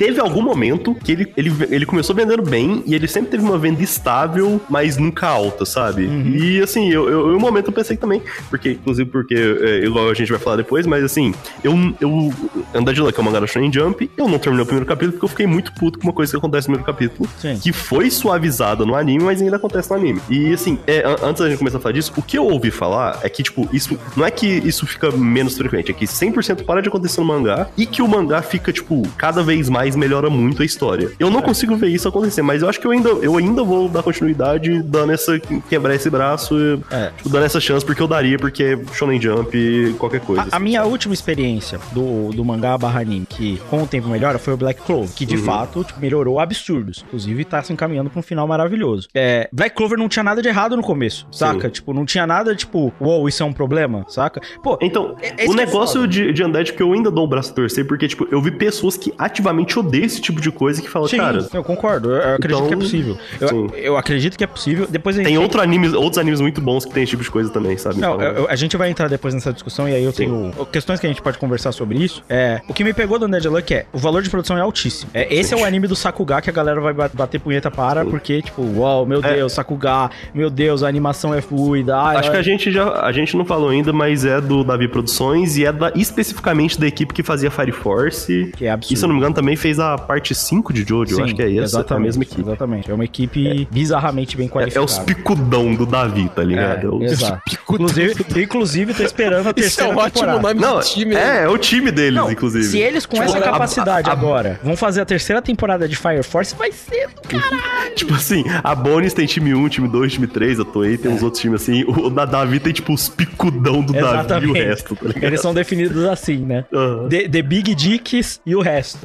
[0.02, 3.56] teve algum momento que ele, ele, ele começou vendendo bem e ele sempre teve uma
[3.56, 6.06] venda estável, mas nunca alta, sabe?
[6.06, 8.20] E, assim, eu, eu, um momento eu pensei também,
[8.50, 12.34] porque, inclusive, porque, é, igual a gente vai falar depois, mas, assim, eu, eu
[12.74, 15.26] Andar de Luck é uma mangá Shonen Jump, eu não terminei o primeiro capítulo porque
[15.26, 17.60] eu fiquei muito puto com uma coisa que acontece no primeiro capítulo, Sim.
[17.62, 20.20] que foi suavizada no anime, mas ainda acontece no anime.
[20.32, 22.72] E, assim, é, an- antes da gente começar a falar disso, o que eu ouvi
[22.72, 26.66] falar é que, tipo, isso não é que isso fica menos frequente, é que 100%
[26.66, 30.30] para de acontecer no mangá e que o mangá fica, tipo, cada vez mais melhora
[30.30, 31.12] muito a história.
[31.20, 33.88] Eu não consigo ver isso acontecer, mas eu acho que eu ainda, eu ainda vou
[33.90, 35.40] dar continuidade dando essa,
[35.70, 37.12] quebrar esse braço, e, É.
[37.18, 40.48] tipo, dando essa chance, porque eu daria, porque é Shonen Jump, qualquer coisa.
[40.52, 44.38] A, a minha última experiência do, do mangá barra anime, que com o tempo melhora,
[44.40, 47.04] foi o Black Clover, que de fato tipo, melhorou absurdos.
[47.08, 49.08] Inclusive tá se encaminhando pra um final maravilhoso.
[49.14, 51.70] É, Black Clover não tinha nada de errado no começo, saca?
[51.70, 54.42] Tipo, não tinha nada tipo, uou, isso é um problema, saca?
[54.64, 56.08] Pô, Então, É- é o é negócio foda.
[56.08, 58.52] de, de Undead que eu ainda dou um braço a torcer, porque, tipo, eu vi
[58.52, 62.12] pessoas que ativamente odeiam esse tipo de coisa que falam, sim, cara, eu concordo.
[62.12, 63.18] Eu, acredito então, que é possível.
[63.40, 63.70] Eu, sim.
[63.76, 64.88] eu acredito que é possível.
[64.90, 67.78] Depois tem outro animes, outros animes muito bons que tem esse tipo de coisa também,
[67.78, 68.00] sabe?
[68.00, 71.00] Não, Então, eu- a gente vai entrar depois nessa discussão e aí eu tenho questões
[71.00, 72.24] que a gente pode conversar sobre isso.
[72.30, 75.12] É, o que me pegou do Undead Luck é o valor de produção é altíssimo.
[75.14, 78.06] É, esse é o anime do Sakuga que a galera vai ba- bater punheta para,
[78.06, 79.36] porque, tipo, uau, meu É.
[79.36, 81.98] Deus, Sakuga, meu Deus, a animação é fluida.
[81.98, 82.36] ai, Acho ai.
[82.36, 85.66] que a gente já a gente não falou ainda, mas é do Davi Produções e
[85.66, 88.52] é da, especificamente da equipe que fazia Fire Force.
[88.56, 88.94] Que é absurdo.
[88.94, 91.18] E se eu não me engano, também fez a parte 5 de Jojo.
[91.20, 92.42] eu acho que é essa, é a mesma equipe.
[92.42, 92.90] Exatamente.
[92.92, 94.86] É uma equipe bizarramente bem É, é qualificada.
[94.86, 96.88] os picudão do Davi, tá ligado?
[96.88, 97.42] É, os- exato.
[97.52, 100.42] Inclusive, inclusive, tô esperando a Isso é terceira um ótimo temporada.
[100.42, 101.16] nome Não, de time.
[101.16, 102.66] é, é o time deles, Não, inclusive.
[102.66, 105.88] Se eles com Tipo, essa a- capacidade a- a- agora vão fazer a terceira temporada
[105.88, 107.22] de Fire Force, vai ser do
[107.96, 111.22] Tipo assim, a Bonis tem time 1, time 2, time 3, a Toei tem uns
[111.24, 111.84] outros times assim.
[111.88, 114.60] O da Davi tem, tipo, os picudão do Davi e o Exatamente.
[114.64, 115.24] resto, tá ligado?
[115.24, 116.66] Eles são definidos assim, né?
[116.74, 117.08] Aham.
[117.10, 119.00] The, the Big Dicks e o resto.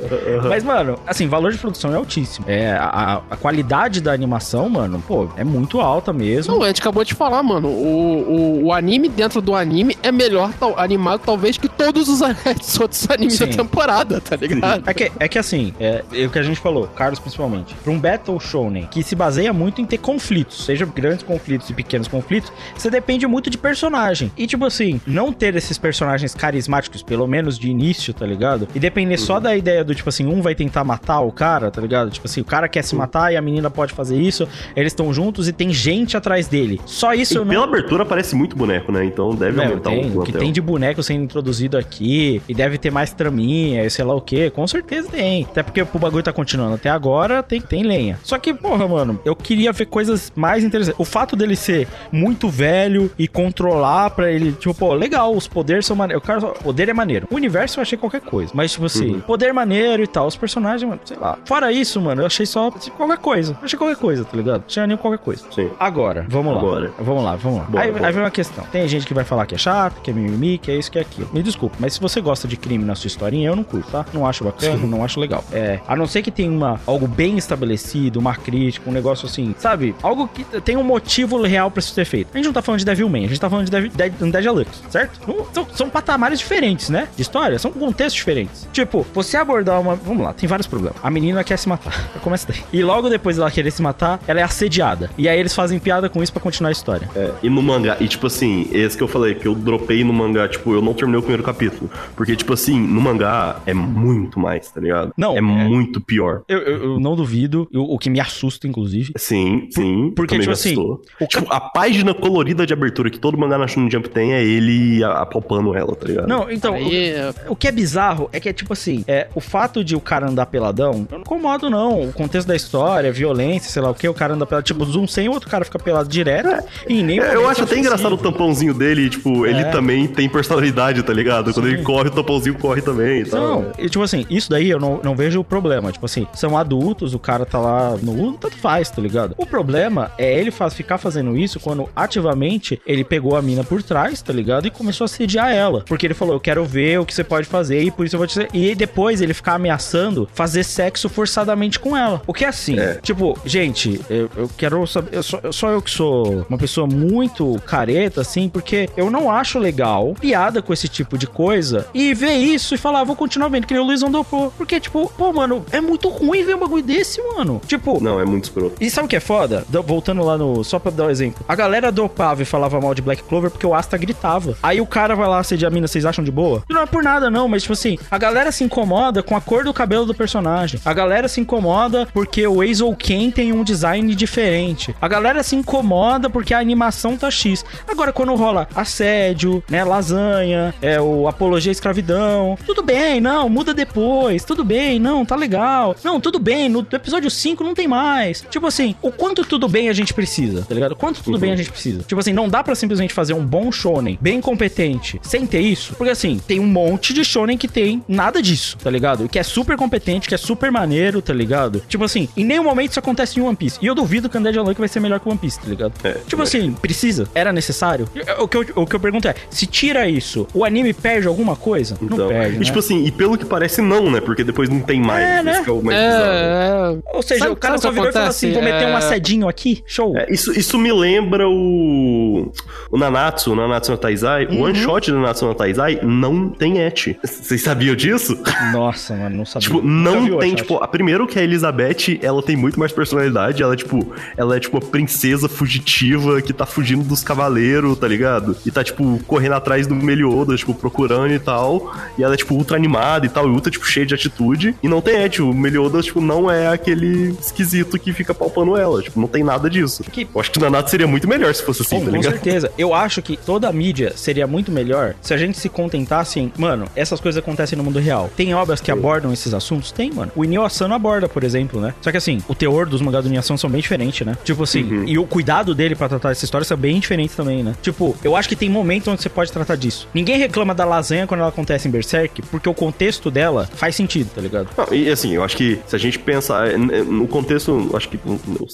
[0.57, 2.47] Mas, mano, assim, valor de produção é altíssimo.
[2.49, 6.55] É, a, a qualidade da animação, mano, pô, é muito alta mesmo.
[6.55, 7.69] Não, a gente acabou de falar, mano.
[7.69, 12.23] O, o, o anime dentro do anime é melhor tal- animado, talvez, que todos os
[12.81, 13.47] outros animes Sim.
[13.49, 14.89] da temporada, tá ligado?
[14.89, 17.93] É que, é que assim, é, é o que a gente falou, Carlos principalmente, pra
[17.93, 22.09] um Battle Shonen que se baseia muito em ter conflitos, seja grandes conflitos e pequenos
[22.09, 24.33] conflitos, você depende muito de personagem.
[24.39, 28.67] E tipo assim, não ter esses personagens carismáticos, pelo menos de início, tá ligado?
[28.75, 31.81] E depender só da ideia do tipo assim, um vai tentar matar o cara, tá
[31.81, 32.11] ligado?
[32.11, 35.13] Tipo assim, o cara quer se matar e a menina pode fazer isso, eles estão
[35.13, 36.81] juntos e tem gente atrás dele.
[36.87, 37.51] Só isso E eu não.
[37.51, 39.05] pela abertura parece muito boneco, né?
[39.05, 42.55] Então deve Meu, aumentar tem, um o que tem de boneco sendo introduzido aqui, e
[42.55, 45.45] deve ter mais traminha, e sei lá o que, com certeza tem.
[45.45, 48.19] Até porque o bagulho tá continuando até agora, tem, tem lenha.
[48.23, 51.01] Só que, porra, mano, eu queria ver coisas mais interessantes.
[51.01, 55.87] O fato dele ser muito velho e controlar pra ele, tipo, pô, legal, os poderes
[55.87, 56.23] são maneiros.
[56.23, 57.27] O cara, poder é maneiro.
[57.31, 58.53] O universo eu achei qualquer coisa.
[58.55, 60.29] Mas, tipo assim, poder maneiro e tal.
[60.37, 61.39] Os personagens, mano, sei lá.
[61.47, 63.53] Fora isso, mano, eu achei só tipo, qualquer coisa.
[63.59, 64.65] Eu achei qualquer coisa, tá ligado?
[64.69, 65.45] Achei anime qualquer coisa.
[65.51, 65.71] Sim.
[65.81, 66.59] Agora, vamos lá.
[66.61, 66.93] Agora.
[66.99, 67.65] Vamos lá, vamos lá.
[67.65, 68.07] Bora, aí, bora.
[68.07, 68.65] aí vem uma questão.
[68.71, 70.99] Tem gente que vai falar que é chato, que é mimimi, que é isso, que
[70.99, 71.29] é aquilo.
[71.33, 74.05] Me desculpa, mas se você gosta de crime na sua historinha, eu não curto, tá?
[74.13, 75.43] Não acho bacana, não acho legal.
[75.51, 79.55] É, a não ser que tenha uma, algo bem estabelecido, uma crítica, um negócio assim,
[79.59, 79.95] sabe?
[80.03, 82.29] Algo que tem um motivo real pra isso ser feito.
[82.35, 84.45] A gente não tá falando de Devilman, a gente tá falando de Dev- Dead, Dead
[84.47, 85.19] Luck, certo?
[85.27, 87.09] Não- São, são patamares diferentes, né?
[87.17, 88.69] De história, são contextos diferentes.
[88.73, 89.95] Tipo, você abordar uma.
[89.95, 90.99] Vamos lá, tem vários problemas.
[91.03, 92.09] A menina quer se matar.
[92.23, 92.61] Começa daí.
[92.73, 95.11] E logo depois dela querer se matar, ela é assediada.
[95.19, 97.09] E aí eles fazem piada com isso pra continuar a história.
[97.15, 100.13] É, e no mangá, e tipo assim, esse que eu falei, que eu dropei no
[100.13, 101.91] mangá, tipo, eu não terminei o primeiro capítulo.
[102.15, 105.13] Porque, tipo assim, no mangá é muito mais, tá ligado?
[105.17, 106.43] Não, É, é- muito pior.
[106.49, 109.13] Eu, eu- eu não duvido, eu- o que me assusta, inclusive.
[109.17, 110.13] Sim, sim.
[110.15, 113.67] porque, também tipo assim, o Tipo, a página colorida de abertura que todo mangá na
[113.67, 116.27] Shonen Jump tem é ele a- apalpando ela, tá ligado?
[116.29, 117.13] Não, então, Aí,
[117.49, 120.01] o, o que é bizarro é que é tipo assim, é, o fato de o
[120.07, 123.95] cara andar peladão, eu não incomodo não, o contexto da história, violência, sei lá o
[123.95, 126.49] que, o cara anda pelado, tipo, zoom sem o outro cara fica pelado direto,
[126.89, 129.65] e nem É, eu acho até engraçado o tampãozinho dele, tipo, ele É.
[129.71, 131.53] também tem personalidade, tá ligado?
[131.53, 133.41] Quando ele corre, o tampãozinho corre também e tal.
[133.41, 135.91] Não, e, tipo assim, isso daí eu não, não vejo o problema.
[135.91, 138.35] Tipo assim, são adultos, o cara tá lá no.
[138.35, 139.35] Tanto faz, tá ligado?
[139.37, 143.83] O problema é ele faz, ficar fazendo isso quando ativamente ele pegou a mina por
[143.83, 144.67] trás, tá ligado?
[144.67, 145.83] E começou a sediar ela.
[145.87, 148.19] Porque ele falou, eu quero ver o que você pode fazer e por isso eu
[148.19, 148.49] vou te dizer.
[148.53, 149.96] E depois ele ficar ameaçando
[150.33, 152.23] fazer sexo forçadamente com ela.
[152.27, 152.77] O que é assim?
[153.03, 155.11] Tipo, gente, eu, eu quero saber.
[155.17, 159.31] Eu só, eu- só eu que sou uma pessoa muito careta, assim, porque eu não
[159.31, 163.17] acho legal piada com esse tipo de coisa e ver isso e falar, "Ah, vou
[163.17, 164.51] continuar vendo, que nem o Luiz andou pô.
[164.57, 167.61] Porque, tipo, pô, mano, é muito ruim ver um bagulho desse, mano.
[167.67, 168.77] Tipo, Não, é muito escroto.
[168.81, 169.65] e sabe o que é foda?
[169.69, 170.65] Do- Voltando lá no.
[170.65, 171.45] Só pra dar um exemplo.
[171.49, 174.57] A galera dopava e falava mal de Black Clover porque o Asta gritava.
[174.63, 176.63] Aí o cara vai lá assediar a mina, vocês acham de boa?
[176.69, 179.41] E não é por nada, não, mas tipo assim, a galera se incomoda com a
[179.41, 180.81] cor do cabelo do personagem.
[180.85, 184.95] A galera se incomoda porque o Ace Ken tem um design diferente.
[185.01, 187.65] A galera se incomoda porque a animação tá X.
[187.87, 189.85] Agora, quando rola assédio, né?
[189.85, 192.59] Lasanha, é o apologia à escravidão.
[192.67, 194.45] Tudo bem, não, muda depois.
[194.45, 195.95] Tudo bem, não, tá legal.
[196.03, 198.45] Não, tudo bem, no episódio 5 não tem mais.
[198.51, 200.97] Tipo assim, o quanto tudo bem a gente precisa, tá ligado?
[200.97, 202.03] Quanto tudo bem a gente precisa.
[202.03, 205.95] Tipo assim, não dá pra simplesmente fazer um bom shonen, bem competente, sem ter isso.
[205.95, 209.29] Porque assim, tem um monte de shonen que tem nada disso, tá ligado?
[209.29, 211.83] Que é super competente, que é super maneiro, tá ligado?
[211.89, 213.79] Tipo assim, em nenhum momento isso acontece em One Piece.
[213.83, 215.93] E eu duvido que o Undead Unluck vai ser melhor que One Piece, tá ligado?
[216.27, 217.29] tipo assim, precisa?
[217.35, 218.09] Era necessário?
[218.39, 221.57] O que, eu, o que eu pergunto é, se tira isso, o anime perde alguma
[221.57, 221.97] coisa?
[222.01, 222.65] Então, não perde, e né?
[222.65, 224.21] tipo assim, e pelo que parece, não, né?
[224.21, 225.25] Porque depois não tem mais.
[225.25, 225.63] É, né?
[225.65, 227.03] Que é o mais bizarro.
[227.13, 228.97] é, Ou seja, Sabe- o cara só virou e falou assim, vou meter um É-
[228.97, 230.17] assedinho aqui, show.
[230.17, 232.53] É, isso, isso me lembra o.
[232.91, 234.47] O Nanatsu, o Nanatsu no Taizai.
[234.47, 234.61] Uhum.
[234.61, 237.17] O one shot do Nanatsu no Taizai não tem et.
[237.25, 238.39] Vocês sabiam disso?
[238.73, 239.66] Nossa, mano, não sabia.
[239.67, 243.63] Tipo, não o tem, tipo, a primeiro que a Elizabeth, ela tem muito mais personalidade,
[243.63, 248.07] ela é, tipo, ela é, tipo, a princesa fugitiva que tá fugindo dos cavaleiros, tá
[248.09, 248.57] ligado?
[248.65, 252.55] E tá, tipo, correndo atrás do Meliodas, tipo, procurando e tal, e ela é, tipo,
[252.55, 255.53] ultra animada e tal, e ultra, tipo, cheia de atitude, e não tem et, o
[255.53, 260.03] Meliodas, tipo, não é aquele esquisito que fica palpando ela, tipo, não tem nada disso.
[260.05, 262.17] Que- Eu acho que o Nanato seria muito melhor se fosse assim, Com, tá com
[262.17, 262.33] ligado?
[262.33, 262.73] certeza.
[262.79, 266.53] Eu acho que toda a mídia seria muito melhor se a gente se contentasse em,
[266.59, 268.31] mano, essas coisas acontecem no mundo real.
[268.37, 269.91] Tem obras que abordam esses assuntos?
[269.93, 270.31] Tem, mano.
[270.37, 271.95] O Inyo Asano aborda, por exemplo, né?
[272.01, 274.37] Só que assim, o teor dos mangás do Inyo Asano são bem diferentes, né?
[274.45, 275.05] Tipo assim, Uhum.
[275.07, 277.75] e o cuidado dele pra tratar essa história são bem diferentes também, né?
[277.83, 280.09] Tipo, eu acho que tem momentos onde você pode tratar disso.
[280.15, 284.31] Ninguém reclama da lasanha quando ela acontece em Berserk, porque o contexto dela faz sentido,
[284.35, 284.69] tá ligado?
[284.77, 288.09] Não, e assim, eu acho que se a gente pensar é, é, no contexto, acho
[288.09, 288.19] que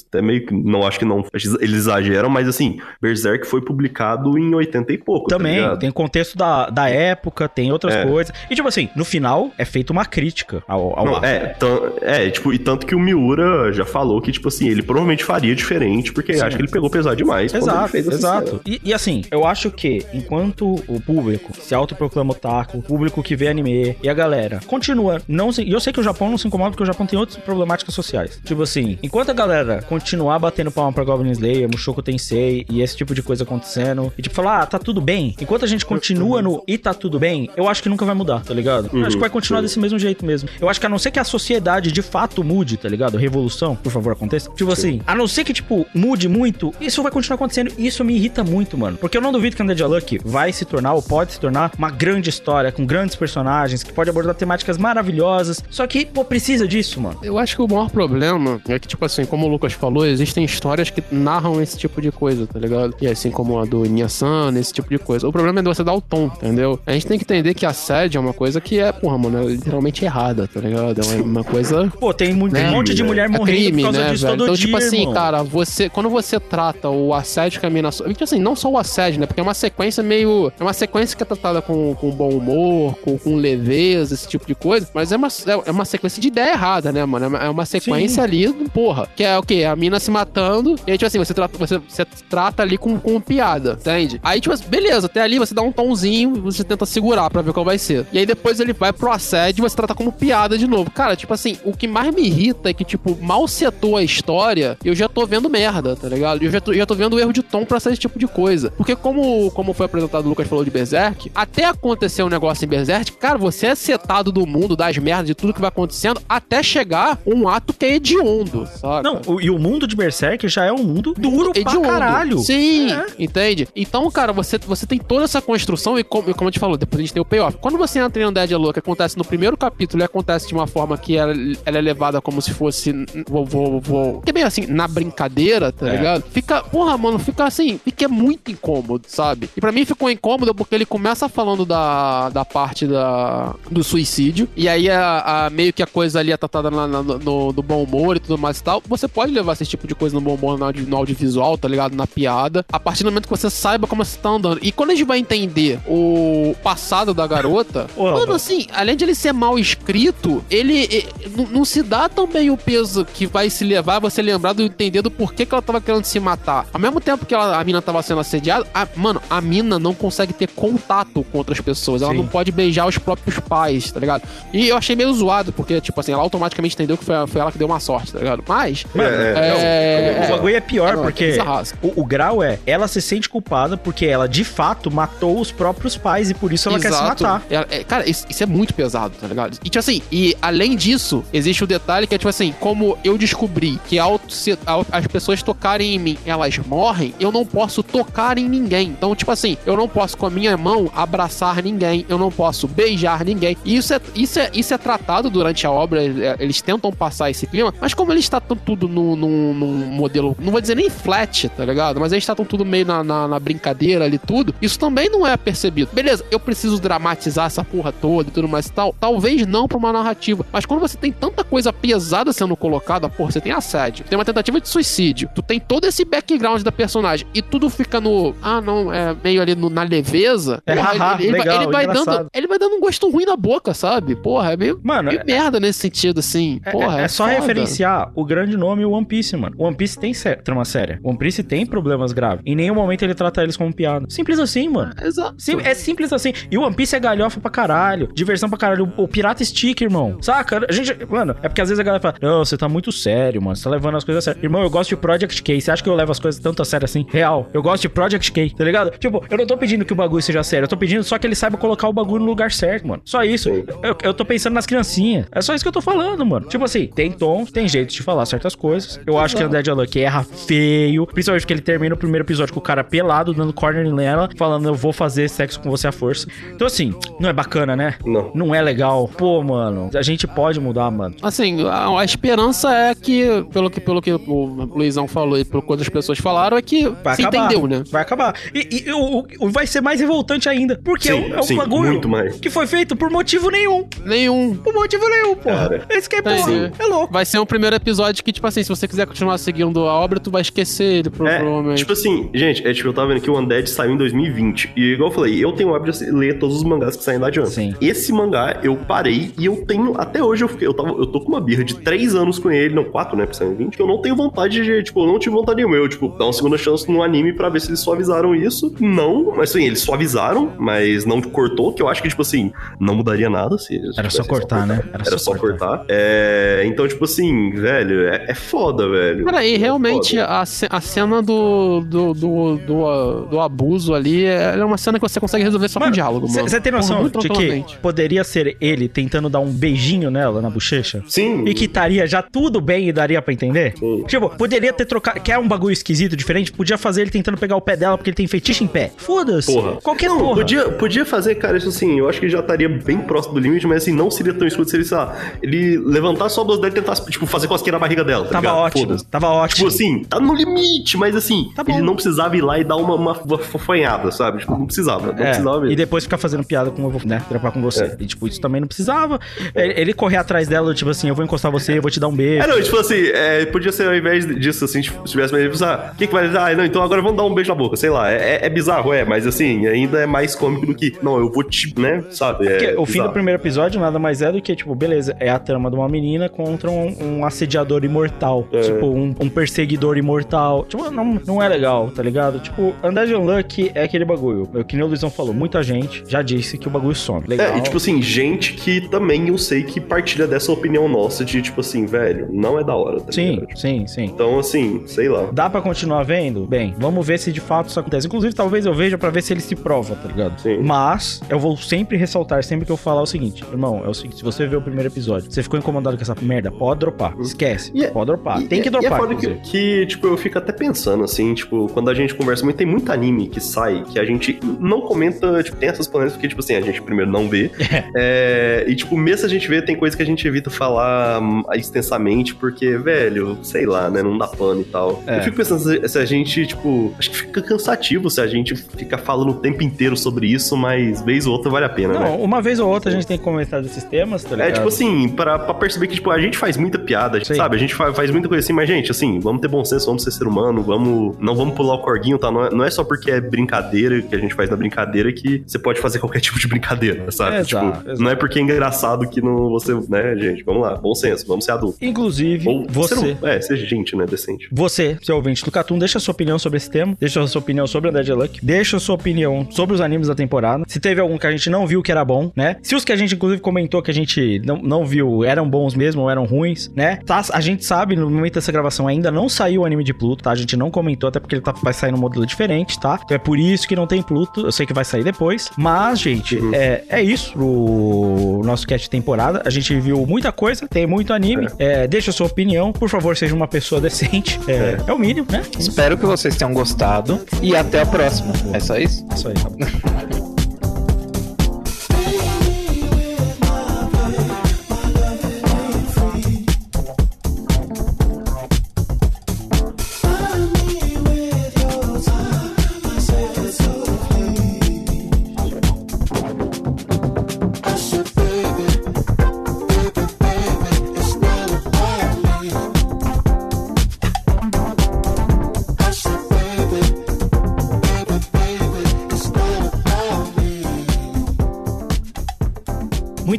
[0.09, 4.55] até meio que não acho que não eles exageram, mas assim, Berserk foi publicado em
[4.55, 5.29] 80 e pouco.
[5.29, 5.79] tá Também, ligado?
[5.79, 8.05] tem contexto da, da época, tem outras É.
[8.07, 8.35] coisas.
[8.51, 11.55] E tipo assim, no final é feita uma crítica ao, ao Não, é,
[12.01, 15.55] é, tipo, e tanto que o Miura já falou que, tipo assim, ele provavelmente faria
[15.55, 17.53] diferente, porque acho que ele pegou pesado demais.
[17.53, 18.61] quando ele Exato, exato.
[18.67, 23.37] E, e assim, eu acho que enquanto o público se autoproclama otaku, o público que
[23.37, 26.39] vê anime, e a galera continua, não se, e eu sei que o Japão não
[26.39, 28.41] se incomoda porque o Japão tem outras problemáticas sociais.
[28.45, 32.97] Tipo assim, enquanto a galera continuar batendo palma pra Goblin Slayer, Mushoku Tensei e esse
[32.97, 36.41] tipo de coisa acontecendo, e tipo falar, ah, tá tudo bem, enquanto a gente continua
[36.41, 38.91] no e tá tudo bem, eu acho que nunca vai mudar, tá ligado?
[38.93, 40.49] Eu acho que vai continuar desse mesmo jeito mesmo.
[40.63, 43.19] Eu acho que a não ser que a sociedade de fato mude, tá ligado?
[43.19, 44.49] Revolução, por favor, aconteça.
[44.55, 47.73] Tipo assim, a não ser que, tipo, mude muito, isso vai continuar acontecendo.
[47.77, 48.97] E isso me irrita muito, mano.
[48.97, 51.91] Porque eu não duvido que Undead Luck vai se tornar, ou pode se tornar, uma
[51.91, 55.65] grande história, com grandes personagens, que pode abordar temáticas maravilhosas.
[55.69, 57.19] Só que, pô, precisa disso, mano.
[57.25, 60.45] Eu acho que o maior problema é que, tipo assim, como o Lucas falou, existem
[60.45, 62.95] histórias que narram esse tipo de coisa, tá ligado?
[63.01, 65.27] E assim como a do Inyasan, esse tipo de coisa.
[65.27, 66.79] O problema é você dar o tom, entendeu?
[66.87, 69.45] A gente tem que entender que assédio é uma coisa que é, porra, mano, é
[69.47, 71.01] literalmente errada, tá ligado?
[71.01, 72.69] É uma coisa Pô, tem mu- Né?
[72.69, 74.37] um monte de mulher é morrendo crime, por causa né, disso velho?
[74.39, 75.15] todo Então, dia, tipo assim, irmão.
[75.15, 77.91] cara, você, quando você trata o assédio que a mina.
[77.91, 79.27] Tipo assim, não só o assédio, né?
[79.27, 80.53] Porque é uma sequência meio.
[80.59, 84.47] É uma sequência que é tratada com, com bom humor, com, com leveza, esse tipo
[84.47, 84.89] de coisa.
[84.95, 85.29] Mas é uma,
[85.67, 87.37] é uma sequência de ideia errada, né, mano?
[87.37, 89.09] É uma- É sequência ali, porra.
[89.17, 89.65] Que é o quê?
[89.65, 90.75] A mina se matando.
[90.87, 94.21] E aí, tipo assim, você trata, você, você trata ali com, com piada, entende?
[94.23, 97.41] Aí, tipo assim, beleza, até ali você dá um tomzinho e você tenta segurar pra
[97.41, 98.07] ver qual vai ser.
[98.13, 100.91] E aí depois ele vai pro assédio e você trata como piada de novo.
[100.91, 104.77] Cara, tipo assim, o que mais me irrita é que, tipo, mal setou a história,
[104.85, 106.43] eu já tô vendo merda, tá ligado?
[106.43, 108.71] Eu já tô, já tô vendo erro de tom pra esse tipo de coisa.
[108.77, 112.69] Porque como, como foi apresentado, o Lucas falou de Berserk, até acontecer um negócio em
[112.69, 116.63] Berserk, cara, você é setado do mundo, das merdas, de tudo que vai acontecendo, até
[116.63, 119.05] chegar um ato que é hediondo, sabe?
[119.05, 121.89] Não, o- e o mundo de Berserk já é um mundo duro pra hediondo.
[121.89, 122.39] caralho.
[122.39, 123.05] Sim, É.
[123.19, 123.69] entende?
[123.75, 126.77] Então, cara, você, você tem toda essa construção e como, e como a gente falou,
[126.77, 127.57] depois a gente tem o payoff.
[127.61, 130.97] Quando você entra em Undead que acontece no primeiro capítulo e acontece de uma forma
[130.97, 131.33] que ela,
[131.65, 132.93] ela é levada como se fosse,
[133.29, 136.25] vou, vou, vou, que é bem assim, na brincadeira, tá ligado?
[136.31, 139.51] Fica, porra, mano, fica assim, fica muito incômodo, sabe?
[139.57, 144.49] E pra mim ficou incômodo porque ele começa falando da, da parte da, do suicídio,
[144.57, 147.63] e aí a, a- meio que a coisa ali é tratada na- na- no, no
[147.63, 148.83] bom humor e tudo mais e tal.
[148.89, 151.69] Você pode levar esse tipo de coisa no bom humor no, audio- no audiovisual, tá
[151.69, 151.95] ligado?
[151.95, 154.59] Na piada, a partir do momento que você saiba como você tá andando.
[154.63, 159.05] E quando a gente vai entender o passado da garota, Ô, mano, assim, além de
[159.05, 160.12] ele ser mal escrito,
[160.51, 161.07] ele, eh,
[161.51, 165.01] não- se dá também o peso que vai se levar a você lembrar do entender
[165.03, 166.67] do porquê que ela tava querendo se matar.
[166.73, 169.95] Ao mesmo tempo que ela- a mina tava sendo assediada, a- mano, a mina não
[169.95, 172.03] consegue ter contato com outras pessoas.
[172.03, 172.19] Ela Sim.
[172.19, 174.23] não pode beijar os próprios pais, tá ligado?
[174.53, 177.53] E eu achei meio zoado, porque, tipo assim, ela automaticamente entendeu que foi, foi ela
[177.53, 178.43] que deu uma sorte, tá ligado?
[178.47, 178.85] Mas.
[178.97, 181.75] É, é, é, O bagulho é pior, não, porque é bizarraço.
[181.83, 185.97] o, o grau é, ela se sente culpada porque ela de fato matou os próprios
[185.97, 187.43] pais e por isso ela quer se matar.
[187.51, 189.55] É, é, cara, isso, isso é muito pesado, tá ligado?
[189.65, 193.17] E, tipo assim, e além disso, existe o detalhe que é, tipo assim, como eu
[193.19, 197.83] descobri que ao, se- ao- as pessoas tocarem em mim, elas morrem, eu não posso
[197.83, 198.89] tocar em ninguém.
[198.89, 202.67] Então, tipo assim, eu não posso com a minha mão abraçar ninguém, eu não posso
[202.67, 203.57] beijar ninguém.
[203.65, 207.31] E isso é, isso é, isso é tratado durante a obra, é, eles tentam passar
[207.31, 211.49] esse clima, mas como eles tratam tudo num, num modelo, não vou dizer nem flat,
[211.51, 212.01] tá ligado?
[212.01, 215.37] Mas eles tratam tudo meio na, na, na brincadeira ali, tudo, isso também não é
[215.37, 215.91] percebido.
[215.93, 218.95] Beleza, eu preciso dramatizar essa porra toda e tudo mais e tal.
[218.99, 223.31] Talvez não pra uma narrativa, mas quando você tem tanta coisa pesada sendo colocada, porra,
[223.33, 227.27] você tem assédio, tem uma tentativa de suicídio, tu tem todo esse background da personagem
[227.35, 230.63] e tudo fica no, ah, não, é meio ali no- na leveza.
[230.67, 233.11] É, porra, haha, ele, ele vai- legal, ele vai dando, ele vai dando um gosto
[233.11, 234.17] ruim na boca, sabe?
[234.17, 236.61] Porra, é meio, Mano, meio é- merda nesse sentido, assim.
[236.65, 237.37] É, Porra, é- é, é só foda.
[237.39, 239.55] referenciar o grande nome One Piece, mano.
[239.59, 241.01] One Piece tem sé- trama séria.
[241.03, 242.43] One Piece tem problemas graves.
[242.47, 244.07] Em nenhum momento ele trata eles como piada.
[244.09, 244.93] Simples assim, mano.
[245.03, 245.35] Exato.
[245.39, 246.33] Sim, é simples assim.
[246.51, 248.09] E o One Piece é galhofa pra caralho.
[248.15, 248.93] Diversão pra caralho.
[248.97, 250.19] O, o pirata stick, irmão.
[250.21, 250.65] Saca?
[250.69, 250.97] A gente.
[251.07, 253.57] Mano, é porque às vezes a galera fala: Não, você tá muito sério, mano.
[253.57, 254.45] Você tá levando as coisas a sério.
[254.45, 255.61] Irmão, eu gosto de Project K.
[255.61, 257.07] Você acha que eu levo as coisas tanto a sério assim?
[257.09, 257.49] Real.
[257.53, 258.91] Eu gosto de Project K, tá ligado?
[258.99, 260.65] Tipo, eu não tô pedindo que o bagulho seja sério.
[260.65, 263.03] Eu tô pedindo só que ele saiba colocar o bagulho no lugar certo, mano.
[263.05, 263.49] Só isso.
[263.49, 265.27] Eu, eu tô pensando nas criancinhas.
[265.33, 266.49] É só isso que eu tô falando, mano.
[266.49, 269.01] Tipo assim, tem tons, tem jeito de falar certas coisas.
[269.07, 271.07] Eu acho que Undead Unlucky erra feio.
[271.07, 274.67] Principalmente porque ele termina o primeiro episódio com o cara pelado, dando corner nela, falando,
[274.67, 276.27] eu vou fazer sexo com você à força.
[276.55, 277.95] Então, assim, não é bacana, né?
[278.05, 278.31] Não.
[278.35, 279.09] Não é legal.
[279.09, 281.15] Pô, mano, a gente pode mudar, mano.
[281.23, 285.63] Assim, a, a esperança é que, pelo que, pelo que o Luizão falou e pelo
[285.63, 287.47] que outras pessoas falaram, é que Vai se acabar.
[287.47, 287.83] entendeu, né?
[287.91, 288.35] Vai acabar.
[288.55, 290.81] E, e o, o- vai ser mais revoltante ainda.
[290.85, 292.37] Porque Sim, é um- é um sim, bagulho muito mais.
[292.41, 293.87] que foi feito por motivo nenhum.
[294.05, 294.57] Nenhum.
[294.57, 295.69] Por motivo nenhum, porra.
[295.69, 295.87] Cara.
[295.91, 296.39] Esse que é, porra.
[296.39, 296.71] Sim.
[296.79, 297.13] É louco.
[297.13, 300.19] Vai ser um primeiro episódio que, tipo assim, se você quiser continuar seguindo a obra,
[300.21, 301.79] tu vai esquecer ele, É, provavelmente.
[301.79, 304.73] tipo assim, gente, é tipo, eu tava vendo que o Undead saiu em 2020.
[304.77, 307.19] E igual eu falei, eu tenho o hábito de ler todos os mangás que saem
[307.19, 307.51] lá adiante.
[307.51, 307.75] Sim.
[307.81, 311.21] Esse mangá eu parei e eu tenho, até hoje eu fiquei, eu, tava, eu tô
[311.21, 313.77] com uma birra de 3 anos com ele, não, 4, né, pra sair em 20,
[313.77, 315.77] que eu não tenho vontade de, tipo, eu não tive vontade nenhuma.
[315.77, 318.75] Eu, tipo, dar uma segunda chance no anime pra ver se eles suavizaram isso.
[318.81, 322.95] Não, mas sim, eles suavizaram, mas não cortou, que eu acho que, tipo assim, não
[322.95, 323.77] mudaria nada se.
[323.97, 324.83] Era só tivesse cortar, né?
[324.93, 325.85] Era, só cortar.
[325.89, 329.25] É, então, tipo assim, velho, é, é foda, velho.
[329.25, 334.25] Cara, e É realmente a, ce- a cena do, do, do, do, do abuso ali
[334.25, 336.49] é é uma cena que você consegue resolver só com diálogo, mano.
[336.49, 341.03] Você tem noção de que poderia ser ele tentando dar um beijinho nela na bochecha?
[341.07, 341.45] Sim.
[341.47, 343.75] E que estaria já tudo bem e daria pra entender?
[343.79, 344.05] Sim.
[344.07, 345.21] Tipo, poderia ter trocado.
[345.21, 346.53] Quer um bagulho esquisito, diferente?
[346.53, 348.91] Podia fazer ele tentando pegar o pé dela porque ele tem fetiche em pé.
[348.97, 349.53] Foda-se.
[349.53, 349.77] Porra.
[349.83, 350.35] Qualquer não, porra.
[350.37, 353.67] Podia, podia fazer, cara, isso assim, eu acho que já estaria bem próximo do limite,
[353.67, 356.69] mas assim, não seria tão escuro se ele, sei lá, ele levantasse só a dele
[356.69, 358.25] e tentasse, tipo, fazer cosquinha na barriga dela.
[358.25, 358.57] Tá Tava ligado?
[358.59, 359.05] ótimo.
[359.11, 359.57] Tava ótimo.
[359.57, 362.77] Tipo assim, tá no limite, mas assim, Tá ele não precisava ir lá e dar
[362.77, 364.39] uma, uma, uma fofanhada, sabe?
[364.41, 365.73] Tipo, não precisava, não É, precisava mesmo.
[365.73, 367.85] e depois ficar fazendo piada com vou, né, trapar com você.
[367.85, 367.97] É.
[368.01, 369.19] E tipo, isso também não precisava.
[369.55, 372.09] Ele, ele correr atrás dela, tipo assim, eu vou encostar você, eu vou te dar
[372.09, 372.43] um beijo.
[372.43, 375.63] É, não, tipo assim, é, podia ser ao invés disso, assim, tipo, se tivesse mais
[375.63, 377.77] ah, o que que vai Ah, não, então agora vamos dar um beijo na boca,
[377.77, 378.11] sei lá.
[378.11, 381.31] É, é- é bizarro, é, mas assim, ainda é mais cômico do que, não, eu
[381.31, 382.47] vou te, né, sabe?
[382.49, 385.39] É o fim do primeiro episódio nada mais é do que, tipo, beleza, é a
[385.39, 388.47] trama de uma menina contra um, um assediador imortal.
[388.53, 388.61] É.
[388.61, 390.65] Tipo, um, um perseguidor imortal.
[390.69, 392.39] Tipo, não, não é legal, tá ligado?
[392.41, 394.49] Tipo, Undead Unlucky é aquele bagulho.
[394.55, 397.25] É que nem o Luizão falou, muita gente já disse que o bagulho some.
[397.27, 397.55] Legal.
[397.55, 401.41] É, e tipo assim, gente que também eu sei que partilha dessa opinião nossa de,
[401.43, 403.57] tipo assim, velho, não é da hora, tá sim, ligado?
[403.59, 404.05] sim, sim.
[404.05, 405.29] Então, assim, sei lá.
[405.33, 406.47] Dá pra continuar vendo?
[406.47, 408.07] Bem, vamos ver se de fato isso acontece.
[408.07, 410.41] Inclusive, talvez eu veja pra ver se ele se prova, tá ligado?
[410.41, 410.59] Sim.
[410.63, 414.17] Mas, eu vou sempre ressaltar, sempre que eu falar o seguinte: irmão, é o seguinte,
[414.17, 417.15] se você vê o primeiro episódio, você ficou incomodado com essa merda, pode dropar.
[417.21, 417.71] Esquece.
[417.75, 418.41] E é- pode dropar.
[418.43, 419.11] E- Tem que dropar.
[419.11, 422.45] E é que, que, tipo, eu fico até pensando, assim, tipo, quando a gente conversa
[422.45, 426.15] muito, tem muito anime que sai que a gente não comenta, tipo, tem essas planetas
[426.15, 427.51] porque, tipo assim, a gente primeiro não vê.
[427.95, 431.21] É, e, tipo, mesmo se a gente vê, tem coisa que a gente evita falar
[431.21, 435.03] hum, extensamente, porque, velho, sei lá, né, não dá pano e tal.
[435.07, 435.19] É.
[435.19, 438.55] Eu fico pensando se, se a gente, tipo, acho que fica cansativo se a gente
[438.55, 442.01] fica falando o tempo inteiro sobre isso, mas vez ou outra vale a pena, né?
[442.01, 444.49] Não, uma vez ou outra a gente tem que comentar desses temas, tá ligado?
[444.49, 447.35] É, tipo assim, pra, pra perceber que, tipo, a gente faz muita piada, Sim.
[447.35, 447.57] sabe?
[447.57, 450.03] A gente fa- faz, muita coisa assim, mas, gente, assim, vamos ter bom senso, vamos
[450.03, 451.17] ser ser humano, vamos.
[451.19, 452.31] Não vamos pular o corguinho, tá?
[452.31, 455.43] Não é, não é só porque é brincadeira, que a gente faz na brincadeira, que
[455.47, 457.37] você pode fazer qualquer tipo de brincadeira, sabe?
[457.37, 458.03] Exato, tipo, exato.
[458.03, 459.73] não é porque é engraçado que não você.
[459.89, 460.43] Né, gente?
[460.45, 461.81] Vamos lá, bom senso, vamos ser adultos.
[461.81, 462.95] Inclusive, Ou você.
[463.23, 464.05] um- é, seja gente, né?
[464.07, 464.49] Decente.
[464.53, 467.41] Você, seu ouvinte do Catum, deixa a sua opinião sobre esse tema, deixa a sua
[467.41, 471.01] opinião sobre Undead Luck, deixa a sua opinião sobre os animes da temporada, se teve
[471.01, 472.57] algum que a gente não viu que era bom, né?
[472.63, 475.75] Se os que a gente, inclusive, comentou que a gente não, não viu eram bons
[475.75, 476.99] mesmo ou eram ruins, né?
[477.07, 480.25] Tá, a gente sabe, no momento dessa gravação ainda não saiu o anime de Pluto,
[480.25, 480.31] tá?
[480.33, 483.01] A gente não comentou, até porque ele tá- vai sair num modelo diferente, tá?
[483.05, 486.01] Então é por isso que não tem Pluto, eu sei que vai sair depois, mas,
[486.01, 491.15] gente, é, é isso o nosso cast temporada, a gente viu muita coisa, tem muito
[491.15, 494.93] anime, é, deixa a sua opinião, por favor, seja uma pessoa decente, é, é.
[494.93, 495.43] o mínimo, né?
[495.59, 498.33] Espero que vocês tenham gostado e até a próxima.
[498.53, 499.05] É só isso?
[499.15, 499.29] Isso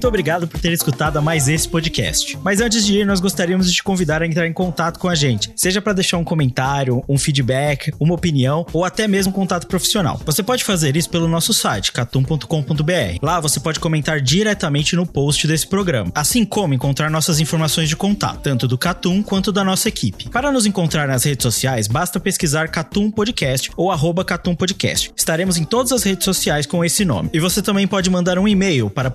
[0.03, 2.37] Muito obrigado por ter escutado mais esse podcast.
[2.43, 5.15] Mas antes de ir, nós gostaríamos de te convidar a entrar em contato com a
[5.15, 10.19] gente, seja para deixar um comentário, um feedback, uma opinião ou até mesmo contato profissional.
[10.25, 13.17] Você pode fazer isso pelo nosso site catum.com.br.
[13.21, 17.95] Lá você pode comentar diretamente no post desse programa, assim como encontrar nossas informações de
[17.95, 20.27] contato, tanto do Catum quanto da nossa equipe.
[20.27, 25.13] Para nos encontrar nas redes sociais, basta pesquisar Catum Podcast ou arroba Catum Podcast.
[25.15, 27.29] Estaremos em todas as redes sociais com esse nome.
[27.31, 29.09] E você também pode mandar um e-mail para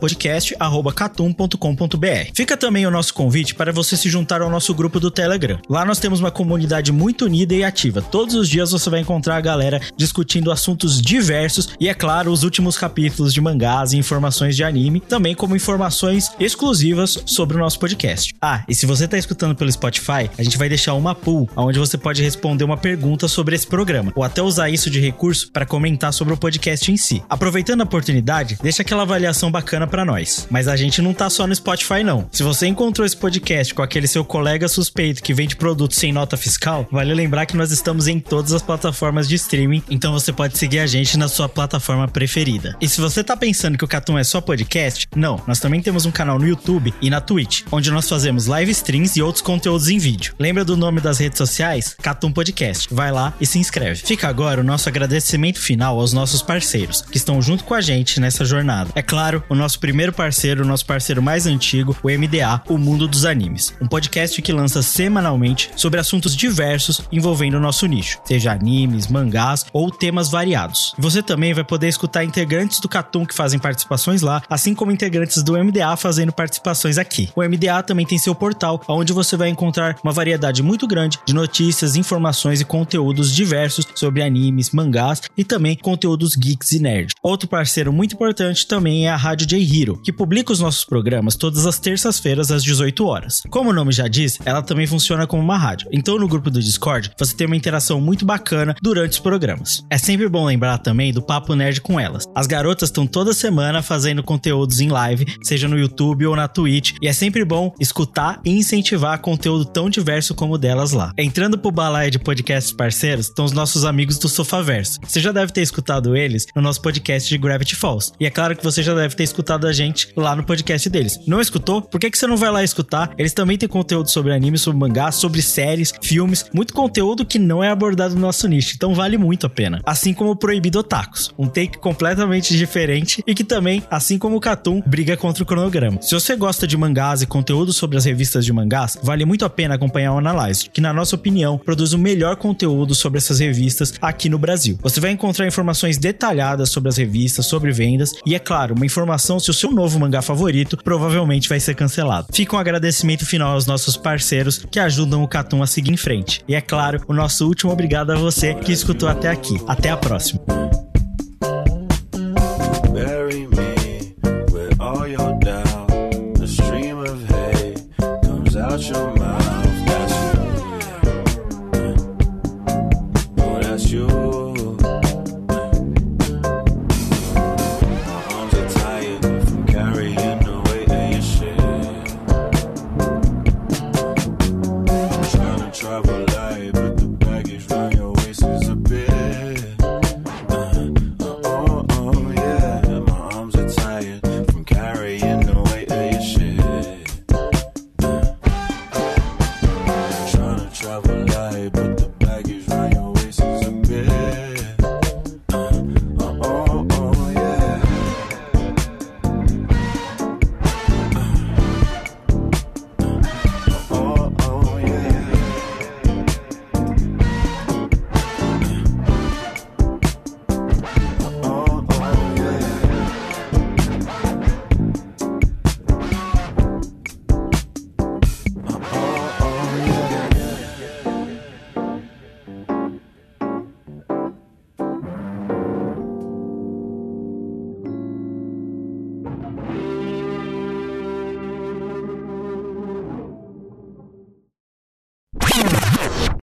[0.83, 2.31] podcast@catum.com.br.
[2.35, 5.59] Fica também o nosso convite para você se juntar ao nosso grupo do Telegram.
[5.69, 8.01] Lá nós temos uma comunidade muito unida e ativa.
[8.01, 12.43] Todos os dias você vai encontrar a galera discutindo assuntos diversos e, é claro, os
[12.43, 17.79] últimos capítulos de mangás e informações de anime, também como informações exclusivas sobre o nosso
[17.79, 18.35] podcast.
[18.41, 21.79] Ah, e se você está escutando pelo Spotify, a gente vai deixar uma pool onde
[21.79, 25.67] você pode responder uma pergunta sobre esse programa ou até usar isso de recurso para
[25.67, 27.23] comentar sobre o podcast em si.
[27.29, 30.47] Aproveitando a oportunidade, deixa aquela avaliação bacana para nós.
[30.51, 32.29] Mas a gente não tá só no Spotify, não.
[32.31, 36.37] Se você encontrou esse podcast com aquele seu colega suspeito que vende produtos sem nota
[36.37, 40.59] fiscal, vale lembrar que nós estamos em todas as plataformas de streaming, então você pode
[40.59, 42.77] seguir a gente na sua plataforma preferida.
[42.81, 46.07] E se você tá pensando que o Catum é só podcast, não, nós também temos
[46.07, 49.89] um canal no YouTube e na Twitch, onde nós fazemos live streams e outros conteúdos
[49.89, 50.35] em vídeo.
[50.39, 51.97] Lembra do nome das redes sociais?
[52.01, 52.89] Catum Podcast.
[52.91, 54.03] Vai lá e se inscreve.
[54.05, 58.21] Fica agora o nosso agradecimento final aos nossos parceiros, que estão junto com a gente
[58.21, 58.91] nessa jornada.
[58.95, 63.09] É claro, o nosso primeiro parceiro, o nosso parceiro mais antigo, o MDA, o Mundo
[63.09, 63.75] dos Animes.
[63.81, 69.67] Um podcast que lança semanalmente sobre assuntos diversos envolvendo o nosso nicho, seja animes, mangás
[69.73, 70.95] ou temas variados.
[70.99, 75.43] Você também vai poder escutar integrantes do Catum que fazem participações lá, assim como integrantes
[75.43, 77.29] do MDA fazendo participações aqui.
[77.35, 81.35] O MDA também tem seu portal, onde você vai encontrar uma variedade muito grande de
[81.35, 87.13] notícias, informações e conteúdos diversos sobre animes, mangás e também conteúdos geeks e nerd.
[87.23, 91.37] Outro parceiro muito importante também é a Rádio J Hero, que publica os nossos programas
[91.37, 93.43] todas as terças-feiras às 18 horas.
[93.51, 95.89] Como o nome já diz, ela também funciona como uma rádio.
[95.93, 99.85] Então no grupo do Discord você tem uma interação muito bacana durante os programas.
[99.91, 102.25] É sempre bom lembrar também do Papo Nerd com elas.
[102.35, 106.93] As garotas estão toda semana fazendo conteúdos em live, seja no YouTube ou na Twitch,
[107.03, 111.13] e é sempre bom escutar e incentivar conteúdo tão diverso como o delas lá.
[111.19, 115.01] Entrando pro balaio de podcasts parceiros, estão os nossos amigos do Sofaverso.
[115.03, 118.13] Você já deve ter escutado eles no nosso podcast de Gravity Falls.
[118.21, 121.21] E é claro que você já deve ter escutado a gente lá no podcast deles.
[121.27, 121.83] Não escutou?
[121.83, 123.11] Por que, que você não vai lá escutar?
[123.19, 127.63] Eles também têm conteúdo sobre anime, sobre mangá, sobre séries, filmes, muito conteúdo que não
[127.63, 129.81] é abordado no nosso nicho, então vale muito a pena.
[129.85, 134.41] Assim como o Proibido Otakus, um take completamente diferente e que também, assim como o
[134.41, 136.01] Catum, briga contra o cronograma.
[136.03, 139.51] Se você gosta de mangás e conteúdo sobre as revistas de mangás, vale muito a
[139.51, 143.95] pena acompanhar o Analyze, que na nossa opinião produz o melhor conteúdo sobre essas revistas
[144.01, 144.79] aqui no Brasil.
[144.83, 149.39] Você vai encontrar informações detalhadas sobre as revistas, sobre vendas e, é claro, uma informação
[149.39, 152.29] se o seu novo mangá favorito provavelmente vai ser cancelado.
[152.33, 156.43] Fica um agradecimento final aos nossos parceiros que ajudam o Catum a seguir em frente.
[156.49, 159.57] E, é claro, o nosso último obrigado a você que escutou até aqui.
[159.67, 160.41] Até a próxima.